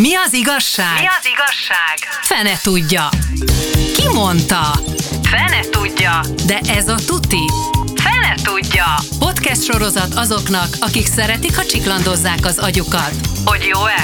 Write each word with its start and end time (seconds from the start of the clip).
Mi 0.00 0.14
az 0.14 0.32
igazság? 0.32 1.00
Mi 1.00 1.06
az 1.06 1.26
igazság? 1.34 1.98
Fene 2.22 2.58
tudja. 2.62 3.08
Ki 3.96 4.08
mondta? 4.14 4.80
Fene 5.22 5.60
tudja. 5.70 6.20
De 6.46 6.58
ez 6.58 6.88
a 6.88 6.94
tuti. 7.06 7.44
Fene 7.94 8.34
tudja. 8.42 8.84
Podcast 9.18 9.62
sorozat 9.62 10.14
azoknak, 10.14 10.68
akik 10.80 11.06
szeretik, 11.06 11.56
ha 11.56 11.64
csiklandozzák 11.64 12.44
az 12.44 12.58
agyukat. 12.58 13.14
Hogy 13.44 13.70
jó-e? 13.72 14.00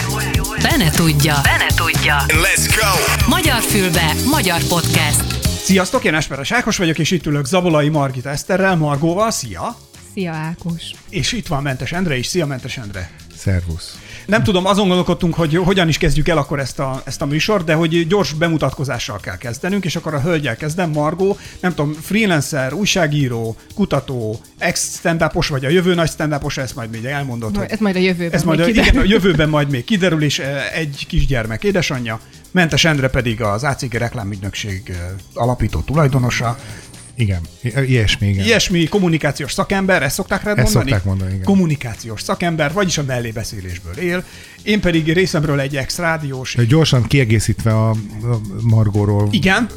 Fene 0.58 0.90
tudja. 0.90 1.34
Fene 1.34 1.66
tudja. 1.66 2.16
Let's 2.26 2.74
go! 2.80 3.26
Magyar 3.28 3.62
fülbe, 3.62 4.12
magyar 4.30 4.62
podcast. 4.68 5.24
Sziasztok, 5.62 6.04
én 6.04 6.14
Esperes 6.14 6.52
Ákos 6.52 6.76
vagyok, 6.76 6.98
és 6.98 7.10
itt 7.10 7.26
ülök 7.26 7.44
Zabolai 7.44 7.88
Margit 7.88 8.26
Eszterrel, 8.26 8.76
Margóval, 8.76 9.30
szia! 9.30 9.78
Szia 10.14 10.32
Ákos! 10.32 10.82
És 11.08 11.32
itt 11.32 11.46
van 11.46 11.62
Mentes 11.62 11.92
Endre 11.92 12.16
is, 12.16 12.26
szia 12.26 12.46
Mentes 12.46 12.76
Endre! 12.76 13.10
Szervusz. 13.36 13.98
Nem 14.26 14.42
tudom, 14.42 14.66
azon 14.66 14.86
gondolkodtunk, 14.86 15.34
hogy 15.34 15.54
hogyan 15.54 15.88
is 15.88 15.98
kezdjük 15.98 16.28
el 16.28 16.38
akkor 16.38 16.60
ezt 16.60 16.78
a, 16.78 17.02
ezt 17.04 17.22
a 17.22 17.26
műsort, 17.26 17.64
de 17.64 17.74
hogy 17.74 18.06
gyors 18.06 18.32
bemutatkozással 18.32 19.20
kell 19.20 19.36
kezdenünk, 19.36 19.84
és 19.84 19.96
akkor 19.96 20.14
a 20.14 20.20
hölgyel 20.20 20.56
kezdem. 20.56 20.90
Margó, 20.90 21.38
nem 21.60 21.74
tudom, 21.74 21.92
freelancer, 21.92 22.72
újságíró, 22.72 23.56
kutató, 23.74 24.40
ex 24.58 24.98
stand 24.98 25.24
vagy 25.48 25.64
a 25.64 25.68
jövő 25.68 25.94
nagy 25.94 26.10
stand 26.10 26.34
ezt 26.56 26.74
majd 26.74 26.90
még 26.90 27.04
elmondod. 27.04 27.52
No, 27.52 27.62
ez 27.62 27.78
majd 27.78 27.96
a 27.96 27.98
jövőben 27.98 28.32
ez 28.32 28.44
majd 28.44 28.60
a, 28.60 28.68
igen, 28.68 28.96
a 28.96 29.04
jövőben 29.04 29.48
majd 29.48 29.70
még 29.70 29.84
kiderül, 29.84 30.22
és 30.22 30.38
eh, 30.38 30.78
egy 30.78 31.04
kisgyermek 31.08 31.64
édesanyja. 31.64 32.20
Mentes 32.50 32.84
Endre 32.84 33.08
pedig 33.08 33.42
az 33.42 33.64
ACG 33.64 33.94
reklámügynökség 33.94 34.82
eh, 34.86 34.96
alapító 35.34 35.80
tulajdonosa. 35.80 36.58
Igen, 37.16 37.40
ilyesmi, 37.86 38.28
igen. 38.28 38.44
Ilyesmi 38.44 38.84
kommunikációs 38.84 39.52
szakember, 39.52 40.02
ezt 40.02 40.14
szokták 40.14 40.42
rád 40.42 40.58
Ezt 40.58 40.64
mondani? 40.64 40.88
szokták 40.90 41.04
mondani, 41.04 41.30
igen. 41.32 41.44
Kommunikációs 41.44 42.22
szakember, 42.22 42.72
vagyis 42.72 42.98
a 42.98 43.02
mellébeszélésből 43.02 43.94
él. 43.94 44.24
Én 44.62 44.80
pedig 44.80 45.12
részemről 45.12 45.60
egy 45.60 45.76
ex-rádiós. 45.76 46.56
Gyorsan 46.68 47.02
kiegészítve 47.02 47.74
a, 47.74 47.94
Margóról 48.60 49.28
Igen. 49.30 49.68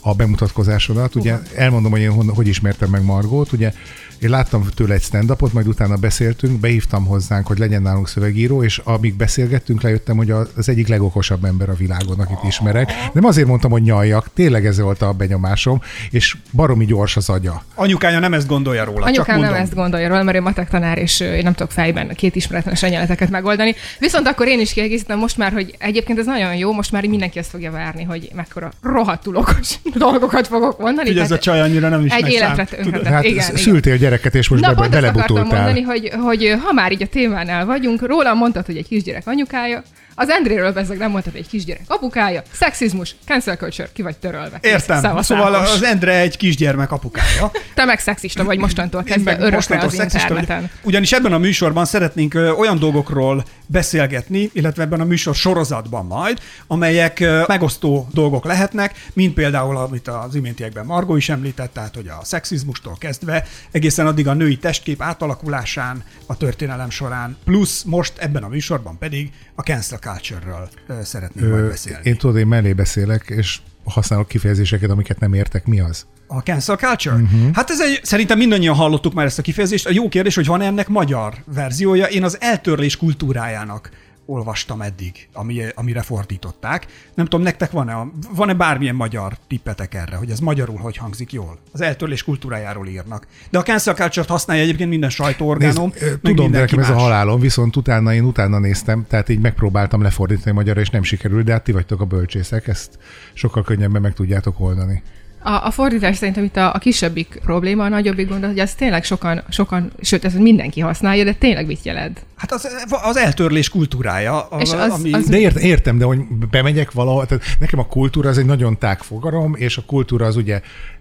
A 0.00 0.14
bemutatkozásodat, 0.14 1.14
ugye 1.14 1.38
elmondom, 1.54 1.90
hogy 1.90 2.00
én 2.00 2.10
hogy 2.10 2.48
ismertem 2.48 2.90
meg 2.90 3.02
Margót, 3.02 3.52
ugye 3.52 3.72
én 4.20 4.30
láttam 4.30 4.66
tőle 4.74 4.94
egy 4.94 5.02
stand 5.02 5.36
majd 5.52 5.66
utána 5.66 5.96
beszéltünk, 5.96 6.60
behívtam 6.60 7.06
hozzánk, 7.06 7.46
hogy 7.46 7.58
legyen 7.58 7.82
nálunk 7.82 8.08
szövegíró, 8.08 8.62
és 8.62 8.80
amíg 8.84 9.14
beszélgettünk, 9.14 9.82
lejöttem, 9.82 10.16
hogy 10.16 10.30
az 10.30 10.68
egyik 10.68 10.88
legokosabb 10.88 11.44
ember 11.44 11.68
a 11.68 11.74
világon, 11.74 12.20
akit 12.20 12.38
ismerek. 12.48 12.92
Nem 13.12 13.24
azért 13.24 13.46
mondtam, 13.46 13.70
hogy 13.70 13.82
nyaljak, 13.82 14.26
tényleg 14.34 14.66
ez 14.66 14.80
volt 14.80 15.02
a 15.02 15.12
benyomásom, 15.12 15.80
és 16.10 16.36
baromi 16.52 16.84
gyors 16.84 17.16
az 17.16 17.28
agya. 17.28 17.62
Anyukája 17.74 18.18
nem 18.18 18.34
ezt 18.34 18.46
gondolja 18.46 18.84
róla, 18.84 18.98
csak 18.98 19.06
Anyukám 19.06 19.36
mondom. 19.36 19.54
nem 19.54 19.62
ezt 19.62 19.74
gondolja 19.74 20.08
róla, 20.08 20.22
mert 20.22 20.36
ő 20.36 20.40
matek 20.40 20.68
tanár, 20.68 20.98
és 20.98 21.20
én 21.20 21.42
nem 21.42 21.52
tudok 21.52 21.72
fejben 21.72 22.08
két 22.14 22.36
ismeretlenes 22.36 22.82
egyenleteket 22.82 23.30
megoldani. 23.30 23.74
Viszont 23.98 24.26
akkor 24.26 24.46
én 24.46 24.60
is 24.60 24.72
kiegészítem 24.72 25.18
most 25.18 25.36
már, 25.36 25.52
hogy 25.52 25.74
egyébként 25.78 26.18
ez 26.18 26.26
nagyon 26.26 26.54
jó, 26.54 26.72
most 26.72 26.92
már 26.92 27.06
mindenki 27.06 27.38
azt 27.38 27.50
fogja 27.50 27.70
várni, 27.70 28.02
hogy 28.02 28.30
mekkora 28.34 28.70
rohadtul 28.82 29.36
okos 29.36 29.78
dolgokat 29.94 30.46
fogok 30.46 30.78
mondani. 30.78 31.08
Hogy 31.08 31.18
ez 31.18 31.30
a 31.30 31.38
csaj 31.38 31.60
annyira 31.60 31.88
nem 31.88 32.04
is 32.04 32.12
egy 32.12 32.30
életre 32.30 32.64
tudod? 32.64 33.06
Hát 33.06 33.24
igen, 33.24 33.56
igen, 33.56 33.76
igen. 33.94 34.07
Szültél 34.08 34.18
gyereket, 34.18 34.34
és 34.34 34.48
most 34.48 34.62
Na, 34.62 34.68
be, 34.68 34.74
pont 34.74 34.90
belebutultál. 34.90 35.44
mondani, 35.44 35.82
hogy, 35.82 36.10
hogy 36.20 36.56
ha 36.64 36.72
már 36.72 36.92
így 36.92 37.02
a 37.02 37.06
témánál 37.06 37.66
vagyunk, 37.66 38.06
róla 38.06 38.34
mondtad, 38.34 38.66
hogy 38.66 38.76
egy 38.76 38.88
kisgyerek 38.88 39.26
anyukája, 39.26 39.82
az 40.20 40.28
Endréről 40.28 40.72
bezeg 40.72 40.98
nem 40.98 41.10
mondtad, 41.10 41.34
egy 41.34 41.48
kisgyerek 41.48 41.84
apukája, 41.86 42.42
szexizmus, 42.52 43.14
cancel 43.24 43.56
culture, 43.56 43.88
ki 43.92 44.02
vagy 44.02 44.16
törölve. 44.16 44.58
Értem. 44.60 45.00
Szevasz, 45.00 45.26
szóval 45.26 45.54
Ákos. 45.54 45.72
az 45.72 45.82
Endre 45.82 46.20
egy 46.20 46.36
kisgyermek 46.36 46.92
apukája. 46.92 47.50
Te 47.74 47.84
meg 47.84 47.98
szexista 47.98 48.44
vagy 48.44 48.58
mostantól 48.58 49.02
kezdve 49.02 49.32
örökre 49.32 49.54
mostantól 49.54 49.88
az 49.88 49.94
interneten. 49.94 50.70
Ugyanis 50.82 51.12
ebben 51.12 51.32
a 51.32 51.38
műsorban 51.38 51.84
szeretnénk 51.84 52.34
olyan 52.58 52.78
dolgokról 52.78 53.44
beszélgetni, 53.66 54.50
illetve 54.52 54.82
ebben 54.82 55.00
a 55.00 55.04
műsor 55.04 55.34
sorozatban 55.34 56.06
majd, 56.06 56.38
amelyek 56.66 57.24
megosztó 57.46 58.08
dolgok 58.12 58.44
lehetnek, 58.44 58.94
mint 59.12 59.34
például, 59.34 59.76
amit 59.76 60.08
az 60.08 60.34
iméntiekben 60.34 60.86
Margó 60.86 61.16
is 61.16 61.28
említett, 61.28 61.72
tehát 61.72 61.94
hogy 61.94 62.08
a 62.08 62.24
szexizmustól 62.24 62.96
kezdve 62.98 63.44
egészen 63.70 64.06
addig 64.06 64.28
a 64.28 64.32
női 64.32 64.56
testkép 64.56 65.02
átalakulásán 65.02 66.04
a 66.26 66.36
történelem 66.36 66.90
során, 66.90 67.36
plusz 67.44 67.82
most 67.82 68.12
ebben 68.18 68.42
a 68.42 68.48
műsorban 68.48 68.98
pedig 68.98 69.30
a 69.54 69.62
cancel 69.62 69.98
culture-ről 70.12 70.68
ö, 70.86 70.94
szeretnénk 71.02 71.50
majd 71.50 71.68
beszélni. 71.68 72.00
Én 72.08 72.16
tudod, 72.16 72.36
én 72.36 72.46
mellé 72.46 72.72
beszélek, 72.72 73.24
és 73.28 73.58
használok 73.84 74.28
kifejezéseket, 74.28 74.90
amiket 74.90 75.20
nem 75.20 75.34
értek. 75.34 75.66
Mi 75.66 75.80
az? 75.80 76.06
A 76.26 76.38
cancel 76.38 76.76
culture? 76.76 77.14
Uh-huh. 77.14 77.52
Hát 77.52 77.70
ez 77.70 77.80
egy, 77.80 78.00
szerintem 78.02 78.38
mindannyian 78.38 78.74
hallottuk 78.74 79.14
már 79.14 79.26
ezt 79.26 79.38
a 79.38 79.42
kifejezést. 79.42 79.86
A 79.86 79.90
jó 79.92 80.08
kérdés, 80.08 80.34
hogy 80.34 80.46
van 80.46 80.60
ennek 80.60 80.88
magyar 80.88 81.34
verziója. 81.54 82.06
Én 82.06 82.24
az 82.24 82.36
eltörlés 82.40 82.96
kultúrájának 82.96 83.90
olvastam 84.30 84.80
eddig, 84.80 85.28
ami, 85.32 85.62
amire 85.74 86.02
fordították. 86.02 86.86
Nem 87.14 87.26
tudom, 87.26 87.44
nektek 87.44 87.70
van-e, 87.70 88.06
van-e 88.34 88.54
bármilyen 88.54 88.94
magyar 88.94 89.36
tippetek 89.46 89.94
erre, 89.94 90.16
hogy 90.16 90.30
ez 90.30 90.38
magyarul 90.38 90.76
hogy 90.76 90.96
hangzik 90.96 91.32
jól? 91.32 91.58
Az 91.72 91.80
eltörlés 91.80 92.22
kultúrájáról 92.22 92.86
írnak. 92.86 93.26
De 93.50 93.58
a 93.58 93.62
cancel 93.62 93.94
culture-t 93.94 94.28
használja 94.28 94.62
egyébként 94.62 94.90
minden 94.90 95.10
sajtóorgánom. 95.10 95.92
Nézd, 96.00 96.20
tudom, 96.22 96.50
de 96.50 96.58
nekem 96.58 96.78
ez 96.78 96.90
a 96.90 96.98
halálom, 96.98 97.40
viszont 97.40 97.76
utána 97.76 98.14
én 98.14 98.24
utána 98.24 98.58
néztem, 98.58 99.06
tehát 99.08 99.28
így 99.28 99.40
megpróbáltam 99.40 100.02
lefordítani 100.02 100.54
magyarra, 100.54 100.80
és 100.80 100.90
nem 100.90 101.02
sikerült, 101.02 101.44
de 101.44 101.52
hát 101.52 101.64
ti 101.64 101.72
vagytok 101.72 102.00
a 102.00 102.04
bölcsészek, 102.04 102.66
ezt 102.66 102.98
sokkal 103.32 103.62
könnyebben 103.62 104.02
meg 104.02 104.12
tudjátok 104.12 104.60
oldani. 104.60 105.02
A, 105.42 105.50
a 105.66 105.70
fordítás 105.70 106.16
szerintem 106.16 106.44
itt 106.44 106.56
a, 106.56 106.74
a 106.74 106.78
kisebbik 106.78 107.40
probléma, 107.44 107.84
a 107.84 107.88
nagyobbik 107.88 108.28
gond, 108.28 108.44
hogy 108.44 108.58
ez 108.58 108.74
tényleg 108.74 109.04
sokan, 109.04 109.42
sokan, 109.48 109.92
sőt, 110.00 110.24
ez 110.24 110.34
mindenki 110.34 110.80
használja, 110.80 111.24
de 111.24 111.34
tényleg 111.34 111.66
mit 111.66 111.84
jelent? 111.84 112.24
Hát 112.36 112.52
az, 112.52 112.68
az 113.02 113.16
eltörlés 113.16 113.68
kultúrája, 113.68 114.40
a, 114.48 114.60
És 114.60 114.72
az- 114.72 114.90
ami... 114.92 115.12
az- 115.12 115.28
De 115.28 115.38
ért, 115.38 115.56
értem, 115.56 115.98
de 115.98 116.04
hogy 116.04 116.18
bemegyek 116.50 116.92
valahol, 116.92 117.26
tehát 117.26 117.44
nekem 117.58 117.78
a 117.78 117.86
kultúra 117.86 118.28
az 118.28 118.38
egy 118.38 118.46
nagyon 118.46 118.78
tág 118.78 118.98
fogalom, 118.98 119.54
és 119.56 119.76
a 119.76 119.82
kultúra 119.86 120.26
az 120.26 120.36
ugye 120.36 120.60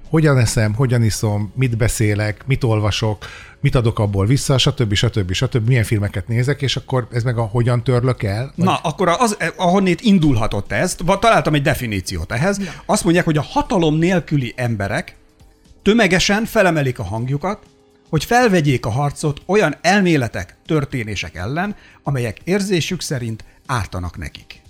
hogyan 0.10 0.38
eszem, 0.38 0.74
hogyan 0.74 1.04
iszom, 1.04 1.52
mit 1.56 1.78
beszélek, 1.78 2.44
mit 2.46 2.64
olvasok, 2.64 3.26
mit 3.60 3.76
adok 3.76 4.00
abból 4.00 4.26
vissza, 4.26 4.58
stb. 4.58 4.94
stb. 4.94 5.34
stb. 5.34 5.68
milyen 5.68 5.84
filmeket 5.84 6.28
nézek, 6.28 6.62
és 6.62 6.76
akkor 6.76 7.08
ez 7.12 7.24
meg 7.24 7.38
a 7.38 7.42
hogyan 7.42 7.84
törlök 7.84 8.24
el. 8.24 8.52
Na, 8.56 8.76
akkor 8.76 9.08
az, 9.08 9.38
ahonnét 9.56 10.02
indulhatott 10.02 10.72
ez, 10.72 10.96
vagy 11.06 11.20
találtam 11.20 11.54
egy 11.54 11.62
definíciót 11.62 12.32
ehhez. 12.32 12.60
Azt 12.86 13.04
mondják, 13.04 13.26
hogy 13.26 13.38
a 13.38 13.42
hatalom 13.42 13.96
nélküli 13.96 14.54
emberek 14.56 15.16
tömegesen 15.82 16.46
felemelik 16.46 17.00
a 17.00 17.04
hangjukat, 17.04 17.60
hogy 18.10 18.24
felvegyék 18.24 18.86
a 18.86 18.90
harcot 18.90 19.42
olyan 19.46 19.76
elméletek, 19.82 20.56
történések 20.66 21.36
ellen, 21.36 21.76
amelyek 22.04 22.38
érzésük 22.44 23.02
szerint 23.02 23.44
ártanak 23.66 24.18
nekik. 24.18 24.62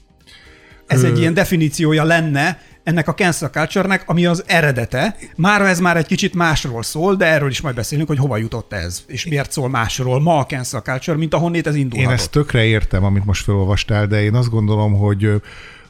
Ez 0.88 1.04
egy 1.04 1.20
ilyen 1.20 1.34
definíciója 1.34 2.04
lenne 2.04 2.62
ennek 2.88 3.08
a 3.08 3.14
cancel 3.14 3.50
culture 3.50 4.02
ami 4.06 4.26
az 4.26 4.44
eredete. 4.48 5.16
Mára 5.36 5.68
ez 5.68 5.80
már 5.80 5.98
egy 5.98 6.06
kicsit 6.06 6.34
másról 6.34 6.84
szól, 6.84 7.16
de 7.16 7.26
erről 7.26 7.50
is 7.50 7.62
majd 7.62 7.76
beszélünk, 7.76 8.08
hogy 8.08 8.18
hova 8.18 8.38
jutott 8.38 8.74
ez, 8.74 9.04
és 9.08 9.28
miért 9.28 9.52
szól 9.52 9.70
másról 9.70 10.22
ma 10.22 10.38
a 10.38 10.46
cancel 10.46 10.82
culture, 10.82 11.18
mint 11.18 11.34
ahonnét 11.34 11.68
ez 11.68 11.76
Én 11.76 11.82
indulhatott. 11.82 12.14
ezt 12.18 12.32
tökre 12.32 12.64
értem, 12.64 13.04
amit 13.04 13.26
most 13.26 13.44
felolvastál, 13.44 14.08
de 14.08 14.24
én 14.24 14.34
azt 14.34 14.50
gondolom, 14.50 14.94
hogy, 14.94 15.32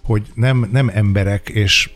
hogy 0.03 0.21
nem, 0.33 0.67
nem 0.71 0.91
emberek, 0.93 1.49
és 1.49 1.89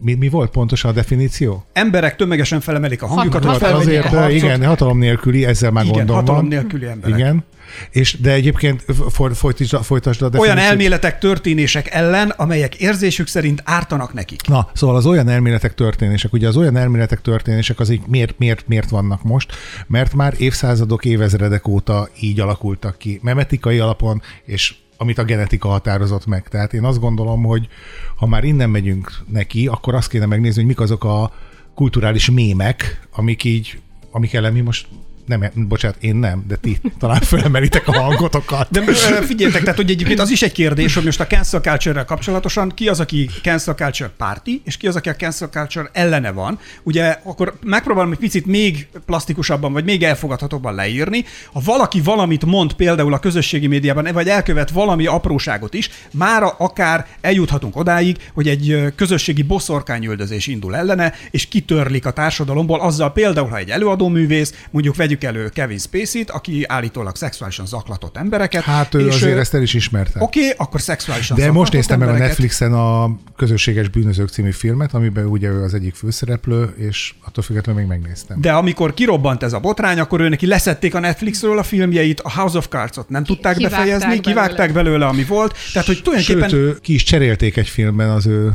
mi, 0.00 0.14
mi 0.14 0.28
volt 0.28 0.50
pontosan 0.50 0.90
a 0.90 0.94
definíció? 0.94 1.64
emberek 1.72 2.16
tömegesen 2.16 2.60
felemelik 2.60 3.02
a 3.02 3.06
hangjukat, 3.06 3.44
hogy 3.44 3.72
Azért, 3.72 4.04
a 4.04 4.08
harcot. 4.08 4.30
igen, 4.32 4.64
hatalom 4.64 4.98
nélküli, 4.98 5.44
ezzel 5.46 5.70
már 5.70 5.84
Igen, 5.84 5.96
gondom 5.96 6.16
hatalom 6.16 6.40
van. 6.40 6.48
nélküli 6.48 6.86
emberek. 6.86 7.18
Igen. 7.18 7.44
És, 7.90 8.20
de 8.20 8.32
egyébként 8.32 8.84
for, 9.08 9.36
folytasd, 9.36 9.84
folytasd 9.84 10.22
a 10.22 10.24
Olyan 10.24 10.32
definíciót. 10.32 10.70
elméletek, 10.70 11.18
történések 11.18 11.90
ellen, 11.90 12.30
amelyek 12.30 12.74
érzésük 12.74 13.26
szerint 13.26 13.62
ártanak 13.64 14.12
nekik. 14.12 14.46
Na, 14.46 14.70
szóval 14.72 14.96
az 14.96 15.06
olyan 15.06 15.28
elméletek, 15.28 15.74
történések, 15.74 16.32
ugye 16.32 16.48
az 16.48 16.56
olyan 16.56 16.76
elméletek, 16.76 17.20
történések 17.20 17.80
az 17.80 17.90
így 17.90 18.00
miért, 18.06 18.38
miért, 18.38 18.68
miért 18.68 18.90
vannak 18.90 19.22
most? 19.22 19.52
Mert 19.86 20.14
már 20.14 20.34
évszázadok, 20.38 21.04
évezredek 21.04 21.68
óta 21.68 22.08
így 22.20 22.40
alakultak 22.40 22.98
ki, 22.98 23.18
memetikai 23.22 23.78
alapon, 23.78 24.22
és 24.44 24.74
amit 24.96 25.18
a 25.18 25.24
genetika 25.24 25.68
határozott 25.68 26.26
meg. 26.26 26.48
Tehát 26.48 26.72
én 26.72 26.84
azt 26.84 27.00
gondolom, 27.00 27.42
hogy 27.42 27.68
ha 28.16 28.26
már 28.26 28.44
innen 28.44 28.70
megyünk 28.70 29.12
neki, 29.28 29.66
akkor 29.66 29.94
azt 29.94 30.08
kéne 30.08 30.26
megnézni, 30.26 30.58
hogy 30.58 30.68
mik 30.68 30.80
azok 30.80 31.04
a 31.04 31.32
kulturális 31.74 32.30
mémek, 32.30 33.08
amik 33.12 33.44
így, 33.44 33.80
amik 34.10 34.34
ellen 34.34 34.52
mi 34.52 34.60
most 34.60 34.86
nem, 35.26 35.50
bocsánat, 35.54 35.96
én 36.00 36.16
nem, 36.16 36.44
de 36.48 36.56
ti 36.56 36.80
talán 36.98 37.20
fölemelitek 37.20 37.88
a 37.88 38.00
hangotokat. 38.00 38.68
De 38.70 38.82
figyeljetek, 39.22 39.62
tehát 39.62 39.76
hogy 39.76 39.90
egyébként 39.90 40.20
az 40.20 40.30
is 40.30 40.42
egy 40.42 40.52
kérdés, 40.52 40.94
hogy 40.94 41.04
most 41.04 41.20
a 41.20 41.26
cancel 41.26 41.60
culture 41.60 42.02
kapcsolatosan 42.02 42.72
ki 42.74 42.88
az, 42.88 43.00
aki 43.00 43.28
cancel 43.42 43.74
culture 43.74 44.10
párti, 44.16 44.62
és 44.64 44.76
ki 44.76 44.86
az, 44.86 44.96
aki 44.96 45.08
a 45.08 45.14
cancel 45.14 45.48
culture 45.48 45.90
ellene 45.92 46.30
van. 46.30 46.58
Ugye 46.82 47.16
akkor 47.22 47.54
megpróbálom 47.62 48.12
egy 48.12 48.18
picit 48.18 48.46
még 48.46 48.88
plastikusabban, 49.06 49.72
vagy 49.72 49.84
még 49.84 50.02
elfogadhatóbban 50.02 50.74
leírni. 50.74 51.24
Ha 51.52 51.60
valaki 51.64 52.00
valamit 52.00 52.44
mond 52.44 52.72
például 52.72 53.14
a 53.14 53.18
közösségi 53.18 53.66
médiában, 53.66 54.08
vagy 54.12 54.28
elkövet 54.28 54.70
valami 54.70 55.06
apróságot 55.06 55.74
is, 55.74 55.90
mára 56.12 56.48
akár 56.48 57.06
eljuthatunk 57.20 57.76
odáig, 57.76 58.16
hogy 58.34 58.48
egy 58.48 58.92
közösségi 58.96 59.42
boszorkányüldözés 59.42 60.46
indul 60.46 60.76
ellene, 60.76 61.12
és 61.30 61.46
kitörlik 61.48 62.06
a 62.06 62.10
társadalomból 62.10 62.80
azzal 62.80 63.12
például, 63.12 63.48
ha 63.48 63.56
egy 63.56 63.70
előadóművész, 63.70 64.54
mondjuk 64.70 64.96
vegyük 64.96 65.13
vegyük 65.20 65.36
elő 65.36 65.48
Kevin 65.48 65.78
Spacey-t, 65.78 66.30
aki 66.30 66.64
állítólag 66.66 67.16
szexuálisan 67.16 67.66
zaklatott 67.66 68.16
embereket. 68.16 68.62
Hát 68.62 68.94
ő 68.94 69.06
és, 69.06 69.14
azért 69.14 69.36
ö, 69.36 69.40
ezt 69.40 69.54
el 69.54 69.62
is 69.62 69.74
ismerte. 69.74 70.22
Oké, 70.22 70.38
okay, 70.40 70.52
akkor 70.56 70.80
szexuálisan 70.80 71.36
De 71.36 71.52
most 71.52 71.72
néztem 71.72 71.98
meg 71.98 72.08
a. 72.08 72.12
Netflixen 72.12 72.72
a 72.72 73.16
Közösséges 73.36 73.88
Bűnözők 73.88 74.28
című 74.28 74.50
filmet, 74.50 74.94
amiben 74.94 75.26
ugye 75.26 75.48
ő 75.48 75.62
az 75.62 75.74
egyik 75.74 75.94
főszereplő, 75.94 76.74
és 76.76 77.14
attól 77.24 77.44
függetlenül 77.44 77.80
még 77.80 77.90
megnéztem. 77.90 78.40
De 78.40 78.52
amikor 78.52 78.94
kirobbant 78.94 79.42
ez 79.42 79.52
a 79.52 79.58
botrány, 79.58 79.98
akkor 79.98 80.20
ő 80.20 80.28
neki 80.28 80.46
leszették 80.46 80.94
a 80.94 80.98
Netflixről 80.98 81.58
a 81.58 81.62
filmjeit, 81.62 82.20
a 82.20 82.30
House 82.30 82.58
of 82.58 82.68
Cards-ot 82.68 83.08
nem 83.08 83.24
tudták 83.24 83.56
kivágták 83.56 83.80
befejezni, 83.80 84.20
kivágták 84.20 84.72
belőle, 84.72 85.06
ami 85.06 85.24
volt. 85.24 85.56
Tehát, 85.72 85.88
hogy 85.88 86.00
tulajdonképpen 86.02 86.48
Sőt, 86.48 86.58
ő, 86.58 86.78
ki 86.80 86.94
is 86.94 87.02
cserélték 87.02 87.56
egy 87.56 87.68
filmben 87.68 88.10
az 88.10 88.26
ő 88.26 88.52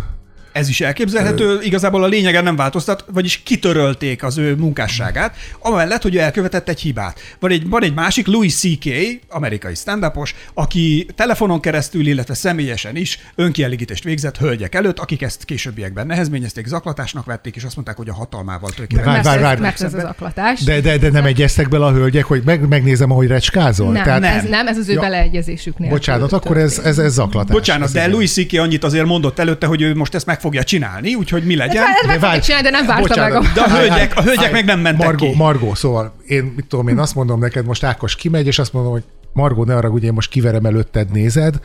Ez 0.51 0.69
is 0.69 0.81
elképzelhető, 0.81 1.59
igazából 1.61 2.03
a 2.03 2.07
lényegen 2.07 2.43
nem 2.43 2.55
változtat, 2.55 3.05
vagyis 3.11 3.43
kitörölték 3.43 4.23
az 4.23 4.37
ő 4.37 4.55
munkásságát, 4.55 5.35
amellett, 5.59 6.01
hogy 6.01 6.15
ő 6.15 6.19
elkövetett 6.19 6.69
egy 6.69 6.79
hibát. 6.79 7.19
Van 7.39 7.51
egy, 7.51 7.69
van 7.69 7.83
egy 7.83 7.93
másik, 7.93 8.27
Louis 8.27 8.55
C.K., 8.55 8.89
amerikai 9.29 9.75
stand 9.75 10.07
aki 10.53 11.07
telefonon 11.15 11.59
keresztül, 11.59 12.07
illetve 12.07 12.33
személyesen 12.33 12.95
is 12.95 13.19
önkielégítést 13.35 14.03
végzett 14.03 14.37
hölgyek 14.37 14.75
előtt, 14.75 14.99
akik 14.99 15.21
ezt 15.21 15.45
későbbiekben 15.45 16.07
nehezményezték, 16.07 16.65
zaklatásnak 16.65 17.25
vették, 17.25 17.55
és 17.55 17.63
azt 17.63 17.75
mondták, 17.75 17.97
hogy 17.97 18.09
a 18.09 18.13
hatalmával 18.13 18.69
tökéletes. 18.69 19.13
Várj, 19.13 19.27
várj, 19.27 19.41
várj. 19.41 19.61
mert 19.61 19.81
ez 19.81 19.93
az 19.93 20.03
aklatás. 20.03 20.63
De, 20.63 20.81
de, 20.81 20.97
de 20.97 21.09
nem 21.09 21.25
egyeztek 21.25 21.69
bele 21.69 21.85
a 21.85 21.91
hölgyek, 21.91 22.25
hogy 22.25 22.41
meg, 22.45 22.67
megnézem, 22.67 23.11
ahogy 23.11 23.27
recskázol? 23.27 23.91
nem, 23.91 24.03
Tehát, 24.03 24.21
nem, 24.21 24.37
ez 24.37 24.49
nem, 24.49 24.67
ez 24.67 24.77
az 24.77 24.89
ő 24.89 24.93
Ja. 24.93 24.99
beleegyezésüknél. 24.99 25.89
Bocsánat, 25.89 26.31
akkor 26.31 26.57
ez, 26.57 26.77
ez, 26.77 26.97
ez 26.97 27.13
zaklatás. 27.13 27.51
Bocsánat, 27.51 27.87
Ez 27.87 27.93
de 27.93 27.99
igen. 27.99 28.11
Louis 28.11 28.31
C.K. 28.31 28.59
annyit 28.59 28.83
azért 28.83 29.05
mondott 29.05 29.39
előtte, 29.39 29.65
hogy 29.67 29.81
ő 29.81 29.95
most 29.95 30.15
ezt 30.15 30.25
meg 30.25 30.38
fogja 30.39 30.63
csinálni, 30.63 31.13
úgyhogy 31.13 31.43
mi 31.43 31.55
legyen. 31.55 31.83
Ez 31.83 31.89
meg 32.05 32.13
fogja 32.13 32.19
várj, 32.19 32.39
csinálni, 32.39 32.69
de 32.69 32.77
nem 32.77 32.85
várta 32.85 33.07
bocsánat, 33.07 33.41
meg 33.41 33.51
a... 33.51 33.53
De 33.53 33.61
a 33.61 33.69
hölgyek, 33.69 34.17
a 34.17 34.21
hölgyek 34.21 34.51
meg 34.51 34.65
nem 34.65 34.79
mentek 34.79 35.05
Margó, 35.05 35.29
ki. 35.29 35.35
Margó, 35.35 35.73
szóval 35.73 36.15
én, 36.27 36.53
mit 36.55 36.65
tudom, 36.65 36.87
én 36.87 36.97
azt 36.97 37.15
mondom 37.15 37.39
neked, 37.39 37.65
most 37.65 37.83
Ákos 37.83 38.15
kimegy, 38.15 38.47
és 38.47 38.59
azt 38.59 38.73
mondom, 38.73 38.91
hogy 38.91 39.03
Margó, 39.33 39.63
ne 39.63 39.75
arra, 39.75 39.89
ugye 39.89 40.07
én 40.07 40.13
most 40.13 40.29
kiverem 40.29 40.65
előtted, 40.65 41.11
nézed, 41.11 41.55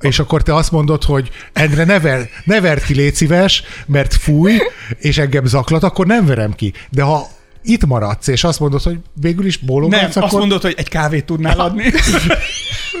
és 0.00 0.18
akkor 0.18 0.42
te 0.42 0.54
azt 0.54 0.70
mondod, 0.70 1.04
hogy 1.04 1.30
Endre, 1.52 1.84
ne, 1.84 2.00
ver, 2.00 2.28
ne 2.44 2.60
verd 2.60 2.82
ki, 2.82 2.94
légy 2.94 3.14
szíves, 3.14 3.62
mert 3.86 4.14
fúj, 4.14 4.58
és 4.98 5.18
engem 5.18 5.44
zaklat, 5.44 5.82
akkor 5.82 6.06
nem 6.06 6.26
verem 6.26 6.52
ki. 6.52 6.72
De 6.90 7.02
ha 7.02 7.26
itt 7.62 7.86
maradsz, 7.86 8.26
és 8.26 8.44
azt 8.44 8.60
mondod, 8.60 8.82
hogy 8.82 8.98
végül 9.20 9.46
is 9.46 9.58
Nem, 9.58 9.66
bólogatsz, 9.66 10.04
azt 10.04 10.16
akkor... 10.16 10.38
mondod, 10.38 10.62
hogy 10.62 10.74
egy 10.76 10.88
kávét 10.88 11.24
tudnál 11.24 11.60
adni. 11.60 11.84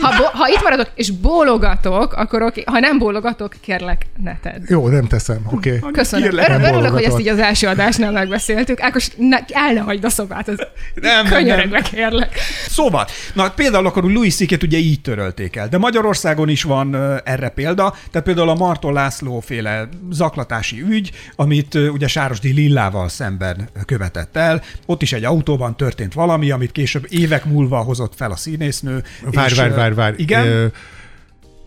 Ha, 0.02 0.16
bo- 0.16 0.32
ha 0.32 0.48
itt 0.48 0.62
maradok 0.62 0.90
és 0.94 1.10
bólogatok, 1.10 2.12
akkor 2.12 2.42
oké. 2.42 2.62
Ha 2.66 2.78
nem 2.78 2.98
bólogatok, 2.98 3.54
kérlek, 3.60 4.06
ne 4.22 4.36
tedd. 4.42 4.62
Jó, 4.66 4.88
nem 4.88 5.06
teszem, 5.06 5.40
oké. 5.50 5.76
Okay. 5.76 5.90
Köszönöm. 5.90 6.28
Kérlek, 6.28 6.48
nem 6.48 6.62
örülök, 6.62 6.92
hogy 6.92 7.02
ezt 7.02 7.18
így 7.18 7.28
az 7.28 7.38
első 7.38 7.66
adásnál 7.66 8.12
megbeszéltük. 8.12 8.80
Ákos, 8.80 9.08
ne, 9.16 9.38
el 9.48 9.72
ne 9.72 9.80
hagyd 9.80 10.04
a 10.04 10.10
szobát, 10.10 10.48
ez 10.48 10.56
Nem, 10.56 10.68
nem, 10.94 11.24
nem. 11.24 11.32
könyörögve 11.32 11.80
kérlek. 11.80 12.38
Szóval, 12.68 13.06
na 13.34 13.50
például 13.50 13.86
akkor 13.86 14.04
Louis 14.04 14.34
c 14.34 14.62
ugye 14.62 14.78
így 14.78 15.00
törölték 15.00 15.56
el, 15.56 15.68
de 15.68 15.78
Magyarországon 15.78 16.48
is 16.48 16.62
van 16.62 16.96
erre 17.24 17.48
példa, 17.48 17.94
tehát 18.10 18.26
például 18.26 18.48
a 18.48 18.54
Marton 18.54 18.92
László 18.92 19.40
féle 19.40 19.88
zaklatási 20.10 20.82
ügy, 20.88 21.10
amit 21.36 21.74
ugye 21.74 22.06
Sárosdi 22.06 22.52
Lillával 22.52 23.08
szemben 23.08 23.68
követett 23.86 24.36
el, 24.36 24.62
ott 24.86 25.02
is 25.02 25.12
egy 25.12 25.24
autóban 25.24 25.76
történt 25.76 26.12
valami, 26.12 26.50
amit 26.50 26.72
később 26.72 27.06
évek 27.08 27.44
múlva 27.44 27.76
hozott 27.78 28.12
fel 28.16 28.30
a 28.30 28.36
színésznő. 28.36 29.02
Várj, 29.22 29.52
és, 29.52 29.58
várj, 29.58 29.72
ö, 29.72 29.91
várj, 29.94 30.10
várj. 30.10 30.22
Igen? 30.22 30.46
Ö, 30.46 30.66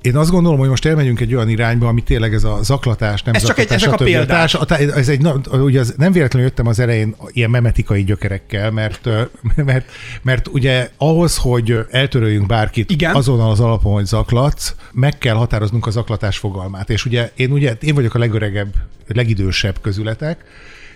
Én 0.02 0.16
azt 0.16 0.30
gondolom, 0.32 0.60
hogy 0.60 0.70
most 0.70 0.86
elmegyünk 0.86 1.20
egy 1.20 1.36
olyan 1.36 1.50
irányba, 1.50 1.88
ami 1.88 2.02
tényleg 2.04 2.34
ez 2.34 2.44
a 2.44 2.60
zaklatás, 2.64 3.24
nem 3.24 3.36
Ez 3.36 3.44
csak 3.46 3.58
egy- 3.58 3.68
zaklatás, 3.68 3.88
ezek 3.88 4.00
a 4.02 4.04
példák. 4.04 4.28
Társ- 4.28 4.54
a 4.56 4.66
tá- 4.66 4.80
Ez 4.80 5.10
egy, 5.10 5.28
ugye 5.52 5.80
az, 5.80 5.94
nem 5.98 6.12
véletlenül 6.12 6.48
jöttem 6.48 6.68
az 6.68 6.80
elején 6.80 7.16
ilyen 7.32 7.50
memetikai 7.50 8.04
gyökerekkel, 8.04 8.72
mert, 8.72 9.10
mert, 9.66 9.92
mert 10.22 10.48
ugye 10.48 10.90
ahhoz, 10.98 11.38
hogy 11.38 11.80
eltöröljünk 11.92 12.46
bárkit 12.48 12.92
Igen. 12.92 13.16
azon 13.16 13.40
az 13.40 13.60
alapon, 13.60 13.94
hogy 13.94 14.06
zaklatsz, 14.06 14.76
meg 14.92 15.18
kell 15.18 15.36
határoznunk 15.36 15.86
a 15.88 15.92
zaklatás 15.92 16.38
fogalmát. 16.38 16.90
És 16.90 17.06
ugye 17.06 17.32
én, 17.36 17.52
ugye, 17.52 17.72
én 17.82 17.94
vagyok 17.94 18.14
a 18.16 18.20
legöregebb, 18.20 18.74
legidősebb 19.08 19.76
közületek, 19.82 20.44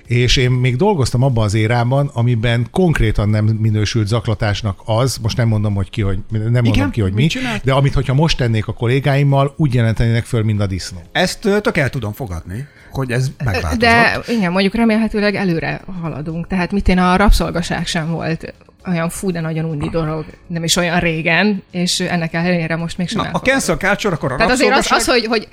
és 0.10 0.38
én 0.38 0.52
még 0.52 0.76
dolgoztam 0.76 1.24
abban 1.24 1.44
az 1.44 1.54
érában, 1.54 2.10
amiben 2.14 2.68
konkrétan 2.72 3.30
nem 3.30 3.46
minősült 3.46 4.08
zaklatásnak 4.08 4.80
az, 4.86 5.18
most 5.22 5.38
nem 5.38 5.48
mondom, 5.48 5.74
hogy 5.76 5.90
ki, 5.90 6.02
hogy 6.02 6.20
nem 6.30 6.42
mondom 6.42 6.66
Igen? 6.66 6.90
ki, 6.92 7.02
hogy 7.02 7.14
mi, 7.14 7.28
csinált? 7.28 7.64
de 7.64 7.74
amit, 7.74 7.94
hogyha 7.94 8.14
most 8.14 8.38
tennék 8.38 8.68
a 8.68 8.74
kollégáimmal, 8.74 9.54
úgy 9.58 9.74
jelentenének 9.74 10.26
föl, 10.26 10.44
mint 10.44 10.62
a 10.62 10.68
disznó. 10.68 11.00
Ezt 11.12 11.40
tök 11.40 11.78
el 11.78 11.90
tudom 11.90 12.14
fogadni, 12.14 12.68
hogy 12.92 13.12
ez 13.12 13.32
megváltozott. 13.38 13.80
De 13.80 14.20
igen, 14.28 14.52
mondjuk 14.52 14.76
remélhetőleg 14.76 15.36
előre 15.36 15.82
haladunk. 16.02 16.48
Tehát 16.48 16.72
mit 16.72 16.88
én 16.88 16.98
a 16.98 17.16
rabszolgaság 17.16 17.88
sem 17.88 18.10
volt 18.10 18.54
olyan 18.88 19.10
fú, 19.10 19.32
de 19.32 19.40
nagyon 19.40 19.66
undi 19.66 19.90
dolog, 19.90 20.26
nem 20.48 20.64
is 20.64 20.76
olyan 20.76 21.00
régen, 21.00 21.64
és 21.72 22.00
ennek 22.00 22.34
ellenére 22.34 22.76
most 22.76 22.98
még 22.98 23.10
sem 23.10 23.22
Na, 23.22 23.30
a 23.32 23.40
cancel 23.40 23.78
culture, 23.78 24.16
akkor 24.16 24.32
a 24.32 24.36
Tehát 24.36 24.52
azért 24.52 24.78
az, 24.78 24.92
az 24.92 25.08
hogy, 25.08 25.26
hogy 25.26 25.48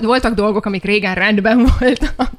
voltak 0.00 0.34
dolgok, 0.34 0.66
amik 0.66 0.84
régen 0.84 1.14
rendben 1.14 1.66
voltak. 1.78 2.32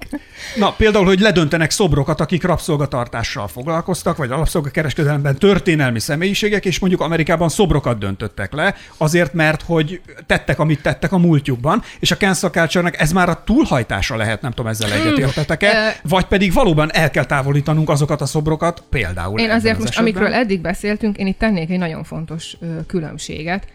Na, 0.56 0.72
például, 0.72 1.06
hogy 1.06 1.20
ledöntenek 1.20 1.72
szobrokat, 1.72 2.22
akik 2.22 2.44
rabszolgatartással 2.44 3.48
foglalkoztak, 3.48 4.18
vagy 4.18 4.30
rabszolgakereskedelemben 4.30 5.36
történelmi 5.36 6.00
személyiségek, 6.00 6.66
és 6.66 6.80
mondjuk 6.80 7.02
Amerikában 7.02 7.50
szobrokat 7.50 7.98
döntöttek 7.98 8.54
le, 8.54 8.76
azért, 8.98 9.34
mert 9.34 9.62
hogy 9.62 10.02
tettek, 10.26 10.60
amit 10.60 10.82
tettek 10.82 11.12
a 11.12 11.18
múltjukban, 11.18 11.84
és 12.00 12.12
a 12.12 12.18
cancel 12.18 12.50
culture 12.50 12.90
ez 12.90 13.12
már 13.12 13.30
a 13.30 13.44
túlhajtása 13.46 14.16
lehet, 14.16 14.42
nem 14.42 14.52
tudom, 14.52 14.72
ezzel 14.72 14.92
egyetértetek-e, 14.92 16.00
vagy 16.04 16.26
pedig 16.26 16.54
valóban 16.54 16.94
el 16.94 17.10
kell 17.10 17.26
távolítanunk 17.26 17.90
azokat 17.90 18.22
a 18.22 18.26
szobrokat, 18.26 18.84
például 18.90 19.40
Én 19.40 19.50
azért 19.50 19.76
az 19.76 19.82
most, 19.82 19.92
esetben. 19.92 20.14
amikről 20.14 20.29
eddig 20.34 20.62
beszéltünk, 20.62 21.18
én 21.18 21.28
itt 21.28 21.38
tennék 21.38 21.70
egy 21.70 21.78
nagyon 21.78 22.04
fontos 22.04 22.58
ö, 22.60 22.80
különbséget. 22.88 23.68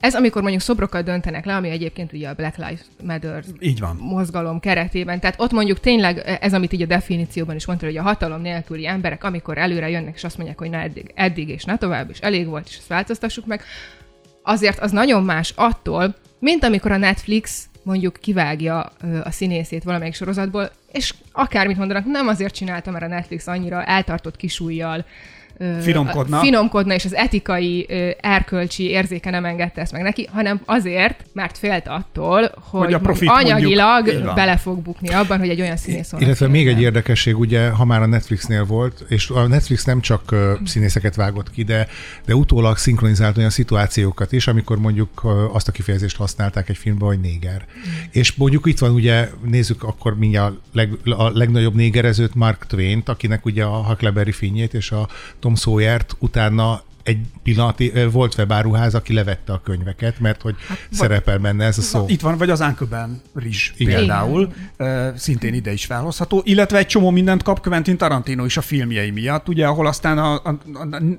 Ez, 0.00 0.14
amikor 0.14 0.42
mondjuk 0.42 0.62
szobrokat 0.62 1.04
döntenek 1.04 1.44
le, 1.44 1.54
ami 1.54 1.70
egyébként 1.70 2.12
ugye 2.12 2.28
a 2.28 2.34
Black 2.34 2.56
Lives 2.56 2.80
Matter 3.04 3.44
Így 3.60 3.80
van. 3.80 3.96
mozgalom 3.96 4.60
keretében. 4.60 5.20
Tehát 5.20 5.40
ott 5.40 5.52
mondjuk 5.52 5.80
tényleg 5.80 6.38
ez, 6.40 6.54
amit 6.54 6.72
így 6.72 6.82
a 6.82 6.86
definícióban 6.86 7.54
is 7.54 7.66
mondta, 7.66 7.86
hogy 7.86 7.96
a 7.96 8.02
hatalom 8.02 8.40
nélküli 8.40 8.86
emberek, 8.86 9.24
amikor 9.24 9.58
előre 9.58 9.90
jönnek, 9.90 10.14
és 10.14 10.24
azt 10.24 10.36
mondják, 10.36 10.58
hogy 10.58 10.70
na 10.70 10.76
eddig, 10.76 11.12
eddig 11.14 11.48
és 11.48 11.64
ne 11.64 11.76
tovább, 11.76 12.10
és 12.10 12.18
elég 12.18 12.46
volt, 12.46 12.66
és 12.68 12.76
ezt 12.76 12.86
változtassuk 12.86 13.46
meg, 13.46 13.62
azért 14.42 14.78
az 14.78 14.90
nagyon 14.90 15.24
más 15.24 15.52
attól, 15.56 16.14
mint 16.38 16.64
amikor 16.64 16.92
a 16.92 16.96
Netflix 16.96 17.68
mondjuk 17.82 18.16
kivágja 18.20 18.80
a 19.24 19.30
színészét 19.30 19.82
valamelyik 19.82 20.14
sorozatból, 20.14 20.70
és 20.92 21.14
akármit 21.32 21.76
mondanak, 21.76 22.04
nem 22.04 22.28
azért 22.28 22.54
csinálta, 22.54 22.90
mert 22.90 23.04
a 23.04 23.08
Netflix 23.08 23.46
annyira 23.46 23.84
eltartott 23.84 24.36
kisújjal 24.36 25.04
Finomkodna. 25.80 26.38
finomkodna, 26.38 26.94
és 26.94 27.04
az 27.04 27.14
etikai, 27.14 27.86
erkölcsi 28.20 28.82
érzéke 28.82 29.30
nem 29.30 29.44
engedte 29.44 29.80
ezt 29.80 29.92
meg 29.92 30.02
neki, 30.02 30.28
hanem 30.32 30.60
azért, 30.64 31.24
mert 31.32 31.58
félt 31.58 31.88
attól, 31.88 32.52
hogy, 32.70 32.92
a 32.92 32.98
profit 32.98 33.28
anyagilag 33.28 34.06
mondjuk- 34.06 34.34
bele 34.34 34.56
fog 34.56 34.82
bukni 34.82 35.08
abban, 35.08 35.38
hogy 35.38 35.48
egy 35.48 35.60
olyan 35.60 35.76
színész 35.76 36.12
Illetve 36.18 36.48
még 36.48 36.68
egy 36.68 36.80
érdekesség, 36.80 37.38
ugye, 37.38 37.68
ha 37.68 37.84
már 37.84 38.02
a 38.02 38.06
Netflixnél 38.06 38.64
volt, 38.64 39.04
és 39.08 39.30
a 39.30 39.46
Netflix 39.46 39.84
nem 39.84 40.00
csak 40.00 40.34
színészeket 40.64 41.14
vágott 41.14 41.50
ki, 41.50 41.62
de, 41.62 41.88
de 42.26 42.34
utólag 42.34 42.76
szinkronizált 42.76 43.36
olyan 43.36 43.50
szituációkat 43.50 44.32
is, 44.32 44.46
amikor 44.46 44.78
mondjuk 44.78 45.22
azt 45.52 45.68
a 45.68 45.72
kifejezést 45.72 46.16
használták 46.16 46.68
egy 46.68 46.76
filmben, 46.76 47.08
hogy 47.08 47.20
néger. 47.20 47.64
És 48.10 48.34
mondjuk 48.34 48.66
itt 48.66 48.78
van 48.78 48.90
ugye, 48.90 49.28
nézzük 49.44 49.82
akkor 49.82 50.18
mindjárt 50.18 50.52
a, 50.54 50.58
leg, 50.72 50.90
a 51.04 51.30
legnagyobb 51.30 51.74
négerezőt, 51.74 52.34
Mark 52.34 52.66
Twain-t, 52.66 53.08
akinek 53.08 53.44
ugye 53.44 53.64
a 53.64 53.84
Huckleberry 53.84 54.32
finnyét 54.32 54.74
és 54.74 54.90
a 54.90 55.08
Tom 55.44 55.60
Sawyer-t 55.60 56.16
utána 56.24 56.80
egy 57.04 57.18
pillanati, 57.42 57.90
ö, 57.94 58.10
volt 58.10 58.34
webáruház, 58.38 58.94
aki 58.94 59.12
levette 59.12 59.52
a 59.52 59.60
könyveket, 59.64 60.20
mert 60.20 60.42
hogy 60.42 60.54
szerepel 60.90 61.38
benne 61.38 61.64
ez 61.64 61.78
a 61.78 61.82
szó. 61.82 62.04
Itt 62.08 62.20
van, 62.20 62.36
vagy 62.36 62.50
az 62.50 62.60
Uncle 62.60 62.86
Ben 62.86 63.22
rizs 63.34 63.72
Igen. 63.76 63.94
például, 63.96 64.52
ö, 64.76 65.08
szintén 65.16 65.54
ide 65.54 65.72
is 65.72 65.84
felhozható, 65.84 66.42
illetve 66.44 66.78
egy 66.78 66.86
csomó 66.86 67.10
mindent 67.10 67.42
kap 67.42 67.60
Quentin 67.60 67.96
Tarantino 67.96 68.44
is 68.44 68.56
a 68.56 68.60
filmjei 68.60 69.10
miatt, 69.10 69.48
ugye, 69.48 69.66
ahol 69.66 69.86
aztán 69.86 70.18
a, 70.18 70.32
a, 70.34 70.58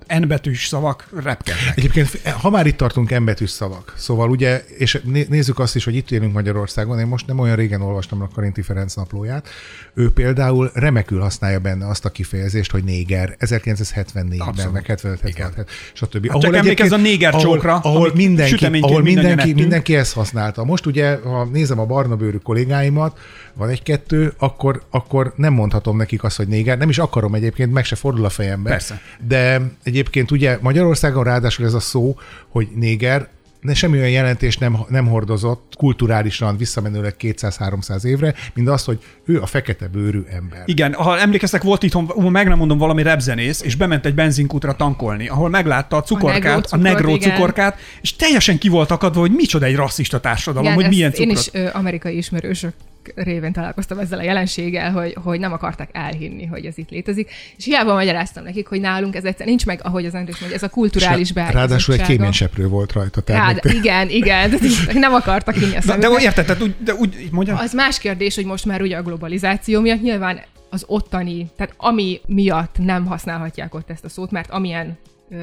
a 0.08 0.18
N 0.20 0.28
betűs 0.28 0.68
szavak 0.68 1.08
repkednek. 1.24 1.78
Egyébként, 1.78 2.22
ha 2.28 2.50
már 2.50 2.66
itt 2.66 2.78
tartunk 2.78 3.12
embetűs 3.12 3.50
szavak, 3.50 3.94
szóval 3.98 4.30
ugye, 4.30 4.64
és 4.78 5.00
né- 5.04 5.30
nézzük 5.30 5.60
azt 5.60 5.76
is, 5.76 5.84
hogy 5.84 5.96
itt 5.96 6.12
élünk 6.12 6.34
Magyarországon, 6.34 7.00
én 7.00 7.08
most 7.08 7.28
nem 7.28 7.40
olyan 7.40 7.56
régen 7.56 7.82
olvastam 7.82 8.22
a 8.22 8.28
Karinti 8.28 8.62
Ferenc 8.62 8.94
naplóját, 8.94 9.48
ő 9.94 10.12
például 10.12 10.72
remekül 10.74 11.20
használja 11.20 11.60
benne 11.60 11.88
azt 11.88 12.06
a 12.06 12.10
kifejezést, 12.10 12.72
hogy 12.72 12.84
néger, 12.84 13.36
1974-ben, 13.40 14.40
Abszolút. 14.40 14.74
meg 14.74 14.86
75 14.86 15.20
76 15.20 15.70
stb. 15.94 16.32
Hát 16.32 16.42
csak 16.42 16.56
emlékezz 16.56 16.66
egyébként- 16.66 16.92
a 16.92 16.98
néger 16.98 17.34
ahol, 17.34 17.44
csókra, 17.44 17.76
ahol 17.76 18.02
amit 18.02 18.14
mindenki, 18.14 18.66
ahol 18.66 19.02
mindenki, 19.02 19.54
mindenki 19.54 19.96
ezt 19.96 20.14
használta. 20.14 20.64
Most 20.64 20.86
ugye, 20.86 21.18
ha 21.24 21.46
nézem 21.46 21.80
a 21.80 21.86
barna 21.86 22.16
bőrű 22.16 22.38
kollégáimat, 22.38 23.18
van 23.54 23.70
egy-kettő, 23.70 24.34
akkor, 24.38 24.82
akkor 24.90 25.34
nem 25.36 25.54
mondhatom 25.54 25.98
nekik 25.98 26.24
azt, 26.24 26.38
hogy 26.38 26.48
néger, 26.48 26.78
nem 26.78 26.90
is 26.90 26.98
akarom 26.98 27.34
egyébként, 27.34 27.72
meg 27.72 27.86
se 27.86 27.96
fordul 27.96 28.26
a 28.26 28.30
fejembe. 28.30 28.70
Persze. 28.70 29.02
De 29.28 29.62
egyébként 29.84 30.32
ugye 30.32 30.58
Magyarországon 30.62 31.24
ráadásul 31.24 31.66
ez 31.66 31.74
a 31.74 31.80
szó, 31.80 32.16
hogy 32.50 32.68
néger, 32.76 33.28
ne, 33.66 33.74
semmi 33.74 33.98
olyan 33.98 34.10
jelentés 34.10 34.58
nem, 34.58 34.78
nem 34.90 35.08
hordozott 35.08 35.74
kulturálisan 35.78 36.58
visszamenőleg 36.58 37.16
200-300 37.20 38.04
évre, 38.04 38.34
mint 38.54 38.70
azt, 38.70 38.86
hogy 38.86 39.00
ő 39.26 39.42
a 39.42 39.46
fekete 39.46 39.88
bőrű 39.88 40.24
ember. 40.30 40.64
Igen, 40.66 40.94
ha 40.94 41.20
emlékeztek, 41.20 41.64
volt 41.64 41.84
itthon, 41.84 42.32
meg 42.32 42.48
nem 42.48 42.58
mondom, 42.58 42.78
valami 42.78 43.04
repzenész, 43.04 43.62
és 43.62 43.76
bement 43.76 44.06
egy 44.06 44.16
benzinkútra 44.16 44.76
tankolni, 44.76 45.28
ahol 45.28 45.50
meglátta 45.50 45.96
a 45.96 46.04
cukorkát, 46.04 46.66
a 46.72 46.78
negró 46.78 47.16
igen. 47.16 47.32
cukorkát, 47.32 47.80
és 48.02 48.16
teljesen 48.16 48.58
ki 48.58 48.70
volt 48.70 48.92
akadva, 48.92 49.20
hogy 49.20 49.32
micsoda 49.32 49.66
egy 49.66 49.76
rasszista 49.76 50.20
társadalom, 50.20 50.74
hogy 50.74 50.84
ezt 50.84 50.94
milyen 50.94 51.12
Én 51.12 51.28
cukrot. 51.28 51.38
is 51.38 51.62
ö, 51.62 51.70
amerikai 51.74 52.18
ismerősök 52.18 52.74
révén 53.16 53.52
találkoztam 53.52 54.00
ezzel 54.00 54.20
a 54.20 54.24
jelenséggel, 54.24 54.92
hogy, 54.92 55.18
hogy 55.24 55.40
nem 55.40 55.54
akarták 55.54 55.90
elhinni, 55.92 56.46
hogy 56.46 56.66
ez 56.66 56.78
itt 56.78 56.90
létezik. 56.90 57.32
És 57.58 57.66
hiába 57.66 57.94
magyaráztam 57.94 58.44
nekik, 58.44 58.68
hogy 58.68 58.80
nálunk 58.80 59.16
ez 59.16 59.24
egyszer 59.24 59.46
nincs 59.46 59.66
meg, 59.66 59.80
ahogy 59.84 60.06
az 60.06 60.14
Andrés 60.14 60.40
mondja, 60.40 60.58
ez 60.58 60.64
a 60.64 60.70
kulturális 60.70 61.30
És 61.30 61.36
Ráadásul 61.36 61.94
egy 61.94 62.02
kéményseprő 62.02 62.68
volt 62.68 62.92
rajta. 62.92 63.22
Rád, 63.26 63.60
igen, 63.64 64.10
igen, 64.10 64.54
nem 64.94 65.14
akartak 65.14 65.56
hinni 65.56 65.76
a 65.76 65.82
De, 65.86 65.98
de 65.98 66.08
érted, 66.20 66.46
tehát 66.46 66.62
úgy, 66.62 66.76
de 66.80 66.94
úgy 66.94 67.20
így 67.20 67.32
mondja? 67.32 67.58
Az 67.58 67.74
más 67.74 68.00
kérdés, 68.00 68.36
hogy 68.36 68.46
most 68.46 68.66
már 68.66 68.82
ugye 68.82 68.98
a 68.98 69.02
globalizáció 69.02 69.82
miatt 69.82 70.02
nyilván 70.02 70.40
az 70.70 70.84
ottani, 70.88 71.52
tehát 71.56 71.74
ami 71.78 72.22
miatt 72.28 72.76
nem 72.78 73.06
használhatják 73.06 73.74
ott 73.74 73.90
ezt 73.90 74.06
a 74.06 74.10
szót, 74.10 74.32
mert 74.32 74.52
amilyen 74.52 74.98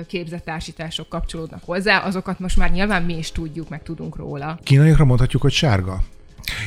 képzett 0.07 0.45
társítások 0.45 1.09
kapcsolódnak 1.09 1.61
hozzá, 1.65 1.99
azokat 1.99 2.39
most 2.39 2.57
már 2.57 2.71
nyilván 2.71 3.03
mi 3.03 3.19
is 3.19 3.33
tudjuk, 3.33 3.69
meg 3.69 3.83
tudunk 3.83 4.17
róla. 4.17 4.59
Kínaiakra 4.63 5.05
mondhatjuk, 5.05 5.43
hogy 5.43 5.53
sárga? 5.53 6.01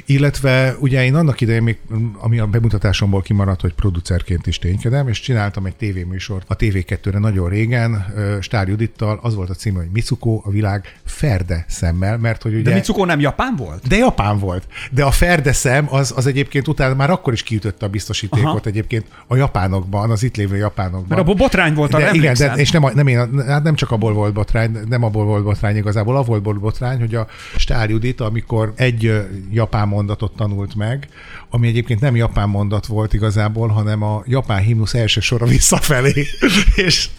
Illetve 0.05 0.75
ugye 0.79 1.03
én 1.03 1.15
annak 1.15 1.41
idején 1.41 1.63
még, 1.63 1.77
ami 2.17 2.39
a 2.39 2.45
bemutatásomból 2.47 3.21
kimaradt, 3.21 3.61
hogy 3.61 3.73
producerként 3.73 4.47
is 4.47 4.59
ténykedem, 4.59 5.07
és 5.07 5.19
csináltam 5.19 5.65
egy 5.65 5.75
tévéműsort 5.75 6.45
a 6.47 6.55
TV2-re 6.55 7.19
nagyon 7.19 7.49
régen, 7.49 8.05
Stár 8.41 8.67
Judittal, 8.67 9.19
az 9.21 9.35
volt 9.35 9.49
a 9.49 9.53
címe, 9.53 9.77
hogy 9.77 9.89
Mitsuko, 9.93 10.41
a 10.43 10.49
világ 10.49 10.99
ferde 11.05 11.65
szemmel, 11.67 12.17
mert 12.17 12.41
hogy 12.41 12.53
ugye... 12.53 12.69
De 12.69 12.73
Mitsuko 12.73 13.05
nem 13.05 13.19
Japán 13.19 13.55
volt? 13.55 13.87
De 13.87 13.95
Japán 13.95 14.39
volt. 14.39 14.67
De 14.91 15.03
a 15.03 15.11
ferde 15.11 15.53
szem 15.53 15.87
az, 15.89 16.13
az 16.15 16.27
egyébként 16.27 16.67
utána 16.67 16.93
már 16.93 17.09
akkor 17.09 17.33
is 17.33 17.43
kiütötte 17.43 17.85
a 17.85 17.89
biztosítékot 17.89 18.45
Aha. 18.45 18.59
egyébként 18.63 19.05
a 19.27 19.35
japánokban, 19.35 20.11
az 20.11 20.23
itt 20.23 20.35
lévő 20.35 20.55
japánokban. 20.55 21.05
Mert 21.07 21.21
abból 21.21 21.35
botrány 21.35 21.73
volt, 21.73 21.93
arra 21.93 22.05
de, 22.05 22.13
igen, 22.13 22.33
de, 22.37 22.53
és 22.53 22.71
nem, 22.71 22.83
a- 22.83 22.93
nem, 22.93 23.07
én, 23.07 23.43
hát 23.47 23.63
nem 23.63 23.75
csak 23.75 23.91
abból 23.91 24.13
volt 24.13 24.33
botrány, 24.33 24.77
nem 24.89 25.03
abból 25.03 25.25
volt 25.25 25.43
botrány 25.43 25.75
igazából, 25.75 26.17
abból 26.17 26.39
volt 26.39 26.59
botrány, 26.59 26.99
hogy 26.99 27.15
a 27.15 27.27
Stár 27.55 27.89
Judit, 27.89 28.21
amikor 28.21 28.73
egy 28.75 29.05
ö, 29.05 29.21
japán 29.65 29.87
mondatot 29.87 30.35
tanult 30.35 30.75
meg, 30.75 31.09
ami 31.55 31.67
egyébként 31.67 31.99
nem 31.99 32.15
japán 32.15 32.49
mondat 32.49 32.85
volt 32.85 33.13
igazából, 33.13 33.67
hanem 33.67 34.03
a 34.03 34.23
japán 34.27 34.61
himnusz 34.61 34.93
első 34.93 35.19
sora 35.19 35.45
visszafelé. 35.45 36.27
és, 36.87 37.09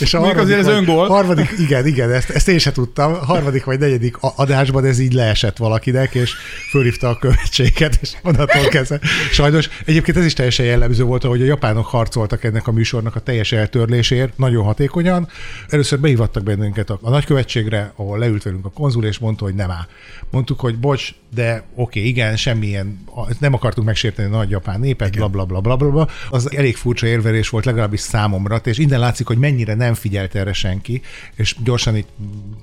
és 0.00 0.14
a 0.14 0.18
Mondjuk 0.18 0.40
azért 0.40 0.58
ez 0.58 0.66
öngól. 0.66 1.08
Harmadik, 1.08 1.54
igen, 1.58 1.86
igen, 1.86 2.12
ezt, 2.12 2.30
ezt 2.30 2.48
én 2.48 2.58
sem 2.58 2.72
tudtam. 2.72 3.14
Harmadik 3.14 3.64
vagy 3.64 3.78
negyedik 3.78 4.16
adásban 4.20 4.84
ez 4.84 4.98
így 4.98 5.12
leesett 5.12 5.56
valakinek, 5.56 6.14
és 6.14 6.32
fölhívta 6.70 7.08
a 7.08 7.18
követséget, 7.18 7.98
és 8.00 8.12
onnantól 8.22 8.68
kezdve. 8.68 9.00
Sajnos 9.32 9.68
egyébként 9.84 10.16
ez 10.16 10.24
is 10.24 10.32
teljesen 10.32 10.66
jellemző 10.66 11.04
volt, 11.04 11.22
hogy 11.22 11.42
a 11.42 11.44
japánok 11.44 11.86
harcoltak 11.86 12.44
ennek 12.44 12.66
a 12.66 12.72
műsornak 12.72 13.16
a 13.16 13.20
teljes 13.20 13.52
eltörlésért, 13.52 14.38
nagyon 14.38 14.64
hatékonyan. 14.64 15.28
Először 15.68 16.00
behívattak 16.00 16.42
bennünket 16.42 16.90
a, 16.90 16.98
a 17.02 17.10
nagykövetségre, 17.10 17.92
ahol 17.96 18.18
leült 18.18 18.42
velünk 18.42 18.64
a 18.64 18.70
konzul, 18.70 19.04
és 19.04 19.18
mondta, 19.18 19.44
hogy 19.44 19.54
nem 19.54 19.70
áll. 19.70 19.86
Mondtuk, 20.30 20.60
hogy 20.60 20.78
bocs, 20.78 21.14
de 21.34 21.62
oké, 21.74 22.00
igen, 22.00 22.36
semmilyen, 22.36 23.04
nem 23.38 23.54
akartunk 23.70 23.86
megsérteni 23.86 24.34
a 24.34 24.36
nagy 24.36 24.50
japán 24.50 24.80
népet, 24.80 25.16
bla, 25.16 25.28
bla, 25.28 25.44
bla, 25.44 25.60
bla, 25.60 25.76
bla, 25.76 25.90
bla. 25.90 26.08
Az 26.30 26.56
elég 26.56 26.76
furcsa 26.76 27.06
érvelés 27.06 27.48
volt 27.48 27.64
legalábbis 27.64 28.00
számomra, 28.00 28.60
és 28.64 28.78
innen 28.78 29.00
látszik, 29.00 29.26
hogy 29.26 29.38
mennyire 29.38 29.74
nem 29.74 29.94
figyelt 29.94 30.34
erre 30.34 30.52
senki, 30.52 31.02
és 31.34 31.56
gyorsan 31.64 31.96
itt 31.96 32.08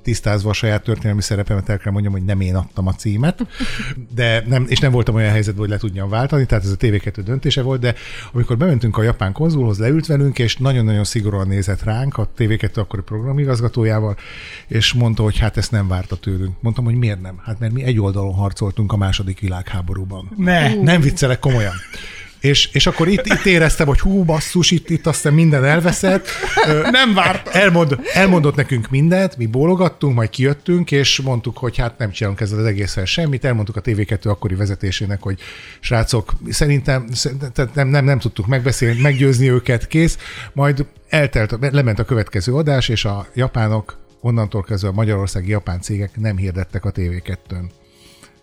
tisztázva 0.03 0.49
a 0.49 0.53
saját 0.53 0.83
történelmi 0.83 1.21
szerepemet 1.21 1.69
el 1.69 1.77
kell 1.77 1.91
mondjam, 1.91 2.13
hogy 2.13 2.23
nem 2.23 2.41
én 2.41 2.55
adtam 2.55 2.87
a 2.87 2.93
címet, 2.93 3.39
de 4.15 4.43
nem, 4.47 4.65
és 4.69 4.79
nem 4.79 4.91
voltam 4.91 5.15
olyan 5.15 5.31
helyzetben, 5.31 5.61
hogy 5.61 5.69
le 5.69 5.77
tudjam 5.77 6.09
váltani, 6.09 6.45
tehát 6.45 6.63
ez 6.63 6.71
a 6.71 6.75
TV2 6.75 7.21
döntése 7.25 7.61
volt, 7.61 7.79
de 7.79 7.95
amikor 8.33 8.57
bementünk 8.57 8.97
a 8.97 9.03
japán 9.03 9.31
konzulhoz, 9.31 9.79
leült 9.79 10.05
velünk, 10.05 10.39
és 10.39 10.57
nagyon-nagyon 10.57 11.03
szigorúan 11.03 11.47
nézett 11.47 11.83
ránk, 11.83 12.17
a 12.17 12.29
TV2 12.37 12.77
akkori 12.77 13.01
programigazgatójával, 13.01 14.17
és 14.67 14.93
mondta, 14.93 15.23
hogy 15.23 15.37
hát 15.37 15.57
ezt 15.57 15.71
nem 15.71 15.87
várta 15.87 16.15
tőlünk. 16.15 16.55
Mondtam, 16.59 16.85
hogy 16.85 16.95
miért 16.95 17.21
nem? 17.21 17.39
Hát 17.43 17.59
mert 17.59 17.73
mi 17.73 17.83
egy 17.83 17.99
oldalon 17.99 18.33
harcoltunk 18.33 18.91
a 18.91 18.97
második 18.97 19.39
világháborúban. 19.39 20.29
Ne. 20.37 20.73
Nem 20.87 21.01
viccelek 21.01 21.39
komolyan. 21.39 21.73
És, 22.39 22.69
és 22.71 22.87
akkor 22.87 23.07
itt, 23.07 23.25
itt 23.25 23.45
éreztem, 23.45 23.87
hogy 23.87 23.99
hú, 23.99 24.23
basszus, 24.23 24.71
itt, 24.71 24.89
itt 24.89 25.07
aztán 25.07 25.33
minden 25.33 25.65
elveszett. 25.65 26.27
Nem 26.91 27.13
várt. 27.13 27.47
Elmond, 27.47 27.99
elmondott 28.13 28.55
nekünk 28.55 28.89
mindent, 28.89 29.37
mi 29.37 29.45
bólogattunk, 29.45 30.15
majd 30.15 30.29
kijöttünk, 30.29 30.91
és 30.91 31.21
mondtuk, 31.21 31.57
hogy 31.57 31.77
hát 31.77 31.97
nem 31.97 32.11
csinálunk 32.11 32.41
ezzel 32.41 32.59
az 32.59 32.65
egészen 32.65 33.05
semmit. 33.05 33.45
Elmondtuk 33.45 33.75
a 33.75 33.81
TV2 33.81 34.27
akkori 34.27 34.55
vezetésének, 34.55 35.21
hogy 35.21 35.39
srácok, 35.79 36.33
szerintem 36.49 37.07
szerint- 37.11 37.51
tehát 37.53 37.75
nem, 37.75 37.87
nem, 37.87 38.05
nem 38.05 38.19
tudtuk 38.19 38.47
megbeszélni, 38.47 39.01
meggyőzni 39.01 39.49
őket, 39.51 39.87
kész. 39.87 40.17
Majd 40.53 40.85
eltelt, 41.09 41.57
lement 41.71 41.99
a 41.99 42.05
következő 42.05 42.53
adás, 42.53 42.89
és 42.89 43.05
a 43.05 43.27
japánok 43.33 43.97
onnantól 44.21 44.63
kezdve 44.63 44.89
a 44.89 44.91
magyarországi 44.91 45.49
japán 45.49 45.81
cégek 45.81 46.11
nem 46.15 46.37
hirdettek 46.37 46.85
a 46.85 46.91
TV2-n. 46.91 47.69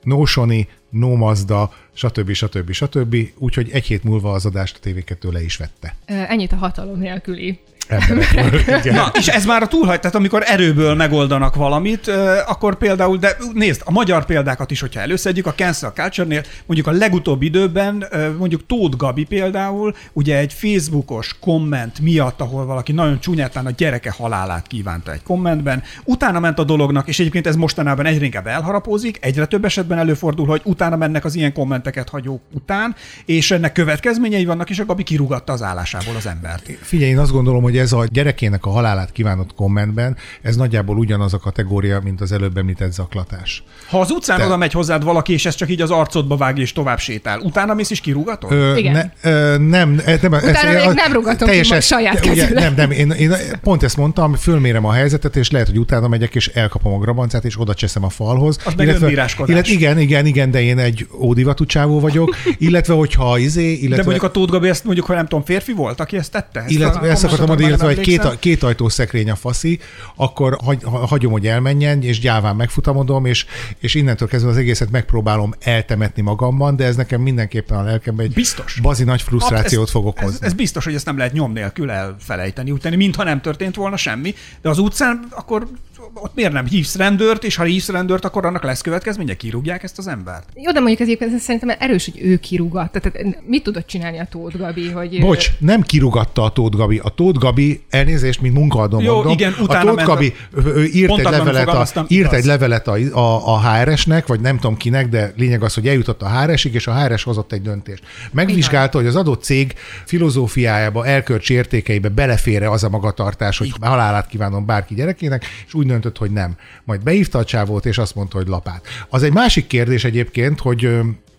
No 0.05 0.27
Sony, 0.27 0.67
no 0.91 1.17
Mazda, 1.17 1.71
stb. 1.93 2.33
stb. 2.33 2.73
stb. 2.73 3.17
Úgyhogy 3.39 3.71
egy 3.71 3.87
hét 3.87 4.05
múlva 4.05 4.33
az 4.33 4.47
adást 4.47 4.81
a 4.83 4.89
TV2 4.89 5.33
le 5.33 5.43
is 5.43 5.57
vette. 5.57 5.97
Ennyit 6.05 6.53
a 6.53 6.57
hatalom 6.57 6.99
nélküli 6.99 7.59
Emberekről. 7.89 8.61
Igen. 8.81 8.95
Na, 8.95 9.11
és 9.13 9.29
ez 9.29 9.45
már 9.45 9.63
a 9.63 9.67
túlhagy, 9.67 10.01
tehát 10.01 10.17
amikor 10.17 10.43
erőből 10.47 10.95
megoldanak 10.95 11.55
valamit, 11.55 12.09
akkor 12.47 12.77
például, 12.77 13.17
de 13.17 13.37
nézd, 13.53 13.83
a 13.85 13.91
magyar 13.91 14.25
példákat 14.25 14.71
is, 14.71 14.81
hogyha 14.81 15.01
előszedjük, 15.01 15.47
a 15.47 15.55
cancel 15.55 15.91
culture-nél, 15.91 16.43
mondjuk 16.67 16.87
a 16.89 16.99
legutóbbi 16.99 17.47
időben, 17.47 18.07
mondjuk 18.39 18.67
Tóth 18.67 18.97
Gabi 18.97 19.25
például, 19.25 19.95
ugye 20.13 20.39
egy 20.39 20.53
Facebookos 20.53 21.37
komment 21.41 22.01
miatt, 22.01 22.41
ahol 22.41 22.67
valaki 22.67 22.93
nagyon 22.93 23.21
csúnyátán 23.21 23.67
a 23.67 23.71
gyereke 23.71 24.11
halálát 24.11 24.67
kívánta 24.67 25.13
egy 25.13 25.23
kommentben, 25.23 25.83
utána 26.05 26.41
ment 26.41 26.59
a 26.59 26.65
dolognak, 26.65 27.09
és 27.09 27.19
egyébként 27.19 27.47
ez 27.47 27.57
mostanában 27.57 28.07
egyre 28.07 28.25
inkább 28.25 28.47
elharapózik, 28.47 29.19
egyre 29.21 29.47
több 29.47 29.65
esetben 29.65 29.99
előfordul, 29.99 30.47
hogy 30.47 30.61
utána 30.65 30.97
mennek 30.97 31.25
az 31.25 31.35
ilyen 31.35 31.53
kommenteket 31.53 32.09
hagyók 32.09 32.43
után, 32.53 32.95
és 33.25 33.51
ennek 33.51 33.73
következményei 33.73 34.45
vannak, 34.45 34.71
és 34.71 34.79
a 34.79 34.85
Gabi 34.85 35.03
kirúgatta 35.03 35.53
az 35.53 35.63
állásából 35.63 36.17
az 36.17 36.27
embert. 36.27 36.71
Figyelj, 36.83 37.11
én 37.11 37.19
azt 37.19 37.33
gondolom, 37.33 37.63
hogy 37.63 37.74
ez 37.79 37.93
a 37.93 38.05
gyerekének 38.11 38.67
a 38.67 38.71
halálát 38.71 39.13
kívánott 39.13 39.55
kommentben, 39.55 40.17
ez 40.43 40.57
nagyjából 40.57 40.97
ugyanaz 40.97 41.35
a 41.35 41.39
kategória, 41.39 42.01
mint 42.05 42.21
az 42.21 42.33
előbb 42.33 42.57
említett 42.57 42.93
zaklatás. 42.93 43.63
Ha 43.89 44.01
az 44.01 44.11
utcán 44.11 44.39
Te- 44.39 44.45
oda 44.45 44.57
megy 44.57 44.73
hozzád 44.73 45.05
valaki, 45.05 45.33
és 45.33 45.47
ez 45.47 45.55
csak 45.55 45.71
így 45.71 45.81
az 45.81 45.91
arcodba 45.91 46.37
vág, 46.37 46.59
és 46.59 46.73
tovább 46.73 46.99
sétál, 46.99 47.41
utána 47.41 47.75
mész 47.75 47.91
is 47.91 48.01
kirúgatod? 48.01 48.53
Ö, 48.53 48.77
Igen. 48.77 48.93
Ne, 48.93 49.31
ö, 49.31 49.59
nem, 49.59 50.01
e, 50.05 50.19
nem, 50.23 50.33
Utána 50.33 50.87
még 50.87 50.95
nem 50.95 51.13
rugatom 51.13 51.49
ki 51.49 51.63
saját 51.81 52.19
ugye, 52.19 52.29
kezűleg. 52.29 52.63
Nem, 52.63 52.75
nem, 52.75 52.91
én, 52.91 53.11
én 53.11 53.35
pont 53.63 53.83
ezt 53.83 53.97
mondtam, 53.97 54.35
fölmérem 54.35 54.85
a 54.85 54.93
helyzetet, 54.93 55.37
és 55.37 55.51
lehet, 55.51 55.67
hogy 55.67 55.79
utána 55.79 56.09
megyek, 56.09 56.35
és 56.35 56.49
elkapom 56.49 56.93
a 56.93 56.99
grabancát, 56.99 57.45
és 57.45 57.61
oda 57.61 57.75
cseszem 57.75 58.05
a 58.05 58.09
falhoz. 58.09 58.59
Az 58.65 58.73
meg 58.77 58.89
önbíráskodás. 58.89 59.71
igen, 59.71 59.99
igen, 59.99 60.27
igen, 60.27 60.51
de 60.51 60.63
én 60.63 60.79
egy 60.79 61.07
ódivatú 61.21 61.67
csávó 61.67 62.01
vagyok, 62.01 62.37
illetve 62.59 62.95
hogyha 62.95 63.39
izé, 63.39 63.73
illetve... 63.73 63.97
De 63.97 64.03
mondjuk 64.03 64.23
a 64.23 64.31
Tóth 64.31 64.53
Gabi 64.53 64.69
ezt 64.69 64.85
mondjuk, 64.85 65.07
hogy 65.07 65.17
nem 65.17 65.27
tudom, 65.27 65.45
férfi 65.45 65.73
volt, 65.73 66.01
aki 66.01 66.17
ezt 66.17 66.31
tette? 66.31 66.61
Ezt 66.61 66.71
Illetve 66.71 67.01
a 67.01 67.11
ezt 67.11 67.25
akartam 67.25 67.47
mondani, 67.47 67.64
illetve, 67.67 67.87
nem 67.87 68.03
két, 68.03 68.39
két 68.39 68.63
ajtós 68.63 68.93
szekrény 68.93 69.31
a 69.31 69.35
faszi, 69.35 69.79
akkor 70.17 70.59
hagy, 70.65 70.83
ha- 70.83 71.07
hagyom, 71.07 71.33
hogy 71.33 71.47
elmenjen, 71.47 72.03
és 72.03 72.21
gyáván 72.21 72.57
megfutamodom, 72.57 73.25
és, 73.25 73.47
és 73.79 73.95
innentől 73.95 74.29
kezdve 74.29 74.51
az 74.51 74.57
egészet 74.57 74.91
megpróbálom 74.91 75.55
eltemetni 75.61 76.23
magamban, 76.23 76.77
de 76.77 76.85
ez 76.85 76.97
nekem 76.97 77.21
mindenképpen 77.21 77.79
a 77.79 77.83
lelkemben 77.83 78.27
egy 78.27 78.33
Biztos. 78.33 78.79
bazi 78.83 79.05
nagy 79.05 79.23
frusztrációt 79.23 79.87
ez, 79.87 79.91
fog 79.91 80.07
ez, 80.17 80.23
okozni. 80.23 80.47
ez 80.47 80.53
biztos, 80.53 80.85
hogy 80.85 80.95
ezt 80.95 81.07
nem 81.07 81.17
lehet 81.17 81.33
nyom 81.33 81.53
nélkül 81.53 81.91
elfelejteni, 81.91 82.71
úgy 82.71 82.81
tenni, 82.81 82.97
mintha 82.97 83.25
nem 83.25 83.41
történt 83.41 83.75
volna 83.75 83.97
semmi, 83.97 84.35
de 84.63 84.69
az 84.69 84.79
utcán 84.79 85.25
akkor 85.31 85.69
ott 86.15 86.35
miért 86.35 86.53
nem 86.53 86.67
hívsz 86.67 86.97
rendőrt, 86.97 87.45
és 87.45 87.57
ha 87.57 87.65
hívsz 87.65 87.89
rendőrt, 87.89 88.25
akkor 88.25 88.47
annak 88.47 88.63
lesz 88.63 88.81
következménye, 88.81 89.35
kirúgják 89.35 89.83
ezt 89.83 89.99
az 89.99 90.07
embert. 90.07 90.49
Jó, 90.55 90.73
de 90.73 90.79
mondjuk 90.79 91.01
egyébként 91.01 91.35
ez 91.35 91.43
szerintem 91.43 91.77
erős, 91.79 92.05
hogy 92.05 92.21
ő 92.23 92.37
kirúgatta. 92.37 93.01
Tehát 93.01 93.37
mit 93.47 93.63
tudott 93.63 93.87
csinálni 93.87 94.19
a 94.19 94.27
Tóth 94.31 94.57
Gabi, 94.57 94.91
hogy... 94.91 95.21
Bocs, 95.21 95.51
nem 95.59 95.83
kirugatta 95.83 96.43
a 96.43 96.51
Tóth 96.51 96.77
Gabi. 96.77 97.01
A 97.03 97.09
Tóth 97.09 97.39
Gabi, 97.39 97.83
elnézést, 97.91 98.41
mint 98.41 98.55
munkaadó 98.55 99.01
Jó, 99.01 99.15
mondom, 99.15 99.33
igen, 99.33 99.53
a 99.59 99.63
utána 99.63 99.85
Tóth 99.85 99.97
ment 99.97 100.09
Gabi 100.09 100.35
ő, 100.57 100.75
ő 100.75 100.85
írt, 100.85 101.19
egy 101.19 101.25
levelet, 101.25 101.69
a, 101.69 101.87
írt 102.09 102.27
igaz. 102.27 102.33
egy 102.33 102.45
levelet 102.45 102.89
a, 102.89 102.95
a, 103.13 103.55
a 103.55 103.71
HRS-nek, 103.71 104.27
vagy 104.27 104.41
nem 104.41 104.59
tudom 104.59 104.77
kinek, 104.77 105.09
de 105.09 105.33
lényeg 105.37 105.63
az, 105.63 105.75
hogy 105.75 105.89
eljutott 105.89 106.23
a 106.23 106.41
HRS-ig, 106.41 106.75
és 106.75 106.87
a 106.87 106.95
HRS 106.95 107.23
hozott 107.23 107.53
egy 107.53 107.63
döntést. 107.63 108.03
Megvizsgálta, 108.33 108.99
hogy 108.99 109.07
az 109.07 109.17
adott 109.17 109.43
cég 109.43 109.75
filozófiájába, 110.05 111.07
elkölcsi 111.07 111.55
értékeibe 111.55 112.09
belefér 112.09 112.63
az 112.63 112.85
a 112.85 112.89
magatartás, 112.89 113.59
hogy 113.59 113.73
halálát 113.81 114.27
kívánom 114.27 114.67
bárki 114.67 114.95
gyerekének, 114.95 115.47
és 115.67 115.75
úgy 115.75 115.87
döntött, 115.95 116.19
hogy 116.19 116.31
nem. 116.31 116.57
Majd 116.85 117.03
beívta 117.03 117.39
a 117.39 117.45
csávót, 117.45 117.87
és 117.87 117.99
azt 117.99 118.15
mondta, 118.15 118.37
hogy 118.37 118.47
lapát. 118.47 118.87
Az 119.09 119.23
egy 119.23 119.33
másik 119.33 119.67
kérdés 119.67 120.05
egyébként, 120.05 120.61
hogy 120.61 120.89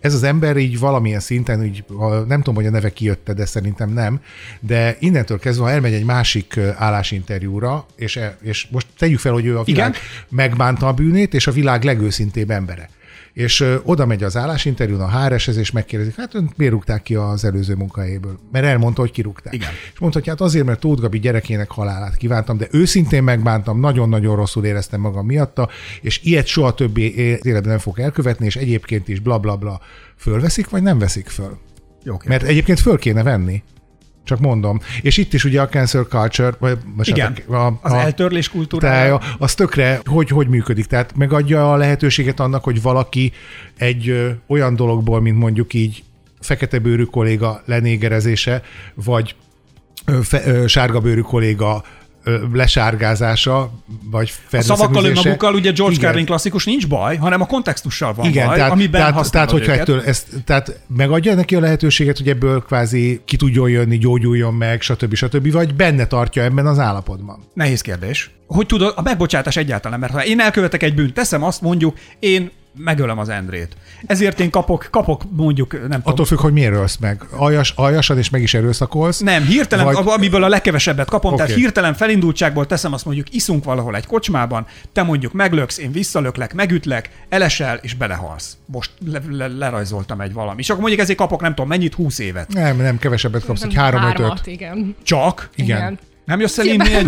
ez 0.00 0.14
az 0.14 0.22
ember 0.22 0.56
így 0.56 0.78
valamilyen 0.78 1.20
szinten, 1.20 1.64
így, 1.64 1.84
nem 2.26 2.38
tudom, 2.38 2.54
hogy 2.54 2.66
a 2.66 2.70
neve 2.70 2.92
kijötte, 2.92 3.32
de 3.32 3.46
szerintem 3.46 3.90
nem, 3.90 4.20
de 4.60 4.96
innentől 5.00 5.38
kezdve, 5.38 5.64
ha 5.64 5.70
elmegy 5.70 5.92
egy 5.92 6.04
másik 6.04 6.58
állásinterjúra, 6.76 7.86
és, 7.96 8.16
e- 8.16 8.36
és 8.42 8.66
most 8.70 8.86
tegyük 8.98 9.18
fel, 9.18 9.32
hogy 9.32 9.46
ő 9.46 9.58
a 9.58 9.62
világ 9.62 9.88
Igen. 9.88 10.00
megbánta 10.28 10.86
a 10.86 10.92
bűnét, 10.92 11.34
és 11.34 11.46
a 11.46 11.52
világ 11.52 11.84
legőszintébb 11.84 12.50
embere. 12.50 12.88
És 13.36 13.60
ö, 13.60 13.76
oda 13.82 14.06
megy 14.06 14.22
az 14.22 14.36
állásinterjún 14.36 15.00
a 15.00 15.10
HRS-hez, 15.10 15.56
és 15.56 15.70
megkérdezik, 15.70 16.14
hát 16.16 16.34
önt 16.34 16.56
miért 16.56 16.72
rúgták 16.72 17.02
ki 17.02 17.14
az 17.14 17.44
előző 17.44 17.74
munkahelyéből? 17.74 18.38
Mert 18.52 18.64
elmondta, 18.64 19.00
hogy 19.00 19.10
kirúgták. 19.10 19.54
Igen. 19.54 19.68
És 19.92 19.98
mondta, 19.98 20.18
hogy 20.18 20.28
hát 20.28 20.40
azért, 20.40 20.64
mert 20.64 20.80
Tóth 20.80 21.00
Gabi 21.00 21.18
gyerekének 21.18 21.70
halálát 21.70 22.16
kívántam, 22.16 22.56
de 22.56 22.66
őszintén 22.70 23.22
megbántam, 23.22 23.80
nagyon-nagyon 23.80 24.36
rosszul 24.36 24.64
éreztem 24.64 25.00
magam 25.00 25.26
miatta, 25.26 25.68
és 26.00 26.20
ilyet 26.22 26.46
soha 26.46 26.74
többé 26.74 27.12
életben 27.14 27.68
nem 27.68 27.78
fog 27.78 27.98
elkövetni, 27.98 28.46
és 28.46 28.56
egyébként 28.56 29.08
is 29.08 29.20
bla 29.20 29.38
bla 29.38 29.56
bla. 29.56 29.80
Fölveszik, 30.16 30.68
vagy 30.68 30.82
nem 30.82 30.98
veszik 30.98 31.28
föl? 31.28 31.58
Jó 32.02 32.16
kérdés. 32.16 32.28
Mert 32.28 32.42
egyébként 32.42 32.80
föl 32.80 32.98
kéne 32.98 33.22
venni. 33.22 33.62
Csak 34.26 34.40
mondom. 34.40 34.80
És 35.00 35.16
itt 35.16 35.32
is 35.32 35.44
ugye 35.44 35.60
a 35.60 35.68
cancel 35.68 36.02
culture, 36.02 36.52
vagy 36.58 36.78
most 36.96 37.10
Igen, 37.10 37.36
a, 37.48 37.72
az 37.80 37.92
eltörlés 37.92 38.48
kultúrája. 38.48 39.20
az 39.38 39.54
tökre 39.54 40.00
hogy, 40.04 40.28
hogy 40.28 40.48
működik. 40.48 40.86
Tehát 40.86 41.16
megadja 41.16 41.72
a 41.72 41.76
lehetőséget 41.76 42.40
annak, 42.40 42.64
hogy 42.64 42.82
valaki 42.82 43.32
egy 43.76 44.08
ö, 44.08 44.30
olyan 44.46 44.76
dologból, 44.76 45.20
mint 45.20 45.38
mondjuk 45.38 45.74
így 45.74 46.04
fekete 46.40 46.78
bőrű 46.78 47.02
kolléga 47.02 47.62
lenégerezése, 47.64 48.62
vagy 48.94 49.34
fe, 50.22 50.42
ö, 50.46 50.66
sárga 50.66 51.00
bőrű 51.00 51.20
kolléga 51.20 51.84
lesárgázása, 52.52 53.70
vagy 54.10 54.32
A 54.52 54.60
szavakkal 54.60 55.04
önmagukkal 55.04 55.54
ugye 55.54 55.70
George 55.70 55.94
Igen. 55.96 56.06
Carlin 56.06 56.26
klasszikus 56.26 56.64
nincs 56.64 56.88
baj, 56.88 57.16
hanem 57.16 57.40
a 57.40 57.46
kontextussal 57.46 58.14
van 58.14 58.26
Igen, 58.26 58.46
baj, 58.46 58.56
tehát, 58.56 58.70
amiben 58.70 59.00
tehát, 59.00 59.30
tehát, 59.30 59.50
hogyha 59.50 59.72
őket. 59.72 59.80
ettől, 59.80 60.02
ezt, 60.06 60.26
tehát 60.44 60.80
megadja 60.96 61.34
neki 61.34 61.54
a 61.54 61.60
lehetőséget, 61.60 62.18
hogy 62.18 62.28
ebből 62.28 62.62
kvázi 62.62 63.20
ki 63.24 63.36
tudjon 63.36 63.70
jönni, 63.70 63.98
gyógyuljon 63.98 64.54
meg, 64.54 64.80
stb. 64.80 65.14
stb. 65.14 65.52
vagy 65.52 65.74
benne 65.74 66.06
tartja 66.06 66.42
ebben 66.42 66.66
az 66.66 66.78
állapotban. 66.78 67.38
Nehéz 67.54 67.80
kérdés. 67.80 68.30
Hogy 68.46 68.66
tudod, 68.66 68.92
a 68.96 69.02
megbocsátás 69.02 69.56
egyáltalán, 69.56 69.98
mert 69.98 70.12
ha 70.12 70.24
én 70.24 70.40
elkövetek 70.40 70.82
egy 70.82 70.94
bűnt, 70.94 71.14
teszem 71.14 71.42
azt 71.42 71.60
mondjuk, 71.60 71.98
én 72.18 72.50
megölöm 72.76 73.18
az 73.18 73.28
Endrét. 73.28 73.76
Ezért 74.06 74.40
én 74.40 74.50
kapok, 74.50 74.88
kapok 74.90 75.22
mondjuk, 75.30 75.72
nem 75.72 75.80
tudom, 75.82 76.00
Attól 76.02 76.24
függ, 76.24 76.38
hogy 76.38 76.52
miért 76.52 76.74
ölsz 76.74 76.96
meg. 76.96 77.22
Aljas, 77.30 77.72
aljasan 77.76 78.18
és 78.18 78.30
meg 78.30 78.42
is 78.42 78.54
erőszakolsz. 78.54 79.18
Nem, 79.18 79.44
hirtelen, 79.44 79.84
Vagy- 79.84 79.96
amiből 80.06 80.44
a 80.44 80.48
legkevesebbet 80.48 81.08
kapom, 81.08 81.32
okay. 81.32 81.46
Tehát 81.46 81.60
hirtelen 81.60 81.94
felindultságból 81.94 82.66
teszem 82.66 82.92
azt 82.92 83.04
mondjuk, 83.04 83.34
iszunk 83.34 83.64
valahol 83.64 83.96
egy 83.96 84.06
kocsmában, 84.06 84.66
te 84.92 85.02
mondjuk 85.02 85.32
meglöksz, 85.32 85.78
én 85.78 85.92
visszalöklek, 85.92 86.54
megütlek, 86.54 87.10
elesel 87.28 87.78
és 87.82 87.94
belehalsz. 87.94 88.56
Most 88.66 88.90
le, 89.06 89.20
le, 89.30 89.46
lerajzoltam 89.46 90.20
egy 90.20 90.32
valami. 90.32 90.60
És 90.60 90.68
akkor 90.68 90.80
mondjuk 90.80 91.02
ezért 91.02 91.18
kapok 91.18 91.40
nem 91.40 91.54
tudom 91.54 91.68
mennyit, 91.68 91.94
20 91.94 92.18
évet. 92.18 92.52
Nem, 92.52 92.76
nem, 92.76 92.98
kevesebbet 92.98 93.44
kapsz, 93.44 93.60
hogy 93.60 93.70
Szerintem 93.70 93.84
három 93.84 94.00
hármat, 94.00 94.38
ötöt. 94.38 94.52
Igen. 94.52 94.96
Csak? 95.02 95.50
Igen. 95.54 95.98
Nem 96.26 96.40
jössz 96.40 96.58
el 96.58 96.66
inni 96.66 96.94
egy... 96.94 97.06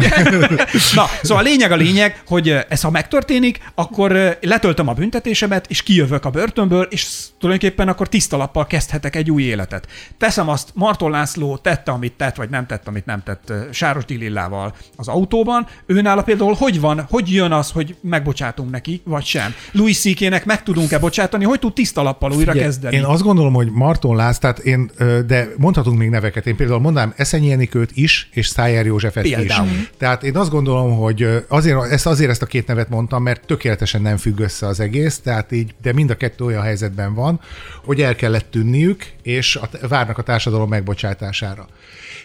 Na, 0.94 1.06
szóval 1.22 1.44
a 1.44 1.46
lényeg 1.46 1.72
a 1.72 1.76
lényeg, 1.76 2.22
hogy 2.26 2.56
ez 2.68 2.80
ha 2.80 2.90
megtörténik, 2.90 3.60
akkor 3.74 4.38
letöltöm 4.40 4.88
a 4.88 4.92
büntetésemet, 4.92 5.66
és 5.68 5.82
kijövök 5.82 6.24
a 6.24 6.30
börtönből, 6.30 6.86
és 6.90 7.06
tulajdonképpen 7.38 7.88
akkor 7.88 8.08
tiszta 8.08 8.36
lappal 8.36 8.66
kezdhetek 8.66 9.16
egy 9.16 9.30
új 9.30 9.42
életet. 9.42 9.86
Teszem 10.18 10.48
azt, 10.48 10.70
Marton 10.74 11.10
László 11.10 11.56
tette, 11.56 11.90
amit 11.90 12.12
tett, 12.12 12.36
vagy 12.36 12.50
nem 12.50 12.66
tett, 12.66 12.88
amit 12.88 13.06
nem 13.06 13.22
tett 13.22 13.52
Sáros 13.72 14.04
Dilillával 14.04 14.74
az 14.96 15.08
autóban. 15.08 15.66
Őnála 15.86 16.22
például 16.22 16.54
hogy 16.54 16.80
van, 16.80 17.06
hogy 17.10 17.32
jön 17.32 17.52
az, 17.52 17.70
hogy 17.70 17.96
megbocsátunk 18.00 18.70
neki, 18.70 19.00
vagy 19.04 19.24
sem? 19.24 19.54
Louis 19.72 19.98
CK-nek 19.98 20.44
meg 20.44 20.62
tudunk-e 20.62 20.98
bocsátani, 20.98 21.44
hogy 21.44 21.58
tud 21.58 21.72
tiszta 21.72 22.02
lappal 22.02 22.32
újra 22.32 22.52
Ugye, 22.52 22.60
kezdeni? 22.60 22.96
Én 22.96 23.04
azt 23.04 23.22
gondolom, 23.22 23.52
hogy 23.52 23.70
Marton 23.70 24.16
Lász, 24.16 24.38
tehát 24.38 24.58
én, 24.58 24.90
de 25.26 25.48
mondhatunk 25.56 25.98
még 25.98 26.08
neveket. 26.08 26.46
Én 26.46 26.56
például 26.56 26.80
mondanám 26.80 27.12
Eszenyi 27.16 27.52
Enikőt 27.52 27.90
is, 27.94 28.28
és 28.32 28.46
Szájer 28.46 28.86
Józsefet 29.14 29.38
Például. 29.38 29.68
is. 29.68 29.90
Tehát 29.96 30.22
én 30.22 30.36
azt 30.36 30.50
gondolom, 30.50 30.96
hogy 30.96 31.44
azért, 31.48 31.90
ezt, 31.90 32.06
azért 32.06 32.30
ezt 32.30 32.42
a 32.42 32.46
két 32.46 32.66
nevet 32.66 32.88
mondtam, 32.88 33.22
mert 33.22 33.46
tökéletesen 33.46 34.02
nem 34.02 34.16
függ 34.16 34.38
össze 34.38 34.66
az 34.66 34.80
egész, 34.80 35.18
tehát 35.18 35.52
így, 35.52 35.74
de 35.82 35.92
mind 35.92 36.10
a 36.10 36.16
kettő 36.16 36.44
olyan 36.44 36.62
helyzetben 36.62 37.14
van, 37.14 37.40
hogy 37.84 38.00
el 38.00 38.14
kellett 38.14 38.50
tűnniük, 38.50 39.06
és 39.22 39.56
a, 39.56 39.68
várnak 39.88 40.18
a 40.18 40.22
társadalom 40.22 40.68
megbocsátására. 40.68 41.66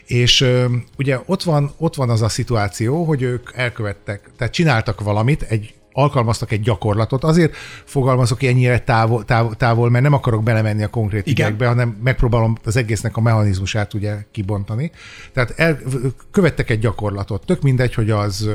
És 0.06 0.42
ö, 0.42 0.66
ugye 0.98 1.20
ott 1.26 1.44
van, 1.44 1.74
ott 1.78 1.96
van 1.96 2.10
az 2.10 2.22
a 2.22 2.30
szituáció, 2.30 3.04
hogy 3.04 3.22
ők 3.22 3.50
elkövettek, 3.56 4.30
tehát 4.38 4.54
csináltak 4.54 5.02
valamit, 5.02 5.42
egy 5.42 5.74
alkalmaztak 5.94 6.52
egy 6.52 6.62
gyakorlatot. 6.62 7.24
Azért 7.24 7.56
fogalmazok 7.84 8.44
ennyire 8.44 8.80
távol, 8.80 9.26
távol, 9.26 9.56
távol 9.56 9.90
mert 9.90 10.04
nem 10.04 10.14
akarok 10.14 10.44
belemenni 10.44 10.84
a 10.84 10.88
konkrét 10.88 11.28
Igen. 11.28 11.46
ügyekbe, 11.46 11.68
hanem 11.68 11.98
megpróbálom 12.04 12.58
az 12.64 12.76
egésznek 12.76 13.18
a 13.18 13.22
mechanizmusát 13.22 13.94
ugye 13.94 14.16
kibontani. 14.32 14.92
Tehát 15.34 15.54
el, 15.56 15.80
követtek 16.32 16.70
egy 16.70 16.80
gyakorlatot. 16.80 17.46
Tök 17.46 17.62
mindegy, 17.62 17.94
hogy 17.94 18.10
az 18.10 18.50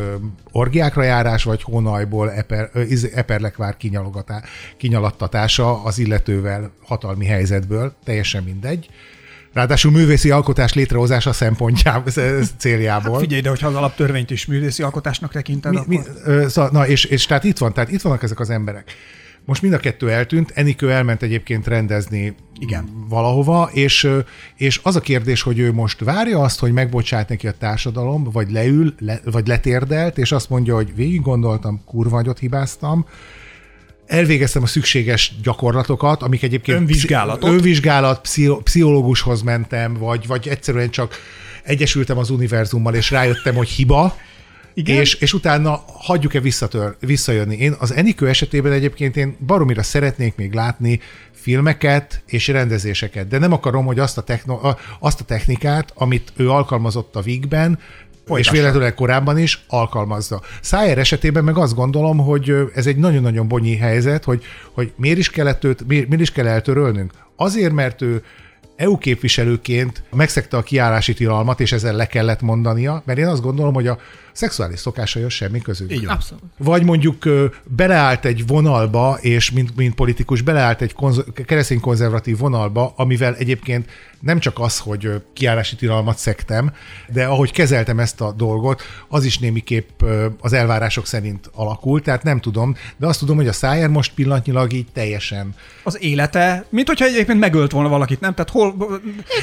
orgiákra 0.52 1.02
járás, 1.02 1.44
vagy 1.44 1.62
hónajból 1.62 2.32
eper, 2.32 2.70
eperlekvár 3.14 3.76
kinyalogatá, 3.76 4.42
kinyalattatása 4.76 5.82
az 5.84 5.98
illetővel 5.98 6.70
hatalmi 6.86 7.26
helyzetből, 7.26 7.94
teljesen 8.04 8.42
mindegy. 8.42 8.88
Ráadásul 9.58 9.90
művészi 9.90 10.30
alkotás 10.30 10.72
létrehozása 10.72 11.32
szempontjából, 11.32 12.12
céljából. 12.56 13.12
Hát 13.12 13.20
figyelj, 13.20 13.40
de 13.40 13.48
hogyha 13.48 13.66
az 13.66 13.74
alaptörvényt 13.74 14.30
is 14.30 14.46
művészi 14.46 14.82
alkotásnak 14.82 15.32
tekinted, 15.32 15.72
Mi, 15.72 15.80
mi, 15.86 15.96
akkor... 15.96 16.12
ö, 16.24 16.48
szóval, 16.48 16.70
na, 16.72 16.86
és, 16.86 17.04
és 17.04 17.26
tehát 17.26 17.44
itt 17.44 17.58
van, 17.58 17.72
tehát 17.72 17.90
itt 17.90 18.00
vannak 18.00 18.22
ezek 18.22 18.40
az 18.40 18.50
emberek. 18.50 18.94
Most 19.44 19.62
mind 19.62 19.74
a 19.74 19.78
kettő 19.78 20.10
eltűnt, 20.10 20.50
Enikő 20.54 20.92
elment 20.92 21.22
egyébként 21.22 21.66
rendezni 21.66 22.34
Igen. 22.58 22.88
valahova, 23.08 23.70
és, 23.72 24.10
és 24.56 24.80
az 24.82 24.96
a 24.96 25.00
kérdés, 25.00 25.42
hogy 25.42 25.58
ő 25.58 25.72
most 25.72 26.00
várja 26.00 26.40
azt, 26.40 26.58
hogy 26.58 26.72
megbocsát 26.72 27.28
neki 27.28 27.46
a 27.46 27.52
társadalom, 27.52 28.24
vagy 28.32 28.50
leül, 28.50 28.94
le, 28.98 29.20
vagy 29.24 29.46
letérdelt, 29.46 30.18
és 30.18 30.32
azt 30.32 30.50
mondja, 30.50 30.74
hogy 30.74 30.94
végig 30.94 31.20
gondoltam, 31.22 31.82
kurva 31.84 32.22
hibáztam, 32.40 33.06
elvégeztem 34.08 34.62
a 34.62 34.66
szükséges 34.66 35.32
gyakorlatokat, 35.42 36.22
amik 36.22 36.42
egyébként... 36.42 36.78
Önvizsgálatot. 36.78 37.50
Önvizsgálat, 37.50 38.20
pszicho- 38.20 38.62
pszichológushoz 38.62 39.42
mentem, 39.42 39.94
vagy, 39.94 40.26
vagy 40.26 40.48
egyszerűen 40.48 40.90
csak 40.90 41.14
egyesültem 41.62 42.18
az 42.18 42.30
univerzummal, 42.30 42.94
és 42.94 43.10
rájöttem, 43.10 43.54
hogy 43.54 43.68
hiba, 43.68 44.16
Igen? 44.74 45.00
és, 45.00 45.14
és 45.14 45.32
utána 45.32 45.84
hagyjuk-e 45.86 46.40
visszatör, 46.40 46.96
visszajönni. 47.00 47.56
Én 47.56 47.74
az 47.78 47.92
Enikő 47.92 48.28
esetében 48.28 48.72
egyébként 48.72 49.16
én 49.16 49.36
baromira 49.46 49.82
szeretnék 49.82 50.36
még 50.36 50.52
látni 50.52 51.00
filmeket 51.32 52.22
és 52.26 52.48
rendezéseket, 52.48 53.28
de 53.28 53.38
nem 53.38 53.52
akarom, 53.52 53.84
hogy 53.84 53.98
azt 53.98 54.18
a, 54.18 54.22
techno, 54.22 54.60
azt 54.98 55.20
a 55.20 55.24
technikát, 55.24 55.92
amit 55.94 56.32
ő 56.36 56.50
alkalmazott 56.50 57.16
a 57.16 57.20
Vigben, 57.20 57.78
és 58.36 58.48
Folytassa. 58.48 58.52
véletlenül 58.52 58.94
korábban 58.94 59.38
is 59.38 59.64
alkalmazza. 59.68 60.42
Szájer 60.60 60.98
esetében 60.98 61.44
meg 61.44 61.56
azt 61.56 61.74
gondolom, 61.74 62.18
hogy 62.18 62.54
ez 62.74 62.86
egy 62.86 62.96
nagyon-nagyon 62.96 63.48
bonyi 63.48 63.76
helyzet, 63.76 64.24
hogy, 64.24 64.42
hogy 64.72 64.92
miért 64.96 65.18
is 65.18 65.30
kellett 65.30 65.64
őt, 65.64 65.86
miért, 65.86 66.08
miért 66.08 66.22
is 66.22 66.32
kell 66.32 66.46
eltörölnünk? 66.46 67.12
Azért, 67.36 67.72
mert 67.72 68.02
ő 68.02 68.22
EU 68.76 68.98
képviselőként 68.98 70.02
megszegte 70.10 70.56
a 70.56 70.62
kiállási 70.62 71.14
tilalmat, 71.14 71.60
és 71.60 71.72
ezzel 71.72 71.96
le 71.96 72.06
kellett 72.06 72.40
mondania, 72.40 73.02
mert 73.06 73.18
én 73.18 73.26
azt 73.26 73.42
gondolom, 73.42 73.74
hogy 73.74 73.86
a 73.86 73.98
szexuális 74.38 74.78
szokásaihoz 74.78 75.32
semmi 75.32 75.60
közük. 75.60 75.92
Így 75.92 76.06
van. 76.06 76.14
Abszolút. 76.14 76.44
Vagy 76.58 76.84
mondjuk 76.84 77.24
beleállt 77.64 78.24
egy 78.24 78.46
vonalba, 78.46 79.18
és 79.20 79.50
mint, 79.50 79.76
mint 79.76 79.94
politikus 79.94 80.42
beleállt 80.42 80.82
egy 80.82 80.92
konz- 80.92 81.24
keresztény 81.44 81.80
konzervatív 81.80 82.38
vonalba, 82.38 82.92
amivel 82.96 83.34
egyébként 83.34 83.90
nem 84.20 84.38
csak 84.38 84.58
az, 84.58 84.78
hogy 84.78 85.22
kiállási 85.32 85.76
tilalmat 85.76 86.18
szektem, 86.18 86.72
de 87.08 87.24
ahogy 87.24 87.52
kezeltem 87.52 87.98
ezt 87.98 88.20
a 88.20 88.32
dolgot, 88.32 88.82
az 89.08 89.24
is 89.24 89.38
némiképp 89.38 90.02
az 90.40 90.52
elvárások 90.52 91.06
szerint 91.06 91.50
alakult, 91.54 92.04
tehát 92.04 92.22
nem 92.22 92.40
tudom, 92.40 92.76
de 92.96 93.06
azt 93.06 93.18
tudom, 93.18 93.36
hogy 93.36 93.48
a 93.48 93.52
Szájer 93.52 93.88
most 93.88 94.14
pillanatnyilag 94.14 94.72
így 94.72 94.86
teljesen 94.92 95.54
Az 95.82 96.02
élete, 96.02 96.64
mint 96.68 96.86
hogyha 96.86 97.04
egyébként 97.04 97.38
megölt 97.38 97.72
volna 97.72 97.88
valakit, 97.88 98.20
nem? 98.20 98.34
Tehát 98.34 98.50
hol... 98.50 98.74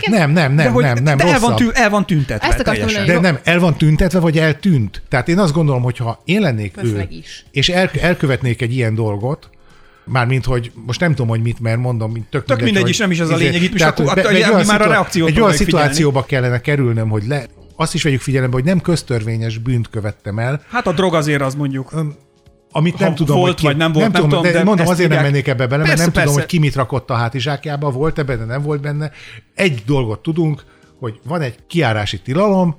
nem, 0.06 0.32
nem, 0.32 0.56
de 0.56 0.64
nem, 0.64 0.74
hogy, 0.74 0.84
nem, 0.84 1.04
nem, 1.04 1.18
de 1.18 1.26
el 1.26 1.40
van, 1.40 1.56
tű, 1.56 1.68
el 1.74 1.90
van 1.90 2.06
tüntetve 2.06 2.48
Ezt 2.48 2.60
akartam 2.60 2.88
teljesen. 2.88 3.02
mondani. 3.02 3.22
De 3.22 3.32
nem, 3.32 3.40
el 3.44 3.60
van 3.60 3.78
tüntetve, 3.78 4.20
vagy 4.20 4.38
eltűnt. 4.38 4.85
Tehát 5.10 5.28
én 5.28 5.40
azt 5.40 5.54
gondolom, 5.54 5.82
hogy 5.82 5.98
ha 5.98 6.22
én 6.26 6.42
lennék 6.42 6.84
ő, 6.84 7.06
is. 7.10 7.46
és 7.52 7.70
el, 7.70 7.90
elkövetnék 8.02 8.62
egy 8.62 8.74
ilyen 8.74 8.96
dolgot, 8.96 9.50
Mármint, 10.08 10.46
hogy 10.46 10.72
most 10.86 11.00
nem 11.00 11.10
tudom, 11.10 11.28
hogy 11.28 11.42
mit, 11.42 11.60
mert 11.60 11.78
mondom, 11.80 12.12
mint 12.12 12.26
tök, 12.30 12.46
Tök 12.46 12.62
mindegy 12.62 12.82
hogy 12.82 12.90
is, 12.90 12.98
nem 12.98 13.12
is 13.12 13.20
az 13.20 13.30
a 13.30 13.34
izé- 13.34 13.44
lényeg, 13.46 13.62
itt 13.62 13.74
is 13.74 13.80
tehát, 13.80 14.00
akkor- 14.00 14.16
be- 14.16 14.30
egy 14.30 14.50
olyan 14.50 14.66
már 14.66 14.82
a 14.82 14.88
reakciót 14.88 15.30
Egy 15.30 15.40
olyan 15.40 15.52
figyelni. 15.52 15.72
szituációba 15.72 16.24
kellene 16.26 16.62
kerülnöm, 16.62 17.10
hogy 17.10 17.24
le, 17.28 17.46
azt 17.76 17.94
is 17.94 18.04
vegyük 18.04 18.22
figyelembe, 18.22 18.56
hogy 18.56 18.64
nem 18.64 18.82
köztörvényes 18.82 19.58
bűnt 19.58 19.90
követtem 19.90 20.40
el, 20.40 20.62
Hát 20.70 20.88
a 20.88 20.92
drog 20.92 21.14
azért 21.16 21.42
az 21.42 21.56
mondjuk. 21.56 21.92
amit 22.72 23.00
nem 23.00 23.10
Ha 23.10 23.16
tudom, 23.16 23.38
volt, 23.38 23.48
hogy 23.52 23.60
ki, 23.60 23.66
vagy 23.66 23.78
nem 23.78 23.92
volt, 23.92 24.04
nem 24.04 24.14
tudom, 24.14 24.30
tudom, 24.30 24.44
de, 24.44 24.52
de 24.52 24.64
mondom, 24.64 24.88
azért 24.88 25.10
nem 25.10 25.18
hívják. 25.18 25.32
mennék 25.32 25.48
ebbe 25.48 25.68
bele, 25.68 25.78
mert 25.84 25.88
Persze, 25.88 26.04
nem 26.04 26.12
tudom, 26.12 26.24
persze. 26.26 26.40
hogy 26.40 26.50
ki 26.50 26.60
mit 26.60 26.76
rakott 26.76 27.10
a 27.10 27.14
hátizsákjába, 27.14 27.90
volt 27.92 28.20
ebben, 28.20 28.38
de 28.38 28.46
nem 28.46 28.62
volt 28.62 28.82
benne. 28.82 29.12
Egy 29.56 29.84
dolgot 29.86 30.22
tudunk, 30.22 30.64
hogy 31.00 31.20
van 31.28 31.42
egy 31.42 31.56
kiárási 31.68 32.20
tilalom, 32.20 32.76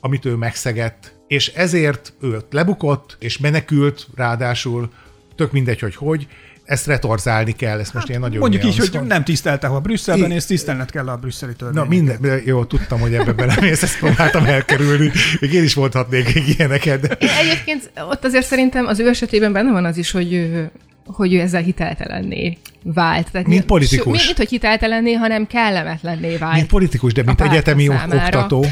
amit 0.00 0.24
ő 0.24 0.34
megszegett, 0.34 1.17
és 1.28 1.48
ezért 1.48 2.12
ő 2.20 2.34
ott 2.36 2.52
lebukott, 2.52 3.16
és 3.20 3.38
menekült 3.38 4.06
ráadásul, 4.16 4.90
tök 5.36 5.52
mindegy, 5.52 5.80
hogy 5.80 5.96
hogy, 5.96 6.26
ezt 6.64 6.86
retorzálni 6.86 7.52
kell, 7.52 7.78
ezt 7.78 7.94
most 7.94 8.08
én 8.08 8.18
nagyon 8.18 8.38
Mondjuk 8.38 8.64
így, 8.64 8.78
hogy 8.78 9.00
nem 9.06 9.24
tisztelte, 9.24 9.66
ha 9.66 9.80
Brüsszelben, 9.80 10.30
I- 10.30 10.34
és 10.34 10.44
tisztelned 10.44 10.90
kell 10.90 11.08
a 11.08 11.16
brüsszeli 11.16 11.52
Na 11.52 11.56
törvényeket. 11.58 11.88
minden, 12.20 12.42
jó, 12.44 12.64
tudtam, 12.64 13.00
hogy 13.00 13.14
ebbe 13.14 13.32
belemész, 13.32 13.82
ezt 13.82 13.98
próbáltam 13.98 14.44
elkerülni. 14.44 15.10
Még 15.40 15.52
én 15.52 15.62
is 15.62 15.74
mondhatnék 15.74 16.32
ilyeneket, 16.56 17.00
de 17.00 17.16
Én 17.20 17.28
egyébként 17.28 17.90
ott 18.10 18.24
azért 18.24 18.46
szerintem 18.46 18.86
az 18.86 18.98
ő 18.98 19.08
esetében 19.08 19.52
benne 19.52 19.72
van 19.72 19.84
az 19.84 19.96
is, 19.96 20.10
hogy 20.10 20.32
ő, 20.32 20.70
hogy 21.06 21.34
ő 21.34 21.40
ezzel 21.40 21.62
hiteltelenné 21.62 22.58
vált. 22.82 23.30
Tehát 23.30 23.46
Mint 23.46 23.60
mi- 23.60 23.66
politikus. 23.66 24.12
Mint, 24.12 24.24
mint, 24.24 24.36
hogy 24.36 24.48
hiteltelenné, 24.48 25.12
hanem 25.12 25.46
kellemetlenné 25.46 26.36
vált. 26.36 26.54
mint 26.54 26.66
politikus, 26.66 27.12
de 27.12 27.22
mint 27.22 27.40
A 27.40 27.44
egyetemi 27.44 27.86
számára. 27.86 28.24
oktató. 28.24 28.64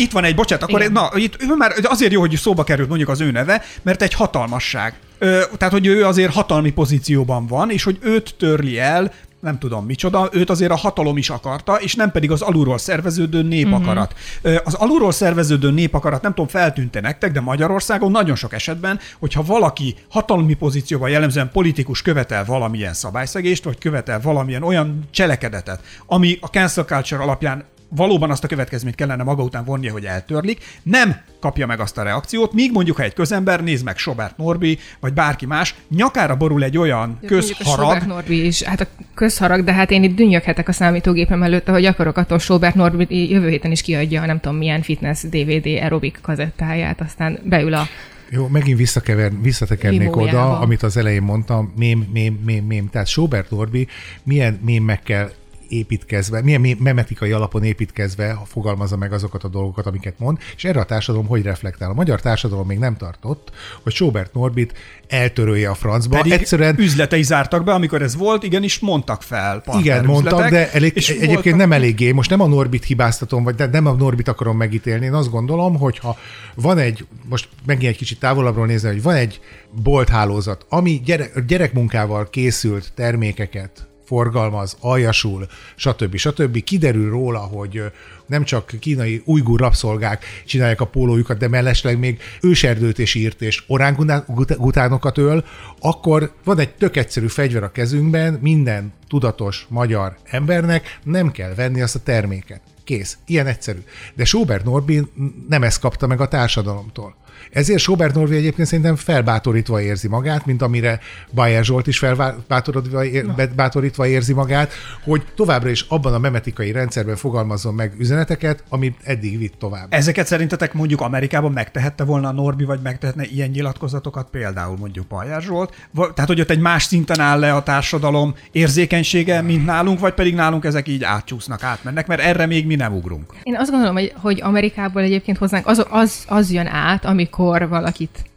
Itt 0.00 0.12
van 0.12 0.24
egy, 0.24 0.34
bocsánat, 0.34 0.64
akkor 0.64 0.80
Igen. 0.80 0.92
na, 0.92 1.10
itt 1.14 1.42
ő 1.42 1.54
már 1.56 1.72
azért 1.82 2.12
jó, 2.12 2.20
hogy 2.20 2.36
szóba 2.36 2.64
került 2.64 2.88
mondjuk 2.88 3.08
az 3.08 3.20
ő 3.20 3.30
neve, 3.30 3.62
mert 3.82 4.02
egy 4.02 4.14
hatalmasság. 4.14 4.94
Ö, 5.18 5.42
tehát, 5.56 5.74
hogy 5.74 5.86
ő 5.86 6.04
azért 6.04 6.32
hatalmi 6.32 6.72
pozícióban 6.72 7.46
van, 7.46 7.70
és 7.70 7.82
hogy 7.82 7.98
őt 8.00 8.34
törli 8.38 8.78
el, 8.78 9.12
nem 9.40 9.58
tudom 9.58 9.84
micsoda, 9.84 10.28
őt 10.32 10.50
azért 10.50 10.70
a 10.70 10.76
hatalom 10.76 11.16
is 11.16 11.30
akarta, 11.30 11.74
és 11.74 11.94
nem 11.94 12.10
pedig 12.10 12.30
az 12.30 12.42
alulról 12.42 12.78
szerveződő 12.78 13.42
népakarat. 13.42 14.14
Uh-huh. 14.42 14.60
Az 14.64 14.74
alulról 14.74 15.12
szerveződő 15.12 15.70
népakarat 15.70 16.22
nem 16.22 16.30
tudom, 16.34 16.48
feltűnte 16.48 17.00
nektek, 17.00 17.32
de 17.32 17.40
Magyarországon 17.40 18.10
nagyon 18.10 18.36
sok 18.36 18.52
esetben, 18.52 18.98
hogyha 19.18 19.42
valaki 19.42 19.94
hatalmi 20.08 20.54
pozícióban 20.54 21.10
jellemzően 21.10 21.50
politikus 21.52 22.02
követel 22.02 22.44
valamilyen 22.44 22.94
szabályszegést, 22.94 23.64
vagy 23.64 23.78
követel 23.78 24.20
valamilyen 24.20 24.62
olyan 24.62 25.08
cselekedetet, 25.10 25.80
ami 26.06 26.38
a 26.40 26.46
cancel 26.46 26.84
culture 26.84 27.22
alapján 27.22 27.64
valóban 27.96 28.30
azt 28.30 28.44
a 28.44 28.48
következményt 28.48 28.94
kellene 28.94 29.22
maga 29.22 29.42
után 29.42 29.64
vonnia, 29.64 29.92
hogy 29.92 30.04
eltörlik, 30.04 30.64
nem 30.82 31.16
kapja 31.40 31.66
meg 31.66 31.80
azt 31.80 31.98
a 31.98 32.02
reakciót, 32.02 32.52
míg 32.52 32.72
mondjuk, 32.72 32.96
ha 32.96 33.02
egy 33.02 33.14
közember, 33.14 33.62
néz 33.62 33.82
meg 33.82 33.98
Sobert 33.98 34.36
Norbi, 34.36 34.78
vagy 35.00 35.12
bárki 35.12 35.46
más, 35.46 35.74
nyakára 35.88 36.36
borul 36.36 36.62
egy 36.62 36.78
olyan 36.78 37.08
Mondjuk 37.08 37.30
A 37.30 37.34
közharag, 37.34 37.86
Sobert 37.86 38.06
Norbi 38.06 38.46
is, 38.46 38.62
hát 38.62 38.80
a 38.80 38.86
közharag, 39.14 39.64
de 39.64 39.72
hát 39.72 39.90
én 39.90 40.02
itt 40.02 40.16
dünnyöghetek 40.16 40.68
a 40.68 40.72
számítógépem 40.72 41.42
előtt, 41.42 41.68
hogy 41.68 41.84
akarok 41.84 42.16
attól 42.16 42.38
Sobert 42.38 42.74
Norbi 42.74 43.30
jövő 43.30 43.48
héten 43.48 43.70
is 43.70 43.82
kiadja 43.82 44.22
a 44.22 44.26
nem 44.26 44.40
tudom 44.40 44.58
milyen 44.58 44.82
fitness 44.82 45.22
DVD 45.22 45.66
aerobik 45.66 46.18
kazettáját, 46.22 47.00
aztán 47.00 47.38
beül 47.44 47.74
a 47.74 47.86
Jó, 48.32 48.48
megint 48.48 48.78
visszakever, 48.78 49.32
visszatekernék 49.42 50.00
Limójába. 50.00 50.46
oda, 50.46 50.58
amit 50.58 50.82
az 50.82 50.96
elején 50.96 51.22
mondtam, 51.22 51.72
mém, 51.76 52.08
mém, 52.12 52.40
mém, 52.44 52.64
mém. 52.64 52.88
Tehát 52.90 53.06
Sobert 53.06 53.50
Norbi 53.50 53.86
milyen 54.22 54.58
mémekkel 54.64 55.30
építkezve, 55.70 56.42
milyen 56.42 56.76
memetikai 56.78 57.32
alapon 57.32 57.62
építkezve 57.62 58.38
fogalmazza 58.46 58.96
meg 58.96 59.12
azokat 59.12 59.44
a 59.44 59.48
dolgokat, 59.48 59.86
amiket 59.86 60.18
mond, 60.18 60.38
és 60.56 60.64
erre 60.64 60.80
a 60.80 60.84
társadalom 60.84 61.26
hogy 61.26 61.42
reflektál. 61.42 61.90
A 61.90 61.94
magyar 61.94 62.20
társadalom 62.20 62.66
még 62.66 62.78
nem 62.78 62.96
tartott, 62.96 63.50
hogy 63.82 63.92
Sobert 63.92 64.34
Norbit 64.34 64.72
eltörölje 65.08 65.70
a 65.70 65.74
francba. 65.74 66.16
pedig 66.16 66.32
Egyszerűen 66.32 66.78
üzletei 66.78 67.22
zártak 67.22 67.64
be, 67.64 67.72
amikor 67.72 68.02
ez 68.02 68.16
volt, 68.16 68.42
igenis 68.42 68.78
mondtak 68.78 69.22
fel 69.22 69.62
igen, 69.78 70.04
mondtak, 70.04 70.48
de 70.48 70.72
elég, 70.72 70.92
és 70.94 71.08
egyébként 71.10 71.34
voltak- 71.34 71.56
nem 71.56 71.72
eléggé. 71.72 72.12
Most 72.12 72.30
nem 72.30 72.40
a 72.40 72.46
Norbit 72.46 72.84
hibáztatom, 72.84 73.44
vagy 73.44 73.54
de 73.54 73.66
nem 73.66 73.86
a 73.86 73.92
Norbit 73.92 74.28
akarom 74.28 74.56
megítélni. 74.56 75.04
Én 75.04 75.14
azt 75.14 75.30
gondolom, 75.30 75.78
hogy 75.78 75.98
ha 75.98 76.16
van 76.54 76.78
egy, 76.78 77.06
most 77.28 77.48
megint 77.66 77.90
egy 77.90 77.96
kicsit 77.96 78.18
távolabbról 78.18 78.66
nézni, 78.66 78.88
hogy 78.88 79.02
van 79.02 79.14
egy 79.14 79.40
bolthálózat, 79.82 80.66
ami 80.68 81.00
gyerek, 81.04 81.44
gyerekmunkával 81.44 82.30
készült 82.30 82.92
termékeket 82.94 83.89
forgalmaz, 84.10 84.76
aljasul, 84.80 85.46
stb. 85.74 86.16
stb. 86.16 86.62
Kiderül 86.64 87.10
róla, 87.10 87.38
hogy 87.38 87.82
nem 88.26 88.44
csak 88.44 88.72
kínai 88.80 89.22
ujgur 89.24 89.60
rabszolgák 89.60 90.24
csinálják 90.46 90.80
a 90.80 90.86
pólójukat, 90.86 91.38
de 91.38 91.48
mellesleg 91.48 91.98
még 91.98 92.20
őserdőt 92.40 92.98
is 92.98 93.14
írt, 93.14 93.42
és 93.42 93.62
orángutánokat 93.66 95.18
öl, 95.18 95.44
akkor 95.80 96.32
van 96.44 96.58
egy 96.58 96.74
tök 96.74 96.96
egyszerű 96.96 97.26
fegyver 97.26 97.62
a 97.62 97.72
kezünkben, 97.72 98.38
minden 98.40 98.92
tudatos 99.08 99.66
magyar 99.68 100.16
embernek 100.24 100.98
nem 101.02 101.30
kell 101.30 101.54
venni 101.54 101.80
azt 101.80 101.94
a 101.94 102.02
terméket. 102.02 102.60
Kész. 102.90 103.18
Ilyen 103.26 103.46
egyszerű. 103.46 103.78
De 104.14 104.24
Sobert 104.24 104.64
Norbi 104.64 105.02
nem 105.48 105.62
ezt 105.62 105.80
kapta 105.80 106.06
meg 106.06 106.20
a 106.20 106.28
társadalomtól. 106.28 107.14
Ezért 107.50 107.80
Sobert 107.80 108.14
Norvi 108.14 108.36
egyébként 108.36 108.68
szerintem 108.68 108.96
felbátorítva 108.96 109.80
érzi 109.80 110.08
magát, 110.08 110.46
mint 110.46 110.62
amire 110.62 111.00
Bayer 111.34 111.64
Zsolt 111.64 111.86
is 111.86 111.98
felbátorítva 111.98 113.04
ér, 113.04 113.26
bátorítva 113.56 114.06
érzi 114.06 114.32
magát, 114.32 114.72
hogy 115.04 115.22
továbbra 115.34 115.68
is 115.68 115.84
abban 115.88 116.14
a 116.14 116.18
memetikai 116.18 116.72
rendszerben 116.72 117.16
fogalmazzon 117.16 117.74
meg 117.74 117.94
üzeneteket, 117.98 118.64
amit 118.68 118.96
eddig 119.02 119.38
vitt 119.38 119.58
tovább. 119.58 119.86
Ezeket 119.90 120.26
szerintetek 120.26 120.72
mondjuk 120.72 121.00
Amerikában 121.00 121.52
megtehette 121.52 122.04
volna 122.04 122.28
a 122.28 122.32
Norbi, 122.32 122.64
vagy 122.64 122.80
megtehetne 122.82 123.24
ilyen 123.24 123.50
nyilatkozatokat, 123.50 124.30
például 124.30 124.76
mondjuk 124.76 125.06
Bajer 125.06 125.42
Zsolt? 125.42 125.88
Tehát, 125.94 126.26
hogy 126.26 126.40
ott 126.40 126.50
egy 126.50 126.60
más 126.60 126.82
szinten 126.82 127.20
áll 127.20 127.38
le 127.38 127.54
a 127.54 127.62
társadalom 127.62 128.34
érzékenysége, 128.52 129.40
mint 129.40 129.64
nálunk, 129.64 130.00
vagy 130.00 130.14
pedig 130.14 130.34
nálunk 130.34 130.64
ezek 130.64 130.88
így 130.88 131.04
átcsúsznak, 131.04 131.62
átmennek, 131.62 132.06
mert 132.06 132.20
erre 132.20 132.46
még 132.46 132.66
mi 132.66 132.74
nem 132.80 132.94
ugrunk. 132.94 133.34
Én 133.42 133.56
azt 133.56 133.70
gondolom, 133.70 133.94
hogy, 133.94 134.12
hogy 134.16 134.40
Amerikából 134.42 135.02
egyébként 135.02 135.38
hozzánk 135.38 135.66
az, 135.66 135.86
az, 135.90 136.24
az 136.28 136.52
jön 136.52 136.66
át, 136.66 137.04
amikor 137.04 137.68
valakit 137.68 138.30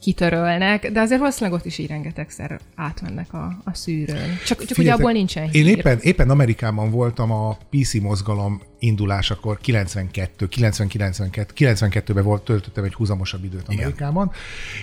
kitörölnek, 0.00 0.90
de 0.92 1.00
azért 1.00 1.20
valószínűleg 1.20 1.58
ott 1.58 1.66
is 1.66 1.78
így 1.78 1.88
rengetegszer 1.88 2.60
átmennek 2.74 3.32
a, 3.32 3.58
a 3.64 3.74
szűrőn. 3.74 4.38
Csak, 4.46 4.64
csak 4.64 4.78
ugye 4.78 4.92
abból 4.92 5.12
nincsen 5.12 5.48
hír. 5.48 5.66
Én 5.66 5.76
éppen, 5.76 5.98
éppen 6.00 6.30
Amerikában 6.30 6.90
voltam 6.90 7.32
a 7.32 7.58
PC 7.70 7.94
mozgalom 7.94 8.62
indulásakor, 8.78 9.58
92, 9.60 10.48
90-92, 10.56 11.46
92-ben 11.56 12.24
volt, 12.24 12.42
töltöttem 12.42 12.84
egy 12.84 12.94
húzamosabb 12.94 13.44
időt 13.44 13.68
Amerikában, 13.68 14.30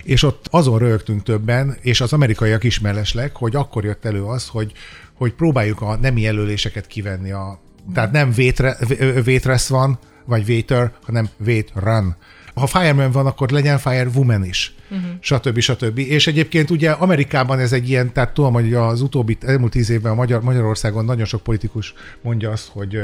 és 0.04 0.24
ott 0.24 0.48
azon 0.50 0.78
rögtünk 0.78 1.24
többen, 1.24 1.78
és 1.82 2.02
az 2.02 2.14
amerikaiak 2.14 2.64
is 2.64 2.80
mellesleg, 2.80 3.36
hogy 3.36 3.56
akkor 3.56 3.84
jött 3.84 4.06
elő 4.06 4.24
az, 4.24 4.48
hogy, 4.48 4.72
hogy 5.14 5.34
próbáljuk 5.34 5.82
a 5.82 5.96
nemi 5.96 6.22
jelöléseket 6.22 6.88
kivenni 6.88 7.32
a 7.32 7.60
tehát 7.94 8.12
nem 8.12 8.32
vétre, 8.32 8.78
vétresz 9.24 9.68
van, 9.68 10.00
vagy 10.26 10.50
waiter, 10.50 10.92
hanem 11.04 11.30
wait 11.46 11.72
run. 11.74 12.16
Ha 12.54 12.68
fireman 12.68 13.12
van, 13.12 13.26
akkor 13.26 13.50
legyen 13.50 13.78
firewoman 13.78 14.46
is, 14.46 14.76
uh-huh. 14.90 15.10
stb. 15.20 15.60
stb. 15.60 15.98
És 15.98 16.28
egyébként 16.28 16.70
ugye 16.70 16.92
Amerikában 16.92 17.60
ez 17.60 17.74
egy 17.74 17.90
ilyen, 17.90 18.14
tehát 18.14 18.34
tudom, 18.34 18.54
hogy 18.54 18.74
az 18.74 19.02
utóbbi 19.02 19.38
elmúlt 19.42 19.72
tíz 19.72 19.90
évben 19.90 20.16
Magyar, 20.16 20.42
Magyarországon 20.42 21.06
nagyon 21.06 21.26
sok 21.26 21.44
politikus 21.44 21.94
mondja 22.22 22.52
azt, 22.52 22.68
hogy 22.68 23.00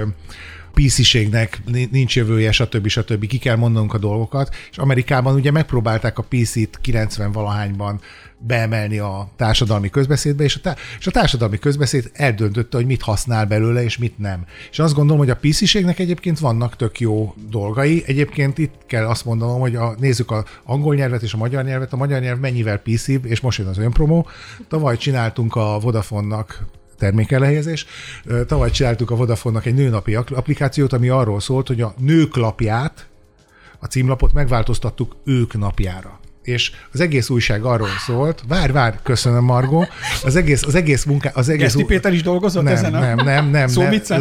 PC-ségnek 0.74 1.62
nincs 1.92 2.16
jövője, 2.16 2.52
stb. 2.52 2.88
stb. 2.88 3.28
Ki 3.28 3.38
kell 3.38 3.56
mondanunk 3.56 3.94
a 3.94 3.98
dolgokat, 3.98 4.56
és 4.72 4.78
Amerikában 4.78 5.36
ugye 5.36 5.52
megpróbálták 5.52 6.18
a 6.18 6.26
PC-t 6.30 6.80
90-valahányban 6.84 8.00
beemelni 8.38 8.98
a 8.98 9.30
társadalmi 9.36 9.90
közbeszédbe, 9.90 10.44
és 10.44 10.56
a, 10.56 10.60
tá- 10.60 10.80
és 11.00 11.08
a 11.08 11.12
társadalmi 11.12 11.60
közbeszéd 11.60 12.12
eldöntötte, 12.14 12.78
hogy 12.78 12.86
mit 12.86 13.02
használ 13.02 13.46
belőle, 13.46 13.84
és 13.84 13.98
mit 13.98 14.18
nem. 14.18 14.46
És 14.72 14.80
azt 14.80 14.94
gondolom, 14.94 15.20
hogy 15.20 15.30
a 15.30 15.36
PC-ségnek 15.36 16.00
egyébként 16.00 16.40
vannak 16.40 16.76
tök 16.76 17.00
jó 17.00 17.34
dolgai. 17.50 18.04
Egyébként 18.06 18.58
itt 18.58 18.74
kell 18.88 19.06
azt 19.06 19.26
mondanom, 19.26 19.60
hogy 19.60 19.76
a, 19.76 19.96
nézzük 20.00 20.32
az 20.32 20.44
angol 20.64 20.96
nyelvet 20.96 21.22
és 21.22 21.34
a 21.34 21.38
magyar 21.38 21.64
nyelvet. 21.64 21.94
A 21.94 21.98
magyar 21.98 22.22
nyelv 22.22 22.40
mennyivel 22.40 22.78
pc 22.78 23.08
és 23.08 23.40
most 23.40 23.58
jön 23.58 23.68
az 23.68 23.78
önpromó. 23.78 24.28
Tavaly 24.68 24.98
csináltunk 24.98 25.56
a 25.56 25.80
Vodafone-nak 25.82 26.66
termékelehelyezés. 27.02 27.86
Ö, 28.26 28.46
Tavaly 28.46 28.72
csináltuk 28.72 29.12
a 29.12 29.16
Vodafone-nak 29.16 29.66
egy 29.66 29.74
nőnapi 29.74 30.16
applikációt, 30.16 30.94
ami 30.94 31.10
arról 31.10 31.40
szólt, 31.40 31.68
hogy 31.68 31.82
a 31.82 31.94
nők 31.98 32.36
lapját, 32.36 33.08
a 33.80 33.86
címlapot 33.86 34.34
megváltoztattuk 34.34 35.16
ők 35.26 35.58
napjára. 35.58 36.20
És 36.44 36.72
az 36.94 37.00
egész 37.00 37.30
újság 37.30 37.64
arról 37.64 37.88
szólt, 38.06 38.44
vár, 38.48 38.72
vár, 38.72 39.00
köszönöm 39.04 39.44
Margó, 39.44 39.88
az 40.24 40.36
egész, 40.36 40.64
az 40.64 40.76
egész 40.76 41.04
munká, 41.04 41.32
az 41.34 41.50
egész... 41.50 41.64
Geszti 41.64 41.84
Péter 41.84 42.14
is 42.14 42.24
dolgozott 42.24 42.64
nem, 42.64 42.74
ezen 42.74 42.94
a 42.94 43.00
nem, 43.00 43.16
nem, 43.16 43.26
nem, 43.26 43.50
nem. 43.50 43.66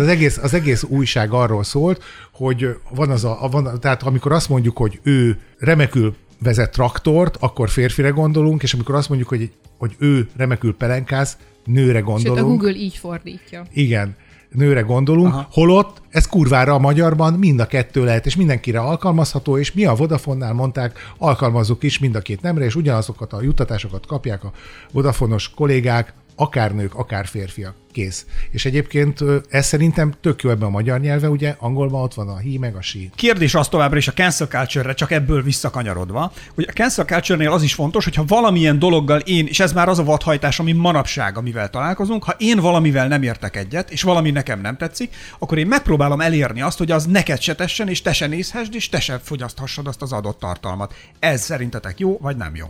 Az 0.00 0.08
egész, 0.08 0.38
az 0.38 0.54
egész 0.54 0.82
újság 0.82 1.32
arról 1.32 1.64
szólt, 1.64 2.02
hogy 2.32 2.76
van 2.90 3.10
az 3.10 3.24
a, 3.24 3.48
van, 3.50 3.80
tehát 3.80 4.02
amikor 4.02 4.32
azt 4.32 4.48
mondjuk, 4.48 4.76
hogy 4.76 5.00
ő 5.02 5.38
remekül 5.58 6.14
vezet 6.42 6.70
traktort, 6.70 7.36
akkor 7.40 7.68
férfire 7.68 8.08
gondolunk, 8.08 8.62
és 8.62 8.74
amikor 8.74 8.94
azt 8.94 9.08
mondjuk, 9.08 9.28
hogy, 9.28 9.50
hogy 9.78 9.96
ő 9.98 10.28
remekül 10.36 10.74
pelenkáz, 10.74 11.36
nőre 11.64 11.98
Sőt, 11.98 12.04
gondolunk. 12.04 12.38
a 12.38 12.44
Google 12.44 12.74
így 12.74 12.96
fordítja. 12.96 13.66
Igen, 13.72 14.16
nőre 14.50 14.80
gondolunk, 14.80 15.32
Aha. 15.32 15.48
holott 15.50 16.02
ez 16.08 16.26
kurvára 16.26 16.74
a 16.74 16.78
magyarban 16.78 17.34
mind 17.34 17.60
a 17.60 17.66
kettő 17.66 18.04
lehet, 18.04 18.26
és 18.26 18.36
mindenkire 18.36 18.80
alkalmazható, 18.80 19.58
és 19.58 19.72
mi 19.72 19.84
a 19.84 19.94
Vodafonnál 19.94 20.52
mondták, 20.52 20.98
alkalmazzuk 21.18 21.82
is 21.82 21.98
mind 21.98 22.14
a 22.14 22.20
két 22.20 22.42
nemre, 22.42 22.64
és 22.64 22.74
ugyanazokat 22.74 23.32
a 23.32 23.42
juttatásokat 23.42 24.06
kapják 24.06 24.44
a 24.44 24.52
Vodafonos 24.92 25.50
kollégák, 25.50 26.14
akár 26.40 26.74
nők, 26.74 26.94
akár 26.94 27.26
férfiak. 27.26 27.74
Kész. 27.92 28.26
És 28.50 28.64
egyébként 28.64 29.18
ez 29.48 29.66
szerintem 29.66 30.14
tök 30.20 30.42
jó 30.42 30.50
ebben 30.50 30.68
a 30.68 30.70
magyar 30.70 31.00
nyelve, 31.00 31.28
ugye 31.28 31.54
angolban 31.58 32.02
ott 32.02 32.14
van 32.14 32.28
a 32.28 32.38
he 32.38 32.58
meg 32.58 32.74
a 32.74 32.82
she. 32.82 32.98
Kérdés 33.14 33.54
az 33.54 33.68
továbbra 33.68 33.96
is 33.96 34.08
a 34.08 34.12
cancel 34.12 34.46
culture-re, 34.46 34.94
csak 34.94 35.10
ebből 35.10 35.42
visszakanyarodva, 35.42 36.32
hogy 36.54 36.66
a 36.68 36.72
cancel 36.72 37.04
culture-nél 37.04 37.52
az 37.52 37.62
is 37.62 37.74
fontos, 37.74 38.04
hogyha 38.04 38.24
valamilyen 38.26 38.78
dologgal 38.78 39.18
én, 39.18 39.46
és 39.46 39.60
ez 39.60 39.72
már 39.72 39.88
az 39.88 39.98
a 39.98 40.04
vadhajtás, 40.04 40.58
ami 40.58 40.72
manapság, 40.72 41.38
amivel 41.38 41.70
találkozunk, 41.70 42.24
ha 42.24 42.34
én 42.38 42.58
valamivel 42.58 43.08
nem 43.08 43.22
értek 43.22 43.56
egyet, 43.56 43.90
és 43.90 44.02
valami 44.02 44.30
nekem 44.30 44.60
nem 44.60 44.76
tetszik, 44.76 45.14
akkor 45.38 45.58
én 45.58 45.66
megpróbálom 45.66 46.20
elérni 46.20 46.60
azt, 46.60 46.78
hogy 46.78 46.90
az 46.90 47.06
neked 47.06 47.40
se 47.40 47.54
tessen, 47.54 47.88
és 47.88 48.02
te 48.02 48.12
se 48.12 48.26
nézhessd, 48.26 48.74
és 48.74 48.88
te 48.88 49.00
se 49.00 49.18
fogyaszthassad 49.18 49.86
azt 49.86 50.02
az 50.02 50.12
adott 50.12 50.38
tartalmat. 50.38 50.94
Ez 51.18 51.42
szerintetek 51.42 51.98
jó, 51.98 52.18
vagy 52.20 52.36
nem 52.36 52.56
jó? 52.56 52.66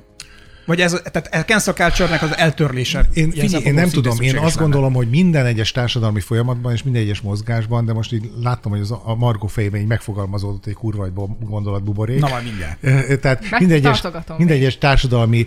Vagy 0.67 0.81
ez, 0.81 1.01
tehát 1.13 1.29
a 1.35 1.45
cancel 1.45 1.75
culture-nek 1.75 2.23
az 2.23 2.37
eltörlése. 2.37 3.09
Én, 3.15 3.31
figyelj, 3.31 3.65
én 3.65 3.75
nem 3.75 3.89
tudom, 3.89 4.21
én 4.21 4.37
azt 4.37 4.55
lenne. 4.55 4.61
gondolom, 4.61 4.93
hogy 4.93 5.09
minden 5.11 5.47
egyes 5.47 5.73
társadalmi 5.73 6.21
folyamatban 6.21 6.73
és 6.73 6.83
minden 6.83 7.03
egyes 7.03 7.21
mozgásban, 7.21 7.85
de 7.85 7.93
most 7.93 8.13
így 8.13 8.31
láttam, 8.43 8.71
hogy 8.71 8.81
az 8.81 8.91
a 8.91 9.15
Margó 9.19 9.47
fejében 9.47 9.81
így 9.81 9.87
megfogalmazódott 9.87 10.67
egy 10.67 10.75
kurva 10.75 11.05
egy 11.05 11.13
bo- 11.13 11.49
gondolatbuborék. 11.49 12.21
Na 12.21 12.29
majd 12.29 12.45
mindjárt. 12.45 13.21
Tehát 13.21 13.45
minden 13.59 13.77
egyes, 13.77 14.03
minden 14.37 14.73
társadalmi 14.79 15.47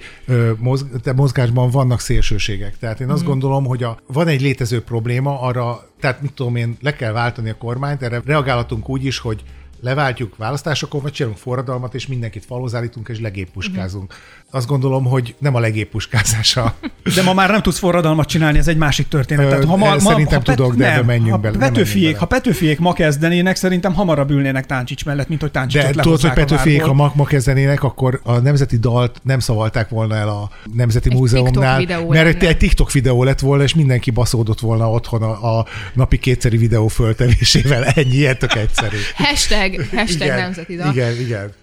mozg, 0.58 0.86
mozgásban 1.16 1.70
vannak 1.70 2.00
szélsőségek. 2.00 2.78
Tehát 2.78 3.00
én 3.00 3.10
azt 3.10 3.22
Mhm. 3.22 3.30
gondolom, 3.30 3.66
hogy 3.66 3.84
a, 3.84 3.98
van 4.08 4.28
egy 4.28 4.42
létező 4.42 4.82
probléma, 4.84 5.42
arra, 5.42 5.90
tehát 6.00 6.22
mit 6.22 6.34
tudom 6.34 6.56
én, 6.56 6.78
le 6.82 6.96
kell 6.96 7.12
váltani 7.12 7.50
a 7.50 7.56
kormányt, 7.58 8.02
erre 8.02 8.22
reagálhatunk 8.26 8.90
úgy 8.90 9.06
is, 9.06 9.18
hogy 9.20 9.44
leváltjuk 9.84 10.38
választásokon, 10.38 11.02
vagy 11.02 11.12
csinálunk 11.12 11.40
forradalmat, 11.40 11.94
és 11.94 12.08
mindenkit 12.08 12.46
falhoz 12.46 12.76
állítunk, 12.76 13.08
és 13.10 13.20
legéppuskázunk. 13.20 14.08
Mhm. 14.14 14.58
Azt 14.58 14.68
gondolom, 14.68 15.06
hogy 15.06 15.36
nem 15.40 15.56
a 15.56 15.60
legéppuskázása. 15.60 16.76
De 17.16 17.22
ma 17.24 17.34
már 17.34 17.50
nem 17.50 17.62
tudsz 17.62 17.78
forradalmat 17.78 18.28
csinálni, 18.28 18.58
ez 18.58 18.68
egy 18.68 18.78
másik 18.78 19.08
történet. 19.08 19.46
Ö, 19.46 19.50
Tehát, 19.50 19.66
ha 19.66 19.76
ma, 19.76 20.00
szerintem 20.00 20.38
ha 20.40 20.44
Pet- 20.46 20.56
tudok, 20.56 20.76
de 20.76 20.86
nem, 20.88 20.94
ebbe 20.94 21.06
menjünk 21.06 21.32
ha 21.32 21.38
bele, 21.38 21.58
Petőfiék, 21.58 21.96
menjünk 22.02 22.20
ha 22.20 22.26
bele. 22.26 22.42
Petőfiék 22.42 22.80
ma 22.80 22.94
kezdenének, 22.94 23.56
szerintem 23.56 23.94
hamarabb 23.94 24.30
ülnének 24.30 24.66
Táncsics 24.66 25.06
mellett, 25.06 25.28
mint 25.28 25.42
hogy 25.42 25.52
Táncsicsot 25.52 25.96
De 25.96 26.02
tudod, 26.02 26.22
hogy 26.22 26.34
Petőfiék, 26.34 26.82
ha 26.82 26.94
ma, 26.94 27.12
ma 27.16 27.24
kezdenének, 27.26 27.84
akkor 27.84 28.20
a 28.24 28.38
nemzeti 28.38 28.78
dalt 28.78 29.20
nem 29.24 29.40
szavalták 29.40 29.90
volna 29.90 30.16
el 30.16 30.30
a 30.30 30.50
Nemzeti 30.74 31.10
Egy 31.10 31.18
Múzeumnál, 31.18 31.78
TikTok 31.78 32.10
mert 32.10 32.28
egy, 32.28 32.34
lenne. 32.34 32.48
egy 32.48 32.58
TikTok 32.58 32.92
videó 32.92 33.24
lett 33.24 33.40
volna, 33.40 33.64
és 33.64 33.76
mindenki 33.76 34.12
baszódott 34.12 34.60
volna 34.60 34.92
otthon 34.92 35.22
a, 35.24 35.58
a 35.58 35.66
napi 35.94 36.18
kétszeri 36.18 36.58
videó 36.58 36.88
föltevésével. 36.88 37.84
Ennyi, 37.96 38.16
ilyen 38.16 38.38
tök 38.38 38.56
egyszerű. 38.56 38.98
Hashtag, 39.16 39.73
hashtag 39.96 40.22
Igen, 40.28 40.38
nemzeti 40.40 40.76
dal. 40.76 40.92
Igen, 40.92 41.20
igen. 41.20 41.54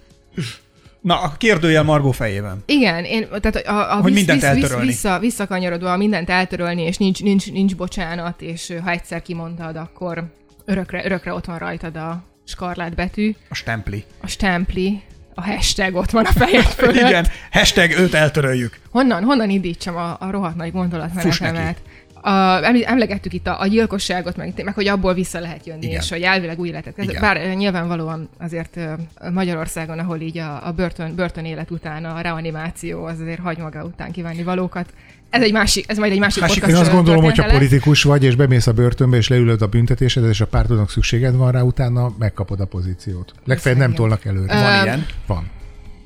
Na, 1.01 1.20
a 1.20 1.33
kérdőjel 1.38 1.83
Margó 1.83 2.11
fejében. 2.11 2.62
Igen, 2.66 3.05
én, 3.05 3.29
tehát 3.40 3.57
a, 3.66 3.96
a 3.96 4.01
Hogy 4.01 4.05
vissz, 4.14 4.27
mindent 4.27 4.40
vissz, 4.40 4.49
eltörölni. 4.51 4.87
vissza, 4.87 5.18
visszakanyarodva 5.18 5.96
mindent 5.96 6.31
eltörölni, 6.31 6.83
és 6.83 6.96
nincs, 6.96 7.23
nincs, 7.23 7.53
nincs 7.53 7.77
bocsánat, 7.77 8.42
és 8.42 8.73
ha 8.83 8.90
egyszer 8.90 9.23
kimondtad, 9.23 9.77
akkor 9.77 10.25
örökre, 10.64 11.05
örökre 11.05 11.33
ott 11.33 11.44
van 11.44 11.59
rajtad 11.59 11.96
a 11.96 12.23
skarlát 12.44 12.94
betű, 12.94 13.35
A 13.49 13.55
stempli. 13.55 14.05
a 14.20 14.27
stempli, 14.27 15.03
a 15.35 15.42
hashtag 15.42 15.94
ott 15.94 16.11
van 16.11 16.25
a 16.25 16.33
fejed 16.33 16.64
fölött. 16.64 17.09
Igen, 17.09 17.27
hashtag 17.51 17.90
őt 17.90 18.14
eltöröljük. 18.14 18.79
Honnan, 18.90 19.25
honnan 19.25 19.51
indítsam 19.51 19.96
a, 19.96 20.16
a 20.20 20.31
rohadt 20.31 20.57
nagy 20.57 20.70
Fuss 20.70 20.77
gondolatmenetemet? 20.77 21.79
A, 22.22 22.64
emlí- 22.64 22.85
emlegettük 22.85 23.33
itt 23.33 23.46
a, 23.46 23.61
a 23.61 23.66
gyilkosságot, 23.66 24.37
meg, 24.37 24.52
meg 24.64 24.74
hogy 24.74 24.87
abból 24.88 25.14
vissza 25.14 25.40
lehet 25.40 25.66
jönni, 25.66 25.87
Igen. 25.87 26.00
és 26.00 26.11
hogy 26.11 26.22
elvileg 26.22 26.59
új 26.59 26.68
életet 26.68 26.94
kezd. 26.94 27.20
Bár 27.20 27.37
ö, 27.37 27.52
nyilvánvalóan 27.52 28.28
azért 28.38 28.76
ö, 28.76 28.92
Magyarországon, 29.30 29.98
ahol 29.98 30.20
így 30.20 30.38
a, 30.38 30.66
a 30.66 30.72
börtön, 30.72 31.14
börtön 31.14 31.44
élet 31.44 31.70
után 31.70 32.04
a 32.04 32.20
reanimáció 32.20 33.04
az 33.04 33.20
azért 33.20 33.40
hagy 33.40 33.59
maga 33.59 33.85
után 33.85 34.11
kívánni 34.12 34.42
valókat. 34.42 34.92
Ez 35.30 35.42
egy 35.42 35.52
másik, 35.52 35.85
ez 35.88 35.98
majd 35.98 36.12
egy 36.12 36.18
másik 36.18 36.40
Másik- 36.42 36.59
podcast 36.61 36.76
Én 36.76 36.83
azt 36.85 36.92
ö, 36.92 36.94
gondolom, 36.96 37.22
hogy 37.22 37.30
ha 37.30 37.37
története 37.37 37.62
lesz. 37.64 37.70
politikus 37.70 38.02
vagy, 38.02 38.24
és 38.24 38.35
bemész 38.35 38.66
a 38.66 38.72
börtönbe, 38.72 39.16
és 39.16 39.28
leülöd 39.28 39.62
a 39.62 39.66
büntetésedet, 39.66 40.30
és 40.30 40.40
a 40.40 40.46
pártodnak 40.46 40.90
szükséged 40.90 41.35
van 41.35 41.50
rá, 41.52 41.61
utána 41.61 42.14
megkapod 42.18 42.61
a 42.61 42.64
pozíciót. 42.66 43.33
Legfeljebb 43.44 43.80
nem 43.80 43.94
tolnak 43.94 44.24
előre. 44.24 44.54
Van 44.61 44.85
ilyen? 44.85 45.06
Van. 45.26 45.50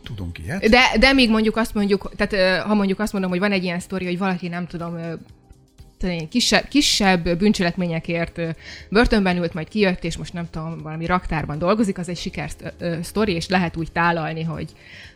Tudunk 0.04 0.38
ilyet? 0.38 0.68
De, 0.68 0.80
de 0.98 1.12
még 1.12 1.30
mondjuk 1.30 1.56
azt 1.56 1.74
mondjuk, 1.74 2.10
tehát 2.16 2.62
ha 2.62 2.74
mondjuk 2.74 3.00
azt 3.00 3.12
mondom, 3.12 3.30
hogy 3.30 3.38
van 3.40 3.52
egy 3.52 3.62
ilyen 3.64 3.80
sztori, 3.80 4.04
hogy 4.04 4.18
valaki 4.18 4.48
nem 4.48 4.66
tudom 4.66 4.96
kisebb, 6.28 6.68
kisebb 6.68 7.36
bűncselekményekért 7.38 8.40
börtönben 8.90 9.36
ült, 9.36 9.54
majd 9.54 9.68
kijött, 9.68 10.04
és 10.04 10.16
most 10.16 10.32
nem 10.32 10.50
tudom, 10.50 10.78
valami 10.82 11.06
raktárban 11.06 11.58
dolgozik, 11.58 11.98
az 11.98 12.08
egy 12.08 12.16
siker 12.16 12.50
sztori, 13.02 13.32
és 13.32 13.48
lehet 13.48 13.76
úgy 13.76 13.92
tálalni, 13.92 14.42
hogy 14.42 14.72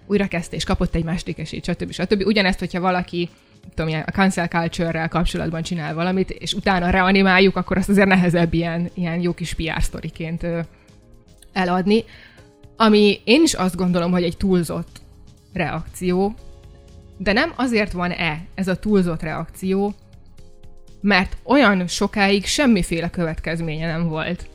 újrakezdte, 0.07 0.57
és 0.57 0.64
kapott 0.64 0.94
egy 0.94 1.05
második 1.05 1.38
esélyt, 1.38 1.64
stb. 1.64 1.92
stb. 1.92 2.27
Ugyanezt, 2.27 2.59
hogyha 2.59 2.81
valaki 2.81 3.29
tudom, 3.74 3.88
ilyen 3.88 4.05
a 4.07 4.11
cancel 4.11 4.48
culture-rel 4.48 5.09
kapcsolatban 5.09 5.62
csinál 5.62 5.94
valamit, 5.94 6.31
és 6.31 6.53
utána 6.53 6.90
reanimáljuk, 6.90 7.57
akkor 7.57 7.77
azt 7.77 7.88
azért 7.88 8.09
nehezebb 8.09 8.55
ilyen, 8.55 8.90
ilyen 8.94 9.20
jó 9.20 9.33
kis 9.33 9.55
PR 9.55 9.83
sztoriként 9.83 10.46
eladni. 11.53 12.05
Ami 12.77 13.20
én 13.24 13.42
is 13.42 13.55
azt 13.55 13.77
gondolom, 13.77 14.11
hogy 14.11 14.22
egy 14.22 14.37
túlzott 14.37 15.01
reakció, 15.53 16.35
de 17.16 17.33
nem 17.33 17.53
azért 17.57 17.92
van-e 17.92 18.44
ez 18.55 18.68
a 18.68 18.77
túlzott 18.77 19.22
reakció, 19.22 19.94
mert 21.00 21.37
olyan 21.42 21.87
sokáig 21.87 22.46
semmiféle 22.46 23.11
következménye 23.11 23.87
nem 23.87 24.08
volt 24.08 24.48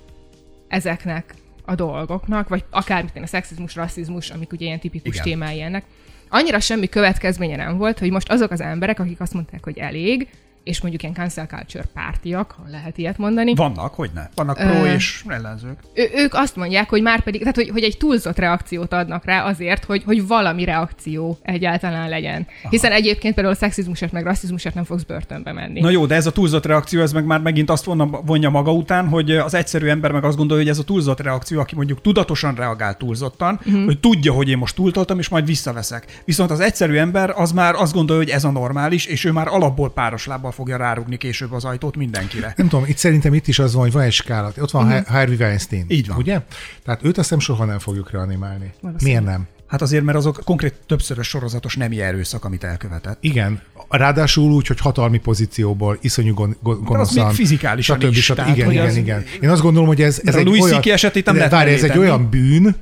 ezeknek 0.68 1.34
a 1.66 1.76
dolgoknak, 1.76 2.48
vagy 2.50 2.64
akár 2.70 3.06
a 3.22 3.28
szexizmus, 3.28 3.76
rasszizmus, 3.76 4.30
amik 4.30 4.52
ugye 4.52 4.66
ilyen 4.66 4.80
tipikus 4.80 5.14
Igen. 5.14 5.24
témái 5.24 5.62
ennek. 5.62 5.84
Annyira 6.30 6.60
semmi 6.60 6.90
következménye 6.90 7.56
nem 7.56 7.78
volt, 7.78 8.00
hogy 8.00 8.12
most 8.12 8.30
azok 8.32 8.52
az 8.52 8.62
emberek, 8.62 9.00
akik 9.00 9.20
azt 9.20 9.34
mondták, 9.34 9.64
hogy 9.64 9.78
elég, 9.78 10.28
és 10.64 10.82
mondjuk 10.82 11.04
ilyen 11.04 11.16
cancel 11.16 11.46
culture 11.46 11.84
pártiak, 11.94 12.52
ha 12.52 12.64
lehet 12.72 12.98
ilyet 12.98 13.18
mondani, 13.18 13.56
Vannak, 13.56 13.94
hogy 13.94 14.10
ne. 14.14 14.30
Vannak 14.36 14.58
pro 14.58 14.84
Ö, 14.84 14.94
és 14.94 15.24
ellenzők. 15.28 15.80
ő, 15.94 16.10
ők 16.16 16.34
azt 16.34 16.56
mondják, 16.56 16.90
hogy 16.90 17.02
már 17.02 17.24
pedig, 17.24 17.40
tehát 17.40 17.56
hogy, 17.56 17.70
hogy 17.70 17.84
egy 17.84 17.98
túlzott 17.98 18.38
reakciót 18.38 18.94
adnak 18.94 19.26
rá 19.26 19.44
azért, 19.44 19.84
hogy, 19.84 20.04
hogy 20.04 20.28
valami 20.28 20.64
reakció 20.64 21.38
egyáltalán 21.42 22.10
legyen. 22.10 22.48
Aha. 22.62 22.70
Hiszen 22.70 22.92
egyébként 22.92 23.34
például 23.34 23.56
a 23.56 23.58
szexizmusért 23.58 24.12
meg 24.12 24.24
rasszizmusért 24.24 24.76
nem 24.76 24.84
fogsz 24.84 25.04
börtönbe 25.04 25.52
menni. 25.52 25.80
Na 25.80 25.90
jó, 25.90 26.06
de 26.06 26.16
ez 26.16 26.26
a 26.26 26.32
túlzott 26.32 26.66
reakció, 26.66 27.02
ez 27.02 27.12
meg 27.12 27.26
már 27.26 27.40
megint 27.40 27.70
azt 27.70 27.86
vonna, 27.86 28.06
vonja 28.06 28.50
maga 28.50 28.74
után, 28.74 29.08
hogy 29.08 29.32
az 29.32 29.54
egyszerű 29.54 29.88
ember 29.88 30.12
meg 30.12 30.24
azt 30.24 30.38
gondolja, 30.38 30.64
hogy 30.64 30.72
ez 30.72 30.80
a 30.80 30.84
túlzott 30.84 31.20
reakció, 31.20 31.60
aki 31.60 31.76
mondjuk 31.76 32.02
tudatosan 32.02 32.56
reagál 32.56 32.98
túlzottan, 32.98 33.60
uh-huh. 33.66 33.86
hogy 33.86 34.00
tudja, 34.00 34.34
hogy 34.34 34.50
én 34.50 34.58
most 34.58 34.76
túltoltam, 34.76 35.20
és 35.20 35.30
majd 35.30 35.46
visszaveszek. 35.46 36.22
Viszont 36.26 36.52
az 36.52 36.60
egyszerű 36.60 36.96
ember 36.96 37.34
az 37.36 37.52
már 37.52 37.76
azt 37.76 37.94
gondolja, 37.94 38.24
hogy 38.24 38.32
ez 38.32 38.44
a 38.44 38.52
normális, 38.52 39.06
és 39.06 39.26
ő 39.26 39.32
már 39.32 39.48
alapból 39.48 39.92
páros 39.92 40.26
lábbal 40.26 40.52
fogja 40.54 40.78
rárugni 40.78 41.18
később 41.18 41.52
az 41.52 41.66
ajtót 41.66 41.96
mindenkire. 41.96 42.54
Nem 42.58 42.68
tudom, 42.68 42.86
itt 42.88 42.98
szerintem 42.98 43.34
itt 43.34 43.48
is 43.48 43.60
az 43.60 43.74
van, 43.74 43.82
hogy 43.82 43.92
van 43.92 44.04
egy 44.04 44.12
skála. 44.12 44.52
Ott 44.58 44.72
van 44.72 44.88
uh-huh. 44.88 45.06
Harvey 45.06 45.36
Weinstein. 45.36 45.86
Így 45.88 46.08
van. 46.08 46.18
Ugye? 46.18 46.42
Tehát 46.86 47.04
őt 47.04 47.18
azt 47.18 47.28
hiszem 47.28 47.40
soha 47.40 47.66
nem 47.66 47.80
fogjuk 47.80 48.12
reanimálni. 48.12 48.74
Miért 49.04 49.24
nem? 49.24 49.48
Hát 49.68 49.82
azért, 49.82 50.04
mert 50.04 50.18
azok 50.18 50.42
konkrét 50.46 50.74
többszörös 50.88 51.28
sorozatos 51.28 51.76
nemi 51.76 52.02
erőszak, 52.02 52.46
amit 52.46 52.64
elkövetett. 52.64 53.18
Igen. 53.22 53.62
Ráadásul 53.90 54.52
úgy, 54.52 54.68
hogy 54.68 54.80
hatalmi 54.80 55.18
pozícióból, 55.18 55.98
iszonyú 56.02 56.34
gon- 56.34 56.58
gon- 56.62 56.84
gonoszan. 56.84 57.26
még 57.26 57.36
fizikálisan 57.36 58.00
stb. 58.00 58.12
is, 58.12 58.24
stb. 58.24 58.36
tehát, 58.36 58.56
Igen, 58.56 58.72
igen, 58.72 58.86
az- 58.86 58.96
igen. 58.96 59.24
Én 59.42 59.50
azt 59.50 59.62
gondolom, 59.62 59.88
hogy 59.88 60.02
ez, 60.02 60.22
ez 60.24 60.36
a 60.36 60.38
egy 60.38 60.46
Louis 60.46 60.62
olyan... 60.62 60.82
Esetét 60.84 61.26
nem 61.26 61.34
de 61.34 61.40
lehet 61.40 61.54
várj, 61.56 61.74
ez 61.74 61.84
egy 61.84 61.98
olyan 61.98 62.30
bűn, 62.30 62.76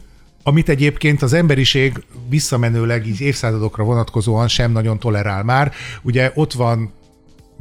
amit 0.44 0.70
egyébként 0.70 1.22
az 1.22 1.34
emberiség 1.34 2.04
visszamenőleg 2.30 3.08
így 3.08 3.22
évszázadokra 3.22 3.84
vonatkozóan 3.84 4.48
sem 4.48 4.72
nagyon 4.72 5.00
tolerál 5.00 5.44
már. 5.44 5.72
Ugye 6.02 6.32
ott 6.34 6.54
van 6.54 6.92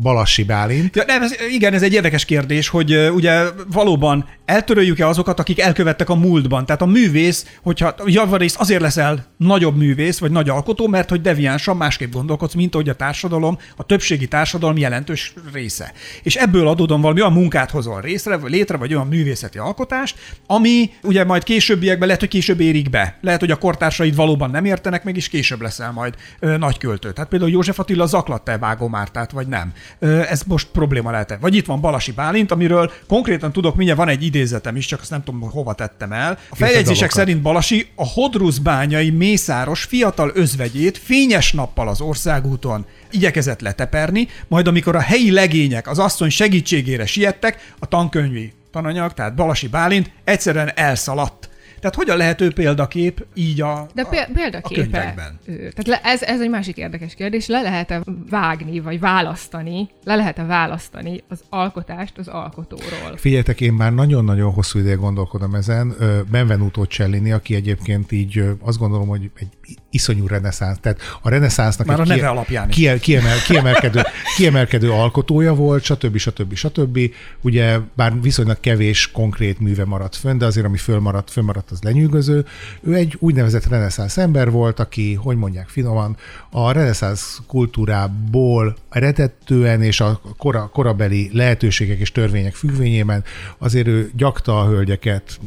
Balassi 0.01 0.45
Bálint, 0.45 0.97
Ja, 0.97 1.03
nem, 1.07 1.23
ez, 1.23 1.35
igen, 1.51 1.73
ez 1.73 1.83
egy 1.83 1.93
érdekes 1.93 2.25
kérdés, 2.25 2.69
hogy 2.69 2.95
uh, 2.95 3.15
ugye 3.15 3.43
valóban 3.73 4.25
eltöröljük-e 4.45 5.07
azokat, 5.07 5.39
akik 5.39 5.61
elkövettek 5.61 6.09
a 6.09 6.15
múltban. 6.15 6.67
Tehát 6.67 6.83
a 6.83 6.87
művész, 6.87 7.47
hogyha 7.63 7.95
javarészt 8.07 8.57
azért 8.57 8.81
leszel 8.81 9.27
nagyobb 9.37 9.77
művész, 9.77 10.19
vagy 10.19 10.31
nagy 10.31 10.49
alkotó, 10.49 10.87
mert 10.87 11.11
hogy 11.11 11.21
deviánsan 11.21 11.77
másképp 11.77 12.13
gondolkodsz, 12.13 12.55
mint 12.55 12.75
ahogy 12.75 12.89
a 12.89 12.95
társadalom, 12.95 13.59
a 13.77 13.83
többségi 13.83 14.29
társadalom 14.29 14.77
jelentős 14.77 15.35
része. 15.53 15.93
És 16.23 16.37
ebből 16.37 16.69
adódóan 16.69 17.01
valami 17.01 17.21
olyan 17.21 17.33
munkát 17.33 17.71
hozol 17.71 18.01
részre, 18.01 18.37
vagy 18.37 18.51
létre, 18.51 18.77
vagy 18.77 18.95
olyan 18.95 19.07
művészeti 19.07 19.59
alkotást, 19.59 20.19
ami 20.47 20.91
ugye 21.03 21.25
majd 21.25 21.43
későbbiekben 21.43 22.07
lehet, 22.07 22.21
hogy 22.21 22.31
később 22.31 22.61
érik 22.61 22.91
be. 22.91 23.19
Lehet, 23.21 23.41
hogy 23.41 23.51
a 23.51 23.59
kortársaid 23.59 24.15
valóban 24.15 24.51
nem 24.51 24.65
értenek 24.65 25.05
meg, 25.05 25.17
és 25.17 25.29
később 25.29 25.61
leszel 25.61 25.93
majd 25.93 26.15
ö, 26.39 26.57
nagy 26.57 26.79
költő. 26.79 27.13
Tehát 27.13 27.31
például 27.31 27.51
József 27.51 27.79
Attila 27.79 28.07
zaklatta-e 28.07 28.59
Vágó 28.59 28.89
Mártát, 28.89 29.31
vagy 29.31 29.47
nem. 29.47 29.73
Ez 29.99 30.43
most 30.47 30.67
probléma 30.73 31.11
lehet 31.11 31.39
Vagy 31.41 31.55
itt 31.55 31.67
van 31.67 31.81
Balasi 31.81 32.13
Bálint, 32.13 32.51
amiről 32.51 32.93
konkrétan 33.09 33.53
tudok, 33.53 33.77
mindjárt 33.77 33.99
van 34.01 34.09
egy 34.09 34.25
idézetem 34.25 34.77
is, 34.77 34.87
csak 34.87 35.01
azt 35.01 35.11
nem 35.11 35.23
tudom, 35.25 35.41
hogy 35.41 35.53
hova 35.53 35.73
tettem 35.73 36.13
el. 36.13 36.39
A 36.51 36.57
feljegyzések 36.57 37.11
szerint 37.11 37.43
Balasi 37.43 37.89
a 37.95 38.07
Hodruszbányai 38.07 39.11
mészáros 39.11 39.85
fiatal 39.85 40.31
özvegyét 40.35 40.99
fényes 40.99 41.53
nappal 41.53 41.89
az 41.89 42.01
országúton 42.01 42.87
igyekezett 43.11 43.61
leteperni, 43.61 44.29
majd 44.49 44.67
amikor 44.67 44.97
a 44.97 45.01
helyi 45.01 45.31
legények 45.31 45.89
az 45.89 45.99
asszony 45.99 46.31
segítségére 46.31 47.07
siettek, 47.07 47.75
a 47.79 47.87
tankönyvi 47.87 48.53
tananyag, 48.73 49.15
tehát 49.15 49.35
Balasi 49.35 49.69
Bálint 49.69 50.11
egyszerűen 50.25 50.73
elszaladt. 50.75 51.50
Tehát 51.81 51.95
hogyan 51.97 52.17
lehet 52.17 52.41
ő 52.41 52.53
példakép 52.53 53.27
így 53.35 53.61
a, 53.61 53.87
De 53.95 54.03
a, 54.03 54.09
péld- 54.09 54.29
a 54.29 54.33
példaképe. 54.35 54.81
könyvekben? 54.81 55.39
ő. 55.45 55.55
Tehát 55.57 55.87
le, 55.87 56.01
ez, 56.03 56.23
ez 56.23 56.41
egy 56.41 56.51
másik 56.51 56.77
érdekes 56.77 57.15
kérdés. 57.15 57.47
Le 57.47 57.61
lehet-e 57.63 58.03
vágni, 58.31 58.81
vagy 58.81 59.01
választani, 59.01 59.89
le 60.05 60.15
lehet-e 60.17 60.45
választani 60.45 61.23
az 61.29 61.41
alkotást 61.49 62.19
az 62.19 62.29
alkotóról? 62.29 63.17
Figyeljetek, 63.17 63.61
én 63.61 63.73
már 63.73 63.93
nagyon-nagyon 63.95 64.53
hosszú 64.53 64.79
ideje 64.79 64.95
gondolkodom 64.95 65.55
ezen. 65.55 65.95
Benvenuto 66.31 66.85
Cellini, 66.85 67.33
aki 67.33 67.55
egyébként 67.55 68.13
így 68.13 68.45
azt 68.63 68.79
gondolom, 68.79 69.09
hogy 69.09 69.31
egy 69.39 69.49
iszonyú 69.91 70.27
reneszánsz, 70.27 70.79
tehát 70.81 71.01
a 71.23 71.29
reneszánsznak 71.29 71.87
Már 71.87 72.01
egy 72.01 72.11
a 72.11 72.15
neve 72.15 72.29
alapján 72.29 72.69
is. 72.69 72.75
kiel, 72.75 72.99
kiemel, 72.99 73.37
kiemelkedő, 73.47 74.01
kiemelkedő 74.37 74.91
alkotója 74.91 75.55
volt, 75.55 75.83
stb. 75.83 76.17
stb. 76.17 76.55
stb. 76.55 76.99
Ugye 77.41 77.79
bár 77.97 78.21
viszonylag 78.21 78.61
kevés 78.61 79.11
konkrét 79.11 79.59
műve 79.61 79.85
maradt 79.85 80.17
fönn, 80.17 80.39
de 80.39 80.47
azért 80.47 80.67
ami 80.67 80.77
fölmaradt, 80.77 81.31
fölmaradt, 81.31 81.70
az 81.71 81.83
lenyűgöző. 81.83 82.45
Ő 82.81 82.95
egy 82.95 83.17
úgynevezett 83.19 83.67
reneszánsz 83.67 84.17
ember 84.17 84.51
volt, 84.51 84.81
aki, 84.81 85.15
hogy 85.15 85.37
mondják 85.37 85.69
finoman, 85.69 86.17
a 86.51 86.73
reneszánsz 86.73 87.41
kultúrából 87.47 88.77
eredetően 88.91 89.83
és 89.83 90.01
a 90.01 90.21
kora, 90.37 90.69
korabeli 90.73 91.31
lehetőségek 91.33 91.99
és 91.99 92.13
törvények 92.13 92.55
függvényében 92.55 93.25
azért 93.59 93.87
ő 93.87 94.11
gyakta 94.17 94.61
a 94.61 94.67
hölgyeket 94.67 95.41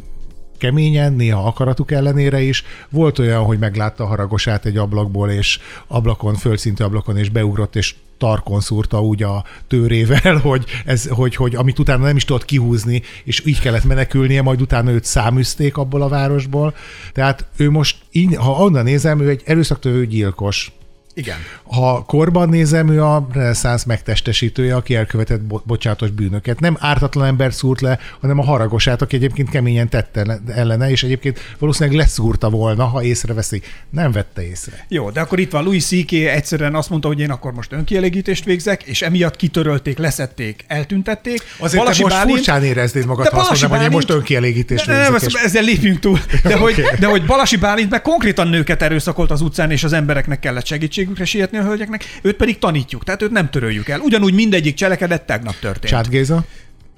keményen, 0.64 1.14
néha 1.14 1.48
akaratuk 1.48 1.92
ellenére 1.92 2.42
is. 2.42 2.64
Volt 2.90 3.20
olyan, 3.20 3.44
hogy 3.44 3.60
meglátta 3.60 4.04
a 4.04 4.08
haragosát 4.08 4.66
egy 4.66 4.78
ablakból, 4.78 5.30
és 5.30 5.60
ablakon, 5.88 6.36
földszintű 6.36 6.84
ablakon, 6.84 7.18
és 7.18 7.30
beugrott, 7.30 7.76
és 7.76 7.96
tarkon 8.18 8.60
szúrta 8.60 9.02
úgy 9.02 9.24
a 9.24 9.44
tőrével, 9.68 10.38
hogy, 10.50 10.66
ez, 10.86 11.08
hogy, 11.08 11.36
hogy 11.36 11.56
amit 11.56 11.80
utána 11.80 12.06
nem 12.06 12.16
is 12.16 12.26
tudott 12.26 12.46
kihúzni, 12.46 13.02
és 13.24 13.46
így 13.46 13.60
kellett 13.60 13.84
menekülnie, 13.84 14.42
majd 14.42 14.62
utána 14.62 14.92
őt 14.92 15.04
száműzték 15.04 15.78
abból 15.78 16.02
a 16.02 16.08
városból. 16.08 16.76
Tehát 17.14 17.46
ő 17.58 17.70
most, 17.70 17.98
így, 18.12 18.36
ha 18.36 18.52
onnan 18.52 18.84
nézem, 18.84 19.20
ő 19.20 19.30
egy 19.30 19.42
erőszaktövő 19.46 20.06
gyilkos. 20.06 20.72
Igen. 21.16 21.36
Ha 21.64 22.04
korban 22.08 22.50
nézem, 22.50 22.90
ő 22.90 23.04
a 23.04 23.28
reneszánsz 23.34 23.84
megtestesítője, 23.84 24.76
aki 24.76 24.96
elkövetett 24.96 25.42
bo- 25.42 25.66
bocsátos 25.66 26.10
bűnöket. 26.10 26.60
Nem 26.60 26.78
ártatlan 26.80 27.26
ember 27.26 27.54
szúrt 27.54 27.82
le, 27.82 28.00
hanem 28.22 28.40
a 28.40 28.44
haragosát, 28.44 29.02
aki 29.02 29.16
egyébként 29.16 29.50
keményen 29.50 29.90
tette 29.90 30.40
ellene, 30.48 30.90
és 30.90 31.04
egyébként 31.04 31.40
valószínűleg 31.60 31.98
leszúrta 32.00 32.50
volna, 32.50 32.86
ha 32.86 33.04
észreveszi. 33.04 33.62
Nem 33.90 34.12
vette 34.12 34.48
észre. 34.48 34.86
Jó, 34.88 35.10
de 35.10 35.20
akkor 35.20 35.40
itt 35.40 35.52
van 35.52 35.64
Louis 35.64 35.86
C.K. 35.86 36.12
egyszerűen 36.12 36.76
azt 36.76 36.90
mondta, 36.90 37.08
hogy 37.08 37.20
én 37.20 37.32
akkor 37.32 37.54
most 37.54 37.72
önkielégítést 37.72 38.44
végzek, 38.44 38.84
és 38.84 39.02
emiatt 39.02 39.36
kitörölték, 39.36 39.98
leszették, 39.98 40.64
eltüntették. 40.68 41.42
Azért 41.60 41.82
Balasi 41.84 41.98
te 41.98 42.04
most 42.04 42.16
Bálint- 42.16 42.36
furcsán 42.38 42.64
éreznéd 42.64 43.06
magad, 43.06 43.28
ha 43.28 43.38
azt 43.38 43.46
Balasi 43.46 43.62
mondanám, 43.68 43.84
hogy 43.86 43.92
én 43.92 43.96
most 43.96 44.08
Bálint- 44.08 44.24
önkielégítést 44.30 44.86
nem, 44.88 44.96
végzek. 44.98 45.16
ezt, 45.16 45.26
és- 45.26 45.42
ezzel 45.44 45.64
lépjünk 45.64 46.00
túl. 46.00 46.20
De, 46.44 46.56
hogy, 46.64 46.72
Oké. 46.72 46.96
de 47.00 47.08
hogy 47.08 47.26
Balasi 47.26 47.58
Bálint 47.58 47.90
meg 47.90 48.02
konkrétan 48.02 48.48
nőket 48.48 48.82
erőszakolt 48.82 49.32
az 49.32 49.42
utcán, 49.42 49.72
és 49.72 49.84
az 49.84 49.94
embereknek 49.94 50.40
kellett 50.40 50.66
segítségükre 51.04 51.26
sietni 51.26 51.58
a 51.58 51.64
hölgyeknek, 51.64 52.20
őt 52.22 52.36
pedig 52.36 52.60
tanítjuk, 52.60 53.04
tehát 53.04 53.22
őt 53.22 53.32
nem 53.32 53.50
töröljük 53.50 53.90
el. 53.90 54.00
Ugyanúgy 54.00 54.34
mindegyik 54.34 54.76
cselekedet 54.76 55.26
tegnap 55.26 55.60
történt. 55.60 55.94
Csát 55.94 56.10
Géza? 56.10 56.46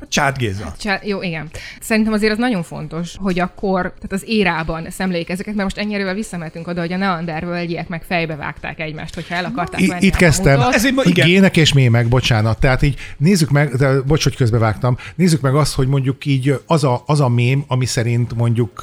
Csát 0.08 0.38
Géza. 0.38 0.74
Csá- 0.80 1.06
jó, 1.08 1.22
igen. 1.22 1.50
Szerintem 1.82 2.14
azért 2.14 2.32
az 2.32 2.38
nagyon 2.38 2.64
fontos, 2.64 3.16
hogy 3.20 3.40
akkor, 3.40 3.82
tehát 3.82 4.12
az 4.12 4.24
érában 4.26 4.90
szemléljük 4.90 5.30
ezeket, 5.30 5.56
mert 5.56 5.64
most 5.76 5.88
ennyire 5.88 6.14
visszamentünk 6.14 6.68
oda, 6.68 6.80
hogy 6.80 6.94
a 6.94 6.98
Neander 6.98 7.46
völgyiek 7.46 7.88
meg 7.88 8.04
fejbe 8.04 8.36
vágták 8.36 8.80
egymást, 8.80 9.16
hogyha 9.16 9.36
el 9.36 9.46
akarták 9.46 9.82
I- 9.82 9.88
venni 9.88 10.06
itt 10.06 10.16
kezdtem. 10.16 10.62
Ezért 10.72 10.96
ma- 10.96 11.04
igen. 11.04 11.28
Gének 11.28 11.58
és 11.58 11.74
mémek, 11.74 12.08
bocsánat. 12.08 12.60
Tehát 12.60 12.82
így 12.82 13.00
nézzük 13.18 13.50
meg, 13.50 13.76
de 13.76 14.02
bocs, 14.02 14.24
hogy 14.24 14.36
közbevágtam, 14.36 14.98
nézzük 15.16 15.42
meg 15.42 15.56
azt, 15.56 15.76
hogy 15.76 15.88
mondjuk 15.88 16.26
így 16.26 16.60
az 16.68 16.84
a, 16.84 17.04
az 17.06 17.20
a 17.20 17.30
mém, 17.30 17.64
ami 17.68 17.86
szerint 17.86 18.36
mondjuk 18.36 18.82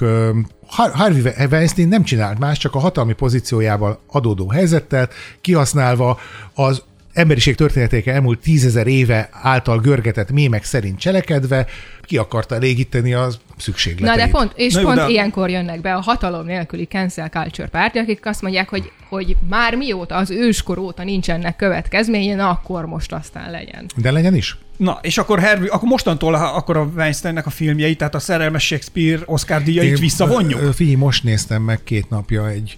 Harvey 0.66 1.32
Weinstein 1.50 1.88
nem 1.88 2.02
csinált 2.02 2.38
más, 2.38 2.58
csak 2.58 2.74
a 2.74 2.78
hatalmi 2.78 3.12
pozíciójával 3.12 4.00
adódó 4.06 4.48
helyzettel, 4.48 5.08
kihasználva 5.40 6.18
az 6.54 6.82
emberiség 7.12 7.54
történetéke 7.54 8.12
elmúlt 8.12 8.38
tízezer 8.38 8.86
éve 8.86 9.28
által 9.32 9.78
görgetett 9.80 10.30
mémek 10.30 10.64
szerint 10.64 10.98
cselekedve, 10.98 11.66
ki 12.02 12.16
akarta 12.16 12.54
elégíteni 12.54 13.14
az 13.14 13.34
Na 13.34 13.54
szükségleteit. 13.58 14.18
de 14.18 14.28
pont, 14.28 14.52
és 14.54 14.72
Na 14.74 14.80
jó, 14.80 14.86
pont 14.86 14.98
de- 14.98 15.08
ilyenkor 15.08 15.50
jönnek 15.50 15.80
be 15.80 15.94
a 15.94 16.00
hatalom 16.00 16.46
nélküli 16.46 16.84
cancel 16.84 17.28
culture 17.28 17.68
párti, 17.68 17.98
akik 17.98 18.26
azt 18.26 18.42
mondják, 18.42 18.68
hogy, 18.68 18.90
hogy 19.08 19.36
már 19.48 19.74
mióta, 19.76 20.16
az 20.16 20.30
őskor 20.30 20.78
óta 20.78 21.04
nincsenek 21.04 21.56
következménye, 21.56 22.34
na 22.34 22.48
akkor 22.50 22.86
most 22.86 23.12
aztán 23.12 23.50
legyen. 23.50 23.86
De 23.96 24.10
legyen 24.10 24.34
is. 24.34 24.56
Na, 24.76 24.98
és 25.02 25.18
akkor, 25.18 25.40
Harvey, 25.42 25.68
akkor 25.68 25.88
mostantól 25.88 26.32
ha- 26.32 26.54
akkor 26.56 26.76
a 26.76 26.90
Weinsteinnek 26.96 27.46
a 27.46 27.50
filmjeit, 27.50 27.98
tehát 27.98 28.14
a 28.14 28.18
szerelmes 28.18 28.64
Shakespeare 28.66 29.22
Oscar 29.24 29.62
díjait 29.62 29.98
visszavonjuk? 29.98 30.60
Ö, 30.62 30.72
Figyelj, 30.72 30.96
most 30.96 31.24
néztem 31.24 31.62
meg 31.62 31.80
két 31.84 32.08
napja 32.10 32.48
egy 32.48 32.76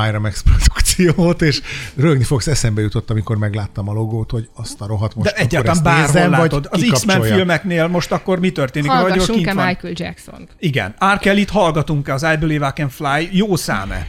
Myra 0.00 0.20
Max 0.20 0.42
produkciót, 0.42 1.42
és 1.42 1.60
rögni 1.94 2.24
fogsz, 2.24 2.46
eszembe 2.46 2.80
jutott, 2.80 3.10
amikor 3.10 3.36
megláttam 3.36 3.88
a 3.88 3.92
logót, 3.92 4.30
hogy 4.30 4.48
azt 4.54 4.80
a 4.80 4.86
rohadt 4.86 5.14
most 5.14 5.34
De 5.34 5.36
egyáltalán 5.36 5.82
bárhol 5.82 6.04
nézzem, 6.04 6.30
vagy 6.30 6.40
látod. 6.40 6.68
Az 6.70 6.86
X-Men 6.92 7.22
filmeknél 7.22 7.86
most 7.86 8.12
akkor 8.12 8.38
mi 8.38 8.50
történik? 8.50 8.90
Hallgassunk-e 8.90 9.54
van? 9.54 9.66
Michael 9.66 9.92
Jackson-t? 9.96 10.48
Igen. 10.58 10.94
R. 11.14 11.18
Kelly-t 11.18 11.50
hallgatunk-e 11.50 12.12
az 12.12 12.22
I 12.22 12.36
Believe 12.36 12.66
I 12.66 12.80
Can 12.80 12.88
Fly? 12.88 13.28
Jó 13.32 13.56
száme. 13.56 14.06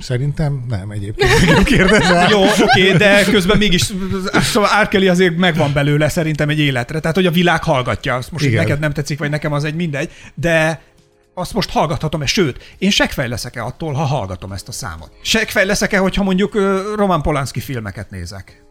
Szerintem 0.00 0.64
nem 0.68 0.90
egyébként. 0.90 1.30
Engem 1.40 1.64
kérdezel. 1.64 2.30
Jó, 2.30 2.42
oké, 2.42 2.92
de 2.92 3.24
közben 3.24 3.58
mégis, 3.58 3.92
szóval 4.32 4.82
R. 4.82 4.88
Kelly 4.88 5.08
azért 5.08 5.36
megvan 5.36 5.72
belőle 5.72 6.08
szerintem 6.08 6.48
egy 6.48 6.58
életre. 6.58 7.00
Tehát, 7.00 7.16
hogy 7.16 7.26
a 7.26 7.30
világ 7.30 7.62
hallgatja. 7.62 8.14
Azt 8.14 8.30
most, 8.30 8.44
hogy 8.44 8.52
Igen. 8.52 8.64
neked 8.64 8.80
nem 8.80 8.92
tetszik, 8.92 9.18
vagy 9.18 9.30
nekem 9.30 9.52
az 9.52 9.64
egy 9.64 9.74
mindegy. 9.74 10.10
De 10.34 10.80
azt 11.38 11.52
most 11.52 11.70
hallgathatom-e? 11.70 12.26
Sőt, 12.26 12.74
én 12.78 12.90
segfej 12.90 13.28
leszek-e 13.28 13.64
attól, 13.64 13.92
ha 13.92 14.04
hallgatom 14.04 14.52
ezt 14.52 14.68
a 14.68 14.72
számot? 14.72 15.10
Segfej 15.22 15.66
leszek-e, 15.66 15.98
hogyha 15.98 16.22
mondjuk 16.22 16.54
Roman 16.94 17.22
Polanski 17.22 17.60
filmeket 17.60 18.10
nézek? 18.10 18.62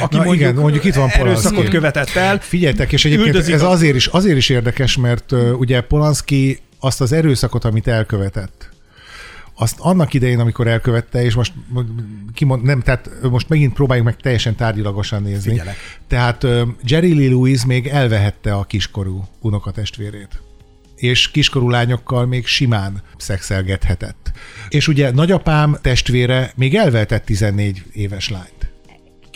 Aki 0.00 0.16
Na 0.16 0.34
igen, 0.34 0.54
mondjuk 0.54 0.84
itt 0.84 0.94
van 0.94 1.08
erőszakot 1.08 1.48
Polanski. 1.50 1.76
követett 1.76 2.14
el. 2.14 2.40
Figyeljetek, 2.40 2.92
és 2.92 3.04
egyébként 3.04 3.48
ez 3.48 3.62
azért 3.62 3.94
is, 3.94 4.06
azért 4.06 4.36
is 4.36 4.48
érdekes, 4.48 4.96
mert 4.96 5.32
uh, 5.32 5.58
ugye 5.58 5.80
Polanski 5.80 6.58
azt 6.80 7.00
az 7.00 7.12
erőszakot, 7.12 7.64
amit 7.64 7.86
elkövetett, 7.86 8.68
azt 9.54 9.76
annak 9.78 10.14
idején, 10.14 10.40
amikor 10.40 10.66
elkövette, 10.66 11.22
és 11.22 11.34
most 11.34 11.52
kimond, 12.34 12.62
nem, 12.62 12.80
tehát 12.80 13.10
most 13.22 13.48
megint 13.48 13.72
próbáljuk 13.72 14.06
meg 14.06 14.16
teljesen 14.16 14.56
tárgyilagosan 14.56 15.22
nézni. 15.22 15.50
Figyelek. 15.50 15.76
Tehát 16.08 16.44
uh, 16.44 16.60
Jerry 16.84 17.14
Lee 17.14 17.28
Lewis 17.28 17.64
még 17.64 17.86
elvehette 17.86 18.54
a 18.54 18.64
kiskorú 18.64 19.24
unokatestvérét 19.40 20.40
és 21.00 21.30
kiskorú 21.30 21.68
lányokkal 21.68 22.26
még 22.26 22.46
simán 22.46 23.02
szexelgethetett. 23.16 24.32
És 24.68 24.88
ugye 24.88 25.10
nagyapám 25.10 25.76
testvére 25.82 26.52
még 26.56 26.74
elvehetett 26.74 27.24
14 27.24 27.82
éves 27.92 28.28
lányt. 28.28 28.70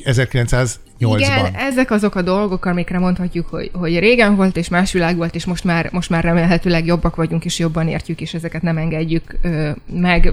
1908-ban. 0.05 1.16
Igen, 1.18 1.55
ezek 1.55 1.90
azok 1.90 2.14
a 2.14 2.22
dolgok, 2.22 2.64
amikre 2.64 2.98
mondhatjuk, 2.98 3.48
hogy, 3.48 3.70
hogy 3.72 3.98
régen 3.98 4.37
volt, 4.37 4.57
és 4.57 4.68
más 4.68 4.92
világ 4.92 5.16
volt, 5.16 5.35
és 5.35 5.44
most 5.44 5.64
már, 5.64 5.88
most 5.92 6.11
már 6.11 6.24
remélhetőleg 6.24 6.87
jobbak 6.87 7.16
vagyunk, 7.16 7.44
és 7.44 7.59
jobban 7.59 7.88
értjük, 7.88 8.20
és 8.20 8.35
ezeket 8.35 8.62
nem 8.62 8.77
engedjük 8.77 9.37
ö, 9.42 9.70
meg. 9.87 10.33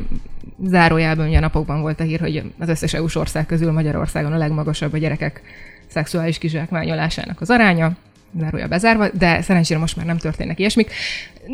Zárójában 0.66 1.28
ugye 1.28 1.40
napokban 1.40 1.82
volt 1.82 2.00
a 2.00 2.04
hír, 2.04 2.20
hogy 2.20 2.44
az 2.60 2.70
összes 2.70 2.94
EU-s 2.94 3.16
ország 3.16 3.46
közül 3.46 3.72
Magyarországon 3.72 4.34
a 4.34 4.38
legmagasabb 4.38 4.94
a 4.94 4.98
gyerekek 4.98 5.42
szexuális 5.88 6.38
kizsákmányolásának 6.38 7.42
az 7.42 7.50
aránya, 7.50 7.96
zárója 8.40 8.68
bezárva, 8.68 9.10
de 9.10 9.42
szerencsére 9.42 9.80
most 9.80 9.96
már 9.96 10.06
nem 10.06 10.18
történnek 10.18 10.60
ilyesmik. 10.60 10.92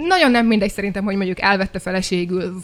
Nagyon 0.08 0.32
nem 0.32 0.48
mindegy 0.48 0.72
szerintem, 0.72 1.04
hogy 1.04 1.16
mondjuk 1.16 1.42
elvette 1.42 1.80
feleségül, 1.80 2.62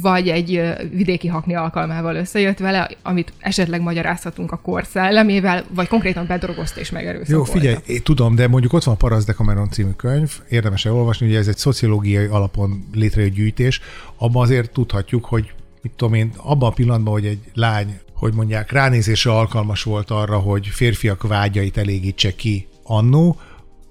vagy 0.00 0.28
egy 0.28 0.62
vidéki 0.92 1.28
hakni 1.28 1.54
alkalmával 1.54 2.16
összejött 2.16 2.58
vele, 2.58 2.90
amit 3.02 3.32
esetleg 3.38 3.80
magyarázhatunk 3.80 4.52
a 4.52 4.56
kor 4.56 4.84
szellemével, 4.84 5.64
vagy 5.74 5.88
konkrétan 5.88 6.26
bedrogozta 6.26 6.80
és 6.80 6.90
Jó, 6.90 6.96
megerőszakolta. 6.96 7.52
figyelj, 7.52 7.76
én 7.86 8.02
tudom, 8.02 8.34
de 8.34 8.48
mondjuk 8.48 8.72
ott 8.72 8.84
van 8.84 8.94
a 8.94 8.96
Parasz 8.96 9.24
Decameron 9.24 9.70
című 9.70 9.90
könyv, 9.90 10.32
érdemes 10.48 10.84
elolvasni, 10.84 11.26
ugye 11.26 11.38
ez 11.38 11.48
egy 11.48 11.56
szociológiai 11.56 12.26
alapon 12.26 12.88
létrejött 12.94 13.34
gyűjtés, 13.34 13.80
abban 14.16 14.42
azért 14.42 14.70
tudhatjuk, 14.70 15.24
hogy 15.24 15.52
mit 15.82 15.92
tudom 15.96 16.14
én, 16.14 16.32
abban 16.36 16.70
a 16.70 16.72
pillanatban, 16.72 17.12
hogy 17.12 17.26
egy 17.26 17.40
lány, 17.54 17.98
hogy 18.12 18.34
mondják, 18.34 18.72
ránézésre 18.72 19.30
alkalmas 19.30 19.82
volt 19.82 20.10
arra, 20.10 20.38
hogy 20.38 20.66
férfiak 20.66 21.22
vágyait 21.22 21.76
elégítse 21.76 22.34
ki 22.34 22.66
annó, 22.88 23.40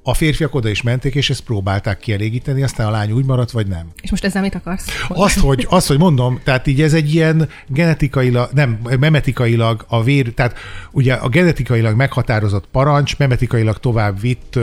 a 0.08 0.14
férfiak 0.14 0.56
oda 0.56 0.70
is 0.70 0.82
menték, 0.82 1.16
és 1.16 1.30
ezt 1.30 1.42
próbálták 1.42 2.00
kielégíteni, 2.00 2.64
aztán 2.64 2.88
a 2.88 2.92
lány 2.92 3.12
úgy 3.12 3.26
maradt, 3.26 3.52
vagy 3.52 3.68
nem. 3.68 3.88
És 4.02 4.10
most 4.10 4.24
ezzel 4.24 4.42
mit 4.42 4.56
akarsz? 4.56 4.86
Azt, 5.08 5.40
hogy, 5.40 5.66
azt, 5.70 5.88
hogy 5.88 5.98
mondom, 5.98 6.40
tehát 6.44 6.68
így 6.68 6.82
ez 6.82 6.94
egy 6.94 7.14
ilyen 7.14 7.50
genetikailag, 7.68 8.50
nem, 8.54 8.80
memetikailag 9.00 9.86
a 9.88 10.04
vér, 10.04 10.34
tehát 10.34 10.58
ugye 10.92 11.14
a 11.14 11.30
genetikailag 11.30 11.96
meghatározott 11.96 12.68
parancs, 12.72 13.18
memetikailag 13.18 13.78
tovább 13.78 14.20
vitt 14.20 14.60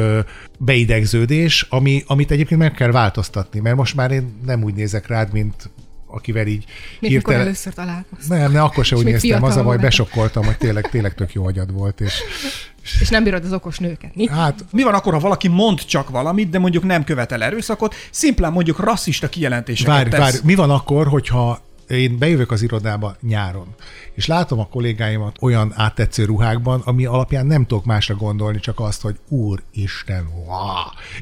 beidegződés, 0.59 1.66
ami, 1.70 2.03
amit 2.07 2.31
egyébként 2.31 2.61
meg 2.61 2.73
kell 2.73 2.90
változtatni, 2.90 3.61
mert 3.61 3.77
most 3.77 3.94
már 3.94 4.11
én 4.11 4.38
nem 4.47 4.62
úgy 4.62 4.75
nézek 4.75 5.07
rád, 5.07 5.33
mint 5.33 5.70
akivel 6.07 6.47
így 6.47 6.64
Még 7.01 7.14
mikor 7.14 7.35
először 7.35 7.75
találkoztunk. 7.75 8.40
nem, 8.40 8.53
ne, 8.53 8.62
akkor 8.62 8.85
se 8.85 8.97
úgy 8.97 9.05
néztem, 9.05 9.42
az 9.42 9.57
a 9.57 9.62
baj, 9.62 9.77
besokkoltam, 9.77 10.44
hogy 10.44 10.57
tényleg, 10.57 10.90
tényleg 10.90 11.14
tök 11.14 11.33
jó 11.33 11.47
agyad 11.47 11.73
volt, 11.73 12.01
és 12.01 12.23
És 13.01 13.09
nem 13.09 13.25
bírod 13.25 13.44
az 13.44 13.53
okos 13.53 13.79
nőket. 13.79 14.14
Mi? 14.14 14.29
Hát 14.29 14.64
Mi 14.70 14.83
van 14.83 14.94
akkor, 14.94 15.12
ha 15.12 15.18
valaki 15.18 15.49
mond 15.49 15.79
csak 15.79 16.11
valamit, 16.11 16.51
de 16.51 16.59
mondjuk 16.59 16.85
nem 16.85 17.05
követel 17.05 17.42
erőszakot, 17.42 17.94
szimplán 18.11 18.53
mondjuk 18.53 18.79
rasszista 18.79 19.29
kijelentéseket 19.29 19.94
várj, 19.94 20.09
tesz. 20.09 20.18
várj, 20.18 20.37
mi 20.42 20.55
van 20.55 20.70
akkor, 20.70 21.07
hogyha 21.07 21.61
én 21.88 22.18
bejövök 22.18 22.51
az 22.51 22.62
irodába 22.62 23.16
nyáron, 23.20 23.66
és 24.14 24.27
látom 24.27 24.59
a 24.59 24.66
kollégáimat 24.66 25.37
olyan 25.40 25.73
áttetsző 25.77 26.25
ruhákban, 26.25 26.81
ami 26.85 27.05
alapján 27.05 27.47
nem 27.47 27.66
tudok 27.66 27.85
másra 27.85 28.14
gondolni, 28.14 28.61
csak 28.61 28.81
azt, 28.81 29.03
hogy 29.03 29.16
úristen, 29.29 30.29
wow. 30.47 30.66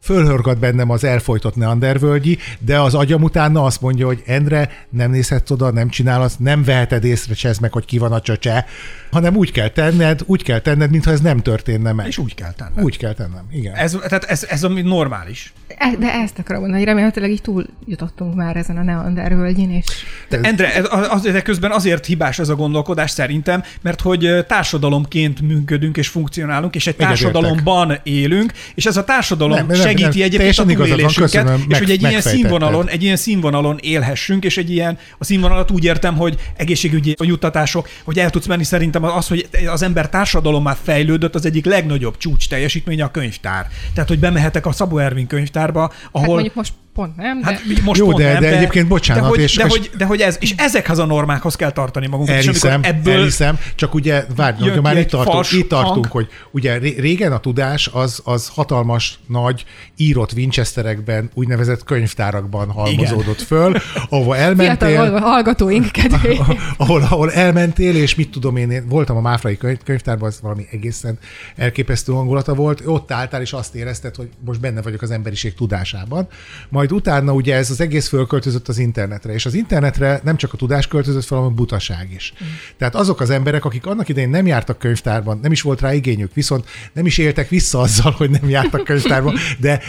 Fölhörgat 0.03 0.59
bennem 0.59 0.91
az 0.91 1.05
elfolytott 1.05 1.57
neandervölgyi, 1.57 2.39
de 2.59 2.81
az 2.81 2.95
agyam 2.95 3.23
utána 3.23 3.65
azt 3.65 3.81
mondja, 3.81 4.07
hogy 4.07 4.23
Endre, 4.27 4.87
nem 4.91 5.11
nézhetsz 5.11 5.51
oda, 5.51 5.71
nem 5.71 5.89
csinálsz, 5.89 6.37
nem 6.37 6.65
veheted 6.65 7.05
észre, 7.05 7.35
csezd 7.35 7.61
meg, 7.61 7.73
hogy 7.73 7.85
ki 7.85 7.99
van 7.99 8.13
a 8.13 8.21
csöcse, 8.21 8.67
hanem 9.13 9.37
úgy 9.37 9.53
kell 9.53 9.69
tenned, 9.69 10.21
úgy 10.27 10.43
kell 10.43 10.59
tenned, 10.59 10.91
mintha 10.91 11.11
ez 11.11 11.21
nem 11.21 11.39
történne 11.39 11.93
meg. 11.93 12.07
És 12.07 12.19
úgy 12.19 12.35
kell 12.35 12.53
tenni. 12.53 12.83
Úgy 12.83 12.97
kell 12.97 13.13
tennem, 13.13 13.43
igen. 13.53 13.75
Ez, 13.75 13.97
tehát 14.09 14.25
ez, 14.25 14.47
ez 14.49 14.65
ami 14.65 14.83
normális. 14.83 15.53
E- 15.77 15.97
De 15.99 16.13
ezt 16.13 16.39
akarom 16.39 16.61
mondani, 16.61 16.83
hogy 16.83 16.91
remélhetőleg 16.93 17.31
így 17.31 17.43
túl 17.43 17.67
jutottunk 17.87 18.35
már 18.35 18.57
ezen 18.57 18.77
a 18.77 18.83
Neander 18.83 19.37
völgyén, 19.37 19.71
és 19.71 19.85
De 20.29 20.39
Endre, 20.43 20.75
ez, 20.75 20.85
az, 21.11 21.23
de 21.23 21.43
közben 21.43 21.71
azért 21.71 22.07
hibás 22.07 22.39
ez 22.39 22.49
a 22.49 22.55
gondolkodás 22.55 23.11
szerintem, 23.11 23.63
mert 23.81 24.01
hogy 24.01 24.45
társadalomként 24.47 25.41
működünk 25.41 25.97
és 25.97 26.09
funkcionálunk, 26.09 26.75
és 26.75 26.87
egy 26.87 26.97
társadalomban 26.97 27.99
élünk, 28.03 28.53
és 28.75 28.87
ez 28.87 28.97
a 28.97 29.05
társadalom 29.05 29.57
Nem, 29.57 29.67
nem, 29.67 29.77
segíti 29.81 30.19
nem, 30.19 30.27
egyébként 30.27 30.59
a 30.59 30.65
van, 30.65 30.75
túlélésünket, 30.75 31.59
és 31.59 31.67
meg- 31.69 31.79
hogy 31.79 31.91
egy 31.91 32.03
ilyen 32.03 32.21
színvonalon, 32.21 32.89
egy 32.89 33.03
ilyen 33.03 33.17
színvonalon 33.17 33.79
élhessünk, 33.81 34.45
és 34.45 34.57
egy 34.57 34.71
ilyen, 34.71 34.99
a 35.19 35.25
színvonalat 35.25 35.71
úgy 35.71 35.85
értem, 35.85 36.17
hogy 36.17 36.37
egészségügyi 36.57 37.15
juttatások, 37.19 37.89
hogy 38.05 38.19
el 38.19 38.31
tudsz 38.31 38.47
menni 38.47 38.65
szerintem 38.65 39.02
az, 39.11 39.29
hogy 39.29 39.49
az 39.67 39.83
ember 39.83 40.09
társadalom 40.09 40.63
már 40.63 40.77
fejlődött, 40.83 41.35
az 41.35 41.47
egyik 41.47 41.65
legnagyobb 41.65 42.17
csúcs 42.17 42.49
teljesítménye 42.49 43.05
a 43.05 43.11
könyvtár. 43.11 43.67
Tehát, 43.95 44.09
hogy 44.09 44.19
bemehetek 44.19 44.67
a 44.67 44.73
Szabó 44.73 44.99
Ervin 44.99 45.27
könyvtárba, 45.27 45.81
hát 45.81 46.09
ahol 46.13 46.35
mondjuk 46.35 46.55
most 46.55 46.73
pont 46.95 47.17
nem, 47.17 47.41
de... 47.41 47.47
Hát 47.47 47.63
most 47.85 48.01
Jó, 48.01 48.07
pont 48.07 48.19
de- 48.19 48.33
nem, 48.33 48.41
de 48.41 48.57
egyébként 48.57 48.89
bocsánat, 48.89 49.23
de 49.23 49.29
hogy, 49.29 49.41
és- 49.41 49.57
de, 49.57 49.65
és- 49.65 49.71
hogy, 49.71 49.91
de 49.97 50.05
hogy 50.05 50.21
ez, 50.21 50.37
és 50.41 50.55
ezekhez 50.57 50.99
a 50.99 51.05
normákhoz 51.05 51.55
kell 51.57 51.71
tartani 51.73 52.07
magunkat. 52.07 52.37
és 52.37 52.47
Elhiszem, 52.47 52.73
amikor 52.75 52.91
ebből 52.95 53.15
elhiszem, 53.19 53.59
csak 53.75 53.95
ugye, 53.95 54.25
várj, 54.37 54.71
ki 54.71 54.81
már 54.81 54.97
itt 54.99 55.09
tartunk, 55.09 55.53
itt 55.53 55.69
tartunk 55.69 55.95
hang. 55.95 56.11
hogy 56.11 56.29
ugye 56.51 56.79
ré- 56.79 56.99
régen 56.99 57.33
a 57.33 57.39
tudás 57.39 57.91
az, 57.93 58.21
az 58.25 58.49
hatalmas, 58.49 59.19
nagy, 59.27 59.65
írott 59.97 60.33
Winchesterekben, 60.33 61.31
úgynevezett 61.35 61.85
könyvtárakban 61.85 62.71
halmozódott 62.71 63.41
föl, 63.43 63.77
ahova 64.09 64.35
Fiatal 64.35 64.49
elmentél, 64.49 64.97
hall- 64.97 65.19
hallgatóink 65.19 65.91
kedvéért. 65.93 66.41
ahol, 66.77 67.03
ahol 67.03 67.33
elmentél, 67.33 67.97
és 67.97 68.15
mit 68.15 68.31
tudom 68.31 68.57
én, 68.57 68.71
én 68.71 68.85
voltam 68.89 69.17
a 69.17 69.21
Máfrai 69.21 69.57
könyv, 69.57 69.79
könyvtárban, 69.85 70.29
az 70.29 70.39
valami 70.43 70.67
egészen 70.71 71.19
elképesztő 71.57 72.13
hangulata 72.13 72.55
volt, 72.55 72.83
ott 72.85 73.13
álltál, 73.13 73.41
és 73.41 73.53
azt 73.53 73.75
érezted, 73.75 74.15
hogy 74.17 74.29
most 74.45 74.61
benne 74.61 74.83
vagyok 74.83 75.03
az 75.03 75.11
emberiség 75.11 75.55
tudásában. 75.55 76.29
Majd 76.69 76.82
utána 76.91 77.33
ugye 77.33 77.55
ez 77.55 77.71
az 77.71 77.81
egész 77.81 78.09
fölköltözött 78.09 78.69
az 78.69 78.79
internetre, 78.79 79.33
és 79.33 79.47
az 79.47 79.55
internetre 79.55 80.21
nem 80.25 80.37
csak 80.37 80.53
a 80.53 80.57
tudás 80.57 80.87
költözött 80.87 81.25
fel, 81.25 81.39
hanem 81.39 81.53
a 81.53 81.57
butaság 81.57 82.13
is. 82.13 82.33
Mm. 82.45 82.47
Tehát 82.79 82.95
azok 82.95 83.21
az 83.21 83.31
emberek, 83.31 83.65
akik 83.65 83.87
annak 83.87 84.09
idején 84.09 84.31
nem 84.31 84.47
jártak 84.47 84.79
könyvtárban, 84.79 85.39
nem 85.43 85.53
is 85.53 85.63
volt 85.63 85.81
rá 85.81 85.95
igényük, 85.95 86.35
viszont 86.35 86.69
nem 86.93 87.07
is 87.07 87.19
éltek 87.19 87.49
vissza 87.49 87.81
azzal, 87.81 88.13
hogy 88.17 88.31
nem 88.31 88.49
jártak 88.49 88.85
könyvtárban, 88.85 89.35
de 89.59 89.81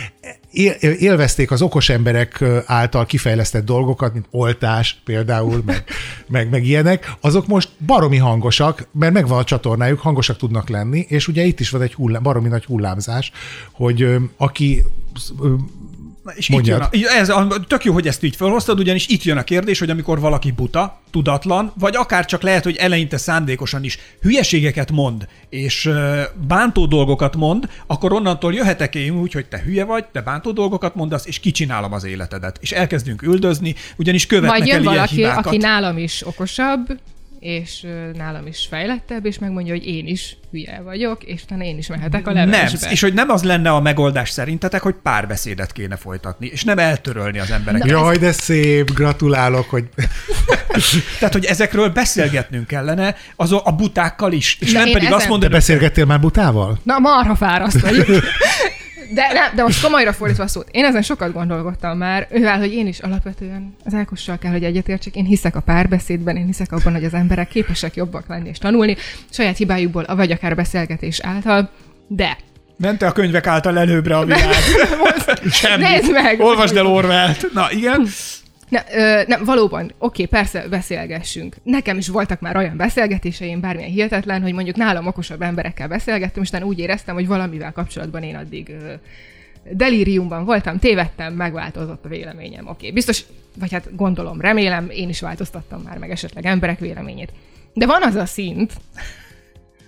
él- 0.53 0.77
élvezték 0.81 1.51
az 1.51 1.61
okos 1.61 1.89
emberek 1.89 2.43
által 2.65 3.05
kifejlesztett 3.05 3.65
dolgokat, 3.65 4.13
mint 4.13 4.25
oltás 4.31 5.01
például, 5.05 5.61
meg, 5.65 5.83
meg, 6.27 6.49
meg 6.49 6.65
ilyenek, 6.65 7.11
azok 7.21 7.47
most 7.47 7.69
baromi 7.85 8.17
hangosak, 8.17 8.87
mert 8.91 9.13
megvan 9.13 9.37
a 9.37 9.43
csatornájuk, 9.43 9.99
hangosak 9.99 10.37
tudnak 10.37 10.69
lenni, 10.69 11.05
és 11.09 11.27
ugye 11.27 11.43
itt 11.43 11.59
is 11.59 11.69
van 11.69 11.81
egy 11.81 11.93
hullám, 11.93 12.23
baromi 12.23 12.47
nagy 12.47 12.65
hullámzás, 12.65 13.31
hogy 13.71 14.15
aki 14.37 14.83
És 16.35 16.49
itt 16.49 16.65
jön 16.65 16.79
Mondjad. 16.79 17.11
a, 17.11 17.17
ez, 17.17 17.31
tök 17.67 17.83
jó, 17.83 17.93
hogy 17.93 18.07
ezt 18.07 18.23
így 18.23 18.35
felhoztad, 18.35 18.79
ugyanis 18.79 19.07
itt 19.07 19.23
jön 19.23 19.37
a 19.37 19.43
kérdés, 19.43 19.79
hogy 19.79 19.89
amikor 19.89 20.19
valaki 20.19 20.51
buta, 20.51 21.01
tudatlan, 21.11 21.71
vagy 21.79 21.95
akár 21.95 22.25
csak 22.25 22.41
lehet, 22.41 22.63
hogy 22.63 22.75
eleinte 22.75 23.17
szándékosan 23.17 23.83
is 23.83 23.97
hülyeségeket 24.21 24.91
mond, 24.91 25.27
és 25.49 25.89
bántó 26.47 26.85
dolgokat 26.85 27.35
mond, 27.35 27.69
akkor 27.87 28.13
onnantól 28.13 28.53
jöhetek 28.53 28.95
én 28.95 29.19
úgy, 29.19 29.33
hogy 29.33 29.45
te 29.45 29.61
hülye 29.65 29.83
vagy, 29.83 30.05
te 30.05 30.21
bántó 30.21 30.51
dolgokat 30.51 30.95
mondasz, 30.95 31.25
és 31.25 31.39
kicsinálom 31.39 31.93
az 31.93 32.03
életedet. 32.03 32.57
És 32.61 32.71
elkezdünk 32.71 33.21
üldözni, 33.21 33.75
ugyanis 33.95 34.25
követnek 34.25 34.59
Vagy 34.59 34.69
el 34.69 34.75
jön 34.75 34.83
ilyen 34.83 34.95
valaki, 34.95 35.15
hibákat. 35.15 35.45
aki 35.45 35.57
nálam 35.57 35.97
is 35.97 36.25
okosabb, 36.27 36.99
és 37.43 37.85
nálam 38.13 38.47
is 38.47 38.67
fejlettebb, 38.69 39.25
és 39.25 39.39
megmondja, 39.39 39.73
hogy 39.73 39.85
én 39.85 40.07
is 40.07 40.37
hülye 40.51 40.81
vagyok, 40.83 41.23
és 41.23 41.43
utána 41.43 41.63
én 41.63 41.77
is 41.77 41.87
mehetek 41.87 42.27
a 42.27 42.33
nem, 42.33 42.49
levesbe. 42.49 42.91
és 42.91 43.01
hogy 43.01 43.13
nem 43.13 43.29
az 43.29 43.43
lenne 43.43 43.69
a 43.71 43.81
megoldás 43.81 44.29
szerintetek, 44.29 44.81
hogy 44.81 44.95
párbeszédet 45.03 45.71
kéne 45.71 45.95
folytatni, 45.95 46.47
és 46.47 46.63
nem 46.63 46.79
eltörölni 46.79 47.39
az 47.39 47.51
embereket. 47.51 47.87
jaj, 47.89 48.17
de 48.17 48.31
szép, 48.31 48.93
gratulálok, 48.93 49.69
hogy 49.69 49.89
Tehát, 51.19 51.33
hogy 51.33 51.45
ezekről 51.45 51.89
beszélgetnünk 51.89 52.67
kellene 52.67 53.15
az 53.35 53.51
a, 53.51 53.71
butákkal 53.71 54.31
is, 54.31 54.57
és 54.59 54.71
De 54.71 54.79
nem 54.79 54.91
pedig 54.91 55.03
azt 55.03 55.07
ezen- 55.07 55.21
te 55.23 55.29
mondani, 55.29 55.51
beszélgettél 55.53 56.05
már 56.05 56.19
butával? 56.19 56.79
Na, 56.83 56.99
marha 56.99 57.35
fáraszt 57.35 57.79
vagyok. 57.79 58.07
De, 59.13 59.33
nem, 59.33 59.55
de 59.55 59.63
most 59.63 59.83
komolyra 59.83 60.13
fordítva 60.13 60.43
a 60.43 60.47
szót. 60.47 60.67
Én 60.71 60.85
ezen 60.85 61.01
sokat 61.01 61.33
gondolkodtam 61.33 61.97
már, 61.97 62.27
mivel, 62.31 62.57
hogy 62.57 62.73
én 62.73 62.87
is 62.87 62.99
alapvetően 62.99 63.75
az 63.85 63.93
Ákossal 63.93 64.37
kell, 64.37 64.51
hogy 64.51 64.63
egyetértsek. 64.63 65.15
Én 65.15 65.25
hiszek 65.25 65.55
a 65.55 65.59
párbeszédben, 65.59 66.35
én 66.35 66.45
hiszek 66.45 66.71
abban, 66.71 66.93
hogy 66.93 67.03
az 67.03 67.13
emberek 67.13 67.47
képesek 67.47 67.95
jobbak 67.95 68.27
lenni 68.27 68.49
és 68.49 68.57
tanulni, 68.57 68.95
saját 69.29 69.57
hibájukból, 69.57 70.05
vagy 70.07 70.31
akár 70.31 70.55
beszélgetés 70.55 71.19
által. 71.19 71.69
De 72.07 72.37
mente 72.77 73.07
a 73.07 73.11
könyvek 73.11 73.47
által 73.47 73.79
előbbre 73.79 74.17
a 74.17 74.25
világ. 74.25 74.53
Semmi. 75.51 75.83
Nézd 75.83 76.11
meg! 76.11 76.39
Olvasd 76.39 76.77
el 76.77 76.85
Orwellt. 76.85 77.53
Na, 77.53 77.71
igen. 77.71 78.07
Ne, 78.73 78.83
ö, 78.93 79.23
nem, 79.27 79.43
valóban, 79.43 79.93
oké, 79.97 80.25
persze, 80.25 80.67
beszélgessünk. 80.67 81.55
Nekem 81.63 81.97
is 81.97 82.07
voltak 82.07 82.39
már 82.39 82.57
olyan 82.57 82.77
beszélgetéseim, 82.77 83.59
bármilyen 83.59 83.89
hihetetlen, 83.89 84.41
hogy 84.41 84.53
mondjuk 84.53 84.75
nálam 84.75 85.07
okosabb 85.07 85.41
emberekkel 85.41 85.87
beszélgettem, 85.87 86.43
és 86.43 86.51
úgy 86.61 86.79
éreztem, 86.79 87.15
hogy 87.15 87.27
valamivel 87.27 87.71
kapcsolatban 87.71 88.23
én 88.23 88.35
addig 88.35 88.69
ö, 88.69 88.93
delíriumban 89.71 90.45
voltam, 90.45 90.79
tévedtem, 90.79 91.33
megváltozott 91.33 92.05
a 92.05 92.09
véleményem. 92.09 92.67
Oké, 92.67 92.91
biztos, 92.91 93.23
vagy 93.59 93.71
hát 93.71 93.95
gondolom, 93.95 94.41
remélem, 94.41 94.89
én 94.89 95.09
is 95.09 95.21
változtattam 95.21 95.81
már 95.81 95.97
meg 95.97 96.11
esetleg 96.11 96.45
emberek 96.45 96.79
véleményét. 96.79 97.31
De 97.73 97.85
van 97.85 98.03
az 98.03 98.15
a 98.15 98.25
szint, 98.25 98.73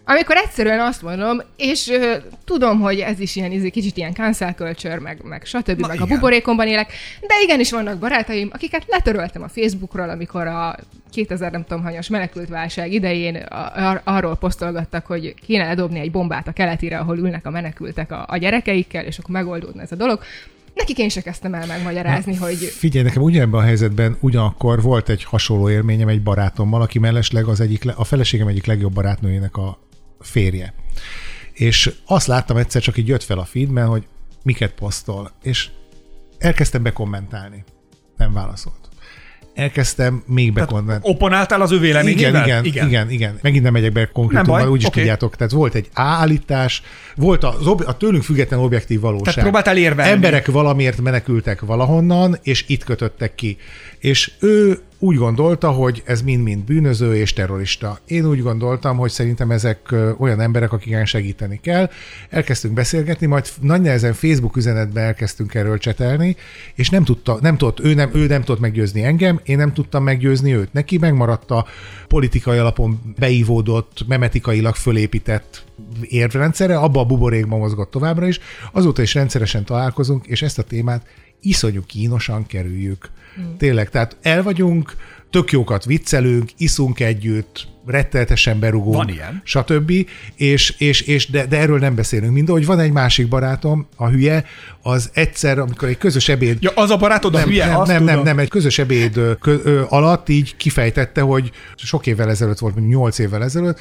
amikor 0.05 0.35
egyszerűen 0.35 0.79
azt 0.79 1.01
mondom, 1.01 1.41
és 1.57 1.89
ö, 1.89 2.15
tudom, 2.45 2.79
hogy 2.79 2.99
ez 2.99 3.19
is 3.19 3.35
ilyen 3.35 3.51
izé, 3.51 3.69
kicsit 3.69 3.97
ilyen 3.97 4.13
cancel 4.13 4.53
culture, 4.53 4.99
meg, 4.99 5.19
meg 5.23 5.45
stb., 5.45 5.79
Na 5.79 5.87
meg 5.87 6.01
a 6.01 6.03
igen. 6.03 6.15
buborékomban 6.15 6.67
élek, 6.67 6.91
de 7.21 7.33
igenis 7.43 7.71
vannak 7.71 7.97
barátaim, 7.97 8.49
akiket 8.53 8.83
letöröltem 8.87 9.43
a 9.43 9.47
Facebookról, 9.47 10.09
amikor 10.09 10.47
a 10.47 10.75
2000 11.11 11.51
nem 11.51 11.63
tudom 11.63 11.83
hanyas 11.83 12.07
menekült 12.07 12.49
válság 12.49 12.93
idején 12.93 13.35
a, 13.35 13.71
ar- 13.75 14.01
arról 14.03 14.35
posztolgattak, 14.35 15.05
hogy 15.05 15.33
kéne 15.45 15.65
ledobni 15.65 15.99
egy 15.99 16.11
bombát 16.11 16.47
a 16.47 16.51
keletire, 16.51 16.97
ahol 16.97 17.17
ülnek 17.17 17.45
a 17.45 17.49
menekültek 17.49 18.11
a, 18.11 18.25
a 18.27 18.37
gyerekeikkel, 18.37 19.05
és 19.05 19.17
akkor 19.17 19.31
megoldódna 19.31 19.81
ez 19.81 19.91
a 19.91 19.95
dolog. 19.95 20.19
Nekik 20.73 20.97
én 20.97 21.09
se 21.09 21.21
kezdtem 21.21 21.53
el 21.53 21.65
megmagyarázni, 21.65 22.35
hogy 22.35 22.55
Figyelj, 22.55 23.05
nekem 23.05 23.21
ugyanebben 23.21 23.59
a 23.59 23.63
helyzetben 23.63 24.17
ugyanakkor 24.19 24.81
volt 24.81 25.09
egy 25.09 25.23
hasonló 25.23 25.69
élményem 25.69 26.07
egy 26.07 26.21
barátommal, 26.21 26.81
aki 26.81 26.99
mellesleg 26.99 27.45
az 27.45 27.59
egyik, 27.59 27.83
a 27.95 28.03
feleségem 28.03 28.47
egyik 28.47 28.65
legjobb 28.65 28.93
barátnőjének 28.93 29.57
a 29.57 29.77
férje. 30.19 30.73
És 31.53 31.91
azt 32.05 32.27
láttam 32.27 32.57
egyszer, 32.57 32.81
csak 32.81 32.97
így 32.97 33.07
jött 33.07 33.23
fel 33.23 33.39
a 33.39 33.45
feedben, 33.45 33.87
hogy 33.87 34.03
miket 34.43 34.71
posztol, 34.71 35.31
és 35.43 35.69
elkezdtem 36.37 36.83
bekommentálni. 36.83 37.63
Nem 38.17 38.33
válaszolt. 38.33 38.89
Elkezdtem 39.53 40.23
még 40.27 40.53
bekommentálni. 40.53 41.13
Opponáltál 41.13 41.61
az 41.61 41.71
ő 41.71 41.75
Igen, 41.75 41.85
véleményével? 41.87 42.45
igen, 42.45 42.65
igen, 42.65 42.87
igen, 42.87 43.09
igen. 43.09 43.39
Megint 43.41 43.63
nem 43.63 43.73
megyek 43.73 43.91
be 43.91 44.09
baj, 44.43 44.65
úgyis 44.65 44.85
oké. 44.85 44.99
tudjátok. 44.99 45.35
Tehát 45.35 45.53
volt 45.53 45.75
egy 45.75 45.89
állítás, 45.93 46.81
volt 47.15 47.43
az 47.43 47.67
ob- 47.67 47.87
a 47.87 47.97
tőlünk 47.97 48.23
független 48.23 48.59
objektív 48.59 48.99
valóság. 48.99 49.23
Tehát 49.23 49.41
próbáltál 49.41 49.77
érvelni. 49.77 50.11
Emberek 50.11 50.45
valamiért 50.45 51.01
menekültek 51.01 51.61
valahonnan, 51.61 52.37
és 52.43 52.63
itt 52.67 52.83
kötöttek 52.83 53.35
ki. 53.35 53.57
És 53.99 54.31
ő 54.39 54.79
úgy 54.99 55.15
gondolta, 55.15 55.71
hogy 55.71 56.03
ez 56.05 56.21
mind-mind 56.21 56.63
bűnöző 56.63 57.15
és 57.15 57.33
terrorista. 57.33 57.99
Én 58.07 58.25
úgy 58.25 58.41
gondoltam, 58.41 58.97
hogy 58.97 59.11
szerintem 59.11 59.51
ezek 59.51 59.95
olyan 60.17 60.39
emberek, 60.39 60.71
akiken 60.71 61.05
segíteni 61.05 61.59
kell. 61.61 61.89
Elkezdtünk 62.29 62.73
beszélgetni, 62.73 63.25
majd 63.25 63.47
nagy 63.61 63.81
nehezen 63.81 64.13
Facebook 64.13 64.55
üzenetben 64.55 65.03
elkezdtünk 65.03 65.53
erről 65.53 65.77
csetelni, 65.77 66.35
és 66.75 66.89
nem 66.89 67.03
tudta, 67.03 67.37
nem 67.41 67.57
tudott, 67.57 67.79
ő 67.79 67.93
nem, 67.93 68.09
ő 68.13 68.27
nem 68.27 68.43
tudott 68.43 68.61
meggyőzni 68.61 69.03
engem, 69.03 69.39
én 69.43 69.57
nem 69.57 69.73
tudtam 69.73 70.03
meggyőzni 70.03 70.55
őt. 70.55 70.73
Neki 70.73 70.97
megmaradt 70.97 71.51
a 71.51 71.65
politikai 72.07 72.57
alapon 72.57 73.15
beívódott, 73.19 74.07
memetikailag 74.07 74.75
fölépített 74.75 75.63
érvrendszere, 76.01 76.77
abba 76.77 76.99
a 76.99 77.05
buborékban 77.05 77.59
mozgott 77.59 77.91
továbbra 77.91 78.27
is. 78.27 78.39
Azóta 78.71 79.01
is 79.01 79.13
rendszeresen 79.13 79.65
találkozunk, 79.65 80.25
és 80.25 80.41
ezt 80.41 80.59
a 80.59 80.63
témát 80.63 81.07
iszonyú 81.41 81.81
kínosan 81.85 82.45
kerüljük. 82.45 83.09
Mm. 83.41 83.57
Tényleg, 83.57 83.89
tehát 83.89 84.17
el 84.21 84.43
vagyunk 84.43 84.95
tök 85.29 85.51
jókat 85.51 85.85
viccelünk, 85.85 86.49
iszunk 86.57 86.99
együtt, 86.99 87.67
rettenetesen 87.85 88.59
berugunk, 88.59 88.95
Van 88.95 89.09
ilyen. 89.09 89.41
stb. 89.43 89.91
És, 90.35 90.75
és, 90.77 91.01
és 91.01 91.29
de, 91.29 91.45
de, 91.45 91.57
erről 91.57 91.79
nem 91.79 91.95
beszélünk. 91.95 92.33
Mind, 92.33 92.49
hogy 92.49 92.65
van 92.65 92.79
egy 92.79 92.91
másik 92.91 93.27
barátom, 93.27 93.87
a 93.95 94.07
hülye, 94.07 94.45
az 94.81 95.09
egyszer, 95.13 95.59
amikor 95.59 95.87
egy 95.87 95.97
közös 95.97 96.29
ebéd 96.29 96.57
Ja, 96.61 96.71
az 96.75 96.89
a 96.89 96.97
barátod 96.97 97.35
a 97.35 97.37
nem, 97.37 97.47
hülye, 97.47 97.65
nem, 97.65 97.83
nem, 97.85 98.03
nem, 98.03 98.21
nem, 98.21 98.39
egy 98.39 98.49
közös 98.49 98.79
ebéd 98.79 99.13
kö, 99.41 99.57
ö, 99.63 99.83
alatt 99.89 100.29
így 100.29 100.55
kifejtette, 100.57 101.21
hogy 101.21 101.51
sok 101.75 102.07
évvel 102.07 102.29
ezelőtt 102.29 102.59
volt, 102.59 102.75
mondjuk 102.75 103.01
8 103.01 103.19
évvel 103.19 103.43
ezelőtt, 103.43 103.79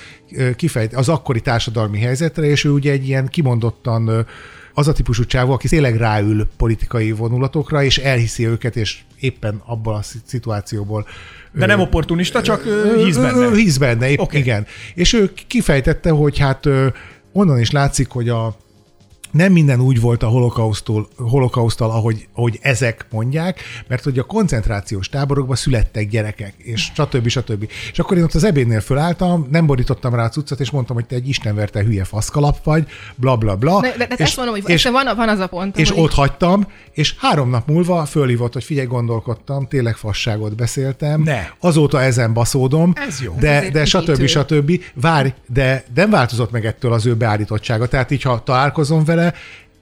kifejt 0.56 0.94
az 0.94 1.08
akkori 1.08 1.40
társadalmi 1.40 1.98
helyzetre, 1.98 2.46
és 2.46 2.64
ő 2.64 2.70
ugye 2.70 2.92
egy 2.92 3.08
ilyen 3.08 3.28
kimondottan 3.28 4.26
az 4.74 4.88
a 4.88 4.92
típusú 4.92 5.24
csávó, 5.24 5.52
aki 5.52 5.68
tényleg 5.68 5.96
ráül 5.96 6.48
politikai 6.56 7.12
vonulatokra, 7.12 7.82
és 7.82 7.98
elhiszi 7.98 8.46
őket, 8.46 8.76
és 8.76 8.98
éppen 9.20 9.62
abból 9.66 9.94
a 9.94 10.02
szi- 10.02 10.22
szituációból 10.24 11.06
De 11.52 11.66
nem 11.66 11.80
opportunista, 11.80 12.42
csak 12.42 12.66
ö, 12.66 13.04
hisz 13.04 13.16
benne. 13.16 13.56
Hisz 13.56 13.76
benne, 13.76 14.10
épp, 14.10 14.18
okay. 14.18 14.40
igen. 14.40 14.66
És 14.94 15.12
ő 15.12 15.32
kifejtette, 15.46 16.10
hogy 16.10 16.38
hát 16.38 16.68
onnan 17.32 17.58
is 17.60 17.70
látszik, 17.70 18.08
hogy 18.08 18.28
a 18.28 18.56
nem 19.34 19.52
minden 19.52 19.80
úgy 19.80 20.00
volt 20.00 20.22
a 20.22 20.26
holokausztól, 20.26 21.08
holokausztal, 21.16 21.90
ahogy, 21.90 22.26
ahogy 22.34 22.58
ezek 22.62 23.06
mondják, 23.10 23.60
mert 23.88 24.04
hogy 24.04 24.18
a 24.18 24.22
koncentrációs 24.22 25.08
táborokban 25.08 25.56
születtek 25.56 26.08
gyerekek, 26.08 26.54
és 26.56 26.80
stb. 26.80 27.28
stb. 27.28 27.70
És 27.92 27.98
akkor 27.98 28.16
én 28.16 28.22
ott 28.22 28.34
az 28.34 28.44
ebédnél 28.44 28.80
fölálltam, 28.80 29.46
nem 29.50 29.66
borítottam 29.66 30.14
rá 30.14 30.24
a 30.24 30.28
cuccot, 30.28 30.60
és 30.60 30.70
mondtam, 30.70 30.96
hogy 30.96 31.06
te 31.06 31.14
egy 31.14 31.28
istenverte 31.28 31.82
hülye 31.82 32.04
faszkalap 32.04 32.64
vagy, 32.64 32.86
bla 33.14 33.36
bla 33.36 33.56
bla. 33.56 33.80
De, 33.80 33.94
de, 33.96 34.06
de 34.06 34.14
és, 34.14 34.20
ezt 34.20 34.36
mondom, 34.36 34.54
hogy 34.54 34.70
és, 34.70 34.84
van, 34.84 35.16
van 35.16 35.28
az 35.28 35.38
a 35.38 35.46
pont, 35.46 35.78
és 35.78 35.96
ott 35.96 36.12
hagytam, 36.12 36.66
és 36.92 37.14
három 37.18 37.50
nap 37.50 37.68
múlva 37.68 38.04
fölhívott, 38.04 38.52
hogy 38.52 38.64
figyelj, 38.64 38.86
gondolkodtam, 38.86 39.68
tényleg 39.68 39.96
fasságot 39.96 40.56
beszéltem. 40.56 41.22
Ne. 41.22 41.46
Azóta 41.60 42.02
ezen 42.02 42.32
baszódom. 42.32 42.92
Ez 42.94 43.20
jó. 43.20 43.36
De, 43.38 43.70
de 43.70 43.84
stb. 43.84 44.26
stb. 44.26 44.80
Várj, 44.94 45.28
de 45.46 45.84
nem 45.94 46.10
változott 46.10 46.50
meg 46.50 46.66
ettől 46.66 46.92
az 46.92 47.06
ő 47.06 47.14
beállítottsága. 47.14 47.86
Tehát 47.86 48.10
így, 48.10 48.22
ha 48.22 48.42
találkozom 48.42 49.04
vele, 49.04 49.23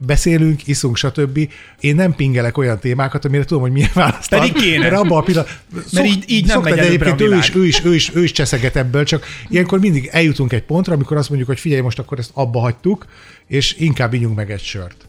beszélünk, 0.06 0.66
iszunk, 0.66 0.96
stb. 0.96 1.48
Én 1.80 1.94
nem 1.94 2.14
pingelek 2.14 2.58
olyan 2.58 2.78
témákat, 2.78 3.24
amire 3.24 3.44
tudom, 3.44 3.62
hogy 3.62 3.72
milyen 3.72 3.90
választ 3.94 4.28
Pedig 4.28 4.54
ad, 4.54 4.62
kéne. 4.62 4.78
Mert 4.78 4.94
abban 4.94 5.18
a 5.18 5.22
pillanat... 5.22 5.58
Mert 5.92 6.06
így- 6.06 6.24
így 6.26 6.46
nem 6.46 6.60
megy 6.60 6.78
egyébként 6.78 7.20
ő 7.20 7.36
is, 7.36 7.54
ő, 7.54 7.66
is, 7.66 7.84
ő, 7.84 7.94
is, 7.94 8.14
ő 8.14 8.22
is 8.22 8.32
cseszeget 8.32 8.76
ebből, 8.76 9.04
csak 9.04 9.26
ilyenkor 9.48 9.78
mindig 9.80 10.08
eljutunk 10.12 10.52
egy 10.52 10.62
pontra, 10.62 10.94
amikor 10.94 11.16
azt 11.16 11.28
mondjuk, 11.28 11.50
hogy 11.50 11.60
figyelj, 11.60 11.80
most 11.80 11.98
akkor 11.98 12.18
ezt 12.18 12.30
abba 12.34 12.60
hagytuk, 12.60 13.06
és 13.46 13.74
inkább 13.78 14.14
ígyunk 14.14 14.36
meg 14.36 14.50
egy 14.50 14.62
sört. 14.62 15.08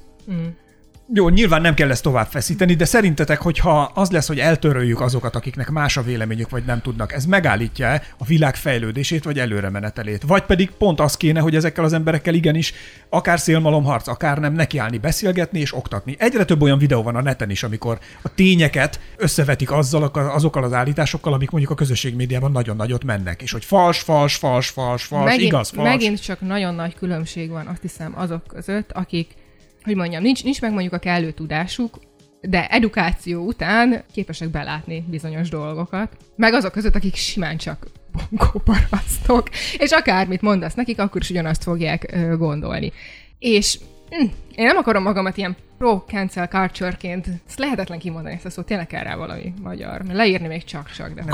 Jó, 1.15 1.29
nyilván 1.29 1.61
nem 1.61 1.73
kell 1.73 1.89
ezt 1.89 2.03
tovább 2.03 2.27
feszíteni, 2.27 2.73
de 2.73 2.85
szerintetek, 2.85 3.41
hogyha 3.41 3.91
az 3.93 4.11
lesz, 4.11 4.27
hogy 4.27 4.39
eltöröljük 4.39 5.01
azokat, 5.01 5.35
akiknek 5.35 5.69
más 5.69 5.97
a 5.97 6.01
véleményük, 6.01 6.49
vagy 6.49 6.63
nem 6.65 6.81
tudnak, 6.81 7.13
ez 7.13 7.25
megállítja 7.25 8.01
a 8.17 8.25
világ 8.25 8.55
fejlődését, 8.55 9.23
vagy 9.23 9.39
előre 9.39 9.69
menetelét? 9.69 10.23
Vagy 10.27 10.41
pedig 10.43 10.71
pont 10.71 10.99
az 10.99 11.17
kéne, 11.17 11.39
hogy 11.39 11.55
ezekkel 11.55 11.83
az 11.83 11.93
emberekkel 11.93 12.33
igenis 12.33 12.73
akár 13.09 13.39
szélmalomharc, 13.39 14.07
akár 14.07 14.37
nem 14.37 14.53
nekiállni, 14.53 14.97
beszélgetni 14.97 15.59
és 15.59 15.75
oktatni. 15.75 16.15
Egyre 16.19 16.45
több 16.45 16.61
olyan 16.61 16.77
videó 16.77 17.03
van 17.03 17.15
a 17.15 17.21
neten 17.21 17.49
is, 17.49 17.63
amikor 17.63 17.99
a 18.21 18.33
tényeket 18.33 18.99
összevetik 19.17 19.71
azzal, 19.71 20.03
azokkal 20.13 20.63
az 20.63 20.73
állításokkal, 20.73 21.33
amik 21.33 21.49
mondjuk 21.49 21.71
a 21.71 21.75
közösség 21.75 22.15
médiában 22.15 22.51
nagyon 22.51 22.75
nagyot 22.75 23.03
mennek, 23.03 23.41
és 23.41 23.51
hogy 23.51 23.65
fals, 23.65 23.99
fals, 23.99 24.35
fals, 24.35 24.69
fals, 24.69 25.03
fals, 25.03 25.25
megint, 25.25 25.51
igaz, 25.51 25.69
fals. 25.69 25.87
megint 25.87 26.21
csak 26.21 26.41
nagyon 26.41 26.75
nagy 26.75 26.95
különbség 26.95 27.49
van, 27.49 27.67
azt 27.67 27.81
hiszem, 27.81 28.13
azok 28.15 28.47
között, 28.47 28.91
akik, 28.91 29.41
hogy 29.83 29.95
mondjam, 29.95 30.21
nincs, 30.23 30.43
nincs 30.43 30.61
meg 30.61 30.71
mondjuk 30.71 30.93
a 30.93 30.97
kellő 30.97 31.31
tudásuk, 31.31 31.99
de 32.41 32.67
edukáció 32.67 33.45
után 33.45 34.03
képesek 34.13 34.49
belátni 34.49 35.05
bizonyos 35.07 35.49
dolgokat. 35.49 36.17
Meg 36.35 36.53
azok 36.53 36.71
között, 36.71 36.95
akik 36.95 37.15
simán 37.15 37.57
csak 37.57 37.87
bonkóparasztok, 38.11 39.49
és 39.77 39.91
akármit 39.91 40.41
mondasz 40.41 40.73
nekik, 40.73 40.99
akkor 40.99 41.21
is 41.21 41.29
ugyanazt 41.29 41.63
fogják 41.63 42.11
ö, 42.13 42.37
gondolni. 42.37 42.91
És 43.39 43.79
hm, 44.09 44.25
én 44.55 44.65
nem 44.65 44.77
akarom 44.77 45.03
magamat 45.03 45.37
ilyen 45.37 45.55
pro-cancel 45.77 46.47
culture-ként, 46.47 47.27
ezt 47.47 47.59
lehetetlen 47.59 47.99
kimondani 47.99 48.35
ezt 48.35 48.45
a 48.45 48.49
szót, 48.49 48.65
tényleg 48.65 48.87
kell 48.87 49.03
rá 49.03 49.15
valami 49.15 49.53
magyar. 49.61 50.01
Leírni 50.11 50.47
még 50.47 50.63
csak-csak, 50.63 51.07
de 51.07 51.21
nem. 51.21 51.27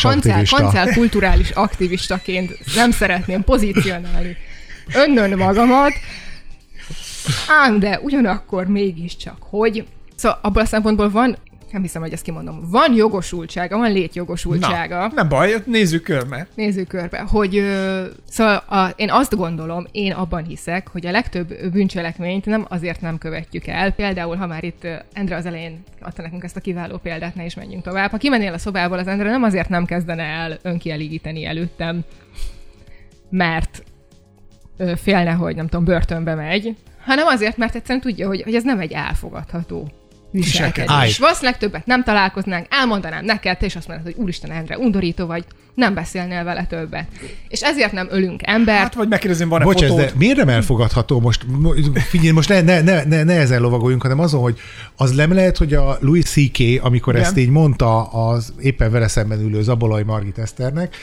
Kancel, 0.00 0.32
aktivista. 0.34 0.56
kancel 0.56 0.94
kulturális 0.94 1.50
aktivistaként 1.50 2.74
nem 2.74 2.90
szeretném 2.90 3.44
pozícionálni 3.44 4.36
önnön 4.94 5.38
magamat, 5.38 5.92
ám 7.48 7.78
de 7.78 8.00
ugyanakkor 8.00 8.66
mégiscsak, 8.66 9.36
hogy 9.40 9.86
szóval 10.14 10.38
abból 10.42 10.62
a 10.62 10.66
szempontból 10.66 11.10
van, 11.10 11.36
nem 11.72 11.82
hiszem, 11.82 12.02
hogy 12.02 12.12
ezt 12.12 12.22
kimondom, 12.22 12.60
van 12.70 12.94
jogosultsága, 12.94 13.76
van 13.76 13.92
létjogosultsága. 13.92 14.98
Na, 14.98 15.12
nem 15.14 15.28
baj, 15.28 15.54
nézzük 15.66 16.02
körbe. 16.02 16.46
Nézzük 16.54 16.88
körbe, 16.88 17.20
hogy 17.20 17.56
ö, 17.56 18.04
szóval 18.28 18.56
a, 18.56 18.92
én 18.96 19.10
azt 19.10 19.36
gondolom, 19.36 19.86
én 19.92 20.12
abban 20.12 20.44
hiszek, 20.44 20.88
hogy 20.88 21.06
a 21.06 21.10
legtöbb 21.10 21.70
bűncselekményt 21.72 22.46
nem 22.46 22.66
azért 22.68 23.00
nem 23.00 23.18
követjük 23.18 23.66
el. 23.66 23.92
Például, 23.92 24.36
ha 24.36 24.46
már 24.46 24.64
itt 24.64 24.86
Endre 25.12 25.36
az 25.36 25.46
elején 25.46 25.82
adta 26.00 26.22
nekünk 26.22 26.44
ezt 26.44 26.56
a 26.56 26.60
kiváló 26.60 26.96
példát, 26.96 27.34
ne 27.34 27.44
is 27.44 27.54
menjünk 27.54 27.82
tovább. 27.82 28.10
Ha 28.10 28.16
kimennél 28.16 28.52
a 28.52 28.58
szobából, 28.58 28.98
az 28.98 29.06
Endre 29.06 29.30
nem 29.30 29.42
azért 29.42 29.68
nem 29.68 29.84
kezdene 29.84 30.22
el 30.22 30.58
önkielégíteni 30.62 31.44
előttem, 31.44 32.00
mert 33.30 33.84
ö, 34.76 34.92
félne, 34.96 35.32
hogy 35.32 35.56
nem 35.56 35.66
tudom, 35.66 35.84
börtönbe 35.84 36.34
megy, 36.34 36.76
hanem 37.04 37.26
azért, 37.26 37.56
mert 37.56 37.74
egyszerűen 37.74 38.00
tudja, 38.00 38.26
hogy, 38.26 38.42
hogy 38.42 38.54
ez 38.54 38.62
nem 38.64 38.80
egy 38.80 38.92
elfogadható 38.92 39.90
Viselkedés. 40.30 41.18
Valószínűleg 41.18 41.58
többet 41.58 41.86
nem 41.86 42.02
találkoznánk, 42.02 42.66
elmondanám 42.70 43.24
neked, 43.24 43.56
és 43.60 43.76
azt 43.76 43.88
mondod, 43.88 44.06
hogy 44.06 44.14
úristen 44.16 44.50
Endre, 44.50 44.78
undorító 44.78 45.26
vagy, 45.26 45.44
nem 45.74 45.94
beszélnél 45.94 46.44
vele 46.44 46.64
többet. 46.64 47.06
És 47.48 47.60
ezért 47.60 47.92
nem 47.92 48.06
ölünk 48.10 48.40
embert, 48.44 48.78
Hát, 48.82 48.94
vagy 48.94 49.08
megkérdezem, 49.08 49.48
van-e 49.48 49.64
Bocs, 49.64 49.80
fotód? 49.80 49.98
de 49.98 50.12
miért 50.16 50.36
nem 50.36 50.48
elfogadható 50.48 51.20
most? 51.20 51.44
mo- 51.58 51.98
Figyelj, 51.98 52.30
most 52.30 52.48
ne, 52.48 52.60
ne, 52.60 52.80
ne, 52.80 53.04
ne, 53.04 53.22
ne 53.22 53.32
ezen 53.38 53.60
lovagoljunk, 53.60 54.02
hanem 54.02 54.18
azon, 54.18 54.40
hogy 54.40 54.58
az 54.96 55.10
nem 55.10 55.32
lehet, 55.32 55.56
hogy 55.56 55.74
a 55.74 55.96
Louis 56.00 56.24
C.K., 56.24 56.58
amikor 56.82 57.14
Igen. 57.14 57.26
ezt 57.26 57.36
így 57.36 57.48
mondta 57.50 58.02
az 58.04 58.52
éppen 58.60 58.90
vele 58.90 59.08
szemben 59.08 59.40
ülő 59.40 59.62
Zabolai 59.62 60.02
Margit 60.02 60.38
Eszternek, 60.38 60.96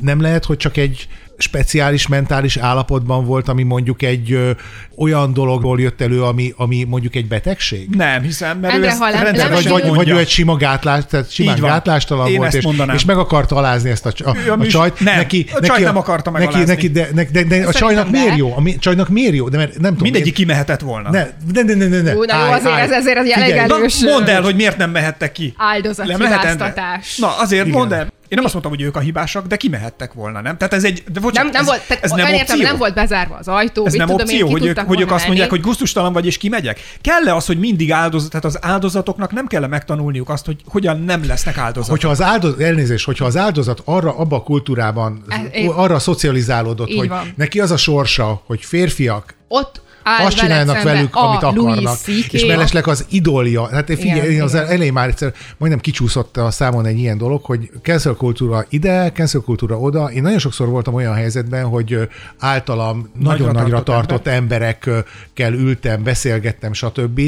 nem 0.00 0.20
lehet, 0.20 0.44
hogy 0.44 0.56
csak 0.56 0.76
egy 0.76 1.08
speciális 1.38 2.06
mentális 2.06 2.56
állapotban 2.56 3.24
volt, 3.24 3.48
ami 3.48 3.62
mondjuk 3.62 4.02
egy 4.02 4.32
ö, 4.32 4.50
olyan 4.96 5.32
dologból 5.32 5.80
jött 5.80 6.00
elő, 6.00 6.22
ami, 6.22 6.52
ami 6.56 6.84
mondjuk 6.88 7.14
egy 7.14 7.26
betegség? 7.26 7.88
Nem 7.90 8.22
hiszem, 8.22 8.58
mert 8.58 8.74
Endre, 8.74 8.86
ő 8.88 8.90
ezt 8.90 9.00
rendszeresen 9.22 9.72
Vagy, 9.72 9.82
vagy, 9.82 9.94
vagy 9.94 10.08
ő 10.08 10.18
egy 10.18 10.28
sima 10.28 10.56
gátlás, 10.56 11.02
tehát 11.10 11.30
simán 11.30 11.54
Így 11.54 11.60
van. 11.60 11.70
gátlástalan 11.70 12.28
Én 12.28 12.36
volt, 12.36 12.48
ezt 12.48 12.56
és, 12.56 12.64
mondanám. 12.64 12.96
és 12.96 13.04
meg 13.04 13.16
akarta 13.18 13.56
alázni 13.56 13.90
ezt 13.90 14.06
a, 14.06 14.12
a, 14.24 14.30
a 14.58 14.64
is- 14.64 14.72
csajt. 14.72 15.00
nem, 15.00 15.16
neki, 15.16 15.46
a 15.54 15.60
csajt 15.60 15.84
nem 15.84 15.96
akarta 15.96 16.30
neki, 16.30 16.44
megalázni. 16.44 16.72
neki, 16.74 16.90
de, 16.90 17.08
de, 17.14 17.24
de, 17.32 17.42
de 17.42 17.66
a 17.66 17.72
csajnak 17.72 18.10
miért 18.10 18.28
be. 18.28 18.36
jó? 18.36 18.52
A 18.56 18.60
mi, 18.60 18.78
csajnak 18.78 19.08
miért 19.08 19.34
jó? 19.34 19.48
De 19.48 19.56
mert 19.56 19.70
nem 19.70 19.80
tudom. 19.90 19.98
Mindegyik 20.02 20.26
én- 20.26 20.34
kimehetett 20.34 20.80
volna. 20.80 21.10
ne, 21.10 21.26
ne, 21.52 21.62
ne, 21.62 21.74
ne, 21.74 21.86
ne, 21.86 22.00
ne. 22.00 22.14
Ú, 22.16 22.22
na 22.22 22.34
jó, 22.36 22.40
Állj, 22.42 22.52
azért 22.52 22.72
állj. 22.74 22.82
ez- 22.82 22.90
ezért 22.90 23.16
elég 23.16 23.54
erős, 23.56 24.00
mondd 24.04 24.28
el, 24.28 24.42
hogy 24.42 24.54
miért 24.54 24.76
nem 24.76 24.90
mehettek 24.90 25.32
ki. 25.32 25.54
áldozathibáztatás. 25.56 27.16
Na, 27.16 27.38
azért 27.38 27.66
Igen. 27.66 27.78
mondd 27.78 27.92
el. 27.92 28.12
Én 28.28 28.36
nem 28.38 28.44
azt 28.44 28.52
mondtam, 28.52 28.74
hogy 28.74 28.82
ők 28.82 28.96
a 28.96 29.00
hibásak, 29.00 29.46
de 29.46 29.56
kimehettek 29.56 30.12
volna, 30.12 30.40
nem? 30.40 30.56
Tehát 30.56 30.72
ez 30.74 30.84
egy... 30.84 31.04
De 31.12 31.20
bocsánat, 31.20 31.52
Nem, 31.52 31.52
nem 31.52 31.60
ez, 31.60 31.66
volt, 31.66 31.88
tehát 31.88 32.04
ez 32.04 32.10
nem 32.10 32.34
értem, 32.34 32.58
nem 32.58 32.76
volt 32.76 32.94
bezárva 32.94 33.36
az 33.36 33.48
ajtó, 33.48 33.86
Ez 33.86 33.92
mit 33.92 34.00
nem 34.00 34.08
tudom 34.10 34.26
opció, 34.26 34.46
én, 34.46 34.52
hogy 34.52 34.66
ők, 34.66 34.78
hogy 34.78 35.00
ők 35.00 35.10
azt 35.10 35.26
mondják, 35.26 35.50
hogy 35.50 35.60
gusztustalan 35.60 36.12
vagy, 36.12 36.26
és 36.26 36.38
kimegyek? 36.38 36.80
Kell-e 37.00 37.34
az, 37.34 37.46
hogy 37.46 37.58
mindig 37.58 37.92
áldozat, 37.92 38.30
tehát 38.30 38.44
az 38.44 38.58
áldozatoknak 38.60 39.32
nem 39.32 39.46
kell 39.46 39.66
megtanulniuk 39.66 40.28
azt, 40.28 40.46
hogy 40.46 40.56
hogyan 40.64 41.00
nem 41.00 41.26
lesznek 41.26 41.58
áldozatok? 41.58 41.90
Hogyha 41.90 42.08
az 42.08 42.22
áldozat, 42.22 42.60
elnézést, 42.60 43.04
hogyha 43.04 43.24
az 43.24 43.36
áldozat 43.36 43.82
arra, 43.84 44.16
abba 44.16 44.36
a 44.36 44.42
kultúrában, 44.42 45.24
Ez- 45.28 45.38
én- 45.52 45.70
arra 45.70 45.98
szocializálódott, 45.98 46.94
hogy 46.94 47.08
van. 47.08 47.32
neki 47.36 47.60
az 47.60 47.70
a 47.70 47.76
sorsa, 47.76 48.42
hogy 48.46 48.64
férfiak 48.64 49.34
Ott 49.48 49.84
azt 50.06 50.36
csinálnak 50.36 50.82
velük, 50.82 51.16
a 51.16 51.20
amit 51.20 51.42
akarnak, 51.42 51.98
és 52.30 52.44
mellesleg 52.44 52.86
az 52.86 53.06
idolja. 53.08 53.68
Hát 53.68 53.86
figyelj, 53.86 54.18
Igen, 54.18 54.30
én 54.30 54.42
az 54.42 54.54
igen. 54.54 54.66
elején 54.66 54.92
már 54.92 55.08
egyszer 55.08 55.32
majdnem 55.56 55.80
kicsúszott 55.80 56.36
a 56.36 56.50
számon 56.50 56.86
egy 56.86 56.98
ilyen 56.98 57.18
dolog, 57.18 57.44
hogy 57.44 57.70
cancel 57.82 58.14
kultúra 58.14 58.64
ide, 58.68 59.12
cancel 59.12 59.40
kultúra 59.40 59.78
oda. 59.78 60.10
Én 60.10 60.22
nagyon 60.22 60.38
sokszor 60.38 60.68
voltam 60.68 60.94
olyan 60.94 61.14
helyzetben, 61.14 61.64
hogy 61.64 62.08
általam 62.38 63.10
nagyon 63.18 63.52
nagyra 63.52 63.82
tartott 63.82 64.06
tartott 64.06 64.26
emberekkel 64.34 65.52
ültem, 65.52 66.02
beszélgettem, 66.02 66.72
stb. 66.72 67.20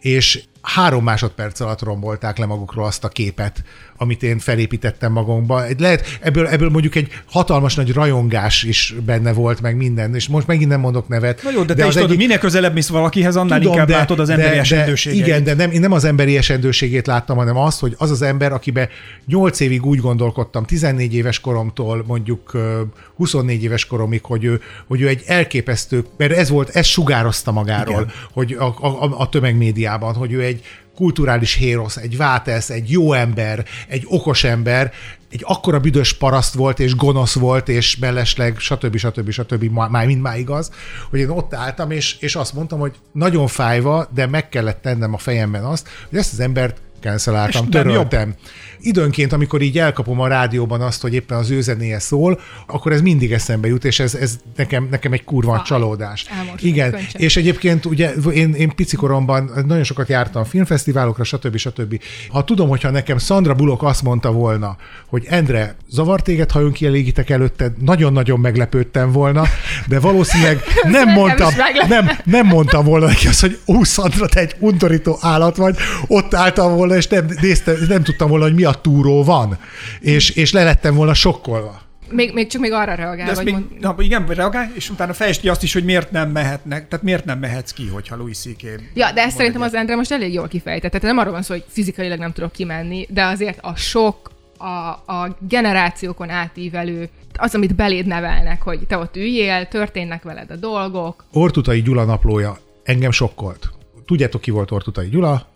És 0.00 0.42
három 0.60 1.04
másodperc 1.04 1.60
alatt 1.60 1.82
rombolták 1.82 2.38
le 2.38 2.46
magukról 2.46 2.84
azt 2.84 3.04
a 3.04 3.08
képet, 3.08 3.62
amit 3.96 4.22
én 4.22 4.38
felépítettem 4.38 5.12
magamba. 5.12 5.62
Lehet, 5.78 6.18
ebből, 6.20 6.46
ebből 6.46 6.68
mondjuk 6.68 6.94
egy 6.94 7.08
hatalmas 7.26 7.74
nagy 7.74 7.92
rajongás 7.92 8.62
is 8.62 8.94
benne 9.04 9.32
volt, 9.32 9.60
meg 9.60 9.76
minden, 9.76 10.14
és 10.14 10.28
most 10.28 10.46
megint 10.46 10.70
nem 10.70 10.80
mondok 10.80 11.08
nevet. 11.08 11.42
Na 11.42 11.50
jó, 11.50 11.62
de, 11.62 11.74
te 11.74 11.82
az 11.82 11.88
is 11.88 11.94
tudod, 11.94 12.08
egyik- 12.10 12.22
minél 12.22 12.38
közelebb 12.38 12.74
mész 12.74 12.88
valakihez, 12.88 13.36
annál 13.36 13.62
inkább 13.62 13.88
látod 13.88 14.18
az 14.18 14.28
emberi 14.28 14.58
esendőségeit. 14.58 15.26
Igen, 15.26 15.44
de 15.44 15.54
nem, 15.54 15.70
én 15.70 15.80
nem 15.80 15.92
az 15.92 16.04
emberi 16.04 16.36
esendőségét 16.36 17.06
láttam, 17.06 17.36
hanem 17.36 17.56
azt, 17.56 17.80
hogy 17.80 17.94
az 17.98 18.10
az 18.10 18.22
ember, 18.22 18.52
akibe 18.52 18.88
8 19.26 19.60
évig 19.60 19.86
úgy 19.86 19.98
gondolkodtam, 19.98 20.64
14 20.64 21.14
éves 21.14 21.40
koromtól 21.40 22.04
mondjuk 22.06 22.54
ö, 22.54 22.80
24 23.16 23.62
éves 23.62 23.86
koromig, 23.86 24.24
hogy 24.24 24.44
ő, 24.44 24.60
hogy 24.86 25.00
ő 25.00 25.08
egy 25.08 25.22
elképesztő, 25.26 26.04
mert 26.16 26.32
ez 26.32 26.48
volt, 26.48 26.68
ez 26.68 26.86
sugározta 26.86 27.52
magáról, 27.52 28.00
Igen. 28.00 28.12
hogy 28.32 28.52
a, 28.52 28.64
a, 28.64 29.20
a 29.20 29.28
tömegmédiában, 29.28 30.14
hogy 30.14 30.32
ő 30.32 30.42
egy 30.42 30.62
kulturális 30.96 31.54
hérosz, 31.54 31.96
egy 31.96 32.16
vátesz, 32.16 32.70
egy 32.70 32.90
jó 32.90 33.12
ember, 33.12 33.64
egy 33.88 34.04
okos 34.08 34.44
ember, 34.44 34.92
egy 35.30 35.42
akkora 35.44 35.80
büdös 35.80 36.12
paraszt 36.12 36.54
volt, 36.54 36.80
és 36.80 36.94
gonosz 36.96 37.34
volt, 37.34 37.68
és 37.68 37.96
mellesleg, 37.96 38.58
stb. 38.58 38.96
stb. 38.96 39.30
stb. 39.30 39.64
má- 39.64 39.90
már 39.90 40.06
mind 40.06 40.20
már 40.20 40.38
igaz, 40.38 40.70
hogy 41.10 41.18
én 41.18 41.28
ott 41.28 41.54
álltam, 41.54 41.90
és, 41.90 42.16
és 42.18 42.36
azt 42.36 42.52
mondtam, 42.52 42.78
hogy 42.78 42.94
nagyon 43.12 43.46
fájva, 43.46 44.08
de 44.14 44.26
meg 44.26 44.48
kellett 44.48 44.82
tennem 44.82 45.14
a 45.14 45.18
fejemben 45.18 45.64
azt, 45.64 45.88
hogy 46.08 46.18
ezt 46.18 46.32
az 46.32 46.40
embert 46.40 46.80
canceláltam, 47.00 47.70
töröltem. 47.70 48.34
Időnként, 48.80 49.32
amikor 49.32 49.62
így 49.62 49.78
elkapom 49.78 50.20
a 50.20 50.26
rádióban 50.26 50.80
azt, 50.80 51.02
hogy 51.02 51.14
éppen 51.14 51.38
az 51.38 51.50
ő 51.50 51.60
zenéje 51.60 51.98
szól, 51.98 52.40
akkor 52.66 52.92
ez 52.92 53.00
mindig 53.00 53.32
eszembe 53.32 53.68
jut, 53.68 53.84
és 53.84 54.00
ez, 54.00 54.14
ez 54.14 54.38
nekem, 54.56 54.88
nekem 54.90 55.12
egy 55.12 55.24
kurva 55.24 55.54
Fáj. 55.54 55.62
csalódás. 55.64 56.26
Igen, 56.58 56.90
könycsen. 56.90 57.20
és 57.20 57.36
egyébként 57.36 57.84
ugye 57.84 58.12
én, 58.32 58.54
én 58.54 58.74
picikoromban 58.74 59.50
nagyon 59.66 59.84
sokat 59.84 60.08
jártam 60.08 60.44
filmfesztiválokra, 60.44 61.24
stb. 61.24 61.56
stb. 61.56 62.00
Ha 62.28 62.44
tudom, 62.44 62.68
hogyha 62.68 62.90
nekem 62.90 63.18
Sandra 63.18 63.54
Bullock 63.54 63.82
azt 63.82 64.02
mondta 64.02 64.32
volna, 64.32 64.76
hogy 65.06 65.24
Endre, 65.28 65.76
zavar 65.88 66.22
téged, 66.22 66.50
ha 66.50 66.60
önkielégítek 66.60 67.30
előtted, 67.30 67.72
nagyon-nagyon 67.82 68.40
meglepődtem 68.40 69.12
volna, 69.12 69.44
de 69.86 70.00
valószínűleg 70.00 70.62
nem 70.82 71.08
mondtam, 71.08 71.54
meglep. 71.56 71.88
nem, 71.88 72.18
nem 72.24 72.46
mondtam 72.46 72.84
volna 72.84 73.06
neki 73.06 73.26
azt, 73.26 73.40
hogy 73.40 73.58
ú, 73.64 73.82
Sandra, 73.82 74.26
te 74.26 74.40
egy 74.40 74.54
undorító 74.58 75.18
állat 75.20 75.56
vagy, 75.56 75.76
ott 76.06 76.34
álltam 76.34 76.74
volna, 76.74 76.85
és 76.94 77.06
nem, 77.06 77.26
néztem, 77.40 77.76
nem 77.88 78.02
tudtam 78.02 78.28
volna, 78.28 78.44
hogy 78.44 78.54
mi 78.54 78.64
a 78.64 78.72
túró 78.72 79.24
van, 79.24 79.58
és, 80.00 80.30
és 80.30 80.52
le 80.52 80.64
lettem 80.64 80.94
volna 80.94 81.14
sokkolva. 81.14 81.84
Még, 82.10 82.32
még 82.32 82.46
csak 82.46 82.60
még 82.60 82.72
arra 82.72 82.94
reagál, 82.94 83.34
vagy 83.34 83.44
még, 83.44 83.54
mond... 83.54 83.66
na, 83.80 83.94
igen, 83.98 84.26
reagálj, 84.26 84.68
és 84.74 84.90
utána 84.90 85.12
fejtsd 85.12 85.46
azt 85.46 85.62
is, 85.62 85.72
hogy 85.72 85.84
miért 85.84 86.10
nem 86.10 86.30
mehetnek, 86.30 86.88
tehát 86.88 87.04
miért 87.04 87.24
nem 87.24 87.38
mehetsz 87.38 87.72
ki, 87.72 87.86
hogyha 87.86 88.16
Louis 88.16 88.38
C.K. 88.38 88.62
Ja, 88.94 89.12
de 89.12 89.22
ezt 89.22 89.36
szerintem 89.36 89.60
egyet. 89.62 89.74
az 89.74 89.80
Endre 89.80 89.96
most 89.96 90.12
elég 90.12 90.32
jól 90.32 90.48
kifejtett. 90.48 90.90
Tehát 90.90 91.06
nem 91.06 91.18
arról 91.18 91.32
van 91.32 91.42
szó, 91.42 91.54
hogy 91.54 91.64
fizikailag 91.68 92.18
nem 92.18 92.32
tudok 92.32 92.52
kimenni, 92.52 93.06
de 93.10 93.24
azért 93.24 93.58
a 93.60 93.76
sok, 93.76 94.30
a, 94.58 94.66
a 95.12 95.36
generációkon 95.48 96.30
átívelő, 96.30 97.08
az, 97.36 97.54
amit 97.54 97.74
beléd 97.74 98.06
nevelnek, 98.06 98.62
hogy 98.62 98.78
te 98.88 98.96
ott 98.96 99.16
üljél, 99.16 99.68
történnek 99.68 100.22
veled 100.22 100.50
a 100.50 100.56
dolgok. 100.56 101.24
Ortutai 101.32 101.82
Gyula 101.82 102.04
naplója 102.04 102.58
engem 102.82 103.10
sokkolt. 103.10 103.70
Tudjátok, 104.06 104.40
ki 104.40 104.50
volt 104.50 104.70
Ortutai 104.70 105.08
Gyula? 105.08 105.46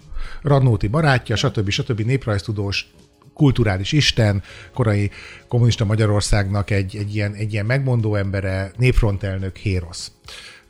Radnóti 0.43 0.87
barátja, 0.87 1.37
stb. 1.37 1.71
stb. 1.71 2.01
néprajztudós, 2.01 2.91
kulturális 3.35 3.93
isten, 3.93 4.43
korai 4.75 5.11
kommunista 5.49 5.85
Magyarországnak 5.85 6.71
egy, 6.71 6.97
egy, 6.97 7.15
ilyen, 7.15 7.35
egy 7.35 7.53
ilyen 7.53 7.67
megmondó 7.67 8.15
embere, 8.15 8.73
népfrontelnök, 8.77 9.57
hérosz. 9.57 10.13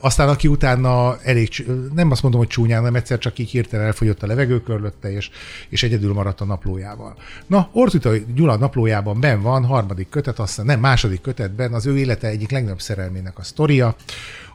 Aztán 0.03 0.29
aki 0.29 0.49
utána 0.49 1.21
elég, 1.23 1.67
nem 1.95 2.11
azt 2.11 2.23
mondom, 2.23 2.41
hogy 2.41 2.49
csúnyán, 2.49 2.83
nem 2.83 2.95
egyszer 2.95 3.19
csak 3.19 3.39
így 3.39 3.51
hirtelen 3.51 3.87
elfogyott 3.87 4.23
a 4.23 4.27
levegő 4.27 4.63
körülötte, 4.63 5.13
és, 5.13 5.31
és 5.69 5.83
egyedül 5.83 6.13
maradt 6.13 6.41
a 6.41 6.45
naplójával. 6.45 7.17
Na, 7.47 7.69
Ortuta 7.73 8.13
Gyula 8.35 8.57
naplójában 8.57 9.21
ben 9.21 9.43
van, 9.43 9.65
harmadik 9.65 10.09
kötet, 10.09 10.39
aztán 10.39 10.67
nem, 10.67 10.81
második 10.81 11.21
kötetben 11.21 11.73
az 11.73 11.87
ő 11.87 11.99
élete 11.99 12.29
egyik 12.29 12.51
legnagyobb 12.51 12.81
szerelmének 12.81 13.39
a 13.39 13.43
sztoria, 13.43 13.97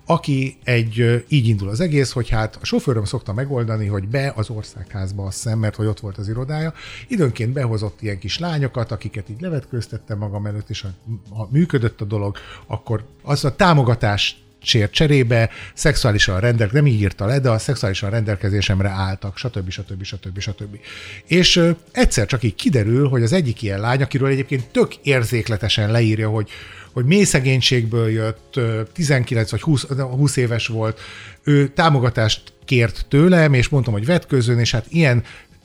aki 0.05 0.57
egy, 0.63 1.25
így 1.27 1.47
indul 1.47 1.69
az 1.69 1.79
egész, 1.79 2.11
hogy 2.11 2.29
hát 2.29 2.57
a 2.61 2.65
sofőröm 2.65 3.05
szokta 3.05 3.33
megoldani, 3.33 3.87
hogy 3.87 4.07
be 4.07 4.33
az 4.35 4.49
országházba 4.49 5.25
a 5.25 5.31
szem, 5.31 5.59
mert 5.59 5.75
hogy 5.75 5.85
ott 5.85 5.99
volt 5.99 6.17
az 6.17 6.29
irodája, 6.29 6.73
időnként 7.07 7.53
behozott 7.53 8.01
ilyen 8.01 8.19
kis 8.19 8.39
lányokat, 8.39 8.91
akiket 8.91 9.29
így 9.29 9.41
levetkőztettem 9.41 10.17
magam 10.17 10.45
előtt, 10.45 10.69
és 10.69 10.81
ha, 10.81 10.89
ha 11.29 11.47
működött 11.51 12.01
a 12.01 12.05
dolog, 12.05 12.37
akkor 12.67 13.05
az 13.21 13.45
a 13.45 13.55
támogatás 13.55 14.43
sért 14.65 14.91
cserébe, 14.91 15.49
szexuálisan 15.73 16.39
rendel, 16.39 16.69
nem 16.71 16.87
így 16.87 17.01
írta 17.01 17.25
le, 17.25 17.39
de 17.39 17.49
a 17.49 17.57
szexuálisan 17.57 18.09
rendelkezésemre 18.09 18.89
álltak, 18.89 19.37
stb. 19.37 19.69
stb. 19.69 20.03
stb. 20.03 20.39
stb. 20.39 20.79
És 21.25 21.61
egyszer 21.91 22.25
csak 22.25 22.43
így 22.43 22.55
kiderül, 22.55 23.07
hogy 23.07 23.23
az 23.23 23.33
egyik 23.33 23.61
ilyen 23.61 23.79
lány, 23.79 24.01
akiről 24.01 24.29
egyébként 24.29 24.67
tök 24.67 24.95
érzékletesen 24.95 25.91
leírja, 25.91 26.29
hogy 26.29 26.49
hogy 26.95 27.05
mély 27.05 27.23
szegénységből 27.23 28.09
jött, 28.09 28.55
ö, 28.55 28.81
19 28.93 29.51
vagy 29.51 29.61
20, 29.61 29.87
20 29.97 30.35
éves 30.35 30.67
volt, 30.67 30.99
ő 31.43 31.67
támogatást 31.67 32.53
kért 32.65 33.05
tőlem, 33.09 33.53
és 33.53 33.69
mondtam, 33.69 33.93
hogy 33.93 34.05
vetközön, 34.05 34.59
és 34.59 34.71
hát 34.71 34.85
ilyen 34.89 35.23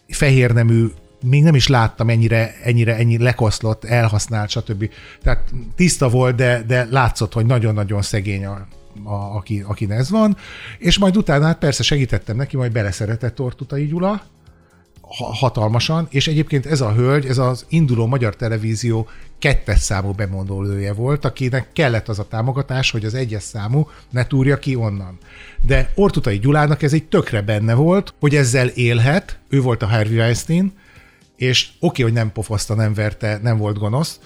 fehérnemű 0.09 0.87
még 1.23 1.43
nem 1.43 1.55
is 1.55 1.69
láttam 1.69 2.09
ennyire, 2.09 2.55
ennyire 2.63 2.97
ennyi 2.97 3.19
lekoszlott, 3.19 3.85
elhasznált, 3.85 4.51
stb. 4.51 4.91
Tehát 5.23 5.51
tiszta 5.77 6.09
volt, 6.09 6.37
de, 6.37 6.63
de 6.67 6.87
látszott, 6.91 7.33
hogy 7.33 7.47
nagyon-nagyon 7.47 8.03
szegény 8.03 8.47
a, 8.47 8.67
a, 9.05 9.37
aki, 9.37 9.65
akin 9.67 9.93
ez 9.93 10.11
van, 10.11 10.37
és 10.79 10.99
majd 10.99 11.17
utána 11.17 11.45
hát 11.45 11.59
persze 11.59 11.83
segítettem 11.83 12.37
neki, 12.37 12.57
majd 12.57 12.73
beleszeretett 12.73 13.35
Tortutai 13.35 13.87
Gyula, 13.87 14.23
hatalmasan, 15.17 16.07
és 16.11 16.29
egyébként 16.29 16.67
ez 16.67 16.81
a 16.81 16.93
hölgy, 16.93 17.27
ez 17.27 17.39
az 17.39 17.65
induló 17.69 18.07
magyar 18.07 18.37
televízió 18.37 19.09
kettes 19.39 19.79
számú 19.79 20.13
bemondólője 20.13 20.93
volt, 20.93 21.25
akinek 21.25 21.73
kellett 21.73 22.09
az 22.09 22.19
a 22.19 22.29
támogatás, 22.29 22.91
hogy 22.91 23.05
az 23.05 23.15
egyes 23.15 23.43
számú 23.43 23.89
ne 24.11 24.27
túrja 24.27 24.59
ki 24.59 24.75
onnan. 24.75 25.19
De 25.67 25.93
Ortutai 25.95 26.39
Gyulának 26.39 26.83
ez 26.83 26.93
egy 26.93 27.05
tökre 27.05 27.43
benne 27.43 27.75
volt, 27.75 28.15
hogy 28.21 28.35
ezzel 28.35 28.69
élhet, 28.69 29.39
ő 29.49 29.61
volt 29.61 29.83
a 29.83 29.87
Harvey 29.87 30.17
Weinstein, 30.17 30.73
és 31.37 31.69
oké, 31.69 31.87
okay, 31.87 32.05
hogy 32.05 32.13
nem 32.13 32.33
pofozta, 32.33 32.75
nem 32.75 32.95
verte, 32.95 33.39
nem 33.43 33.59
volt 33.59 33.79
gonosz, 33.79 34.21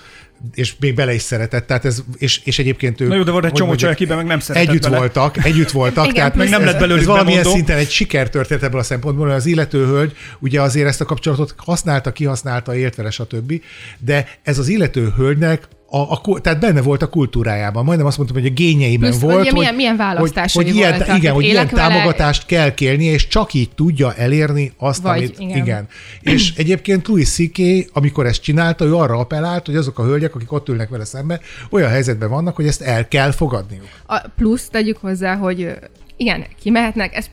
és 0.55 0.75
még 0.81 0.95
bele 0.95 1.15
is 1.15 1.23
szeretett, 1.23 1.67
tehát 1.67 1.85
ez, 1.85 2.03
és, 2.19 2.41
és 2.45 2.59
egyébként 2.59 3.01
ő... 3.01 3.07
Na 3.07 3.15
jó, 3.15 3.23
de 3.23 3.31
volt 3.31 3.45
egy 3.45 3.51
hogy 3.51 3.61
csomó 3.61 3.75
csaj, 3.75 3.91
akiben 3.91 4.17
meg 4.17 4.27
nem 4.27 4.41
szeretett 4.41 4.69
Együtt 4.69 4.83
bele. 4.83 4.97
voltak, 4.99 5.45
együtt 5.45 5.71
voltak, 5.71 6.05
Igen, 6.11 6.15
tehát 6.15 6.35
Meg 6.35 6.49
nem 6.49 6.65
lett 6.65 6.79
belőlük 6.79 7.01
ez 7.01 7.07
valamilyen 7.07 7.43
bemondó. 7.43 7.59
szinten 7.59 7.79
egy 7.79 7.91
sikertörténet 7.91 8.63
ebből 8.63 8.81
a 8.81 8.83
szempontból, 8.83 9.27
hogy 9.27 9.37
az 9.37 9.47
illető 9.47 9.87
hölgy 9.87 10.17
ugye 10.39 10.61
azért 10.63 10.89
ezt 10.89 11.01
a 11.01 11.05
kapcsolatot 11.05 11.55
használta, 11.57 12.13
kihasználta, 12.13 12.77
élt 12.77 12.95
vele, 12.95 13.11
stb. 13.11 13.63
De 13.99 14.29
ez 14.43 14.59
az 14.59 14.69
illető 14.69 15.13
hölgynek 15.17 15.69
a, 15.95 16.21
a, 16.25 16.41
tehát 16.41 16.61
benne 16.61 16.83
volt 16.83 17.03
a 17.03 17.09
kultúrájában. 17.09 17.85
Majdnem 17.85 18.07
azt 18.07 18.17
mondtam, 18.17 18.43
hogy 18.43 18.51
a 18.51 18.55
gényeiben 18.55 19.11
Plusz, 19.11 19.23
volt. 19.23 19.41
ugye 19.41 19.51
hogy, 19.51 19.59
milyen- 19.59 19.75
milyen 19.75 19.97
választásai 19.97 20.63
hogy, 20.65 20.73
hogy 20.73 20.81
ilyen, 20.83 20.97
voltak, 20.99 21.17
Igen, 21.17 21.35
hogy 21.35 21.45
ilyen 21.45 21.67
vele- 21.67 21.89
támogatást 21.89 22.47
kell 22.47 22.75
kérni, 22.75 23.05
és 23.05 23.27
csak 23.27 23.55
így 23.55 23.71
tudja 23.75 24.15
elérni 24.15 24.73
azt, 24.77 25.03
Vagy, 25.03 25.17
amit... 25.17 25.39
igen. 25.39 25.57
igen. 25.57 25.89
És 26.21 26.55
egyébként 26.57 27.09
Louis 27.09 27.29
C.K., 27.29 27.59
amikor 27.93 28.27
ezt 28.27 28.43
csinálta, 28.43 28.85
ő 28.85 28.95
arra 28.95 29.19
appellált, 29.19 29.67
hogy 29.67 29.77
azok 29.77 29.99
a 29.99 30.05
hölgyek, 30.05 30.35
akik 30.35 30.53
ott 30.53 30.69
ülnek 30.69 30.89
vele 30.89 31.05
szembe, 31.05 31.41
olyan 31.71 31.91
helyzetben 31.91 32.29
vannak, 32.29 32.57
hogy 32.57 32.67
ezt 32.67 32.83
el 32.83 33.09
kell 33.09 33.31
fogadniuk. 33.31 33.89
A 34.07 34.23
plusz 34.37 34.69
tegyük 34.69 34.97
hozzá, 34.97 35.37
hogy 35.37 35.73
igen, 36.17 36.45
kimehetnek, 36.63 37.15
ez, 37.17 37.27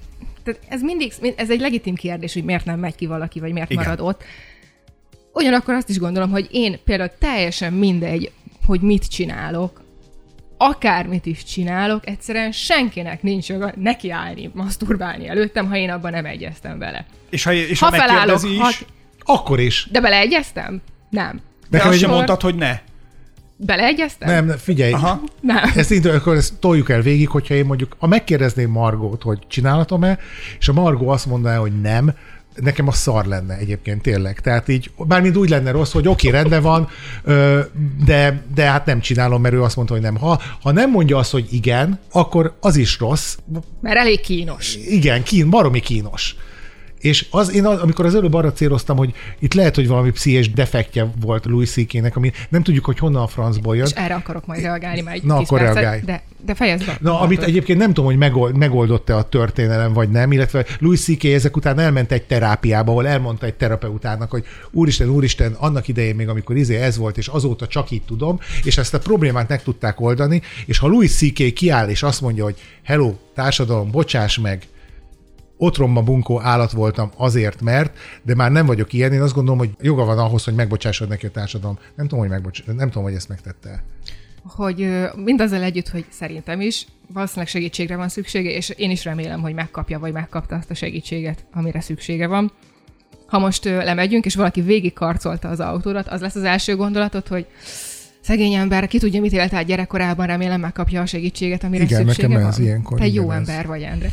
tehát 0.43 0.59
ez 0.69 0.81
mindig, 0.81 1.13
ez 1.35 1.49
egy 1.49 1.59
legitim 1.59 1.95
kérdés, 1.95 2.33
hogy 2.33 2.43
miért 2.43 2.65
nem 2.65 2.79
megy 2.79 2.95
ki 2.95 3.05
valaki, 3.05 3.39
vagy 3.39 3.51
miért 3.51 3.71
igen. 3.71 3.83
marad 3.83 3.99
ott. 3.99 4.23
Ugyanakkor 5.33 5.73
azt 5.73 5.89
is 5.89 5.99
gondolom, 5.99 6.29
hogy 6.29 6.47
én 6.51 6.79
például 6.85 7.11
teljesen 7.19 7.73
mindegy, 7.73 8.31
hogy 8.71 8.81
mit 8.81 9.07
csinálok, 9.09 9.81
akármit 10.57 11.25
is 11.25 11.43
csinálok, 11.43 12.07
egyszerűen 12.07 12.51
senkinek 12.51 13.21
nincs 13.23 13.49
joga 13.49 13.71
nekiállni, 13.75 14.51
maszturbálni 14.53 15.27
előttem, 15.27 15.67
ha 15.67 15.75
én 15.75 15.89
abban 15.89 16.11
nem 16.11 16.25
egyeztem 16.25 16.77
vele. 16.79 17.05
És 17.29 17.43
ha, 17.43 17.53
és 17.53 17.79
ha, 17.79 17.85
Ha 17.85 17.91
felállok, 17.91 18.15
megkérdezi 18.41 18.57
ha... 18.57 18.69
is, 18.69 18.85
Akkor 19.19 19.59
is. 19.59 19.87
De 19.91 19.99
beleegyeztem? 20.01 20.81
Nem. 21.09 21.41
de 21.69 21.77
Nekem 21.77 21.91
Akkor- 21.93 22.07
mondtad, 22.09 22.41
hogy 22.41 22.55
ne. 22.55 22.79
Beleegyeztem? 23.57 24.29
Nem, 24.29 24.45
nem, 24.45 24.57
figyelj, 24.57 24.91
Aha. 24.91 25.21
Nem. 25.41 25.71
Ezt 25.75 25.91
így, 25.91 26.07
akkor 26.07 26.35
ezt 26.35 26.53
toljuk 26.59 26.89
el 26.89 27.01
végig, 27.01 27.29
hogyha 27.29 27.53
én 27.53 27.65
mondjuk, 27.65 27.95
ha 27.99 28.07
megkérdezném 28.07 28.69
Margót, 28.69 29.21
hogy 29.21 29.39
csinálhatom-e, 29.47 30.17
és 30.59 30.67
a 30.67 30.73
Margó 30.73 31.09
azt 31.09 31.25
mondaná, 31.25 31.57
hogy 31.57 31.81
nem, 31.81 32.13
nekem 32.61 32.87
a 32.87 32.91
szar 32.91 33.25
lenne 33.25 33.57
egyébként 33.57 34.01
tényleg. 34.01 34.39
Tehát 34.39 34.67
így, 34.67 34.91
bármint 34.97 35.37
úgy 35.37 35.49
lenne 35.49 35.71
rossz, 35.71 35.91
hogy 35.91 36.07
oké, 36.07 36.27
okay, 36.27 36.39
rendben 36.39 36.61
van, 36.61 36.87
de, 38.05 38.43
de 38.55 38.63
hát 38.63 38.85
nem 38.85 38.99
csinálom, 38.99 39.41
mert 39.41 39.53
ő 39.53 39.63
azt 39.63 39.75
mondta, 39.75 39.93
hogy 39.93 40.03
nem. 40.03 40.17
Ha, 40.17 40.41
ha 40.61 40.71
nem 40.71 40.91
mondja 40.91 41.17
azt, 41.17 41.31
hogy 41.31 41.47
igen, 41.53 41.99
akkor 42.11 42.57
az 42.59 42.75
is 42.75 42.99
rossz. 42.99 43.37
Mert 43.81 43.97
elég 43.97 44.19
kínos. 44.19 44.75
Igen, 44.75 45.23
kín, 45.23 45.49
baromi 45.49 45.79
kínos. 45.79 46.35
És 47.01 47.25
az, 47.29 47.53
én 47.53 47.65
az, 47.65 47.79
amikor 47.79 48.05
az 48.05 48.15
előbb 48.15 48.33
arra 48.33 48.51
céloztam, 48.51 48.97
hogy 48.97 49.13
itt 49.39 49.53
lehet, 49.53 49.75
hogy 49.75 49.87
valami 49.87 50.11
pszichés 50.11 50.51
defektje 50.51 51.11
volt 51.21 51.45
Louis 51.45 51.73
ck 51.73 52.15
ami 52.15 52.31
nem 52.49 52.63
tudjuk, 52.63 52.85
hogy 52.85 52.99
honnan 52.99 53.21
a 53.21 53.27
francból 53.27 53.75
jön. 53.75 53.85
És 53.85 53.91
erre 53.91 54.15
akarok 54.15 54.45
majd 54.45 54.61
reagálni 54.61 55.01
már 55.01 55.15
egy 55.15 55.23
Na, 55.23 55.35
akkor 55.35 55.59
percet, 55.59 55.75
reagálj. 55.75 56.01
De, 56.05 56.23
de 56.45 56.53
fejezd 56.53 56.85
be. 56.85 56.97
Na, 57.01 57.19
amit 57.19 57.43
egyébként 57.43 57.79
nem 57.79 57.87
tudom, 57.87 58.05
hogy 58.05 58.17
megold, 58.17 58.57
megoldott-e 58.57 59.15
a 59.15 59.23
történelem, 59.23 59.93
vagy 59.93 60.09
nem, 60.09 60.31
illetve 60.31 60.65
Louis 60.79 61.01
C.K. 61.01 61.23
ezek 61.23 61.55
után 61.55 61.79
elment 61.79 62.11
egy 62.11 62.23
terápiába, 62.23 62.91
ahol 62.91 63.07
elmondta 63.07 63.45
egy 63.45 63.53
terapeutának, 63.53 64.31
hogy 64.31 64.45
úristen, 64.71 65.09
úristen, 65.09 65.53
annak 65.53 65.87
idején 65.87 66.15
még, 66.15 66.27
amikor 66.27 66.55
izé 66.55 66.75
ez 66.75 66.97
volt, 66.97 67.17
és 67.17 67.27
azóta 67.27 67.67
csak 67.67 67.91
így 67.91 68.03
tudom, 68.03 68.39
és 68.63 68.77
ezt 68.77 68.93
a 68.93 68.99
problémát 68.99 69.49
meg 69.49 69.63
tudták 69.63 69.99
oldani, 70.01 70.41
és 70.65 70.77
ha 70.77 70.87
Louis 70.87 71.15
C.K. 71.15 71.53
kiáll, 71.53 71.89
és 71.89 72.03
azt 72.03 72.21
mondja, 72.21 72.43
hogy 72.43 72.55
hello, 72.83 73.13
társadalom, 73.35 73.91
bocsáss 73.91 74.37
meg, 74.37 74.67
otromba 75.61 76.01
bunkó 76.01 76.41
állat 76.41 76.71
voltam 76.71 77.11
azért, 77.17 77.61
mert, 77.61 77.97
de 78.21 78.35
már 78.35 78.51
nem 78.51 78.65
vagyok 78.65 78.93
ilyen, 78.93 79.13
én 79.13 79.21
azt 79.21 79.33
gondolom, 79.33 79.59
hogy 79.59 79.69
joga 79.81 80.05
van 80.05 80.17
ahhoz, 80.17 80.43
hogy 80.43 80.53
megbocsássad 80.53 81.07
neki 81.07 81.25
a 81.25 81.31
társadalom. 81.31 81.77
Nem 81.95 82.07
tudom, 82.07 82.19
hogy, 82.19 82.29
megbocs- 82.29 82.65
nem 82.65 82.87
tudom, 82.87 83.03
hogy 83.03 83.13
ezt 83.13 83.29
megtette. 83.29 83.83
hogy 84.43 85.09
mindazzal 85.15 85.61
együtt, 85.61 85.89
hogy 85.89 86.05
szerintem 86.09 86.61
is 86.61 86.85
valószínűleg 87.13 87.47
segítségre 87.49 87.95
van 87.95 88.09
szüksége, 88.09 88.49
és 88.49 88.69
én 88.69 88.91
is 88.91 89.03
remélem, 89.03 89.41
hogy 89.41 89.53
megkapja, 89.53 89.99
vagy 89.99 90.11
megkapta 90.11 90.55
azt 90.55 90.71
a 90.71 90.73
segítséget, 90.73 91.45
amire 91.53 91.81
szüksége 91.81 92.27
van. 92.27 92.51
Ha 93.27 93.39
most 93.39 93.63
lemegyünk, 93.63 94.25
és 94.25 94.35
valaki 94.35 94.61
végig 94.61 94.93
karcolta 94.93 95.49
az 95.49 95.59
autódat, 95.59 96.07
az 96.07 96.21
lesz 96.21 96.35
az 96.35 96.43
első 96.43 96.75
gondolatod, 96.75 97.27
hogy 97.27 97.45
szegény 98.31 98.53
ember, 98.53 98.87
ki 98.87 98.99
tudja, 98.99 99.21
mit 99.21 99.31
élt 99.33 99.53
át 99.53 99.65
gyerekkorában, 99.65 100.25
remélem 100.25 100.59
megkapja 100.59 101.01
a 101.01 101.05
segítséget, 101.05 101.63
amire 101.63 101.83
Igen, 101.83 101.97
szüksége 102.05 102.27
nekem 102.27 102.41
van. 102.41 102.51
ez 102.51 102.59
ilyenkor, 102.59 102.99
Te 102.99 103.05
igen, 103.05 103.23
jó 103.23 103.31
ez. 103.31 103.37
ember 103.37 103.67
vagy, 103.67 103.81
Endre. 103.81 104.11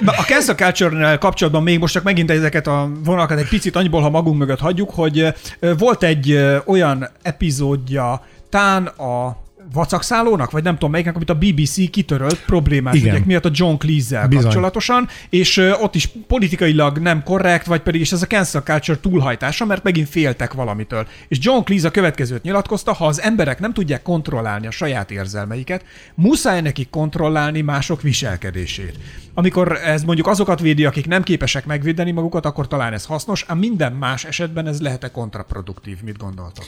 Na, 0.00 0.12
a 0.12 0.22
cancel 0.22 0.54
culture 0.54 1.16
kapcsolatban 1.16 1.62
még 1.62 1.78
most 1.78 1.92
csak 1.92 2.02
megint 2.02 2.30
ezeket 2.30 2.66
a 2.66 2.90
vonalakat 3.04 3.38
egy 3.38 3.48
picit 3.48 3.76
annyiból, 3.76 4.00
ha 4.00 4.10
magunk 4.10 4.38
mögött 4.38 4.58
hagyjuk, 4.58 4.90
hogy 4.90 5.34
volt 5.78 6.02
egy 6.02 6.38
olyan 6.66 7.08
epizódja, 7.22 8.24
tán 8.48 8.86
a 8.86 9.36
vacakszálónak, 9.74 10.50
vagy 10.50 10.62
nem 10.62 10.74
tudom 10.74 10.90
melyiknek, 10.90 11.14
amit 11.14 11.30
a 11.30 11.34
BBC 11.34 11.90
kitörölt 11.90 12.44
problémás 12.44 12.94
Igen. 12.94 13.14
ügyek 13.14 13.24
miatt 13.26 13.44
a 13.44 13.50
John 13.52 13.74
Cleese-zel 13.74 14.28
kapcsolatosan, 14.28 15.08
és 15.30 15.56
ott 15.80 15.94
is 15.94 16.10
politikailag 16.26 16.98
nem 16.98 17.22
korrekt, 17.22 17.66
vagy 17.66 17.80
pedig 17.80 18.00
is 18.00 18.12
ez 18.12 18.22
a 18.22 18.26
cancel 18.26 18.62
culture 18.62 18.98
túlhajtása, 18.98 19.64
mert 19.64 19.82
megint 19.82 20.08
féltek 20.08 20.52
valamitől. 20.52 21.06
És 21.28 21.38
John 21.40 21.64
Cleese 21.64 21.88
a 21.88 21.90
következőt 21.90 22.42
nyilatkozta, 22.42 22.92
ha 22.92 23.06
az 23.06 23.20
emberek 23.20 23.60
nem 23.60 23.72
tudják 23.72 24.02
kontrollálni 24.02 24.66
a 24.66 24.70
saját 24.70 25.10
érzelmeiket, 25.10 25.84
muszáj 26.14 26.60
nekik 26.60 26.90
kontrollálni 26.90 27.60
mások 27.60 28.02
viselkedését. 28.02 28.98
Amikor 29.34 29.72
ez 29.72 30.02
mondjuk 30.02 30.26
azokat 30.26 30.60
védi, 30.60 30.84
akik 30.84 31.06
nem 31.06 31.22
képesek 31.22 31.66
megvédeni 31.66 32.10
magukat, 32.10 32.46
akkor 32.46 32.68
talán 32.68 32.92
ez 32.92 33.04
hasznos, 33.04 33.44
ám 33.48 33.58
minden 33.58 33.92
más 33.92 34.24
esetben 34.24 34.66
ez 34.66 34.80
lehet-e 34.80 35.10
kontraproduktív, 35.10 36.02
mit 36.02 36.18
gondoltok? 36.18 36.64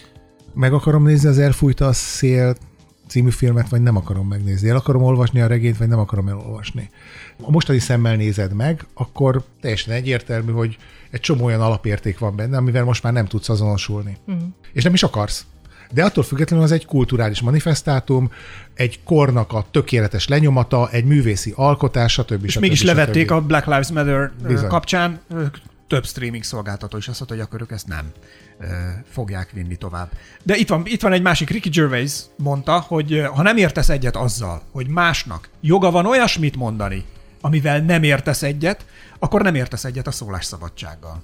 Meg 0.55 0.73
akarom 0.73 1.05
nézni 1.05 1.29
az 1.29 1.39
Elfújta 1.39 1.87
a 1.87 1.93
szél 1.93 2.55
című 3.09 3.31
filmet, 3.31 3.69
vagy 3.69 3.83
nem 3.83 3.97
akarom 3.97 4.29
megnézni. 4.29 4.69
El 4.69 4.77
akarom 4.77 5.03
olvasni 5.03 5.41
a 5.41 5.47
regényt, 5.47 5.77
vagy 5.77 5.89
nem 5.89 5.99
akarom 5.99 6.29
elolvasni. 6.29 6.91
A 7.43 7.51
mostani 7.51 7.79
szemmel 7.79 8.17
nézed 8.17 8.53
meg, 8.53 8.87
akkor 8.95 9.45
teljesen 9.61 9.95
egyértelmű, 9.95 10.53
hogy 10.53 10.77
egy 11.11 11.21
csomó 11.21 11.45
olyan 11.45 11.61
alapérték 11.61 12.19
van 12.19 12.37
benne, 12.37 12.57
amivel 12.57 12.85
most 12.85 13.03
már 13.03 13.13
nem 13.13 13.27
tudsz 13.27 13.49
azonosulni. 13.49 14.17
Mm. 14.31 14.37
És 14.73 14.83
nem 14.83 14.95
is 14.95 15.03
akarsz. 15.03 15.47
De 15.93 16.05
attól 16.05 16.25
függetlenül 16.25 16.65
az 16.65 16.73
egy 16.73 16.87
kulturális 16.87 17.41
manifestátum, 17.41 18.31
egy 18.75 19.01
kornak 19.05 19.53
a 19.53 19.67
tökéletes 19.71 20.29
lenyomata, 20.29 20.89
egy 20.91 21.05
művészi 21.05 21.53
alkotás, 21.57 22.13
stb. 22.13 22.45
És 22.45 22.53
stb. 22.53 22.61
mégis 22.61 22.79
stb. 22.79 22.87
levették 22.87 23.31
a 23.31 23.41
Black 23.41 23.67
Lives 23.67 23.91
Matter 23.91 24.33
Bizony. 24.47 24.69
kapcsán, 24.69 25.21
több 25.87 26.07
streaming 26.07 26.43
szolgáltató 26.43 26.97
is 26.97 27.09
azt 27.09 27.19
mondta, 27.19 27.37
hogy 27.37 27.47
akkor 27.47 27.61
ők 27.61 27.71
ezt 27.71 27.87
nem 27.87 28.13
ö, 28.61 28.65
fogják 29.11 29.51
vinni 29.51 29.77
tovább. 29.77 30.11
De 30.43 30.57
itt 30.57 30.69
van, 30.69 30.83
itt 30.85 31.03
van 31.03 31.13
egy 31.13 31.23
másik, 31.23 31.51
Ricky 31.51 31.69
Gervais 31.69 32.13
mondta, 32.37 32.81
hogy 32.81 33.23
ha 33.35 33.43
nem 33.43 33.57
értesz 33.57 33.89
egyet 33.89 34.17
azzal, 34.17 34.63
hogy 34.73 34.89
másnak 34.89 35.49
joga 35.61 35.91
van 35.91 36.07
olyasmit 36.07 36.57
mondani, 36.57 37.05
amivel 37.41 37.81
nem 37.81 38.03
értesz 38.03 38.43
egyet, 38.43 38.85
akkor 39.19 39.43
nem 39.43 39.55
értesz 39.55 39.85
egyet 39.85 40.07
a 40.07 40.11
szólásszabadsággal. 40.11 41.23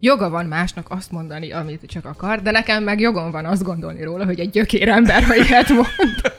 Joga 0.00 0.30
van 0.30 0.46
másnak 0.46 0.90
azt 0.90 1.10
mondani, 1.10 1.52
amit 1.52 1.86
csak 1.86 2.04
akar, 2.04 2.42
de 2.42 2.50
nekem 2.50 2.82
meg 2.82 3.00
jogom 3.00 3.30
van 3.30 3.44
azt 3.44 3.62
gondolni 3.62 4.02
róla, 4.02 4.24
hogy 4.24 4.40
egy 4.40 4.50
gyökér 4.50 4.88
ember, 4.88 5.22
ha 5.22 5.34
ilyet 5.34 5.68
mond. 5.68 5.86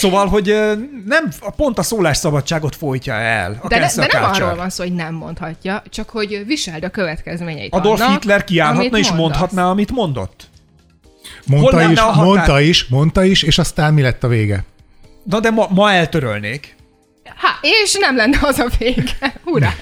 Szóval, 0.00 0.26
hogy 0.26 0.54
nem 1.06 1.28
pont 1.56 1.78
a 1.78 1.82
szólásszabadságot 1.82 2.76
folytja 2.76 3.14
el 3.14 3.58
a 3.62 3.68
De, 3.68 3.78
ne, 3.78 4.06
de 4.06 4.08
nem 4.12 4.24
arról 4.24 4.54
van 4.54 4.70
szó, 4.70 4.82
hogy 4.82 4.94
nem 4.94 5.14
mondhatja, 5.14 5.82
csak 5.90 6.10
hogy 6.10 6.42
viseld 6.46 6.84
a 6.84 6.88
következményeit 6.88 7.74
Adolf 7.74 8.00
annak, 8.00 8.12
Hitler 8.12 8.44
kiállhatna 8.44 8.98
és 8.98 9.08
mondasz. 9.08 9.18
mondhatná, 9.18 9.64
amit 9.70 9.90
mondott. 9.90 10.48
Mondta 11.46 11.90
is, 11.90 12.00
mondta 12.14 12.60
is, 12.60 12.86
mondta 12.88 13.24
is, 13.24 13.42
és 13.42 13.58
aztán 13.58 13.94
mi 13.94 14.02
lett 14.02 14.24
a 14.24 14.28
vége? 14.28 14.64
Na 15.24 15.40
de 15.40 15.50
ma, 15.50 15.66
ma 15.70 15.92
eltörölnék. 15.92 16.76
Há, 17.36 17.58
és 17.82 17.96
nem 18.00 18.16
lenne 18.16 18.38
az 18.42 18.58
a 18.58 18.66
vége. 18.78 19.34
Hurrá! 19.44 19.72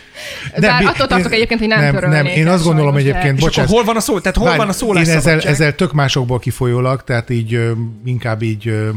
Nem, 0.56 0.70
Bár 0.70 0.82
mi- 0.82 0.88
attól 0.88 1.06
tartok 1.06 1.26
én- 1.26 1.32
egyébként, 1.36 1.60
hogy 1.60 1.68
nem, 1.68 1.80
nem, 1.80 1.94
törölnék 1.94 2.22
nem, 2.22 2.26
én 2.32 2.48
azt 2.48 2.64
gondolom 2.64 2.96
egyébként, 2.96 3.36
És 3.36 3.42
bocsánat, 3.44 3.70
akkor 3.70 3.82
hol 3.82 3.92
van 3.92 3.96
a 3.96 4.04
szó? 4.04 4.20
Tehát 4.20 4.36
hol 4.36 4.46
Várj, 4.46 4.58
van 4.58 4.94
a 4.94 4.98
Én 4.98 5.08
ezzel, 5.08 5.40
ezzel 5.40 5.74
tök 5.74 5.92
másokból 5.92 6.38
kifolyólag, 6.38 7.04
tehát 7.04 7.30
így 7.30 7.54
ö, 7.54 7.72
inkább 8.04 8.42
így 8.42 8.68
ö, 8.68 8.88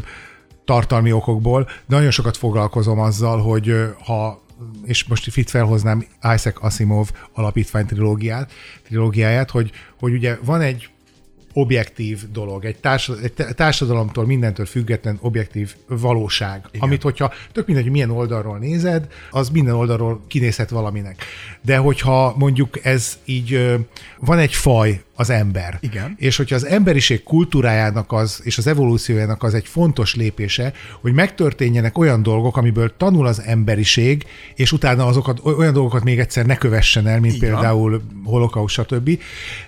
tartalmi 0.71 1.11
okokból, 1.11 1.63
de 1.63 1.95
nagyon 1.95 2.11
sokat 2.11 2.37
foglalkozom 2.37 2.99
azzal, 2.99 3.41
hogy 3.41 3.73
ha 4.05 4.41
és 4.85 5.03
most 5.03 5.37
itt 5.37 5.49
felhoznám 5.49 6.05
Isaac 6.35 6.63
Asimov 6.63 7.11
alapítvány 7.33 7.85
trilógiát, 7.85 8.51
trilógiáját, 8.87 9.49
hogy, 9.49 9.71
hogy 9.99 10.13
ugye 10.13 10.37
van 10.43 10.61
egy 10.61 10.89
objektív 11.53 12.31
dolog, 12.31 12.65
egy, 12.65 12.77
társad, 12.77 13.19
egy 13.23 13.33
társadalomtól, 13.55 14.25
mindentől 14.25 14.65
független 14.65 15.17
objektív 15.21 15.75
valóság, 15.87 16.65
Igen. 16.71 16.81
amit 16.81 17.01
hogyha 17.01 17.33
tök 17.51 17.65
mindegy, 17.65 17.83
hogy 17.83 17.93
milyen 17.93 18.09
oldalról 18.09 18.57
nézed, 18.57 19.07
az 19.31 19.49
minden 19.49 19.73
oldalról 19.73 20.21
kinézhet 20.27 20.69
valaminek. 20.69 21.23
De 21.61 21.77
hogyha 21.77 22.33
mondjuk 22.37 22.85
ez 22.85 23.17
így, 23.25 23.77
van 24.19 24.39
egy 24.39 24.53
faj, 24.53 25.01
az 25.21 25.29
ember. 25.29 25.77
Igen. 25.79 26.15
És 26.17 26.37
hogyha 26.37 26.55
az 26.55 26.65
emberiség 26.65 27.23
kultúrájának 27.23 28.11
az, 28.11 28.41
és 28.43 28.57
az 28.57 28.67
evolúciójának 28.67 29.43
az 29.43 29.53
egy 29.53 29.67
fontos 29.67 30.15
lépése, 30.15 30.73
hogy 31.01 31.13
megtörténjenek 31.13 31.97
olyan 31.97 32.23
dolgok, 32.23 32.57
amiből 32.57 32.93
tanul 32.97 33.27
az 33.27 33.41
emberiség, 33.41 34.25
és 34.55 34.71
utána 34.71 35.05
azokat, 35.05 35.39
olyan 35.43 35.73
dolgokat 35.73 36.03
még 36.03 36.19
egyszer 36.19 36.45
ne 36.45 36.57
kövessen 36.57 37.07
el, 37.07 37.19
mint 37.19 37.37
van. 37.37 37.49
például 37.49 38.01
holokauszt, 38.23 38.73
stb. 38.73 39.19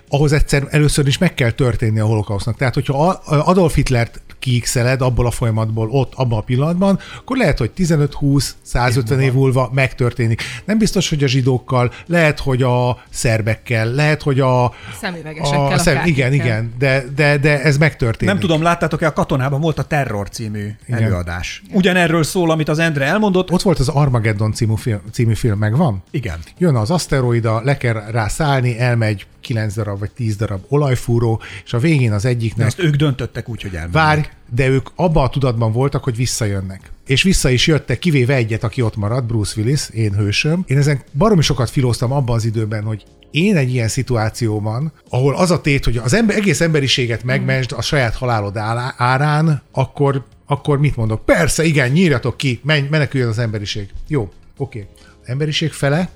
Ahhoz 0.08 0.32
egyszer 0.32 0.68
először 0.70 1.08
is 1.08 1.18
meg 1.18 1.34
kell 1.34 1.51
történni 1.51 1.99
a 1.99 2.06
holokausznak. 2.06 2.58
Tehát, 2.58 2.74
hogyha 2.74 3.08
Adolf 3.26 3.76
Hitlert 3.76 4.22
kiixeled 4.44 5.02
abból 5.02 5.26
a 5.26 5.32
folyamatból 5.32 5.89
ott, 5.89 6.14
abban 6.16 6.38
a 6.38 6.41
pillanatban, 6.41 7.00
akkor 7.18 7.38
lehet, 7.38 7.58
hogy 7.58 7.72
15-20, 7.78 8.50
150 8.62 9.20
év 9.20 9.34
múlva 9.34 9.70
megtörténik. 9.74 10.41
Nem 10.66 10.78
biztos, 10.78 11.10
hogy 11.10 11.24
a 11.24 11.28
zsidókkal, 11.28 11.91
lehet, 12.06 12.39
hogy 12.39 12.62
a 12.62 13.04
szerbekkel, 13.10 13.91
lehet, 13.91 14.22
hogy 14.22 14.39
a... 14.39 14.74
Szemüvegesekkel, 15.02 15.66
a 15.66 15.78
szem, 15.78 15.94
akárkikkel. 15.94 16.34
igen, 16.34 16.46
igen, 16.46 16.74
de, 16.80 17.04
de, 17.16 17.38
de 17.38 17.62
ez 17.62 17.78
megtörténik. 17.78 18.34
Nem 18.34 18.39
tudom, 18.39 18.62
láttátok-e, 18.62 19.08
a 19.08 19.14
katonában 19.14 19.62
volt 19.62 19.80
a 19.80 19.84
Terror 19.84 20.30
című 20.30 20.70
Igen. 20.88 21.04
előadás. 21.04 21.62
Ugyanerről 21.72 22.24
szól, 22.24 22.52
amit 22.52 22.70
az 22.70 22.80
Endre 22.80 23.06
elmondott. 23.06 23.52
Ott 23.52 23.62
volt 23.62 23.80
az 23.80 23.88
Armageddon 23.88 24.54
című 24.54 24.74
film, 24.76 25.02
című 25.12 25.34
film 25.34 25.58
megvan? 25.58 26.04
Igen. 26.12 26.39
Jön 26.58 26.76
az 26.76 26.91
aszteroida, 26.91 27.62
le 27.64 27.78
kell 27.78 28.04
rá 28.12 28.28
szállni, 28.28 28.80
elmegy 28.80 29.26
9 29.44 29.74
darab 29.74 30.00
vagy 30.00 30.12
10 30.12 30.36
darab 30.36 30.64
olajfúró, 30.68 31.41
és 31.66 31.74
a 31.74 31.80
végén 31.80 32.12
az 32.12 32.22
De 32.22 32.30
egyiknek 32.30 32.68
ezt 32.68 32.80
ők 32.80 32.96
döntöttek 32.96 33.50
úgy, 33.50 33.62
hogy 33.62 33.74
elmennek. 33.74 33.94
Várj, 33.94 34.22
de 34.56 34.68
ők 34.68 34.89
abban 34.96 35.24
a 35.24 35.30
tudatban 35.30 35.72
voltak, 35.72 36.04
hogy 36.04 36.16
visszajönnek. 36.16 36.91
És 37.08 37.24
vissza 37.24 37.50
is 37.50 37.68
jöttek, 37.68 38.00
kivéve 38.00 38.36
egyet, 38.36 38.64
aki 38.64 38.82
ott 38.82 38.96
maradt, 38.96 39.26
Bruce 39.26 39.62
Willis, 39.62 39.89
én 39.89 40.14
hősöm. 40.14 40.64
Én 40.68 40.78
ezen 40.78 41.02
baromi 41.14 41.41
sokat 41.41 41.70
filóztam 41.70 42.12
abban 42.12 42.36
az 42.36 42.46
időben, 42.46 42.84
hogy 42.84 43.04
én 43.32 43.56
egy 43.56 43.74
ilyen 43.74 43.88
szituációban, 43.88 44.91
ahol 45.10 45.36
az 45.36 45.52
a 45.52 45.62
tét, 45.62 45.86
hogy 45.86 45.98
az 45.98 46.14
ember, 46.14 46.36
egész 46.36 46.62
emberiséget 46.62 47.24
megmensd 47.24 47.72
a 47.72 47.82
saját 47.82 48.16
halálod 48.16 48.58
árán, 48.98 49.62
akkor, 49.72 50.26
akkor 50.46 50.80
mit 50.80 50.96
mondok? 50.96 51.26
Persze, 51.26 51.64
igen, 51.64 51.91
nyírjatok 51.91 52.38
ki, 52.38 52.60
menj, 52.64 52.88
meneküljön 52.89 53.30
az 53.30 53.38
emberiség. 53.38 53.89
Jó, 54.08 54.32
oké. 54.58 54.88
Az 55.22 55.30
emberiség 55.30 55.72
fele, 55.72 56.10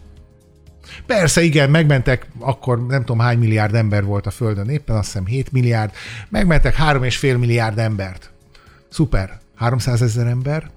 Persze, 1.05 1.41
igen, 1.41 1.69
megmentek, 1.69 2.25
akkor 2.39 2.85
nem 2.85 2.99
tudom 2.99 3.19
hány 3.19 3.37
milliárd 3.37 3.75
ember 3.75 4.03
volt 4.03 4.25
a 4.25 4.31
Földön, 4.31 4.69
éppen 4.69 4.95
azt 4.95 5.05
hiszem 5.05 5.25
7 5.25 5.51
milliárd, 5.51 5.91
megmentek 6.29 6.75
3,5 6.75 7.37
milliárd 7.39 7.77
embert. 7.79 8.31
Szuper. 8.89 9.39
300 9.55 10.01
ezer 10.01 10.27
ember. 10.27 10.69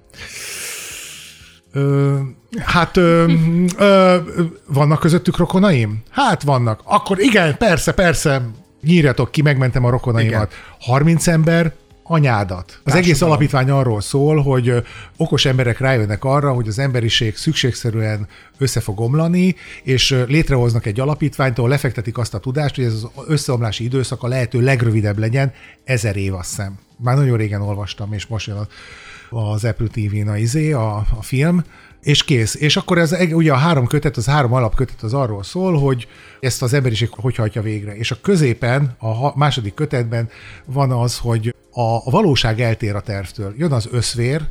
Ö, 1.71 2.19
hát 2.59 2.97
ö, 2.97 3.31
ö, 3.77 4.17
vannak 4.67 4.99
közöttük 4.99 5.37
rokonaim? 5.37 6.03
Hát 6.09 6.43
vannak. 6.43 6.81
Akkor 6.83 7.19
igen, 7.19 7.57
persze, 7.57 7.91
persze, 7.91 8.41
nyírjatok 8.81 9.31
ki, 9.31 9.41
megmentem 9.41 9.85
a 9.85 9.89
rokonaimat. 9.89 10.53
30 10.79 11.27
ember, 11.27 11.73
anyádat. 12.11 12.79
Az 12.83 12.93
egész 12.93 13.07
Társadalom. 13.07 13.33
alapítvány 13.33 13.69
arról 13.69 14.01
szól, 14.01 14.41
hogy 14.41 14.73
okos 15.17 15.45
emberek 15.45 15.79
rájönnek 15.79 16.23
arra, 16.23 16.53
hogy 16.53 16.67
az 16.67 16.79
emberiség 16.79 17.35
szükségszerűen 17.35 18.27
össze 18.57 18.79
fog 18.79 18.99
omlani, 18.99 19.55
és 19.83 20.23
létrehoznak 20.27 20.85
egy 20.85 20.99
alapítványt, 20.99 21.57
ahol 21.57 21.69
lefektetik 21.69 22.17
azt 22.17 22.33
a 22.33 22.39
tudást, 22.39 22.75
hogy 22.75 22.83
ez 22.83 22.93
az 22.93 23.07
összeomlási 23.27 23.83
időszak 23.83 24.23
a 24.23 24.27
lehető 24.27 24.61
legrövidebb 24.61 25.17
legyen, 25.17 25.51
ezer 25.83 26.15
év 26.15 26.33
azt 26.33 26.49
hiszem. 26.49 26.79
Már 26.97 27.15
nagyon 27.15 27.37
régen 27.37 27.61
olvastam, 27.61 28.13
és 28.13 28.25
most 28.25 28.47
jön 28.47 28.57
a, 28.57 28.67
az 29.37 29.65
Apple 29.65 29.87
TV-n 29.87 30.27
a, 30.27 30.37
izé, 30.37 30.71
a, 30.71 30.95
a 30.95 31.21
film, 31.21 31.63
és 32.01 32.23
kész. 32.23 32.55
És 32.55 32.77
akkor 32.77 32.97
ez 32.97 33.15
ugye 33.31 33.51
a 33.51 33.55
három 33.55 33.87
kötet, 33.87 34.17
az 34.17 34.25
három 34.25 34.53
alapkötet 34.53 35.01
az 35.01 35.13
arról 35.13 35.43
szól, 35.43 35.79
hogy 35.79 36.07
ezt 36.39 36.61
az 36.61 36.73
emberiség 36.73 37.09
hogy 37.11 37.35
hajtja 37.35 37.61
végre. 37.61 37.95
És 37.95 38.11
a 38.11 38.17
középen, 38.21 38.95
a 38.99 39.37
második 39.37 39.73
kötetben 39.73 40.29
van 40.65 40.91
az, 40.91 41.17
hogy 41.17 41.55
a, 41.71 42.09
valóság 42.09 42.61
eltér 42.61 42.95
a 42.95 43.01
tervtől. 43.01 43.53
Jön 43.57 43.71
az 43.71 43.87
összvér, 43.91 44.41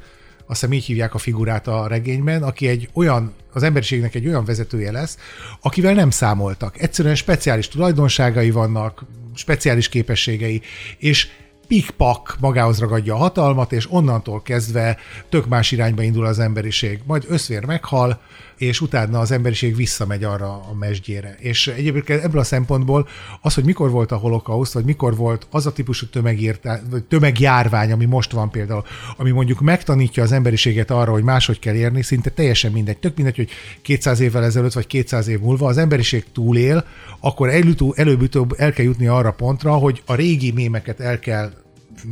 azt 0.46 0.60
hiszem 0.60 0.72
így 0.72 0.84
hívják 0.84 1.14
a 1.14 1.18
figurát 1.18 1.66
a 1.66 1.86
regényben, 1.86 2.42
aki 2.42 2.68
egy 2.68 2.88
olyan, 2.92 3.32
az 3.52 3.62
emberiségnek 3.62 4.14
egy 4.14 4.26
olyan 4.26 4.44
vezetője 4.44 4.92
lesz, 4.92 5.18
akivel 5.60 5.94
nem 5.94 6.10
számoltak. 6.10 6.80
Egyszerűen 6.80 7.14
speciális 7.14 7.68
tulajdonságai 7.68 8.50
vannak, 8.50 9.04
speciális 9.34 9.88
képességei, 9.88 10.62
és 10.98 11.28
pikpak 11.66 12.36
magához 12.40 12.78
ragadja 12.78 13.14
a 13.14 13.18
hatalmat, 13.18 13.72
és 13.72 13.92
onnantól 13.92 14.42
kezdve 14.42 14.96
tök 15.28 15.46
más 15.48 15.72
irányba 15.72 16.02
indul 16.02 16.26
az 16.26 16.38
emberiség. 16.38 17.00
Majd 17.06 17.24
összvér 17.28 17.64
meghal, 17.64 18.20
és 18.61 18.80
utána 18.80 19.18
az 19.18 19.30
emberiség 19.30 19.76
visszamegy 19.76 20.24
arra 20.24 20.46
a 20.46 20.74
mesdjére. 20.78 21.36
És 21.38 21.66
egyébként 21.66 22.22
ebből 22.22 22.40
a 22.40 22.44
szempontból 22.44 23.08
az, 23.40 23.54
hogy 23.54 23.64
mikor 23.64 23.90
volt 23.90 24.12
a 24.12 24.16
holokauszt, 24.16 24.72
vagy 24.72 24.84
mikor 24.84 25.16
volt 25.16 25.46
az 25.50 25.66
a 25.66 25.72
típusú 25.72 26.06
tömegírtá, 26.06 26.80
vagy 26.90 27.04
tömegjárvány, 27.04 27.92
ami 27.92 28.04
most 28.04 28.32
van 28.32 28.50
például, 28.50 28.84
ami 29.16 29.30
mondjuk 29.30 29.61
megtanítja 29.61 30.22
az 30.22 30.32
emberiséget 30.32 30.90
arra, 30.90 31.12
hogy 31.12 31.22
máshogy 31.22 31.58
kell 31.58 31.74
érni, 31.74 32.02
szinte 32.02 32.30
teljesen 32.30 32.72
mindegy. 32.72 32.98
Tök 32.98 33.16
mindegy, 33.16 33.36
hogy 33.36 33.50
200 33.82 34.20
évvel 34.20 34.44
ezelőtt, 34.44 34.72
vagy 34.72 34.86
200 34.86 35.28
év 35.28 35.40
múlva 35.40 35.66
az 35.66 35.78
emberiség 35.78 36.24
túlél, 36.32 36.84
akkor 37.20 37.48
előbb-utóbb 37.94 38.54
el 38.56 38.72
kell 38.72 38.84
jutni 38.84 39.06
arra 39.06 39.32
pontra, 39.32 39.72
hogy 39.72 40.02
a 40.06 40.14
régi 40.14 40.52
mémeket 40.52 41.00
el 41.00 41.18
kell 41.18 41.52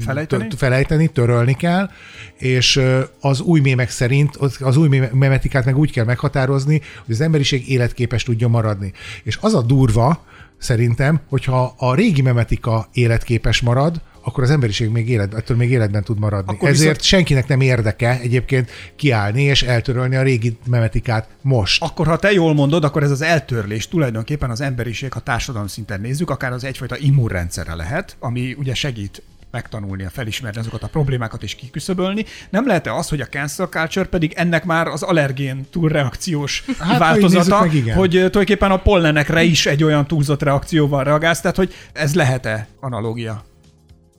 Felejteni? 0.01 0.47
felejteni, 0.57 1.09
törölni 1.09 1.55
kell, 1.55 1.91
és 2.37 2.81
az 3.21 3.41
új 3.41 3.61
mémek 3.61 3.91
szerint, 3.91 4.37
az 4.59 4.77
új 4.77 5.01
memetikát 5.13 5.65
meg 5.65 5.77
úgy 5.77 5.93
kell 5.93 6.05
meghatározni, 6.05 6.81
hogy 7.05 7.15
az 7.15 7.21
emberiség 7.21 7.71
életképes 7.71 8.23
tudja 8.23 8.49
maradni. 8.49 8.93
És 9.23 9.39
az 9.41 9.55
a 9.55 9.63
durva, 9.63 10.25
szerintem, 10.59 11.21
hogyha 11.29 11.75
a 11.79 11.95
régi 11.95 12.23
memetika 12.23 12.89
életképes 12.93 13.61
marad, 13.61 14.01
akkor 14.23 14.45
az 14.45 14.51
emberiség 14.51 14.89
még 14.89 15.09
élet, 15.09 15.35
ettől 15.35 15.57
még 15.57 15.71
életben 15.71 16.03
tud 16.05 16.19
maradni. 16.19 16.55
Akkor 16.55 16.69
Ezért 16.69 16.89
viszont... 16.89 17.03
senkinek 17.03 17.47
nem 17.47 17.61
érdeke 17.61 18.19
egyébként 18.21 18.71
kiállni 18.97 19.43
és 19.43 19.63
eltörölni 19.63 20.17
a 20.17 20.23
régi 20.23 20.57
memetikát 20.67 21.29
most. 21.43 21.83
Akkor, 21.83 22.07
ha 22.07 22.17
te 22.17 22.33
jól 22.33 22.55
mondod, 22.55 22.85
akkor 22.85 23.03
ez 23.03 23.11
az 23.11 23.23
eltörlés 23.23 23.89
tulajdonképpen 23.89 24.51
az 24.51 24.61
emberiség, 24.61 25.13
ha 25.13 25.21
társadalom 25.21 25.67
szinten 25.67 26.01
nézzük, 26.01 26.31
akár 26.31 26.53
az 26.53 26.65
egyfajta 26.65 26.97
immunrendszere 26.99 27.75
lehet, 27.75 28.17
ami 28.19 28.55
ugye 28.59 28.75
segít 28.75 29.23
megtanulnia, 29.51 30.11
felismerni 30.11 30.59
azokat 30.59 30.83
a 30.83 30.87
problémákat 30.87 31.43
és 31.43 31.55
kiküszöbölni. 31.55 32.25
Nem 32.51 32.67
lehet-e 32.67 32.95
az, 32.95 33.09
hogy 33.09 33.21
a 33.21 33.27
cancel 33.27 33.67
culture 33.67 34.07
pedig 34.07 34.33
ennek 34.37 34.65
már 34.65 34.87
az 34.87 35.03
allergén 35.03 35.67
túlreakciós 35.71 36.65
hát, 36.79 36.99
változata, 36.99 37.61
meg, 37.61 37.75
igen. 37.75 37.97
hogy 37.97 38.11
tulajdonképpen 38.11 38.71
a 38.71 38.77
pollenekre 38.77 39.43
is 39.43 39.67
egy 39.67 39.85
olyan 39.85 40.07
túlzott 40.07 40.43
reakcióval 40.43 41.05
reagálsz, 41.05 41.41
tehát 41.41 41.57
hogy 41.57 41.75
ez 41.93 42.15
lehet-e 42.15 42.67
analógia? 42.81 43.45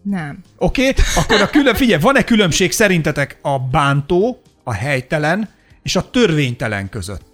Nem. 0.02 0.44
Oké, 0.58 0.90
okay? 0.90 1.04
akkor 1.16 1.42
a 1.42 1.50
külön, 1.50 1.76
figyelj, 1.76 2.02
van-e 2.02 2.24
különbség 2.24 2.72
szerintetek 2.72 3.38
a 3.42 3.60
bántó, 3.60 4.42
a 4.64 4.74
helytelen 4.74 5.50
és 5.84 5.96
a 5.96 6.10
törvénytelen 6.10 6.90
között? 6.90 7.29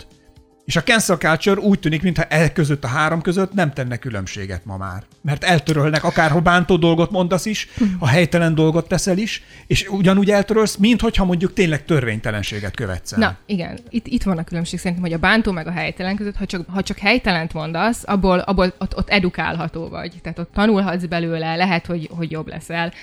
És 0.65 0.75
a 0.75 0.83
cancel 0.83 1.17
culture 1.17 1.61
úgy 1.61 1.79
tűnik, 1.79 2.01
mintha 2.01 2.23
el 2.23 2.53
között 2.53 2.83
a 2.83 2.87
három 2.87 3.21
között 3.21 3.53
nem 3.53 3.73
tenne 3.73 3.97
különbséget 3.97 4.65
ma 4.65 4.77
már. 4.77 5.03
Mert 5.21 5.43
eltörölnek, 5.43 6.03
akárhol 6.03 6.41
bántó 6.41 6.75
dolgot 6.77 7.11
mondasz 7.11 7.45
is, 7.45 7.67
a 7.99 8.07
helytelen 8.07 8.55
dolgot 8.55 8.87
teszel 8.87 9.17
is, 9.17 9.43
és 9.67 9.87
ugyanúgy 9.89 10.31
eltörölsz, 10.31 10.75
mint 10.75 11.01
hogyha 11.01 11.25
mondjuk 11.25 11.53
tényleg 11.53 11.85
törvénytelenséget 11.85 12.75
követsz 12.75 13.11
el. 13.11 13.19
Na, 13.19 13.37
igen. 13.45 13.79
Itt, 13.89 14.07
itt 14.07 14.23
van 14.23 14.37
a 14.37 14.43
különbség 14.43 14.79
szerintem, 14.79 15.05
hogy 15.05 15.13
a 15.13 15.17
bántó 15.17 15.51
meg 15.51 15.67
a 15.67 15.71
helytelen 15.71 16.15
között, 16.15 16.35
ha 16.35 16.45
csak, 16.45 16.69
ha 16.69 16.83
csak 16.83 16.97
helytelent 16.97 17.53
mondasz, 17.53 18.03
abból, 18.05 18.39
abból 18.39 18.73
ott, 18.77 18.97
ott 18.97 19.09
edukálható 19.09 19.89
vagy. 19.89 20.13
Tehát 20.21 20.39
ott 20.39 20.53
tanulhatsz 20.53 21.05
belőle, 21.05 21.55
lehet, 21.55 21.85
hogy, 21.85 22.09
hogy 22.11 22.31
jobb 22.31 22.47
leszel. 22.47 22.93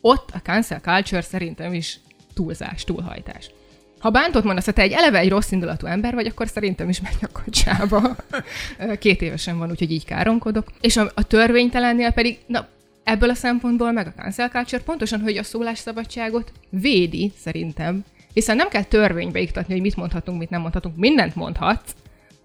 Ott 0.00 0.30
a 0.32 0.38
cancel 0.38 0.80
culture 0.80 1.22
szerintem 1.22 1.72
is 1.72 1.98
túlzás, 2.34 2.84
túlhajtás. 2.84 3.50
Ha 4.04 4.10
bántott 4.10 4.44
mondasz, 4.44 4.64
ha 4.64 4.72
te 4.72 4.82
egy 4.82 4.92
eleve 4.92 5.18
egy 5.18 5.28
rossz 5.28 5.50
indulatú 5.50 5.86
ember 5.86 6.14
vagy, 6.14 6.26
akkor 6.26 6.48
szerintem 6.48 6.88
is 6.88 7.00
menj 7.00 7.14
a 7.20 7.42
kocsába. 7.44 8.16
Két 8.98 9.22
évesen 9.22 9.58
van, 9.58 9.70
úgyhogy 9.70 9.90
így 9.90 10.04
káromkodok. 10.04 10.66
És 10.80 10.96
a, 10.96 11.10
a 11.14 11.22
törvénytelennél 11.22 12.10
pedig, 12.10 12.38
na, 12.46 12.66
ebből 13.04 13.30
a 13.30 13.34
szempontból 13.34 13.92
meg 13.92 14.06
a 14.06 14.20
cancel 14.20 14.48
culture 14.48 14.82
pontosan, 14.82 15.20
hogy 15.20 15.36
a 15.36 15.42
szólásszabadságot 15.42 16.52
védi, 16.68 17.32
szerintem. 17.40 18.04
Hiszen 18.32 18.56
nem 18.56 18.68
kell 18.68 18.82
törvénybe 18.82 19.40
iktatni, 19.40 19.72
hogy 19.72 19.82
mit 19.82 19.96
mondhatunk, 19.96 20.38
mit 20.38 20.50
nem 20.50 20.60
mondhatunk. 20.60 20.96
Mindent 20.96 21.34
mondhatsz, 21.34 21.94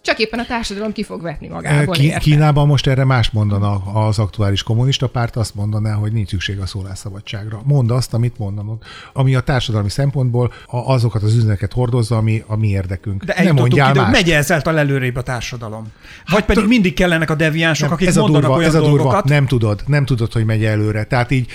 csak 0.02 0.20
éppen 0.20 0.40
a 0.40 0.46
társadalom 0.46 0.92
ki 0.92 1.04
fog 1.04 1.22
vetni 1.22 1.48
magából. 1.48 1.94
Ki, 1.94 2.14
Kínában 2.20 2.68
most 2.68 2.88
erre 2.88 3.04
más 3.04 3.30
mondana 3.30 3.74
az 3.76 4.20
aktuális 4.20 4.64
kommunista 4.64 5.08
párt, 5.08 5.36
azt 5.36 5.56
mondaná, 5.56 5.94
hogy 5.94 6.12
nincs 6.12 6.30
szükség 6.30 6.60
a 6.60 6.66
szólásszabadságra. 6.66 7.62
Mondd 7.64 7.92
azt, 7.92 8.14
amit 8.14 8.38
mondanod, 8.38 8.78
ami 9.14 9.36
a 9.36 9.40
társadalmi 9.40 9.90
szempontból 9.90 10.54
azokat 10.68 11.24
az 11.24 11.36
üzeneket 11.36 11.74
hordozza, 11.74 12.18
ami 12.18 12.44
a 12.48 12.56
mi 12.56 12.68
érdekünk. 12.68 13.24
De 13.24 13.44
nem 13.44 13.56
mondjál 13.56 13.96
ide, 13.96 14.10
megy 14.10 14.32
ezáltal 14.32 14.78
előrébb 14.78 15.16
a 15.16 15.22
társadalom. 15.22 15.84
Vagy 16.26 16.36
hát, 16.36 16.46
pedig 16.46 16.68
mindig 16.68 16.94
kellenek 16.94 17.30
a 17.30 17.36
deviánsok, 17.36 17.88
nem, 17.88 17.94
akik 17.94 18.08
ez 18.08 18.18
a 18.18 18.22
mondanak 18.22 18.48
durva, 18.48 18.58
olyan 18.58 18.70
ez 18.70 18.76
a 18.76 18.80
durva, 18.80 18.96
dolgokat. 18.96 19.24
Nem 19.24 19.46
tudod, 19.46 19.84
nem 19.88 20.06
tudod, 20.06 20.34
hogy 20.34 20.46
megy 20.46 20.64
előre. 20.64 21.04
Tehát 21.04 21.32
így 21.32 21.52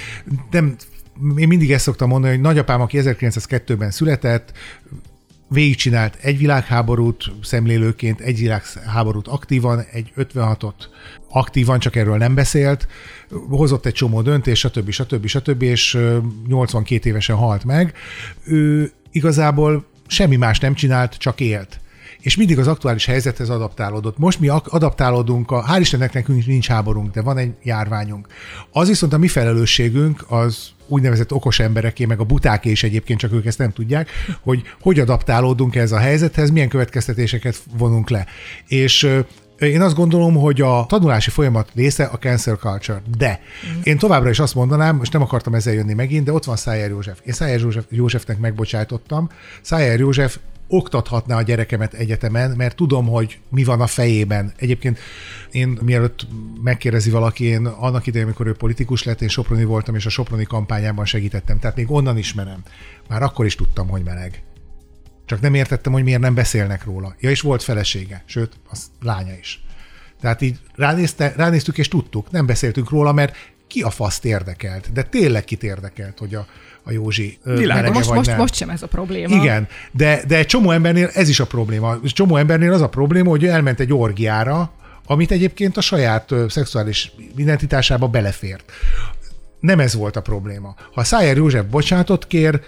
nem, 0.51 0.77
én 1.37 1.49
mindig 1.49 1.73
ezt 1.73 1.85
szoktam 1.85 2.09
mondani, 2.09 2.33
hogy 2.33 2.43
nagyapám, 2.43 2.81
aki 2.81 2.99
1902-ben 3.03 3.91
született, 3.91 4.53
végigcsinált 5.55 6.19
egy 6.23 6.39
világháborút 6.39 7.33
szemlélőként, 7.43 8.21
egy 8.21 8.39
világháborút 8.39 9.29
aktívan, 9.29 9.85
egy 9.93 10.13
56-ot 10.17 10.73
aktívan, 11.29 11.79
csak 11.79 11.97
erről 11.97 12.17
nem 12.17 12.35
beszélt, 12.35 12.89
hozott 13.49 13.87
egy 13.87 13.93
csomó 13.93 14.23
döntés, 14.23 14.59
stb. 14.59 14.91
stb. 14.91 15.27
stb. 15.27 15.63
és 15.63 15.99
82 16.49 17.09
évesen 17.09 17.37
halt 17.37 17.65
meg. 17.65 17.95
Ő 18.45 18.93
igazából 19.11 19.87
semmi 20.07 20.37
más 20.37 20.59
nem 20.59 20.75
csinált, 20.75 21.15
csak 21.17 21.41
élt 21.41 21.81
és 22.25 22.37
mindig 22.37 22.59
az 22.59 22.67
aktuális 22.67 23.05
helyzethez 23.05 23.51
adaptálódott. 23.51 24.19
Most 24.19 24.41
mi 24.41 24.49
adaptálódunk, 24.49 25.51
a, 25.51 25.65
hál' 25.69 25.81
Istennek 25.81 26.13
nekünk 26.13 26.47
nincs 26.47 26.69
háborunk, 26.69 27.11
de 27.11 27.23
van 27.23 27.39
egy 27.39 27.53
járványunk. 27.63 28.27
Az 28.73 28.89
viszont 28.89 29.13
a 29.13 29.19
mi 29.19 29.29
felelősségünk 29.29 30.25
az 30.29 30.69
úgynevezett 30.87 31.33
okos 31.33 31.59
embereké, 31.59 32.05
meg 32.05 32.21
a 32.21 32.25
butáké 32.25 32.71
is 32.71 32.83
egyébként, 32.83 33.19
csak 33.19 33.33
ők 33.33 33.47
ezt 33.47 33.59
nem 33.59 33.73
tudják, 33.73 34.09
hogy 34.41 34.63
hogy 34.81 35.01
adaptálódunk 35.01 35.77
ez 35.77 35.93
a 35.93 35.99
helyzethez, 35.99 36.51
milyen 36.51 36.69
következtetéseket 36.69 37.63
vonunk 37.79 38.11
le. 38.11 38.27
És 38.67 39.09
én 39.59 39.81
azt 39.81 39.95
gondolom, 39.95 40.35
hogy 40.35 40.61
a 40.61 40.87
tanulási 40.89 41.31
folyamat 41.31 41.71
része 41.75 42.05
a 42.05 42.19
cancel 42.19 42.57
culture, 42.57 43.03
de 43.19 43.41
mm. 43.67 43.81
én 43.83 43.99
továbbra 43.99 44.31
is 44.31 44.39
azt 44.39 44.55
mondanám, 44.55 44.97
most 44.97 45.13
nem 45.13 45.23
akartam 45.23 45.55
ezzel 45.55 45.75
jönni 45.75 45.95
megint, 45.95 46.25
de 46.25 46.33
ott 46.33 46.45
van 46.45 46.57
Szájer 46.57 46.91
József. 46.91 47.19
Én 47.25 47.33
Szájer 47.33 47.61
József, 47.61 47.85
Józsefnek 47.89 48.39
megbocsájtottam. 48.39 49.29
Szájer 49.63 49.99
József 49.99 50.39
oktathatná 50.69 51.37
a 51.37 51.43
gyerekemet 51.43 51.95
egyetemen, 51.95 52.51
mert 52.51 52.77
tudom, 52.77 53.07
hogy 53.07 53.39
mi 53.49 53.65
van 53.65 53.81
a 53.81 53.87
fejében. 53.87 54.53
Egyébként 54.57 54.99
én 55.51 55.79
mielőtt 55.83 56.27
megkérdezi 56.63 57.11
valaki, 57.11 57.45
én 57.45 57.67
annak 57.67 58.07
idején, 58.07 58.27
amikor 58.27 58.47
ő 58.47 58.55
politikus 58.55 59.03
lett, 59.03 59.21
én 59.21 59.29
Soproni 59.29 59.65
voltam, 59.65 59.95
és 59.95 60.07
a 60.07 60.11
Soproni 60.11 60.45
kampányában 60.45 61.05
segítettem. 61.05 61.59
Tehát 61.59 61.77
még 61.77 61.91
onnan 61.91 62.19
ismerem. 62.19 62.63
Már 63.09 63.23
akkor 63.23 63.47
is 63.47 63.55
tudtam, 63.55 63.89
hogy 63.89 64.03
meleg. 64.03 64.43
Csak 65.27 65.41
nem 65.41 65.55
értettem, 65.55 65.93
hogy 65.93 66.03
miért 66.03 66.21
nem 66.21 66.35
beszélnek 66.35 66.85
róla. 66.85 67.15
Ja, 67.21 67.31
és 67.31 67.41
volt 67.41 67.63
felesége, 67.63 68.23
sőt, 68.27 68.53
az 68.69 68.87
lánya 69.01 69.35
is. 69.41 69.65
Tehát 70.21 70.41
így 70.41 70.59
ránézte, 70.75 71.33
ránéztük, 71.37 71.79
és 71.79 71.89
tudtuk, 71.89 72.31
nem 72.31 72.47
beszéltünk 72.47 72.91
róla, 72.91 73.13
mert 73.13 73.37
ki 73.67 73.83
a 73.83 73.91
faszt 73.91 74.25
érdekelt, 74.25 74.93
de 74.93 75.03
tényleg 75.03 75.45
kit 75.45 75.63
érdekelt, 75.63 76.19
hogy 76.19 76.35
a, 76.35 76.47
a 76.85 76.93
Józsi 76.93 77.39
Világos, 77.45 77.95
most, 77.95 78.07
vagy 78.07 78.17
most, 78.17 78.29
nem. 78.29 78.39
most 78.39 78.55
sem 78.55 78.71
ez 78.71 78.83
a 78.83 78.87
probléma. 78.87 79.35
Igen, 79.35 79.69
de, 79.93 80.23
de 80.27 80.37
egy 80.37 80.47
csomó 80.47 80.71
embernél 80.71 81.11
ez 81.15 81.29
is 81.29 81.41
a 81.41 81.47
probléma. 81.47 81.99
Egy 82.05 82.13
csomó 82.13 82.37
embernél 82.37 82.73
az 82.73 82.81
a 82.81 82.89
probléma, 82.89 83.31
hogy 83.31 83.43
ő 83.43 83.49
elment 83.49 83.81
egy 83.81 83.93
orgiára, 83.93 84.73
amit 85.07 85.31
egyébként 85.31 85.77
a 85.77 85.81
saját 85.81 86.31
ö, 86.31 86.45
szexuális 86.49 87.13
identitásába 87.37 88.09
belefért. 88.09 88.73
Nem 89.61 89.81
ez 89.81 89.95
volt 89.95 90.17
a 90.17 90.21
probléma. 90.21 90.75
Ha 90.95 91.05
Szájer 91.05 91.37
József 91.37 91.65
bocsánatot 91.65 92.27
kér, 92.27 92.61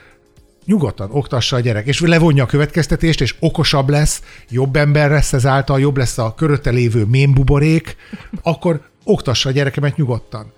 nyugodtan 0.64 1.08
oktassa 1.12 1.56
a 1.56 1.60
gyerek, 1.60 1.86
és 1.86 2.00
levonja 2.00 2.42
a 2.42 2.46
következtetést, 2.46 3.20
és 3.20 3.34
okosabb 3.40 3.88
lesz, 3.88 4.22
jobb 4.48 4.76
ember 4.76 5.10
lesz 5.10 5.32
ezáltal, 5.32 5.80
jobb 5.80 5.96
lesz 5.96 6.18
a 6.18 6.34
körötte 6.34 6.70
lévő 6.70 7.04
mémbuborék, 7.04 7.96
akkor 8.42 8.80
oktassa 9.04 9.48
a 9.48 9.52
gyerekemet 9.52 9.96
nyugodtan. 9.96 10.52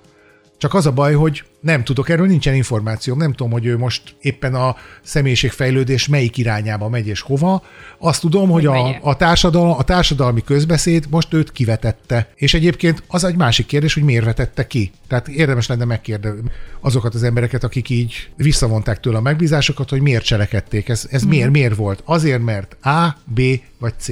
Csak 0.59 0.75
az 0.75 0.87
a 0.87 0.93
baj, 0.93 1.15
hogy 1.15 1.43
nem 1.61 1.85
tudok, 1.85 2.09
erről 2.09 2.27
nincsen 2.27 2.55
információm, 2.55 3.19
nem 3.19 3.33
tudom, 3.33 3.53
hogy 3.53 3.67
ő 3.67 3.79
most 3.79 4.03
éppen 4.21 4.55
a 4.55 4.77
személyiségfejlődés 5.03 6.09
melyik 6.09 6.37
irányába 6.37 6.89
megy 6.89 7.07
és 7.07 7.21
hova. 7.21 7.63
Azt 7.99 8.21
tudom, 8.21 8.51
hogy, 8.51 8.65
hogy 8.65 8.77
a, 8.77 9.09
a, 9.09 9.17
társadalom, 9.17 9.71
a 9.71 9.83
társadalmi 9.83 10.43
közbeszéd 10.45 11.05
most 11.11 11.35
őt 11.35 11.53
kivetette. 11.53 12.29
És 12.35 12.55
egyébként 12.55 13.03
az 13.07 13.25
egy 13.25 13.37
másik 13.37 13.67
kérdés, 13.67 13.95
hogy 13.95 14.03
miért 14.03 14.25
vetette 14.25 14.67
ki. 14.67 14.91
Tehát 15.09 15.29
érdemes 15.29 15.67
lenne 15.67 15.85
megkérdezni 15.85 16.51
azokat 16.81 17.15
az 17.15 17.23
embereket, 17.23 17.65
akik 17.65 17.89
így 17.89 18.31
visszavonták 18.37 19.01
tőle 19.01 19.17
a 19.17 19.21
megbízásokat, 19.21 19.91
hogy 19.91 20.01
miért 20.01 20.25
cselekedték. 20.25 20.89
Ez, 20.89 21.07
ez 21.11 21.25
mm. 21.25 21.29
miért, 21.29 21.51
miért 21.51 21.77
volt? 21.77 22.03
Azért, 22.05 22.43
mert 22.43 22.77
A, 22.85 23.17
B 23.25 23.41
vagy 23.79 23.95
C. 23.99 24.11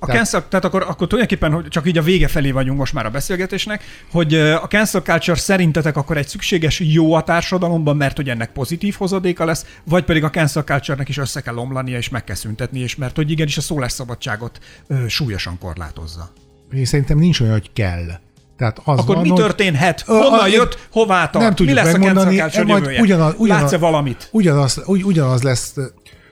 A 0.00 0.06
tehát, 0.06 0.20
cancel, 0.20 0.48
tehát 0.48 0.64
akkor, 0.64 0.82
akkor 0.82 1.06
tulajdonképpen 1.06 1.52
hogy 1.52 1.68
csak 1.68 1.86
így 1.86 1.98
a 1.98 2.02
vége 2.02 2.28
felé 2.28 2.50
vagyunk 2.50 2.78
most 2.78 2.92
már 2.92 3.06
a 3.06 3.10
beszélgetésnek, 3.10 3.82
hogy 4.10 4.34
a 4.34 4.66
cancel 4.68 5.00
culture 5.00 5.36
szerintetek 5.36 5.96
akkor 5.96 6.16
egy 6.16 6.28
szükséges 6.28 6.80
jó 6.80 7.12
a 7.14 7.22
társadalomban, 7.22 7.96
mert 7.96 8.16
hogy 8.16 8.28
ennek 8.28 8.52
pozitív 8.52 8.94
hozadéka 8.98 9.44
lesz, 9.44 9.66
vagy 9.84 10.04
pedig 10.04 10.24
a 10.24 10.30
cancel 10.30 10.62
culture-nek 10.62 11.08
is 11.08 11.18
össze 11.18 11.40
kell 11.40 11.56
omlania, 11.56 11.96
és 11.96 12.08
meg 12.08 12.24
kell 12.24 12.36
szüntetni, 12.36 12.78
és 12.80 12.96
mert 12.96 13.16
hogy 13.16 13.30
igenis 13.30 13.56
a 13.56 13.60
szólásszabadságot 13.60 14.58
ö, 14.86 15.08
súlyosan 15.08 15.58
korlátozza. 15.58 16.32
Én 16.72 16.84
szerintem 16.84 17.18
nincs 17.18 17.40
olyan, 17.40 17.52
hogy 17.52 17.70
kell. 17.72 18.06
Tehát 18.56 18.78
az 18.84 18.98
Akkor 18.98 19.14
van, 19.14 19.24
mi 19.24 19.32
történhet? 19.32 20.00
Honnan 20.00 20.38
a- 20.40 20.46
jött? 20.46 20.88
Hová 20.90 21.30
tart? 21.30 21.44
Nem 21.44 21.54
tudjuk 21.54 21.76
mi 21.76 21.82
lesz 21.82 21.92
megmondani, 21.92 22.38
a 22.38 22.42
cancel 22.42 22.64
majd 22.64 22.86
ugyanaz- 23.00 23.34
ugyanaz- 23.38 23.62
Látsz-e 23.62 23.78
valamit? 23.78 24.28
Ugyanaz, 24.32 24.82
ugy, 24.84 25.02
ugyanaz 25.04 25.42
lesz. 25.42 25.74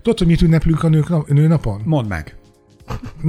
Tudod, 0.02 0.18
hogy 0.18 0.26
mit 0.26 0.42
ünnepülünk 0.42 0.82
a 0.82 0.88
nők 0.88 1.08
nap, 1.08 1.28
nőnapon? 1.28 1.82
Mondd 1.84 2.08
meg. 2.08 2.34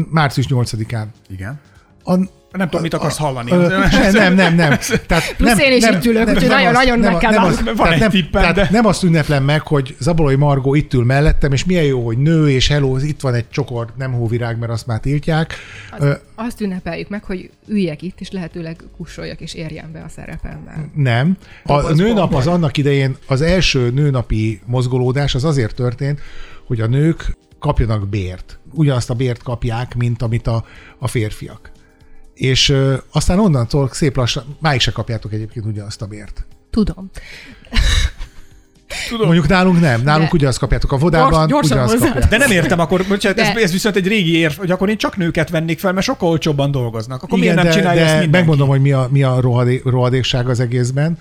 Március 0.09 0.47
8-án. 0.49 1.05
Igen. 1.29 1.59
A, 2.03 2.15
Nem 2.15 2.29
tudom, 2.69 2.81
mit 2.81 2.93
akarsz 2.93 3.17
hallani. 3.17 3.51
Ö, 3.51 3.67
nem, 3.91 4.11
nem, 4.11 4.33
nem, 4.33 4.55
nem. 4.55 4.77
Tehát 5.07 5.35
Plusz 5.37 5.49
nem, 5.49 5.59
én 5.59 5.75
is 5.77 5.83
nem, 5.83 5.93
itt 5.95 6.05
ülök, 6.05 6.25
nem, 6.25 6.33
úgyhogy 6.35 6.49
nem 6.49 6.57
nagyon-nagyon 6.57 6.99
meg 6.99 7.09
nem- 7.11 7.19
kell 7.19 7.31
nem 7.31 7.43
azt- 7.43 7.63
Van 7.63 7.75
tehát 7.75 7.93
egy 7.93 7.99
nem, 7.99 8.09
tippem, 8.09 8.41
tehát 8.41 8.55
de- 8.55 8.67
nem 8.71 8.85
azt 8.85 9.03
ünneplem 9.03 9.43
meg, 9.43 9.61
hogy 9.61 9.95
Zabolai 9.99 10.35
Margó 10.35 10.75
itt 10.75 10.93
ül 10.93 11.03
mellettem, 11.03 11.51
és 11.51 11.65
milyen 11.65 11.83
jó, 11.83 12.05
hogy 12.05 12.17
nő, 12.17 12.49
és 12.49 12.67
hello, 12.67 12.97
itt 12.97 13.21
van 13.21 13.33
egy 13.33 13.49
csokor, 13.49 13.87
nem 13.97 14.11
hóvirág, 14.11 14.57
mert 14.59 14.71
azt 14.71 14.87
már 14.87 14.99
tiltják. 14.99 15.53
Ö, 15.99 16.11
Azt 16.35 16.61
ünnepeljük 16.61 17.09
meg, 17.09 17.23
hogy 17.23 17.49
üljek 17.67 18.01
itt, 18.01 18.19
és 18.19 18.31
lehetőleg 18.31 18.83
kussoljak, 18.97 19.39
és 19.41 19.53
érjen 19.53 19.91
be 19.91 19.99
a 20.05 20.09
szerepemben. 20.09 20.91
Nem. 20.95 21.37
A 21.63 21.73
Az 21.73 21.97
nőnap 21.97 22.33
az 22.33 22.47
annak 22.47 22.77
idején, 22.77 23.15
az 23.27 23.41
első 23.41 23.89
nőnapi 23.89 24.61
mozgolódás 24.65 25.35
az 25.35 25.43
azért 25.43 25.75
történt, 25.75 26.19
hogy 26.67 26.81
a 26.81 26.87
nők 26.87 27.35
kapjanak 27.59 28.07
bért. 28.09 28.59
Ugyanazt 28.73 29.09
a 29.09 29.13
bért 29.13 29.43
kapják, 29.43 29.95
mint 29.95 30.21
amit 30.21 30.47
a, 30.47 30.65
a 30.99 31.07
férfiak. 31.07 31.71
És 32.33 32.69
ö, 32.69 32.95
aztán 33.11 33.39
onnantól 33.39 33.89
szép 33.91 34.15
lassan, 34.15 34.57
máig 34.59 34.79
se 34.79 34.91
kapjátok 34.91 35.33
egyébként 35.33 35.65
ugyanazt 35.65 36.01
a 36.01 36.05
bért. 36.05 36.45
Tudom. 36.69 37.09
Tudom. 39.09 39.25
Mondjuk 39.25 39.47
nálunk 39.47 39.79
nem, 39.79 40.01
nálunk 40.01 40.29
De- 40.29 40.35
ugyanazt 40.35 40.59
kapjátok 40.59 40.91
a 40.91 40.97
vodában, 40.97 41.47
Gyors- 41.47 41.65
ugyanazt 41.65 41.93
hozzá. 41.93 42.05
kapjátok. 42.05 42.29
De 42.29 42.37
nem 42.37 42.51
értem, 42.51 42.79
akkor 42.79 43.05
bocsánat, 43.07 43.39
ez, 43.39 43.53
De- 43.53 43.61
ez 43.61 43.71
viszont 43.71 43.95
egy 43.95 44.07
régi 44.07 44.37
érv, 44.37 44.53
hogy 44.53 44.71
akkor 44.71 44.89
én 44.89 44.97
csak 44.97 45.17
nőket 45.17 45.49
vennék 45.49 45.79
fel, 45.79 45.93
mert 45.93 46.05
sokkal 46.05 46.29
olcsóbban 46.29 46.71
dolgoznak. 46.71 47.23
Akkor 47.23 47.37
Igen, 47.37 47.53
miért 47.53 47.55
nem 47.55 47.65
de, 47.65 47.71
csinálja 47.79 48.01
ezt 48.01 48.13
de 48.13 48.19
mindenki? 48.19 48.37
megmondom, 48.37 48.67
hogy 48.67 48.81
mi 48.81 48.91
a, 48.91 49.07
mi 49.11 49.23
a 49.23 49.39
rohadé, 49.39 49.81
rohadékság 49.85 50.49
az 50.49 50.59
egészben, 50.59 51.17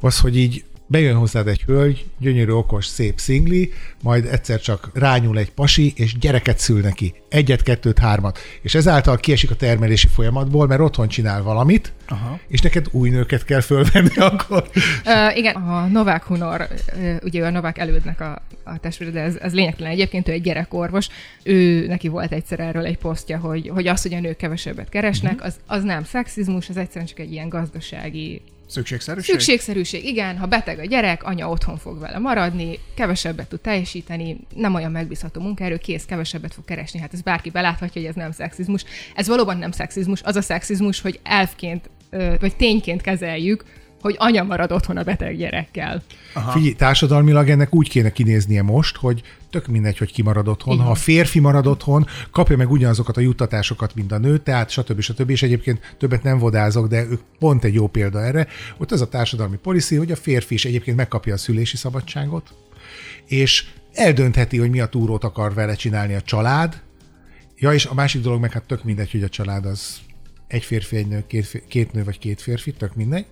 az, 0.00 0.18
hogy 0.18 0.36
így 0.36 0.64
bejön 0.92 1.16
hozzád 1.16 1.48
egy 1.48 1.62
hölgy, 1.62 2.04
gyönyörű, 2.18 2.52
okos, 2.52 2.86
szép 2.86 3.18
szingli, 3.18 3.72
majd 4.02 4.24
egyszer 4.24 4.60
csak 4.60 4.90
rányul 4.94 5.38
egy 5.38 5.50
pasi, 5.50 5.92
és 5.96 6.18
gyereket 6.18 6.58
szül 6.58 6.80
neki. 6.80 7.14
Egyet, 7.28 7.62
kettőt, 7.62 7.98
hármat. 7.98 8.38
És 8.62 8.74
ezáltal 8.74 9.16
kiesik 9.16 9.50
a 9.50 9.54
termelési 9.54 10.06
folyamatból, 10.06 10.66
mert 10.66 10.80
otthon 10.80 11.08
csinál 11.08 11.42
valamit, 11.42 11.92
Aha. 12.08 12.38
és 12.48 12.60
neked 12.60 12.86
új 12.90 13.10
nőket 13.10 13.44
kell 13.44 13.60
fölvenni 13.60 14.16
akkor. 14.30 14.68
Uh, 15.04 15.36
igen, 15.36 15.54
a 15.54 15.86
Novák 15.86 16.24
Hunor, 16.24 16.68
ugye 17.22 17.46
a 17.46 17.50
Novák 17.50 17.78
elődnek 17.78 18.20
a, 18.20 18.42
a 18.64 18.78
testvére, 18.78 19.10
de 19.10 19.20
ez, 19.20 19.36
ez 19.36 19.54
lényegtelen 19.54 19.92
egyébként, 19.92 20.28
ő 20.28 20.32
egy 20.32 20.42
gyerekorvos. 20.42 21.08
Ő, 21.42 21.86
neki 21.86 22.08
volt 22.08 22.32
egyszer 22.32 22.60
erről 22.60 22.84
egy 22.84 22.98
posztja, 22.98 23.38
hogy, 23.38 23.68
hogy 23.68 23.86
az, 23.86 24.02
hogy 24.02 24.14
a 24.14 24.20
nők 24.20 24.36
kevesebbet 24.36 24.88
keresnek, 24.88 25.44
az, 25.44 25.56
az 25.66 25.82
nem 25.82 26.04
szexizmus, 26.04 26.68
az 26.68 26.76
egyszerűen 26.76 27.06
csak 27.06 27.18
egy 27.18 27.32
ilyen 27.32 27.48
gazdasági 27.48 28.42
Szükségszerűség? 28.72 29.34
Szükségszerűség, 29.34 30.04
igen, 30.04 30.38
ha 30.38 30.46
beteg 30.46 30.78
a 30.78 30.84
gyerek, 30.84 31.24
anya 31.24 31.48
otthon 31.48 31.78
fog 31.78 31.98
vele 31.98 32.18
maradni, 32.18 32.78
kevesebbet 32.94 33.48
tud 33.48 33.60
teljesíteni, 33.60 34.36
nem 34.54 34.74
olyan 34.74 34.90
megbízható 34.90 35.40
munkaerő, 35.40 35.76
kész, 35.76 36.04
kevesebbet 36.04 36.54
fog 36.54 36.64
keresni. 36.64 37.00
Hát 37.00 37.12
ez 37.12 37.20
bárki 37.20 37.50
beláthatja, 37.50 38.00
hogy 38.00 38.10
ez 38.10 38.16
nem 38.16 38.32
szexizmus. 38.32 38.84
Ez 39.14 39.26
valóban 39.26 39.58
nem 39.58 39.70
szexizmus, 39.70 40.22
az 40.22 40.36
a 40.36 40.42
szexizmus, 40.42 41.00
hogy 41.00 41.20
elfként, 41.22 41.90
vagy 42.40 42.56
tényként 42.56 43.00
kezeljük, 43.00 43.64
hogy 44.00 44.14
anya 44.18 44.42
marad 44.42 44.72
otthon 44.72 44.96
a 44.96 45.02
beteg 45.02 45.36
gyerekkel. 45.36 46.02
Figyelj, 46.52 46.72
társadalmilag 46.72 47.48
ennek 47.48 47.74
úgy 47.74 47.88
kéne 47.88 48.12
kinéznie 48.12 48.62
most, 48.62 48.96
hogy 48.96 49.22
tök 49.52 49.66
mindegy, 49.66 49.98
hogy 49.98 50.12
ki 50.12 50.22
marad 50.22 50.48
otthon. 50.48 50.74
Igen. 50.74 50.86
Ha 50.86 50.92
a 50.92 50.94
férfi 50.94 51.40
marad 51.40 51.66
otthon, 51.66 52.06
kapja 52.30 52.56
meg 52.56 52.70
ugyanazokat 52.70 53.16
a 53.16 53.20
juttatásokat, 53.20 53.94
mint 53.94 54.12
a 54.12 54.18
nő, 54.18 54.38
tehát 54.38 54.70
stb. 54.70 55.00
stb. 55.00 55.30
És 55.30 55.42
egyébként 55.42 55.96
többet 55.98 56.22
nem 56.22 56.38
vodázok, 56.38 56.86
de 56.88 57.04
ők 57.04 57.20
pont 57.38 57.64
egy 57.64 57.74
jó 57.74 57.86
példa 57.86 58.22
erre. 58.22 58.46
Ott 58.78 58.92
az 58.92 59.00
a 59.00 59.08
társadalmi 59.08 59.56
policy, 59.56 59.96
hogy 59.96 60.10
a 60.10 60.16
férfi 60.16 60.54
is 60.54 60.64
egyébként 60.64 60.96
megkapja 60.96 61.34
a 61.34 61.36
szülési 61.36 61.76
szabadságot, 61.76 62.54
és 63.26 63.64
eldöntheti, 63.92 64.58
hogy 64.58 64.70
mi 64.70 64.80
a 64.80 64.86
túrót 64.86 65.24
akar 65.24 65.54
vele 65.54 65.74
csinálni 65.74 66.14
a 66.14 66.20
család. 66.20 66.82
Ja, 67.56 67.72
és 67.72 67.86
a 67.86 67.94
másik 67.94 68.22
dolog 68.22 68.40
meg 68.40 68.52
hát 68.52 68.66
tök 68.66 68.84
mindegy, 68.84 69.10
hogy 69.10 69.22
a 69.22 69.28
család 69.28 69.66
az 69.66 70.00
egy 70.52 70.64
férfi, 70.64 70.96
egy 70.96 71.06
nő, 71.06 71.24
két, 71.26 71.62
két 71.68 71.92
nő 71.92 72.04
vagy 72.04 72.18
két 72.18 72.40
férfi, 72.40 72.72
tök 72.72 72.94
mindegy. 72.94 73.26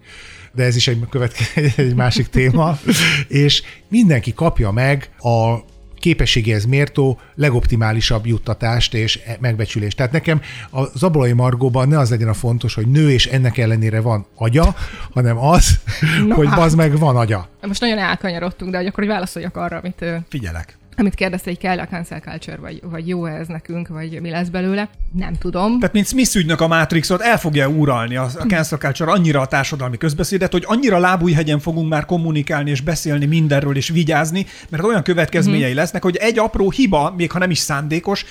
De 0.52 0.64
ez 0.64 0.76
is 0.76 0.88
egy, 0.88 0.98
követke, 1.10 1.44
egy 1.76 1.94
másik 1.94 2.28
téma. 2.28 2.78
és 3.28 3.62
mindenki 3.88 4.34
kapja 4.34 4.70
meg 4.70 5.10
a 5.18 5.58
képességéhez 6.00 6.64
mértó 6.64 7.20
legoptimálisabb 7.34 8.26
juttatást 8.26 8.94
és 8.94 9.20
e- 9.26 9.36
megbecsülést. 9.40 9.96
Tehát 9.96 10.12
nekem 10.12 10.40
a 10.70 10.84
Zabolai 10.98 11.32
Margóban 11.32 11.88
ne 11.88 11.98
az 11.98 12.10
legyen 12.10 12.28
a 12.28 12.34
fontos, 12.34 12.74
hogy 12.74 12.86
nő 12.86 13.10
és 13.10 13.26
ennek 13.26 13.58
ellenére 13.58 14.00
van 14.00 14.26
agya, 14.34 14.74
hanem 15.14 15.38
az, 15.38 15.80
Na 16.26 16.34
hogy 16.34 16.46
hát. 16.46 16.56
bazd 16.58 16.76
meg 16.76 16.98
van 16.98 17.16
agya. 17.16 17.48
Most 17.66 17.80
nagyon 17.80 17.98
elkanyarodtunk, 17.98 18.70
de 18.70 18.76
hogy 18.76 18.86
akkor 18.86 19.04
hogy 19.04 19.12
válaszoljak 19.12 19.56
arra, 19.56 19.76
amit 19.76 20.04
Figyelek. 20.28 20.78
Amit 21.00 21.14
kérdezte, 21.14 21.50
hogy 21.50 21.58
kell 21.58 21.78
a 21.78 21.86
cancel 21.86 22.20
culture, 22.20 22.56
vagy, 22.56 22.80
vagy 22.82 23.08
jó 23.08 23.26
ez 23.26 23.46
nekünk, 23.46 23.88
vagy 23.88 24.20
mi 24.20 24.30
lesz 24.30 24.48
belőle. 24.48 24.88
Nem 25.12 25.34
tudom. 25.34 25.78
Tehát, 25.78 25.94
mint 25.94 26.06
Smith 26.06 26.36
ügynök 26.36 26.60
a 26.60 26.66
Matrixot, 26.66 27.20
el 27.20 27.38
fogja 27.38 27.68
uralni 27.68 28.16
a, 28.16 28.22
a 28.22 28.44
cancel 28.46 28.78
culture 28.78 29.10
annyira 29.10 29.40
a 29.40 29.46
társadalmi 29.46 29.96
közbeszédet, 29.96 30.52
hogy 30.52 30.64
annyira 30.66 30.98
lábújhegyen 30.98 31.58
fogunk 31.58 31.88
már 31.88 32.04
kommunikálni 32.04 32.70
és 32.70 32.80
beszélni 32.80 33.26
mindenről 33.26 33.76
és 33.76 33.88
vigyázni, 33.88 34.46
mert 34.68 34.82
olyan 34.82 35.02
következményei 35.02 35.74
lesznek, 35.74 36.02
hogy 36.02 36.16
egy 36.16 36.38
apró 36.38 36.70
hiba, 36.70 37.14
még 37.16 37.30
ha 37.30 37.38
nem 37.38 37.50
is 37.50 37.58
szándékos, 37.58 38.24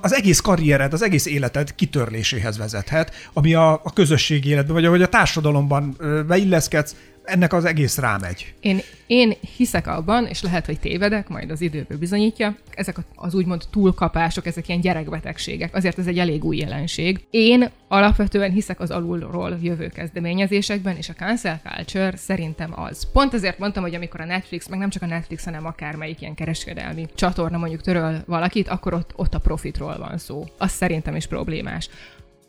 az 0.00 0.14
egész 0.14 0.40
karriered, 0.40 0.92
az 0.92 1.02
egész 1.02 1.26
életed 1.26 1.74
kitörléséhez 1.74 2.58
vezethet, 2.58 3.30
ami 3.32 3.54
a, 3.54 3.72
a 3.72 3.92
közösségi 3.94 4.48
életben, 4.48 4.74
vagy 4.74 4.84
ahogy 4.84 5.02
a 5.02 5.08
társadalomban 5.08 5.96
beilleszkedsz, 6.26 6.94
ennek 7.24 7.52
az 7.52 7.64
egész 7.64 7.98
rámegy. 7.98 8.54
Én, 8.60 8.80
én 9.06 9.32
hiszek 9.56 9.86
abban, 9.86 10.26
és 10.26 10.42
lehet, 10.42 10.66
hogy 10.66 10.80
tévedek, 10.80 11.28
majd 11.28 11.50
az 11.50 11.60
időből 11.60 11.98
bizonyítja, 11.98 12.56
ezek 12.74 12.96
az 13.14 13.34
úgymond 13.34 13.62
túlkapások, 13.70 14.46
ezek 14.46 14.68
ilyen 14.68 14.80
gyerekbetegségek, 14.80 15.74
azért 15.74 15.98
ez 15.98 16.06
egy 16.06 16.18
elég 16.18 16.44
új 16.44 16.56
jelenség. 16.56 17.24
Én 17.30 17.70
alapvetően 17.88 18.50
hiszek 18.50 18.80
az 18.80 18.90
alulról 18.90 19.58
jövő 19.62 19.88
kezdeményezésekben, 19.88 20.96
és 20.96 21.08
a 21.08 21.12
cancel 21.12 21.60
culture 21.64 22.16
szerintem 22.16 22.80
az. 22.80 23.10
Pont 23.12 23.34
ezért 23.34 23.58
mondtam, 23.58 23.82
hogy 23.82 23.94
amikor 23.94 24.20
a 24.20 24.24
Netflix, 24.24 24.68
meg 24.68 24.78
nem 24.78 24.90
csak 24.90 25.02
a 25.02 25.06
Netflix, 25.06 25.44
hanem 25.44 25.66
akármelyik 25.66 26.20
ilyen 26.20 26.34
kereskedelmi 26.34 27.06
csatorna 27.14 27.58
mondjuk 27.58 27.80
töröl 27.80 28.22
valakit, 28.26 28.68
akkor 28.68 28.94
ott, 28.94 29.12
ott 29.16 29.34
a 29.34 29.38
profitról 29.38 29.98
van 29.98 30.18
szó. 30.18 30.44
Az 30.58 30.70
szerintem 30.70 31.16
is 31.16 31.26
problémás. 31.26 31.88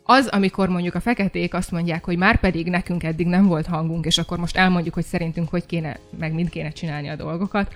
Az, 0.06 0.26
amikor 0.26 0.68
mondjuk 0.68 0.94
a 0.94 1.00
feketék 1.00 1.54
azt 1.54 1.70
mondják, 1.70 2.04
hogy 2.04 2.16
már 2.16 2.40
pedig 2.40 2.66
nekünk 2.66 3.02
eddig 3.02 3.26
nem 3.26 3.46
volt 3.46 3.66
hangunk, 3.66 4.04
és 4.04 4.18
akkor 4.18 4.38
most 4.38 4.56
elmondjuk, 4.56 4.94
hogy 4.94 5.04
szerintünk 5.04 5.48
hogy 5.48 5.66
kéne, 5.66 5.98
meg 6.18 6.32
mind 6.32 6.48
kéne 6.48 6.70
csinálni 6.70 7.08
a 7.08 7.16
dolgokat, 7.16 7.74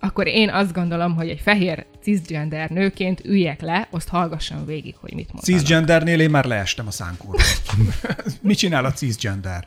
akkor 0.00 0.26
én 0.26 0.50
azt 0.50 0.72
gondolom, 0.72 1.14
hogy 1.14 1.28
egy 1.28 1.40
fehér 1.40 1.84
cisgender 2.02 2.70
nőként 2.70 3.24
üljek 3.24 3.60
le, 3.60 3.88
azt 3.90 4.08
hallgassam 4.08 4.66
végig, 4.66 4.94
hogy 5.00 5.14
mit 5.14 5.32
mondanak. 5.32 5.60
Cisgendernél 5.60 6.20
én 6.20 6.30
már 6.30 6.44
leestem 6.44 6.86
a 6.86 6.90
szánkóra. 6.90 7.38
Mit 8.40 8.58
csinál 8.58 8.84
a 8.84 8.92
cisgender? 8.92 9.66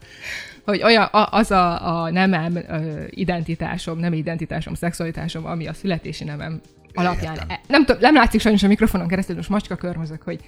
Hogy 0.65 0.83
olyan, 0.83 1.03
a, 1.03 1.27
az 1.31 1.51
a, 1.51 2.01
a 2.03 2.09
nemem 2.09 2.59
identitásom, 3.09 3.99
nem 3.99 4.13
identitásom, 4.13 4.73
szexualitásom, 4.73 5.45
ami 5.45 5.67
a 5.67 5.73
születési 5.73 6.23
nemem 6.23 6.61
alapján. 6.93 7.33
Értem. 7.33 7.57
Nem, 7.67 7.85
tudom, 7.85 8.01
nem 8.01 8.13
látszik 8.13 8.41
sajnos 8.41 8.63
a 8.63 8.67
mikrofonon 8.67 9.07
keresztül, 9.07 9.35
most 9.35 9.49
macska 9.49 9.75
körmözök, 9.75 10.21
hogy 10.21 10.39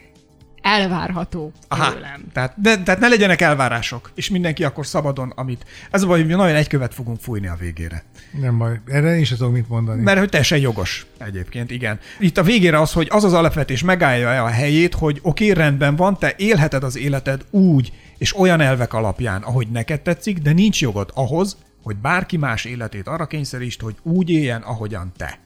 elvárható 0.66 1.52
Aha, 1.68 1.94
tőlem. 1.94 2.24
tehát, 2.34 2.54
de, 2.62 2.84
tehát 2.84 3.00
ne 3.00 3.08
legyenek 3.08 3.42
elvárások, 3.42 4.12
és 4.16 4.30
mindenki 4.30 4.64
akkor 4.64 4.86
szabadon, 4.86 5.30
amit... 5.36 5.66
Ez 5.92 6.04
a 6.04 6.08
baj, 6.08 6.18
hogy 6.18 6.28
mi 6.28 6.34
nagyon 6.34 6.56
egy 6.56 6.68
követ 6.68 6.94
fogunk 6.94 7.20
fújni 7.20 7.48
a 7.48 7.56
végére. 7.60 8.04
Nem 8.40 8.58
baj, 8.58 8.80
erre 8.86 9.24
sem 9.24 9.38
tudok 9.38 9.54
mit 9.54 9.70
mondani. 9.70 10.02
Mert 10.02 10.20
hogy 10.20 10.30
teljesen 10.30 10.58
jogos 10.58 11.06
egyébként, 11.18 11.72
igen. 11.72 12.00
Itt 12.20 12.38
a 12.38 12.44
végére 12.44 12.80
az, 12.80 12.94
hogy 12.94 13.08
az 13.12 13.24
az 13.24 13.34
alapvetés 13.34 13.84
megállja-e 13.84 14.44
a 14.44 14.48
helyét, 14.48 14.94
hogy 14.94 15.20
oké, 15.22 15.52
okay, 15.52 15.64
rendben 15.64 15.96
van, 15.96 16.18
te 16.18 16.34
élheted 16.38 16.84
az 16.84 16.98
életed 16.98 17.46
úgy, 17.50 17.94
és 18.18 18.38
olyan 18.38 18.62
elvek 18.62 18.94
alapján, 18.94 19.42
ahogy 19.42 19.68
neked 19.68 20.02
tetszik, 20.02 20.38
de 20.38 20.52
nincs 20.52 20.82
jogod 20.82 21.12
ahhoz, 21.14 21.58
hogy 21.84 21.96
bárki 21.96 22.38
más 22.38 22.66
életét 22.66 23.08
arra 23.08 23.26
kényszerítsd, 23.26 23.82
hogy 23.82 23.96
úgy 24.02 24.30
éljen, 24.30 24.62
ahogyan 24.62 25.12
te. 25.18 25.40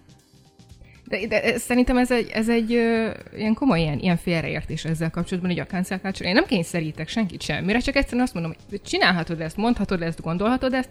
De, 1.10 1.28
de 1.28 1.58
szerintem 1.58 1.98
ez 1.98 2.12
egy, 2.12 2.30
ez 2.34 2.50
egy 2.50 2.74
ö, 2.74 3.10
ilyen 3.36 3.54
komoly 3.54 3.80
ilyen, 3.80 4.00
ilyen 4.00 4.18
félreértés 4.18 4.86
ezzel 4.86 5.10
kapcsolatban, 5.10 5.52
hogy 5.52 5.60
a 5.60 5.66
cancel 5.66 6.00
culture. 6.00 6.30
Én 6.30 6.36
nem 6.36 6.46
kényszerítek 6.46 7.08
senkit 7.08 7.42
semmire, 7.42 7.80
csak 7.80 7.96
egyszerűen 7.96 8.24
azt 8.24 8.34
mondom, 8.34 8.56
hogy 8.70 8.82
csinálhatod 8.82 9.42
ezt, 9.42 9.58
mondhatod 9.58 10.02
ezt, 10.02 10.22
gondolhatod 10.22 10.74
ezt, 10.74 10.90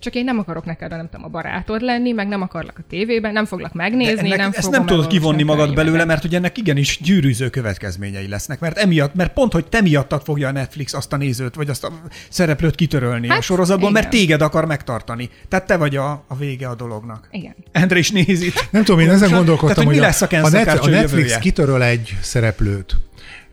csak 0.00 0.14
én 0.14 0.24
nem 0.24 0.38
akarok 0.38 0.64
neked, 0.64 0.90
nem 0.90 1.08
tudom, 1.10 1.24
a 1.24 1.28
barátod 1.28 1.80
lenni, 1.80 2.12
meg 2.12 2.28
nem 2.28 2.42
akarlak 2.42 2.78
a 2.78 2.82
tévében, 2.88 3.32
nem 3.32 3.44
foglak 3.44 3.72
megnézni, 3.72 4.14
De 4.14 4.20
ennek, 4.20 4.36
nem 4.38 4.48
ezt 4.48 4.64
fogom 4.64 4.72
nem 4.78 4.86
tudod 4.86 5.06
kivonni 5.06 5.42
magad 5.42 5.74
belőle, 5.74 6.04
mert 6.04 6.22
hogy 6.22 6.34
ennek 6.34 6.58
igenis 6.58 7.00
gyűrűző 7.02 7.48
következményei 7.50 8.28
lesznek, 8.28 8.60
mert 8.60 8.78
emiatt, 8.78 9.14
mert 9.14 9.32
pont, 9.32 9.52
hogy 9.52 9.66
te 9.66 9.80
miattad 9.80 10.22
fogja 10.22 10.48
a 10.48 10.52
Netflix 10.52 10.94
azt 10.94 11.12
a 11.12 11.16
nézőt, 11.16 11.54
vagy 11.54 11.68
azt 11.68 11.84
a 11.84 11.92
szereplőt 12.28 12.74
kitörölni 12.74 13.28
hát, 13.28 13.38
a 13.38 13.42
sorozatból, 13.42 13.90
mert 13.90 14.12
igen. 14.12 14.18
téged 14.18 14.42
akar 14.42 14.66
megtartani. 14.66 15.30
Tehát 15.48 15.66
te 15.66 15.76
vagy 15.76 15.96
a, 15.96 16.24
a 16.28 16.36
vége 16.36 16.68
a 16.68 16.74
dolognak. 16.74 17.28
Igen. 17.30 17.54
Endre 17.72 17.98
is 17.98 18.10
néz 18.10 18.42
itt. 18.42 18.68
Nem 18.70 18.84
tudom, 18.84 19.00
én 19.00 19.08
ezen 19.08 19.18
Tehát, 19.18 19.36
gondolkodtam, 19.36 19.84
hogy 19.84 19.94
mi 19.94 20.00
a- 20.00 20.04
lesz 20.04 20.22
a 20.22 20.24
a, 20.24 20.28
cancel 20.28 20.64
Net, 20.64 20.78
a 20.78 20.88
Netflix 20.88 21.10
jövője? 21.10 21.38
kitöröl 21.38 21.82
egy 21.82 22.16
szereplőt, 22.20 22.96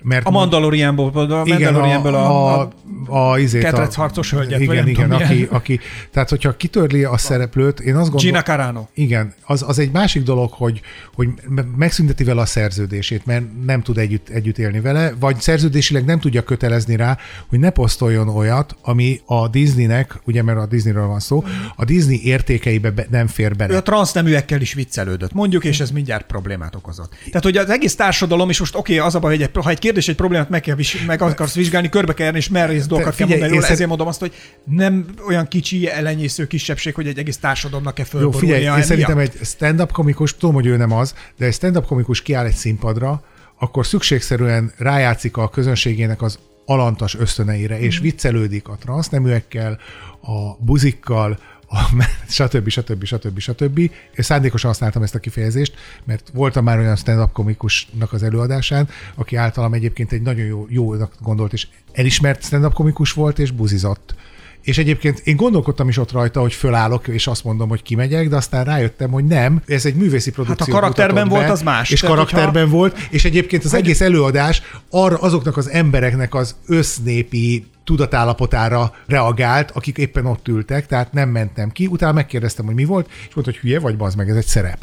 mert 0.07 0.25
A 0.25 0.29
Mandalorianból, 0.29 1.11
a 1.13 1.43
Mandalorianból 1.45 2.13
a, 2.13 2.59
a, 2.59 2.69
a, 3.07 3.31
a, 3.31 3.39
izét, 3.39 3.61
ketrec 3.61 3.95
harcos 3.95 4.31
hölgyet, 4.31 4.65
vagy 4.65 4.75
Igen, 4.75 4.75
nem 4.75 4.87
igen, 4.87 5.11
aki, 5.11 5.33
milyen. 5.33 5.47
aki, 5.49 5.79
tehát 6.11 6.29
hogyha 6.29 6.55
kitörli 6.57 7.03
a 7.03 7.17
szereplőt, 7.17 7.79
én 7.79 7.95
azt 7.95 8.09
gondolom... 8.09 8.25
Gina 8.25 8.41
Carano. 8.41 8.85
Igen, 8.93 9.33
az, 9.45 9.63
az 9.67 9.79
egy 9.79 9.91
másik 9.91 10.23
dolog, 10.23 10.51
hogy, 10.51 10.81
hogy 11.15 11.27
me- 11.47 11.77
megszünteti 11.77 12.23
vele 12.23 12.41
a 12.41 12.45
szerződését, 12.45 13.25
mert 13.25 13.45
nem 13.65 13.81
tud 13.81 13.97
együtt, 13.97 14.29
együtt 14.29 14.57
élni 14.57 14.79
vele, 14.79 15.13
vagy 15.19 15.41
szerződésileg 15.41 16.05
nem 16.05 16.19
tudja 16.19 16.43
kötelezni 16.43 16.95
rá, 16.95 17.17
hogy 17.47 17.59
ne 17.59 17.69
posztoljon 17.69 18.29
olyat, 18.29 18.75
ami 18.81 19.21
a 19.25 19.47
Disneynek, 19.47 20.19
ugye 20.25 20.43
mert 20.43 20.59
a 20.59 20.65
Disneyről 20.65 21.07
van 21.07 21.19
szó, 21.19 21.43
a 21.75 21.85
Disney 21.85 22.25
értékeibe 22.25 22.91
be, 22.91 23.05
nem 23.09 23.27
fér 23.27 23.55
bele. 23.55 23.73
Ő 23.73 23.77
a 23.77 23.81
transzneműekkel 23.81 24.61
is 24.61 24.73
viccelődött, 24.73 25.33
mondjuk, 25.33 25.63
és 25.63 25.79
ez 25.79 25.91
mindjárt 25.91 26.25
problémát 26.25 26.75
okozott. 26.75 27.15
Tehát, 27.25 27.43
hogy 27.43 27.57
az 27.57 27.69
egész 27.69 27.95
társadalom, 27.95 28.49
és 28.49 28.59
most 28.59 28.75
oké, 28.75 28.93
okay, 28.93 29.07
az 29.07 29.15
a 29.15 29.19
baj, 29.19 29.31
hogy 29.31 29.41
egy, 29.41 29.63
ha 29.63 29.69
egy 29.69 29.79
kérdés, 29.97 30.07
egy 30.07 30.15
problémát 30.15 30.49
meg, 30.49 30.61
kell, 30.61 30.75
vis- 30.75 31.05
meg 31.05 31.21
akarsz 31.21 31.55
vizsgálni, 31.55 31.89
körbe 31.89 32.13
kell 32.13 32.23
járni, 32.25 32.39
és 32.39 32.49
merész 32.49 32.85
dolgokat 32.85 33.15
kell 33.15 33.27
mondani 33.27 33.49
róla, 33.49 33.61
szer- 33.61 33.73
ezért 33.73 33.89
mondom 33.89 34.07
azt, 34.07 34.19
hogy 34.19 34.33
nem 34.63 35.05
olyan 35.27 35.47
kicsi, 35.47 35.89
elenyésző 35.89 36.47
kisebbség, 36.47 36.93
hogy 36.95 37.07
egy 37.07 37.17
egész 37.17 37.37
társadalomnak 37.37 37.93
kell 37.93 38.05
Jó, 38.11 38.19
fölborulnia. 38.19 38.55
figyelj, 38.55 38.77
én 38.77 38.83
szerintem 38.83 39.17
egy 39.17 39.33
stand-up 39.43 39.91
komikus, 39.91 40.35
tudom, 40.37 40.55
hogy 40.55 40.65
ő 40.65 40.77
nem 40.77 40.91
az, 40.91 41.13
de 41.37 41.45
egy 41.45 41.53
stand-up 41.53 41.85
komikus 41.85 42.21
kiáll 42.21 42.45
egy 42.45 42.55
színpadra, 42.55 43.23
akkor 43.59 43.85
szükségszerűen 43.85 44.71
rájátszik 44.77 45.37
a 45.37 45.49
közönségének 45.49 46.21
az 46.21 46.39
alantas 46.65 47.15
ösztöneire, 47.15 47.79
és 47.79 47.99
viccelődik 47.99 48.67
a 48.67 48.77
transzneműekkel, 48.79 49.79
a 50.21 50.63
buzikkal, 50.65 51.39
stb. 52.27 52.69
stb. 52.69 53.03
stb. 53.05 53.39
stb. 53.39 53.79
És 54.11 54.25
szándékosan 54.25 54.69
használtam 54.69 55.03
ezt 55.03 55.15
a 55.15 55.19
kifejezést, 55.19 55.73
mert 56.03 56.31
voltam 56.33 56.63
már 56.63 56.77
olyan 56.77 56.95
stand-up 56.95 57.31
komikusnak 57.31 58.13
az 58.13 58.23
előadásán, 58.23 58.89
aki 59.15 59.35
általam 59.35 59.73
egyébként 59.73 60.11
egy 60.11 60.21
nagyon 60.21 60.45
jó, 60.45 60.65
jónak 60.69 61.13
gondolt, 61.19 61.53
és 61.53 61.67
elismert 61.93 62.43
stand-up 62.43 62.73
komikus 62.73 63.11
volt, 63.11 63.39
és 63.39 63.51
buzizott. 63.51 64.15
És 64.61 64.77
egyébként 64.77 65.19
én 65.19 65.35
gondolkodtam 65.35 65.89
is 65.89 65.97
ott 65.97 66.11
rajta, 66.11 66.39
hogy 66.39 66.53
fölállok, 66.53 67.07
és 67.07 67.27
azt 67.27 67.43
mondom, 67.43 67.69
hogy 67.69 67.81
kimegyek, 67.81 68.29
de 68.29 68.35
aztán 68.35 68.63
rájöttem, 68.63 69.11
hogy 69.11 69.25
nem. 69.25 69.61
Ez 69.67 69.85
egy 69.85 69.95
művészi 69.95 70.31
produkció. 70.31 70.73
Hát, 70.73 70.81
karakterben 70.81 71.27
mutatott 71.27 71.35
volt, 71.35 71.45
be, 71.45 71.51
az 71.51 71.61
más. 71.61 71.89
És 71.89 71.99
Tehát, 71.99 72.15
karakterben 72.15 72.69
volt, 72.69 72.97
és 73.09 73.25
egyébként 73.25 73.63
az 73.63 73.73
egész 73.73 74.01
előadás 74.01 74.61
arra 74.89 75.17
azoknak 75.17 75.57
az 75.57 75.69
embereknek 75.69 76.35
az 76.35 76.55
össznépi 76.65 77.65
tudatállapotára 77.87 78.93
reagált, 79.05 79.71
akik 79.71 79.97
éppen 79.97 80.25
ott 80.25 80.47
ültek, 80.47 80.85
tehát 80.85 81.13
nem 81.13 81.29
mentem 81.29 81.69
ki. 81.69 81.87
Utána 81.87 82.11
megkérdeztem, 82.11 82.65
hogy 82.65 82.75
mi 82.75 82.85
volt, 82.85 83.07
és 83.07 83.33
mondta, 83.33 83.53
hogy 83.53 83.61
hülye 83.61 83.79
vagy, 83.79 83.97
bazd 83.97 84.17
meg, 84.17 84.29
ez 84.29 84.35
egy 84.35 84.45
szerep. 84.45 84.81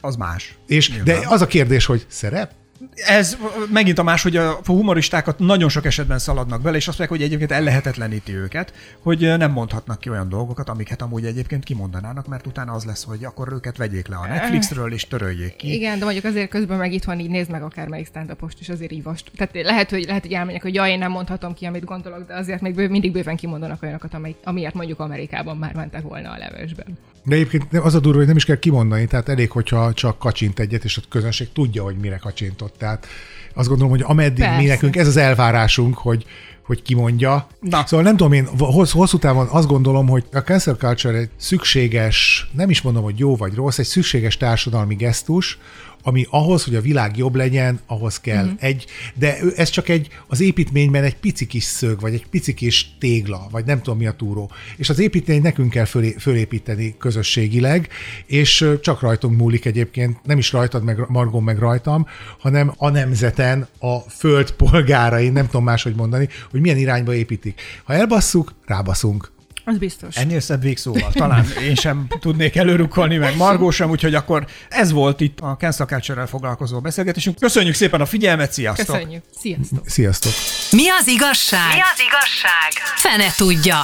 Az 0.00 0.16
más. 0.16 0.58
És, 0.66 1.02
de 1.02 1.18
az 1.28 1.40
a 1.40 1.46
kérdés, 1.46 1.84
hogy 1.86 2.06
szerep? 2.08 2.52
Ez 2.94 3.36
megint 3.72 3.98
a 3.98 4.02
más, 4.02 4.22
hogy 4.22 4.36
a 4.36 4.58
humoristákat 4.64 5.38
nagyon 5.38 5.68
sok 5.68 5.84
esetben 5.84 6.18
szaladnak 6.18 6.62
bele, 6.62 6.76
és 6.76 6.88
azt 6.88 6.98
mondják, 6.98 7.20
hogy 7.20 7.28
egyébként 7.28 7.60
ellehetetleníti 7.60 8.34
őket, 8.34 8.72
hogy 9.02 9.18
nem 9.38 9.50
mondhatnak 9.50 10.00
ki 10.00 10.10
olyan 10.10 10.28
dolgokat, 10.28 10.68
amiket 10.68 11.02
amúgy 11.02 11.24
egyébként 11.24 11.64
kimondanának, 11.64 12.26
mert 12.26 12.46
utána 12.46 12.72
az 12.72 12.84
lesz, 12.84 13.04
hogy 13.04 13.24
akkor 13.24 13.52
őket 13.52 13.76
vegyék 13.76 14.08
le 14.08 14.16
a 14.16 14.26
Netflixről, 14.26 14.92
és 14.92 15.06
töröljék 15.06 15.56
ki. 15.56 15.74
Igen, 15.74 15.98
de 15.98 16.04
mondjuk 16.04 16.24
azért 16.24 16.50
közben 16.50 16.78
meg 16.78 16.92
itt 16.92 17.04
van, 17.04 17.20
így 17.20 17.30
nézd 17.30 17.50
meg 17.50 17.62
akármelyik 17.62 18.06
stand 18.06 18.36
és 18.60 18.68
azért 18.68 18.92
így. 18.92 19.02
Tehát 19.36 19.54
lehet, 19.66 19.90
hogy, 19.90 20.04
lehet, 20.04 20.22
hogy 20.22 20.32
elmegyek, 20.32 20.62
hogy 20.62 20.74
ja, 20.74 20.86
én 20.86 20.98
nem 20.98 21.10
mondhatom 21.10 21.54
ki, 21.54 21.66
amit 21.66 21.84
gondolok, 21.84 22.26
de 22.26 22.34
azért 22.34 22.60
még 22.60 22.74
bő, 22.74 22.88
mindig 22.88 23.12
bőven 23.12 23.36
kimondanak 23.36 23.82
olyanokat, 23.82 24.14
amely, 24.14 24.34
amiért 24.44 24.74
mondjuk 24.74 25.00
Amerikában 25.00 25.56
már 25.56 25.74
mentek 25.74 26.02
volna 26.02 26.30
a 26.30 26.38
levesben. 26.38 26.98
De 27.24 27.34
egyébként 27.34 27.70
nem- 27.70 27.84
az 27.84 27.94
a 27.94 28.00
durva, 28.00 28.18
hogy 28.18 28.26
nem 28.26 28.36
is 28.36 28.44
kell 28.44 28.58
kimondani, 28.58 29.06
tehát 29.06 29.28
elég, 29.28 29.50
hogyha 29.50 29.92
csak 29.92 30.18
kacsint 30.18 30.58
egyet, 30.58 30.84
és 30.84 30.96
a 30.96 31.00
közönség 31.08 31.52
tudja, 31.52 31.82
hogy 31.82 31.96
mire 31.96 32.16
kacsintott. 32.16 32.74
Tehát 32.78 33.06
azt 33.54 33.68
gondolom, 33.68 33.92
hogy 33.92 34.02
ameddig 34.06 34.44
Persze. 34.44 34.60
mi 34.60 34.66
nekünk 34.66 34.96
ez 34.96 35.06
az 35.06 35.16
elvárásunk, 35.16 35.98
hogy 35.98 36.24
hogy 36.64 36.82
kimondja. 36.82 37.46
Na. 37.60 37.86
Szóval 37.86 38.04
nem 38.04 38.16
tudom, 38.16 38.32
én 38.32 38.48
hossz, 38.58 38.92
hosszú 38.92 39.18
távon 39.18 39.46
azt 39.46 39.66
gondolom, 39.66 40.08
hogy 40.08 40.24
a 40.32 40.38
cancel 40.38 40.74
culture 40.74 41.18
egy 41.18 41.30
szükséges, 41.36 42.48
nem 42.52 42.70
is 42.70 42.82
mondom, 42.82 43.02
hogy 43.02 43.18
jó 43.18 43.36
vagy 43.36 43.54
rossz, 43.54 43.78
egy 43.78 43.86
szükséges 43.86 44.36
társadalmi 44.36 44.94
gesztus, 44.94 45.58
ami 46.06 46.26
ahhoz, 46.30 46.64
hogy 46.64 46.74
a 46.74 46.80
világ 46.80 47.16
jobb 47.16 47.34
legyen, 47.34 47.80
ahhoz 47.86 48.20
kell 48.20 48.44
mm. 48.44 48.54
egy, 48.58 48.86
de 49.14 49.38
ez 49.56 49.68
csak 49.68 49.88
egy, 49.88 50.08
az 50.26 50.40
építményben 50.40 51.04
egy 51.04 51.16
pici 51.16 51.46
kis 51.46 51.64
szög, 51.64 52.00
vagy 52.00 52.14
egy 52.14 52.26
pici 52.26 52.54
kis 52.54 52.96
tégla, 52.98 53.46
vagy 53.50 53.64
nem 53.64 53.82
tudom 53.82 53.98
mi 53.98 54.06
a 54.06 54.12
túró. 54.12 54.50
És 54.76 54.88
az 54.88 54.98
építményt 54.98 55.42
nekünk 55.42 55.70
kell 55.70 55.84
fölé, 55.84 56.14
fölépíteni 56.18 56.94
közösségileg, 56.98 57.88
és 58.26 58.70
csak 58.82 59.00
rajtunk 59.00 59.38
múlik 59.38 59.64
egyébként, 59.64 60.18
nem 60.24 60.38
is 60.38 60.52
rajtad, 60.52 60.84
meg 60.84 60.98
Margon, 61.08 61.42
meg 61.42 61.58
rajtam, 61.58 62.06
hanem 62.38 62.72
a 62.76 62.88
nemzeten, 62.88 63.68
a 63.78 63.98
föld 63.98 64.50
polgárai, 64.50 65.28
nem 65.28 65.46
tudom 65.46 65.64
máshogy 65.64 65.94
mondani, 65.94 66.28
hogy 66.50 66.60
milyen 66.60 66.78
irányba 66.78 67.14
építik. 67.14 67.60
Ha 67.84 67.92
elbasszuk, 67.92 68.54
rábaszunk. 68.66 69.33
Az 69.64 69.78
biztos. 69.78 70.16
Ennél 70.16 70.40
szebb 70.40 70.62
végszóval. 70.62 71.12
Talán 71.12 71.46
én 71.62 71.74
sem 71.74 72.06
tudnék 72.20 72.56
előrukkolni, 72.56 73.16
meg 73.16 73.36
Margó 73.36 73.70
sem, 73.70 73.90
úgyhogy 73.90 74.14
akkor 74.14 74.46
ez 74.68 74.92
volt 74.92 75.20
itt 75.20 75.40
a 75.40 75.56
Cancel 75.58 75.86
culture 75.86 76.26
foglalkozó 76.26 76.80
beszélgetésünk. 76.80 77.38
Köszönjük 77.38 77.74
szépen 77.74 78.00
a 78.00 78.06
figyelmet, 78.06 78.52
sziasztok! 78.52 78.96
Köszönjük. 78.96 79.22
Sziasztok. 79.40 79.88
Sziasztok! 79.88 80.32
Mi 80.70 80.88
az 80.88 81.06
igazság? 81.06 81.74
Mi 81.74 81.80
az 81.80 82.00
igazság? 82.08 82.72
Fene 82.96 83.32
tudja. 83.36 83.82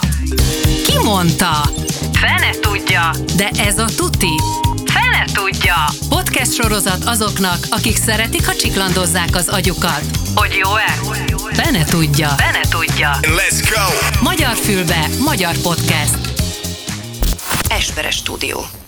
Ki 0.86 0.98
mondta? 1.04 1.70
Fene 2.12 2.50
tudja. 2.60 3.10
De 3.36 3.48
ez 3.48 3.78
a 3.78 3.86
tuti. 3.96 4.69
Fene 4.90 5.24
tudja. 5.32 5.74
Podcast 6.08 6.52
sorozat 6.52 7.04
azoknak, 7.04 7.58
akik 7.70 7.96
szeretik, 7.96 8.46
ha 8.46 8.54
csiklandozzák 8.54 9.36
az 9.36 9.48
agyukat. 9.48 10.02
Hogy 10.34 10.54
jó-e? 10.64 10.92
Fene 11.52 11.84
tudja. 11.84 12.28
Fene 12.28 12.60
tudja. 12.70 13.10
Let's 13.20 13.68
go! 13.74 14.18
Magyar 14.22 14.56
fülbe, 14.56 15.06
magyar 15.24 15.56
podcast. 15.62 16.18
Esperes 17.68 18.14
stúdió. 18.16 18.79